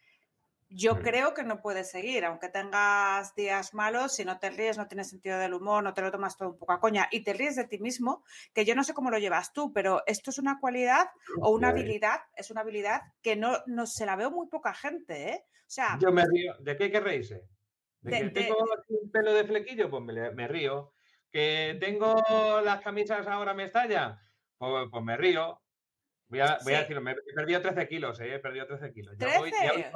yo 0.68 1.00
creo 1.00 1.32
que 1.32 1.44
no 1.44 1.60
puedes 1.60 1.90
seguir, 1.90 2.24
aunque 2.24 2.48
tengas 2.48 3.34
días 3.34 3.72
malos, 3.72 4.14
si 4.14 4.24
no 4.24 4.38
te 4.38 4.50
ríes, 4.50 4.76
no 4.76 4.88
tienes 4.88 5.10
sentido 5.10 5.38
del 5.38 5.54
humor, 5.54 5.84
no 5.84 5.94
te 5.94 6.02
lo 6.02 6.10
tomas 6.10 6.36
todo 6.36 6.50
un 6.50 6.58
poco 6.58 6.72
a 6.72 6.80
coña 6.80 7.08
y 7.10 7.22
te 7.22 7.32
ríes 7.32 7.56
de 7.56 7.66
ti 7.66 7.78
mismo, 7.78 8.24
que 8.52 8.64
yo 8.64 8.74
no 8.74 8.82
sé 8.82 8.92
cómo 8.92 9.10
lo 9.10 9.18
llevas 9.18 9.52
tú, 9.52 9.72
pero 9.72 10.02
esto 10.06 10.30
es 10.30 10.38
una 10.38 10.58
cualidad 10.58 11.06
o 11.40 11.50
una 11.50 11.68
habilidad, 11.68 12.20
es 12.36 12.50
una 12.50 12.62
habilidad 12.62 13.02
que 13.22 13.36
no, 13.36 13.58
no 13.66 13.86
se 13.86 14.06
la 14.06 14.16
veo 14.16 14.30
muy 14.30 14.48
poca 14.48 14.74
gente, 14.74 15.30
¿eh? 15.30 15.44
O 15.46 15.70
sea, 15.70 15.98
yo 16.00 16.12
me 16.12 16.24
río, 16.24 16.54
¿de 16.60 16.76
qué 16.76 16.84
hay 16.84 16.92
que 16.92 17.00
reírse? 17.00 17.42
¿De, 18.00 18.20
que 18.20 18.30
tengo 18.30 18.56
un 18.88 19.10
pelo 19.10 19.32
de 19.34 19.44
flequillo? 19.44 19.90
Pues 19.90 20.04
me, 20.04 20.48
río. 20.48 20.92
¿Que 21.30 21.76
tengo 21.80 22.14
las 22.62 22.80
camisas 22.80 23.26
ahora 23.26 23.52
me 23.52 23.64
estallan? 23.64 24.16
Pues, 24.58 24.86
pues 24.90 25.04
me 25.04 25.16
río. 25.16 25.60
Voy 26.28 26.40
a, 26.40 26.58
voy 26.64 26.74
a 26.74 26.80
decirlo, 26.80 27.02
me 27.02 27.12
he 27.12 27.34
perdido 27.34 27.60
13 27.60 27.88
kilos, 27.88 28.20
eh, 28.20 28.34
he 28.34 28.38
perdido 28.40 28.66
13 28.66 28.92
kilos. 28.92 29.16
¿13? 29.16 29.92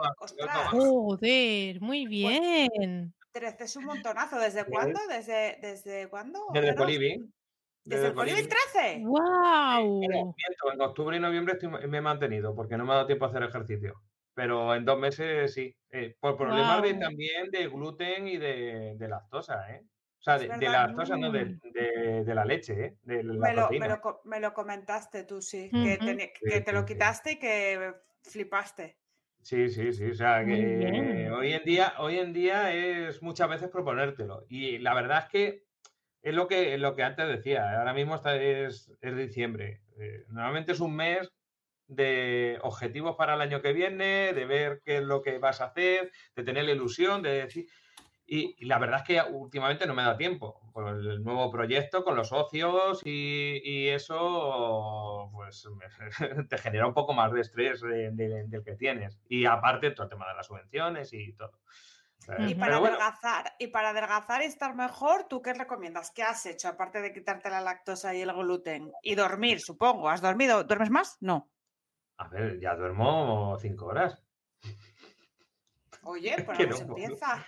Joder, 0.70 1.80
muy 1.80 2.04
pues 2.04 2.10
bien. 2.10 3.14
13 3.32 3.64
es 3.64 3.76
un 3.76 3.84
montonazo. 3.84 4.38
¿Desde 4.38 4.64
cuándo? 4.64 5.00
¿Desde, 5.08 5.58
desde 5.60 6.08
cuándo? 6.08 6.40
Desde 6.52 6.74
Coliving. 6.74 7.32
¿Desde, 7.84 8.08
el 8.08 8.14
Coliving 8.14 8.48
13? 8.48 9.02
¡Wow! 9.04 10.02
en 10.72 10.80
octubre 10.80 11.16
y 11.16 11.20
noviembre 11.20 11.58
me 11.88 11.98
he 11.98 12.00
mantenido 12.02 12.54
porque 12.54 12.76
no 12.76 12.84
me 12.84 12.92
ha 12.92 12.96
dado 12.96 13.06
tiempo 13.06 13.24
a 13.24 13.28
hacer 13.28 13.42
ejercicio. 13.42 14.00
Pero 14.34 14.74
en 14.74 14.84
dos 14.84 14.98
meses 14.98 15.52
sí. 15.52 15.74
Eh, 15.90 16.14
por 16.20 16.36
problemas 16.36 16.82
de, 16.82 16.94
también 16.94 17.50
de 17.50 17.66
gluten 17.66 18.28
y 18.28 18.36
de, 18.36 18.94
de 18.96 19.08
lactosa, 19.08 19.68
¿eh? 19.72 19.82
O 20.20 20.22
sea, 20.22 20.38
de, 20.38 20.48
las 20.48 20.92
cosas, 20.92 21.18
no, 21.18 21.32
de, 21.32 22.22
la 22.26 22.44
leche, 22.44 22.84
¿eh? 22.84 22.96
De 23.04 23.22
la 23.22 23.32
me, 23.32 23.54
lo, 23.54 23.70
me, 23.70 23.88
lo, 23.88 24.20
me, 24.24 24.38
lo, 24.38 24.52
comentaste 24.52 25.24
tú, 25.24 25.40
sí. 25.40 25.70
que, 25.72 26.60
te, 26.60 26.72
lo 26.74 26.84
quitaste 26.84 27.32
y 27.32 27.38
que 27.38 27.94
flipaste. 28.22 28.98
Sí, 29.40 29.70
sí, 29.70 29.94
sí. 29.94 30.10
O 30.10 30.14
sea, 30.14 30.44
que 30.44 31.30
hoy 31.32 31.54
en 31.54 31.64
día, 31.64 31.94
hoy 31.98 32.18
en 32.18 32.34
día 32.34 32.70
es 32.74 33.22
muchas 33.22 33.48
veces 33.48 33.70
proponértelo. 33.70 34.44
Y 34.50 34.76
la 34.78 34.92
verdad 34.92 35.24
es 35.24 35.30
que 35.30 35.64
es 36.20 36.34
lo 36.34 36.46
que, 36.46 36.76
lo 36.76 36.94
que 36.94 37.02
antes 37.02 37.26
decía. 37.26 37.78
Ahora 37.78 37.94
mismo 37.94 38.16
está, 38.16 38.36
es, 38.36 38.92
es 39.00 39.16
diciembre. 39.16 39.80
Eh, 39.98 40.26
normalmente 40.28 40.72
es 40.72 40.80
un 40.80 40.94
mes 40.96 41.32
de 41.86 42.58
objetivos 42.62 43.16
para 43.16 43.34
el 43.34 43.40
año 43.40 43.62
que 43.62 43.72
viene, 43.72 44.34
de 44.34 44.44
ver 44.44 44.82
qué 44.84 44.98
es 44.98 45.02
lo 45.02 45.22
que 45.22 45.38
vas 45.38 45.62
a 45.62 45.66
hacer, 45.66 46.12
de 46.36 46.44
tener 46.44 46.64
la 46.64 46.72
ilusión, 46.72 47.22
de 47.22 47.30
decir. 47.30 47.66
Y, 48.32 48.64
la 48.64 48.78
verdad 48.78 49.00
es 49.00 49.02
que 49.02 49.20
últimamente 49.32 49.88
no 49.88 49.94
me 49.94 50.04
da 50.04 50.16
tiempo 50.16 50.60
por 50.72 50.86
el 50.86 51.24
nuevo 51.24 51.50
proyecto 51.50 52.04
con 52.04 52.14
los 52.14 52.28
socios 52.28 53.00
y, 53.04 53.88
eso 53.88 55.28
pues 55.32 55.68
te 56.48 56.58
genera 56.58 56.86
un 56.86 56.94
poco 56.94 57.12
más 57.12 57.32
de 57.32 57.40
estrés 57.40 57.80
del 57.80 58.62
que 58.64 58.76
tienes. 58.76 59.20
Y 59.28 59.46
aparte 59.46 59.90
todo 59.90 60.04
el 60.04 60.10
tema 60.10 60.28
de 60.28 60.34
las 60.34 60.46
subvenciones 60.46 61.12
y 61.12 61.32
todo. 61.32 61.58
Y 62.38 62.54
para, 62.54 62.76
adelgazar, 62.76 63.52
y 63.58 63.66
para 63.66 63.90
adelgazar 63.90 64.42
y 64.42 64.44
estar 64.44 64.76
mejor, 64.76 65.24
¿tú 65.24 65.42
qué 65.42 65.52
recomiendas? 65.52 66.12
¿Qué 66.12 66.22
has 66.22 66.46
hecho 66.46 66.68
aparte 66.68 67.00
de 67.00 67.12
quitarte 67.12 67.50
la 67.50 67.60
lactosa 67.60 68.14
y 68.14 68.20
el 68.20 68.32
gluten? 68.32 68.92
Y 69.02 69.16
dormir, 69.16 69.58
supongo. 69.58 70.08
¿Has 70.08 70.20
dormido? 70.20 70.62
¿Duermes 70.62 70.90
más? 70.90 71.16
No. 71.20 71.50
A 72.18 72.28
ver, 72.28 72.60
ya 72.60 72.76
duermo 72.76 73.56
cinco 73.58 73.86
horas. 73.86 74.22
Oye, 76.02 76.36
pues 76.44 76.58
no 76.68 76.76
se 76.76 76.82
empieza. 76.84 77.46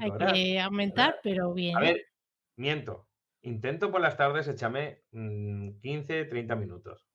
Hay 0.00 0.32
que 0.32 0.60
aumentar, 0.60 1.20
pero 1.22 1.52
bien. 1.52 1.76
A 1.76 1.80
ver, 1.80 2.06
miento. 2.56 3.06
Intento 3.42 3.90
por 3.90 4.00
las 4.00 4.16
tardes 4.16 4.48
echarme 4.48 5.02
15, 5.12 6.24
mm, 6.24 6.28
30 6.28 6.56
minutos. 6.56 7.06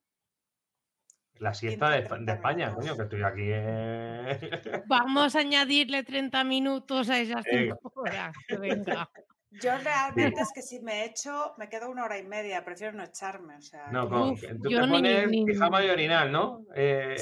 La 1.37 1.53
siesta 1.53 1.89
de, 1.89 1.99
España, 1.99 2.73
coño, 2.73 2.95
que 2.95 3.03
estoy 3.03 3.23
aquí. 3.23 3.43
Eh. 3.43 4.39
Vamos 4.87 5.35
a 5.35 5.39
añadirle 5.39 6.03
30 6.03 6.43
minutos 6.45 7.09
a 7.09 7.19
esas 7.19 7.43
5 7.47 7.91
horas. 7.95 8.33
Venga. 8.59 9.09
Yo 9.61 9.77
realmente 9.77 10.41
es 10.41 10.51
que 10.53 10.61
si 10.61 10.81
me 10.81 11.05
echo, 11.05 11.53
me 11.57 11.69
quedo 11.69 11.89
una 11.89 12.05
hora 12.05 12.17
y 12.17 12.23
media, 12.23 12.63
prefiero 12.65 12.93
no 12.93 13.03
echarme. 13.03 13.55
O 13.57 13.61
sea, 13.61 13.87
no, 13.91 14.07
tú 14.07 14.35
te 14.69 14.79
pones 14.79 15.29
pijama 15.29 15.85
y 15.85 15.89
orinal, 15.89 16.31
¿no? 16.31 16.65
Eh... 16.75 17.15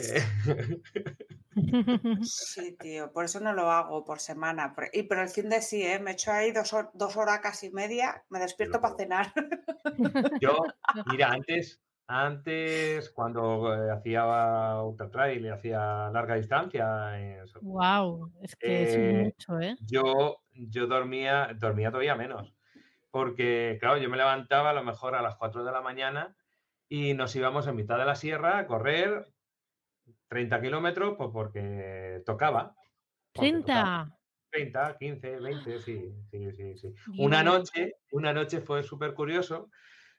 Sí, 2.24 2.76
tío, 2.80 3.12
por 3.12 3.26
eso 3.26 3.40
no 3.40 3.54
lo 3.54 3.72
hago 3.72 4.04
por 4.06 4.20
semana. 4.20 4.76
Y 4.92 5.04
pero 5.04 5.22
el 5.22 5.30
fin 5.30 5.50
de 5.50 5.62
sí, 5.62 5.84
¿eh? 5.84 6.00
me 6.00 6.12
echo 6.12 6.32
ahí 6.32 6.52
dos, 6.52 6.74
dos 6.94 7.18
horas 7.18 7.40
casi 7.40 7.72
media, 7.72 8.24
me 8.30 8.40
despierto 8.40 8.82
para 8.82 8.96
cenar. 8.96 9.34
Yo, 10.42 10.58
mira, 11.12 11.30
antes, 11.32 11.82
antes 12.08 13.10
cuando 13.12 13.74
eh, 13.74 13.92
hacía 13.92 14.82
ultra 14.82 15.10
trail 15.10 15.46
y 15.46 15.50
hacía 15.50 16.10
larga 16.12 16.36
distancia. 16.36 17.18
wow, 17.62 18.32
es 18.42 18.56
que 18.56 18.84
es 18.84 18.96
eh, 18.96 19.24
mucho, 19.24 19.60
¿eh? 19.60 19.76
Yo, 19.82 20.42
yo 20.54 20.88
dormía, 20.88 21.50
dormía 21.56 21.90
todavía 21.90 22.16
menos. 22.16 22.54
Porque, 23.12 23.78
claro, 23.80 23.98
yo 23.98 24.10
me 24.10 24.18
levantaba 24.18 24.72
a 24.72 24.74
lo 24.74 24.84
mejor 24.84 25.14
a 25.14 25.22
las 25.22 25.36
4 25.36 25.64
de 25.64 25.72
la 25.72 25.82
mañana 25.82 26.36
y 26.90 27.14
nos 27.14 27.36
íbamos 27.36 27.68
en 27.68 27.76
mitad 27.76 27.98
de 27.98 28.06
la 28.06 28.16
sierra 28.16 28.58
a 28.58 28.66
correr 28.66 29.28
30 30.34 30.62
kilómetros, 30.62 31.16
pues 31.16 31.30
porque 31.32 32.24
tocaba. 32.26 32.76
Porque 33.32 33.52
30. 33.52 34.18
30, 34.50 34.98
15, 34.98 35.40
20, 35.40 35.80
sí, 35.80 36.12
sí, 36.32 36.52
sí, 36.52 36.78
sí. 36.78 36.94
Una 37.20 37.44
noche, 37.44 37.98
una 38.12 38.34
noche 38.34 38.62
fue 38.62 38.82
súper 38.82 39.14
curioso 39.14 39.70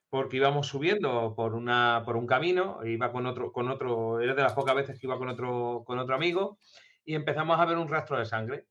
porque 0.09 0.37
íbamos 0.37 0.69
subiendo 0.69 1.35
por, 1.35 1.55
una, 1.55 2.03
por 2.05 2.17
un 2.17 2.29
camino, 2.29 2.79
iba 2.85 3.11
con 3.11 3.27
otro, 3.27 3.51
con 3.51 3.69
otro, 3.69 4.21
era 4.21 4.35
de 4.35 4.43
las 4.43 4.53
pocas 4.53 4.77
veces 4.77 5.01
que 5.01 5.09
iba 5.09 5.19
con 5.19 5.29
otro, 5.29 5.83
con 5.85 5.99
otro 5.99 6.15
amigo, 6.15 6.59
y 7.05 7.17
empezamos 7.17 7.59
a 7.59 7.65
ver 7.65 7.77
un 7.77 7.89
rastro 7.89 8.19
de 8.19 8.25
sangre. 8.25 8.67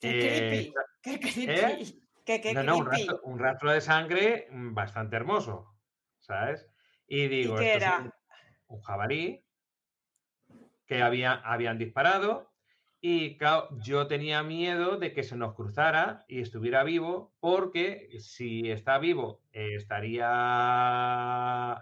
Qué 0.00 0.72
creepy, 1.02 2.00
qué 2.24 2.40
creepy. 2.40 2.54
no, 2.54 2.62
no, 2.62 2.78
un 3.24 3.38
rastro, 3.38 3.70
de 3.70 3.82
sangre 3.82 4.48
bastante 4.50 5.16
hermoso, 5.16 5.76
¿sabes? 6.20 6.66
Y 7.06 7.28
digo, 7.28 7.56
qué 7.56 7.74
era? 7.74 8.10
Un 8.74 8.82
jabalí 8.82 9.44
que 10.86 11.02
había, 11.02 11.32
habían 11.32 11.78
disparado 11.78 12.52
y 13.00 13.36
yo 13.82 14.06
tenía 14.06 14.42
miedo 14.42 14.96
de 14.96 15.12
que 15.12 15.22
se 15.22 15.36
nos 15.36 15.54
cruzara 15.54 16.24
y 16.26 16.40
estuviera 16.40 16.84
vivo, 16.84 17.34
porque 17.38 18.08
si 18.18 18.70
está 18.70 18.98
vivo 18.98 19.42
eh, 19.52 19.74
estaría, 19.76 20.22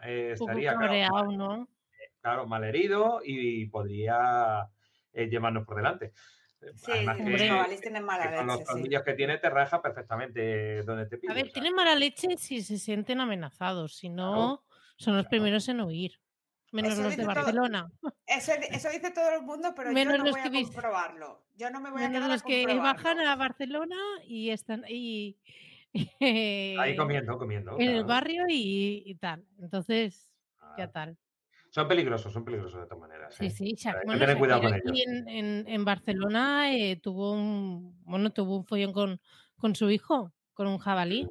eh, 0.02 0.32
estaría 0.32 0.74
claro, 0.74 1.30
¿no? 1.30 1.68
claro, 2.20 2.46
malherido 2.46 3.20
y 3.24 3.66
podría 3.66 4.68
eh, 5.12 5.28
llevarnos 5.28 5.64
por 5.64 5.76
delante. 5.76 6.12
Sí, 6.74 6.92
tienen 7.16 8.04
mala 8.04 8.24
leche. 8.24 8.36
Con 8.38 8.46
los 8.46 8.60
colmillos 8.62 9.02
que 9.02 9.14
tiene 9.14 9.38
te 9.38 9.50
raja 9.50 9.82
perfectamente 9.82 10.82
donde 10.82 11.06
te 11.06 11.18
pide. 11.18 11.32
A 11.32 11.34
ver, 11.34 11.52
tienen 11.52 11.74
mala 11.74 11.94
leche 11.94 12.36
si 12.36 12.62
se 12.62 12.78
sienten 12.78 13.20
amenazados, 13.20 13.96
si 13.96 14.08
no, 14.08 14.64
son 14.96 15.16
los 15.16 15.26
primeros 15.26 15.68
en 15.68 15.80
huir. 15.80 16.21
Menos 16.72 16.96
los 16.96 17.16
de 17.16 17.26
Barcelona. 17.26 17.92
eso, 18.26 18.52
dice 18.90 19.10
todo 19.10 19.36
el 19.36 19.42
mundo, 19.42 19.74
pero 19.76 19.92
yo 19.92 20.04
no 20.04 20.24
voy 20.24 20.40
a 20.40 20.50
comprobarlo. 20.50 21.44
Yo 21.54 21.70
no 21.70 21.80
me 21.80 21.90
voy 21.90 22.02
a 22.02 22.10
quedar 22.10 22.30
los 22.30 22.42
que 22.42 22.66
bajan 22.76 23.20
a 23.20 23.36
Barcelona 23.36 23.96
y 24.24 24.50
están 24.50 24.82
ahí 24.84 25.38
comiendo, 26.96 27.38
comiendo. 27.38 27.78
En 27.78 27.90
el 27.90 28.04
barrio 28.04 28.44
y, 28.48 29.14
tal. 29.20 29.44
Entonces, 29.60 30.26
ya 30.78 30.90
tal. 30.90 31.18
Son 31.68 31.88
peligrosos, 31.88 32.32
son 32.32 32.44
peligrosos 32.44 32.80
de 32.80 32.86
todas 32.86 33.00
maneras. 33.00 33.34
Sí, 33.34 33.46
¿eh? 33.46 33.50
sí, 33.50 33.76
Hay 33.88 34.12
que 34.14 34.18
tener 34.18 34.38
cuidado 34.38 34.62
con 34.62 34.74
ellos. 34.74 34.92
En, 35.26 35.68
en, 35.68 35.84
Barcelona 35.84 36.74
eh, 36.74 36.96
tuvo 36.96 37.32
un 37.32 38.02
bueno, 38.04 38.30
tuvo 38.30 38.58
un 38.58 38.66
follón 38.66 38.92
con, 38.92 39.20
con 39.56 39.74
su 39.74 39.90
hijo, 39.90 40.32
con 40.54 40.66
un 40.66 40.78
jabalí. 40.78 41.28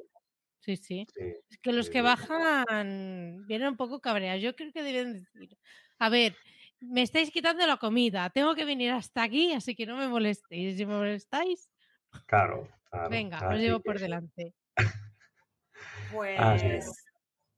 Sí, 0.62 0.76
sí. 0.76 1.06
es 1.50 1.58
que 1.58 1.72
los 1.72 1.90
que 1.90 2.02
bajan 2.02 3.44
vienen 3.46 3.68
un 3.68 3.76
poco 3.76 4.00
cabreados. 4.00 4.40
Yo 4.40 4.54
creo 4.54 4.72
que 4.72 4.84
deben 4.84 5.12
decir, 5.12 5.58
a 5.98 6.08
ver, 6.08 6.36
me 6.78 7.02
estáis 7.02 7.32
quitando 7.32 7.66
la 7.66 7.78
comida, 7.78 8.30
tengo 8.30 8.54
que 8.54 8.64
venir 8.64 8.92
hasta 8.92 9.24
aquí, 9.24 9.52
así 9.52 9.74
que 9.74 9.86
no 9.86 9.96
me 9.96 10.08
molestéis. 10.08 10.76
Si 10.76 10.86
me 10.86 10.94
molestáis, 10.94 11.68
claro, 12.26 12.68
venga, 13.10 13.48
os 13.48 13.58
llevo 13.58 13.80
por 13.80 13.98
delante. 13.98 14.54
Pues, 16.12 17.01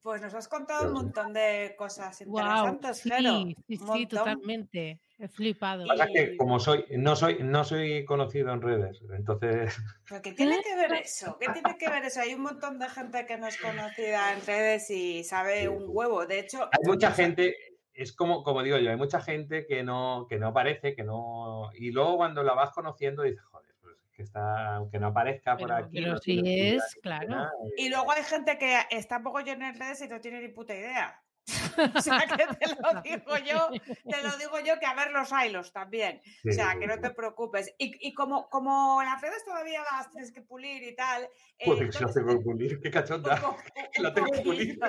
pues 0.05 0.21
nos 0.21 0.35
has 0.35 0.47
contado 0.47 0.85
un 0.85 0.93
montón 0.93 1.33
de 1.33 1.73
cosas 1.75 2.21
interesantes, 2.21 3.01
claro. 3.01 3.43
Sí, 3.43 3.55
sí, 3.67 3.77
sí 3.77 4.05
totalmente. 4.05 4.99
He 5.17 5.27
flipado. 5.27 5.83
que 6.13 6.37
como 6.37 6.59
soy, 6.59 6.85
no 6.91 7.15
soy, 7.15 7.39
no 7.41 7.63
soy 7.63 8.05
conocido 8.05 8.53
en 8.53 8.61
redes, 8.61 9.01
entonces. 9.17 9.75
¿Pero 10.07 10.21
qué 10.21 10.33
tiene 10.33 10.61
que 10.61 10.75
ver 10.75 10.93
eso? 11.03 11.35
¿Qué 11.39 11.47
tiene 11.51 11.75
que 11.79 11.89
ver 11.89 12.05
eso? 12.05 12.21
Hay 12.21 12.35
un 12.35 12.41
montón 12.41 12.77
de 12.77 12.87
gente 12.87 13.25
que 13.25 13.35
no 13.39 13.47
es 13.47 13.59
conocida 13.59 14.31
en 14.33 14.45
redes 14.45 14.91
y 14.91 15.23
sabe 15.23 15.67
un 15.67 15.85
huevo. 15.87 16.27
De 16.27 16.37
hecho. 16.37 16.65
Hay 16.65 16.87
mucha 16.87 17.09
gente, 17.09 17.55
es 17.95 18.13
como, 18.13 18.43
como 18.43 18.61
digo 18.61 18.77
yo, 18.77 18.91
hay 18.91 18.97
mucha 18.97 19.21
gente 19.21 19.65
que 19.65 19.81
no, 19.81 20.27
que 20.29 20.37
no 20.37 20.49
aparece, 20.49 20.95
que 20.95 21.03
no. 21.03 21.71
Y 21.73 21.89
luego 21.89 22.17
cuando 22.17 22.43
la 22.43 22.53
vas 22.53 22.69
conociendo 22.69 23.23
dices, 23.23 23.43
joder, 23.45 23.54
que 24.15 24.23
está, 24.23 24.75
aunque 24.75 24.99
no 24.99 25.07
aparezca 25.07 25.57
por 25.57 25.71
aquí. 25.71 26.01
Pero 26.01 26.17
sí 26.17 26.41
es, 26.45 26.95
claro. 27.01 27.49
Y 27.77 27.89
luego 27.89 28.11
hay 28.11 28.23
gente 28.23 28.57
que 28.57 28.79
está 28.89 29.21
poco 29.21 29.41
llena 29.41 29.69
en 29.69 29.79
redes 29.79 30.01
y 30.01 30.07
no 30.07 30.21
tiene 30.21 30.41
ni 30.41 30.47
puta 30.47 30.73
idea. 30.73 31.21
o 31.95 32.01
sea, 32.01 32.19
que 32.21 32.47
te 32.55 32.67
lo 32.81 33.01
digo 33.01 33.37
yo, 33.45 33.69
te 34.09 34.23
lo 34.23 34.37
digo 34.37 34.59
yo 34.65 34.79
que 34.79 34.85
a 34.87 34.95
ver 34.95 35.11
los 35.11 35.29
hilos 35.31 35.71
también. 35.71 36.21
o 36.49 36.51
sea, 36.51 36.75
que 36.79 36.87
no 36.87 36.99
te 36.99 37.11
preocupes. 37.11 37.73
Y, 37.77 38.13
como, 38.13 38.49
como 38.49 39.03
las 39.03 39.21
redes 39.21 39.43
todavía 39.43 39.81
las 39.91 40.09
tienes 40.09 40.31
que 40.31 40.41
pulir 40.41 40.81
y 40.81 40.95
tal. 40.95 41.23
Eh, 41.59 41.65
pues 41.65 41.79
tengo 42.15 42.37
que 42.37 42.43
pulir, 42.43 42.79
qué 42.79 42.89
cachonda. 42.89 43.39
la 43.99 44.13
tengo 44.13 44.31
que 44.31 44.41
pulir. 44.41 44.79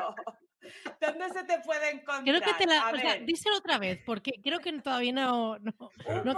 ¿Dónde 1.01 1.28
se 1.30 1.44
te 1.44 1.59
puede 1.60 1.90
encontrar? 1.90 2.24
Creo 2.24 2.40
que 2.40 2.55
te 2.55 2.66
la. 2.66 2.90
o 2.90 2.97
sea, 2.97 3.16
díselo 3.18 3.56
otra 3.56 3.78
vez, 3.78 4.01
porque 4.05 4.40
creo 4.43 4.60
que 4.60 4.72
todavía 4.80 5.12
no, 5.12 5.59
no, 5.59 5.72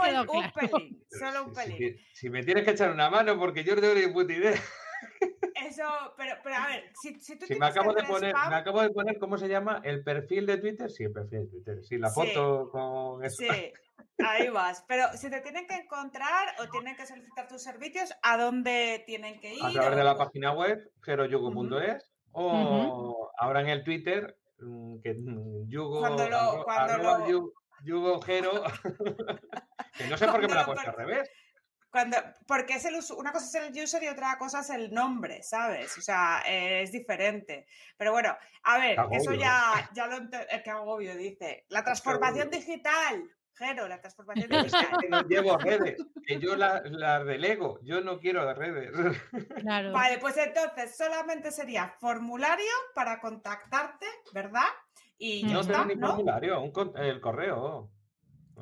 quedado 0.00 0.26
claro. 0.26 0.26
Un 0.32 0.52
pelín, 0.52 1.04
solo 1.10 1.44
un 1.44 1.52
pelín. 1.52 1.76
Si, 1.76 1.98
si, 2.12 2.30
me 2.30 2.42
tienes 2.42 2.64
que 2.64 2.72
echar 2.72 2.90
una 2.90 3.10
mano, 3.10 3.38
porque 3.38 3.64
yo 3.64 3.74
no 3.74 3.80
tengo 3.80 3.94
ni 3.94 4.06
puta 4.08 4.32
idea. 4.32 4.54
Eso, 5.68 5.84
pero, 6.16 6.36
pero 6.42 6.56
a 6.56 6.66
ver, 6.68 6.92
si, 7.00 7.20
si 7.20 7.36
tú 7.36 7.46
si 7.46 7.56
me 7.56 7.66
acabo 7.66 7.92
de 7.92 8.04
poner, 8.04 8.34
me 8.48 8.54
acabo 8.54 8.80
de 8.80 8.90
poner, 8.90 9.18
¿cómo 9.18 9.38
se 9.38 9.48
llama? 9.48 9.80
El 9.84 10.02
perfil 10.04 10.46
de 10.46 10.58
Twitter, 10.58 10.90
sí, 10.90 11.04
el 11.04 11.12
perfil 11.12 11.40
de 11.40 11.46
Twitter, 11.46 11.84
sí, 11.84 11.98
la 11.98 12.10
foto 12.10 12.70
con 12.70 13.24
eso. 13.24 13.36
Sí, 13.36 13.72
ahí 14.24 14.48
vas. 14.48 14.84
Pero 14.86 15.08
si 15.14 15.28
te 15.30 15.40
tienen 15.40 15.66
que 15.66 15.74
encontrar 15.74 16.54
o 16.60 16.68
tienen 16.68 16.96
que 16.96 17.06
solicitar 17.06 17.48
tus 17.48 17.62
servicios, 17.62 18.14
¿a 18.22 18.36
dónde 18.36 19.02
tienen 19.06 19.40
que 19.40 19.54
ir? 19.54 19.64
A 19.64 19.70
través 19.70 19.96
de 19.96 20.04
la 20.04 20.16
página 20.16 20.52
web, 20.52 20.90
geroyugo.es, 21.02 22.10
o 22.38 23.30
ahora 23.38 23.60
en 23.60 23.68
el 23.68 23.84
Twitter, 23.84 24.36
mm, 24.60 25.00
que 25.00 25.14
mm, 25.14 25.68
yugo, 25.68 26.00
cuando 26.00 26.28
lo, 26.28 26.64
cuando 26.64 26.98
lo... 26.98 27.52
yugo, 27.82 28.20
gero, 28.22 28.50
que 29.98 30.06
no 30.06 30.16
sé 30.16 30.26
por 30.26 30.40
qué 30.40 30.48
me 30.48 30.54
la 30.54 30.62
he 30.62 30.66
puesto 30.66 30.90
al 30.90 30.96
revés. 30.96 31.30
Cuando, 31.90 32.18
porque 32.46 32.74
es 32.74 32.84
el 32.84 32.96
una 33.16 33.32
cosa 33.32 33.46
es 33.46 33.76
el 33.76 33.82
user 33.82 34.02
y 34.02 34.08
otra 34.08 34.36
cosa 34.36 34.60
es 34.60 34.68
el 34.70 34.92
nombre, 34.92 35.42
¿sabes? 35.42 35.96
O 35.96 36.02
sea, 36.02 36.42
es 36.46 36.92
diferente. 36.92 37.66
Pero 37.96 38.12
bueno, 38.12 38.36
a 38.64 38.78
ver, 38.78 38.98
eso 39.12 39.32
ya, 39.32 39.72
ya 39.94 40.06
lo 40.06 40.18
eh, 40.18 40.62
que 40.62 40.70
agobio 40.70 41.16
dice. 41.16 41.64
La 41.70 41.82
transformación 41.82 42.50
digital. 42.50 43.24
Jero, 43.58 43.88
la 43.88 44.00
transformación 44.00 44.48
digital. 44.64 44.98
que 45.00 45.08
no 45.08 45.22
llevo 45.22 45.58
redes, 45.58 46.04
que 46.26 46.38
yo 46.38 46.56
la, 46.56 46.82
la 46.84 47.18
relego, 47.18 47.80
yo 47.82 48.00
no 48.00 48.20
quiero 48.20 48.52
redes. 48.54 48.92
Claro. 49.60 49.92
Vale, 49.92 50.18
pues 50.18 50.36
entonces 50.36 50.96
solamente 50.96 51.50
sería 51.50 51.94
formulario 51.98 52.70
para 52.94 53.20
contactarte, 53.20 54.06
¿verdad? 54.32 54.68
Y 55.18 55.42
no 55.44 55.60
está, 55.60 55.84
ni 55.84 55.96
formulario, 55.96 56.60
un, 56.60 56.92
el 56.96 57.20
correo. 57.20 57.90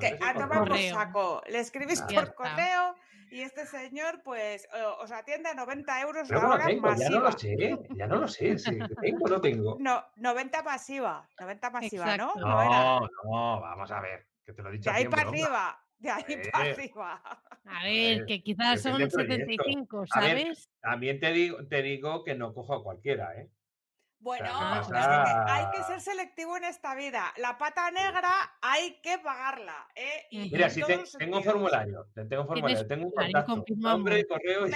Que 0.00 0.18
a 0.22 0.34
tomar 0.34 0.68
por 0.68 0.78
saco. 0.78 1.42
Le 1.48 1.60
escribís 1.60 2.02
por 2.02 2.34
correo 2.34 2.94
y 3.30 3.42
este 3.42 3.66
señor, 3.66 4.22
pues, 4.22 4.68
os 5.00 5.10
atiende 5.10 5.50
a 5.50 5.54
90 5.54 6.00
euros 6.02 6.30
la 6.30 6.48
hora 6.48 6.66
tengo, 6.66 6.82
masiva. 6.82 7.08
Ya 7.08 7.10
no 7.10 7.20
lo 7.20 7.32
sé, 7.32 7.78
ya 7.96 8.06
no 8.06 8.16
lo 8.16 8.28
sé. 8.28 8.58
Si 8.58 8.78
tengo 9.00 9.24
o 9.24 9.28
no 9.28 9.40
tengo. 9.40 9.76
No, 9.80 10.04
90 10.16 10.62
masiva, 10.62 11.28
90 11.38 11.70
masiva, 11.70 12.16
¿no? 12.16 12.32
No, 12.36 13.00
no, 13.00 13.60
vamos 13.60 13.90
a 13.90 14.00
ver, 14.00 14.26
que 14.46 14.52
te 14.52 14.62
lo 14.62 14.70
he 14.70 14.72
dicho. 14.72 14.90
De 14.90 14.96
ahí 14.96 15.08
para 15.08 15.28
arriba, 15.28 15.84
de 15.98 16.10
ahí 16.10 16.24
para 16.52 16.70
arriba. 16.70 17.22
A 17.64 17.84
ver, 17.84 18.26
que 18.26 18.42
quizás 18.42 18.80
son 18.80 19.10
75, 19.10 20.06
¿sabes? 20.06 20.70
también 20.80 21.18
te 21.20 21.32
digo, 21.32 21.66
te 21.66 21.82
digo 21.82 22.22
que 22.24 22.34
no 22.34 22.54
cojo 22.54 22.74
a 22.74 22.82
cualquiera, 22.82 23.34
¿eh? 23.36 23.50
Bueno, 24.18 24.48
hay 24.50 25.66
que 25.72 25.82
ser 25.84 26.00
selectivo 26.00 26.56
en 26.56 26.64
esta 26.64 26.94
vida. 26.94 27.32
La 27.36 27.58
pata 27.58 27.90
negra 27.90 28.30
hay 28.60 28.98
que 29.02 29.18
pagarla. 29.18 29.86
¿eh? 29.94 30.26
Mira, 30.32 30.70
si 30.70 30.82
tengo 31.18 31.42
formulario, 31.42 32.06
tengo 32.28 32.44
formulario, 32.46 32.86
tengo 32.86 33.06
un 33.06 33.12
contacto, 33.12 33.64
nombre, 33.76 34.26
correo. 34.26 34.66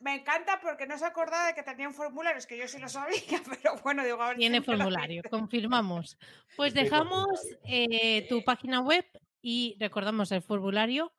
Me, 0.00 0.14
encanta 0.14 0.60
porque 0.62 0.86
no 0.86 0.96
se 0.96 1.06
acordaba 1.06 1.48
de 1.48 1.54
que 1.54 1.62
tenía 1.62 1.88
un 1.88 1.94
formulario, 1.94 2.38
es 2.38 2.46
que 2.46 2.56
yo 2.56 2.68
sí 2.68 2.78
lo 2.78 2.88
sabía, 2.88 3.18
pero 3.62 3.76
bueno, 3.82 4.04
digo, 4.04 4.22
a 4.22 4.28
ver 4.28 4.36
Tiene 4.36 4.62
formulario, 4.62 5.22
confirmamos. 5.28 6.18
Pues 6.56 6.74
dejamos 6.74 7.26
eh, 7.64 8.26
tu 8.28 8.44
página 8.44 8.80
web 8.80 9.04
y 9.42 9.76
recordamos 9.80 10.32
el 10.32 10.42
formulario 10.42 11.12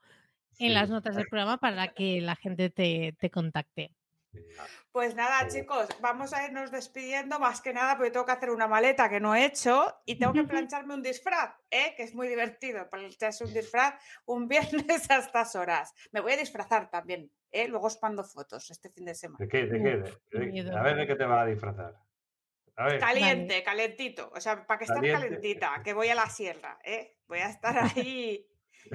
en 0.59 0.73
las 0.73 0.89
notas 0.89 1.15
del 1.15 1.27
programa 1.27 1.57
para 1.57 1.93
que 1.93 2.21
la 2.21 2.35
gente 2.35 2.69
te, 2.69 3.15
te 3.19 3.29
contacte. 3.29 3.95
Pues 4.91 5.15
nada, 5.15 5.47
chicos, 5.47 5.87
vamos 6.01 6.33
a 6.33 6.45
irnos 6.45 6.71
despidiendo 6.71 7.39
más 7.39 7.61
que 7.61 7.73
nada 7.73 7.95
porque 7.95 8.11
tengo 8.11 8.25
que 8.25 8.31
hacer 8.31 8.49
una 8.49 8.67
maleta 8.67 9.09
que 9.09 9.19
no 9.19 9.35
he 9.35 9.45
hecho 9.45 9.93
y 10.05 10.17
tengo 10.17 10.33
que 10.33 10.43
plancharme 10.67 10.93
un 10.93 11.01
disfraz, 11.01 11.55
¿eh? 11.69 11.93
que 11.95 12.03
es 12.03 12.13
muy 12.13 12.27
divertido 12.27 12.89
plancharse 12.89 13.45
un 13.45 13.53
disfraz 13.53 13.95
un 14.25 14.47
viernes 14.49 15.09
a 15.09 15.17
estas 15.17 15.55
horas. 15.55 15.93
Me 16.11 16.21
voy 16.21 16.33
a 16.33 16.37
disfrazar 16.37 16.89
también, 16.89 17.31
¿eh? 17.51 17.67
luego 17.67 17.87
os 17.87 18.01
mando 18.01 18.23
fotos 18.23 18.69
este 18.71 18.89
fin 18.89 19.05
de 19.05 19.15
semana. 19.15 19.37
¿De 19.39 19.49
qué? 19.49 19.65
¿De 19.65 19.81
qué? 19.81 20.71
a 20.71 20.83
ver 20.83 20.95
de 20.95 21.07
qué 21.07 21.15
te 21.15 21.25
va 21.25 21.41
a 21.41 21.45
disfrazar. 21.45 21.95
Caliente, 22.75 23.63
calentito, 23.63 24.31
o 24.33 24.39
sea, 24.39 24.65
para 24.65 24.79
que 24.79 24.85
esté 24.85 25.11
calentita, 25.11 25.81
que 25.83 25.93
voy 25.93 26.07
a 26.09 26.15
la 26.15 26.29
sierra, 26.29 26.79
¿eh? 26.83 27.17
voy 27.27 27.39
a 27.39 27.49
estar 27.49 27.75
ahí 27.97 28.47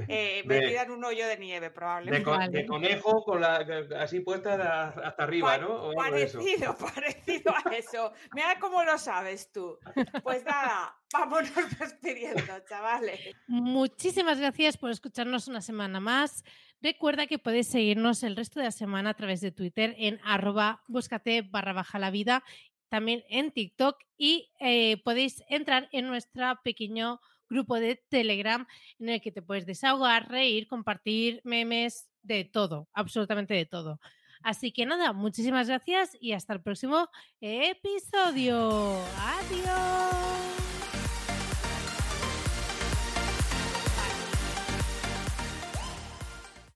eh, 0.09 0.43
metida 0.45 0.83
en 0.83 0.91
un 0.91 1.05
hoyo 1.05 1.27
de 1.27 1.39
nieve, 1.39 1.71
probablemente. 1.71 2.31
De, 2.51 2.67
conejo 2.67 3.25
con 3.25 3.41
la 3.41 3.65
así 3.99 4.21
puesta 4.21 4.89
hasta 4.89 5.23
arriba, 5.23 5.59
¿no? 5.59 5.93
parecido, 5.95 6.77
parecido 6.95 7.55
a 7.55 7.75
eso. 7.75 8.13
Mira 8.35 8.59
cómo 8.59 8.85
lo 8.85 8.99
sabes 8.99 9.53
tú. 9.53 9.79
Pues 10.23 10.45
nada, 10.45 10.97
vámonos 11.13 11.51
despidiendo, 11.81 12.43
chavales. 12.69 13.21
Muchísimas 13.47 14.39
gracias 14.39 14.77
por 14.77 14.91
escucharnos 14.91 15.49
una 15.49 15.61
semana 15.61 16.01
más. 16.01 16.45
Recuerda 16.83 17.27
que 17.27 17.39
puedes 17.39 17.69
seguirnos 17.69 18.23
el 18.23 18.37
resto 18.37 18.61
de 18.61 18.67
la 18.67 18.73
semana 18.73 19.11
a 19.11 19.15
través 19.15 19.41
de 19.41 19.51
Twitter 19.51 19.95
en 19.99 20.21
arroba 20.25 20.83
búscate 20.89 21.43
barra 21.43 21.73
baja 21.73 21.99
la 21.99 22.11
vida, 22.11 22.45
también 22.89 23.25
en 23.29 23.51
TikTok 23.51 23.97
y 24.17 24.51
eh, 24.61 25.03
podéis 25.05 25.43
entrar 25.49 25.89
en 25.93 26.07
nuestro 26.07 26.59
pequeño 26.63 27.21
grupo 27.49 27.77
de 27.77 28.03
Telegram 28.09 28.67
en 28.99 29.09
el 29.09 29.21
que 29.21 29.33
te 29.33 29.43
puedes 29.43 29.67
desahogar, 29.67 30.29
reír, 30.29 30.67
compartir 30.67 31.41
memes, 31.45 32.09
de 32.27 32.45
todo, 32.45 32.89
absolutamente 32.93 33.55
de 33.55 33.67
todo. 33.67 34.01
Así 34.43 34.73
que 34.73 34.87
nada, 34.87 35.13
muchísimas 35.13 35.69
gracias 35.69 36.17
y 36.21 36.33
hasta 36.33 36.53
el 36.53 36.63
próximo 36.63 37.09
episodio. 37.41 39.01
Adiós. 39.19 40.56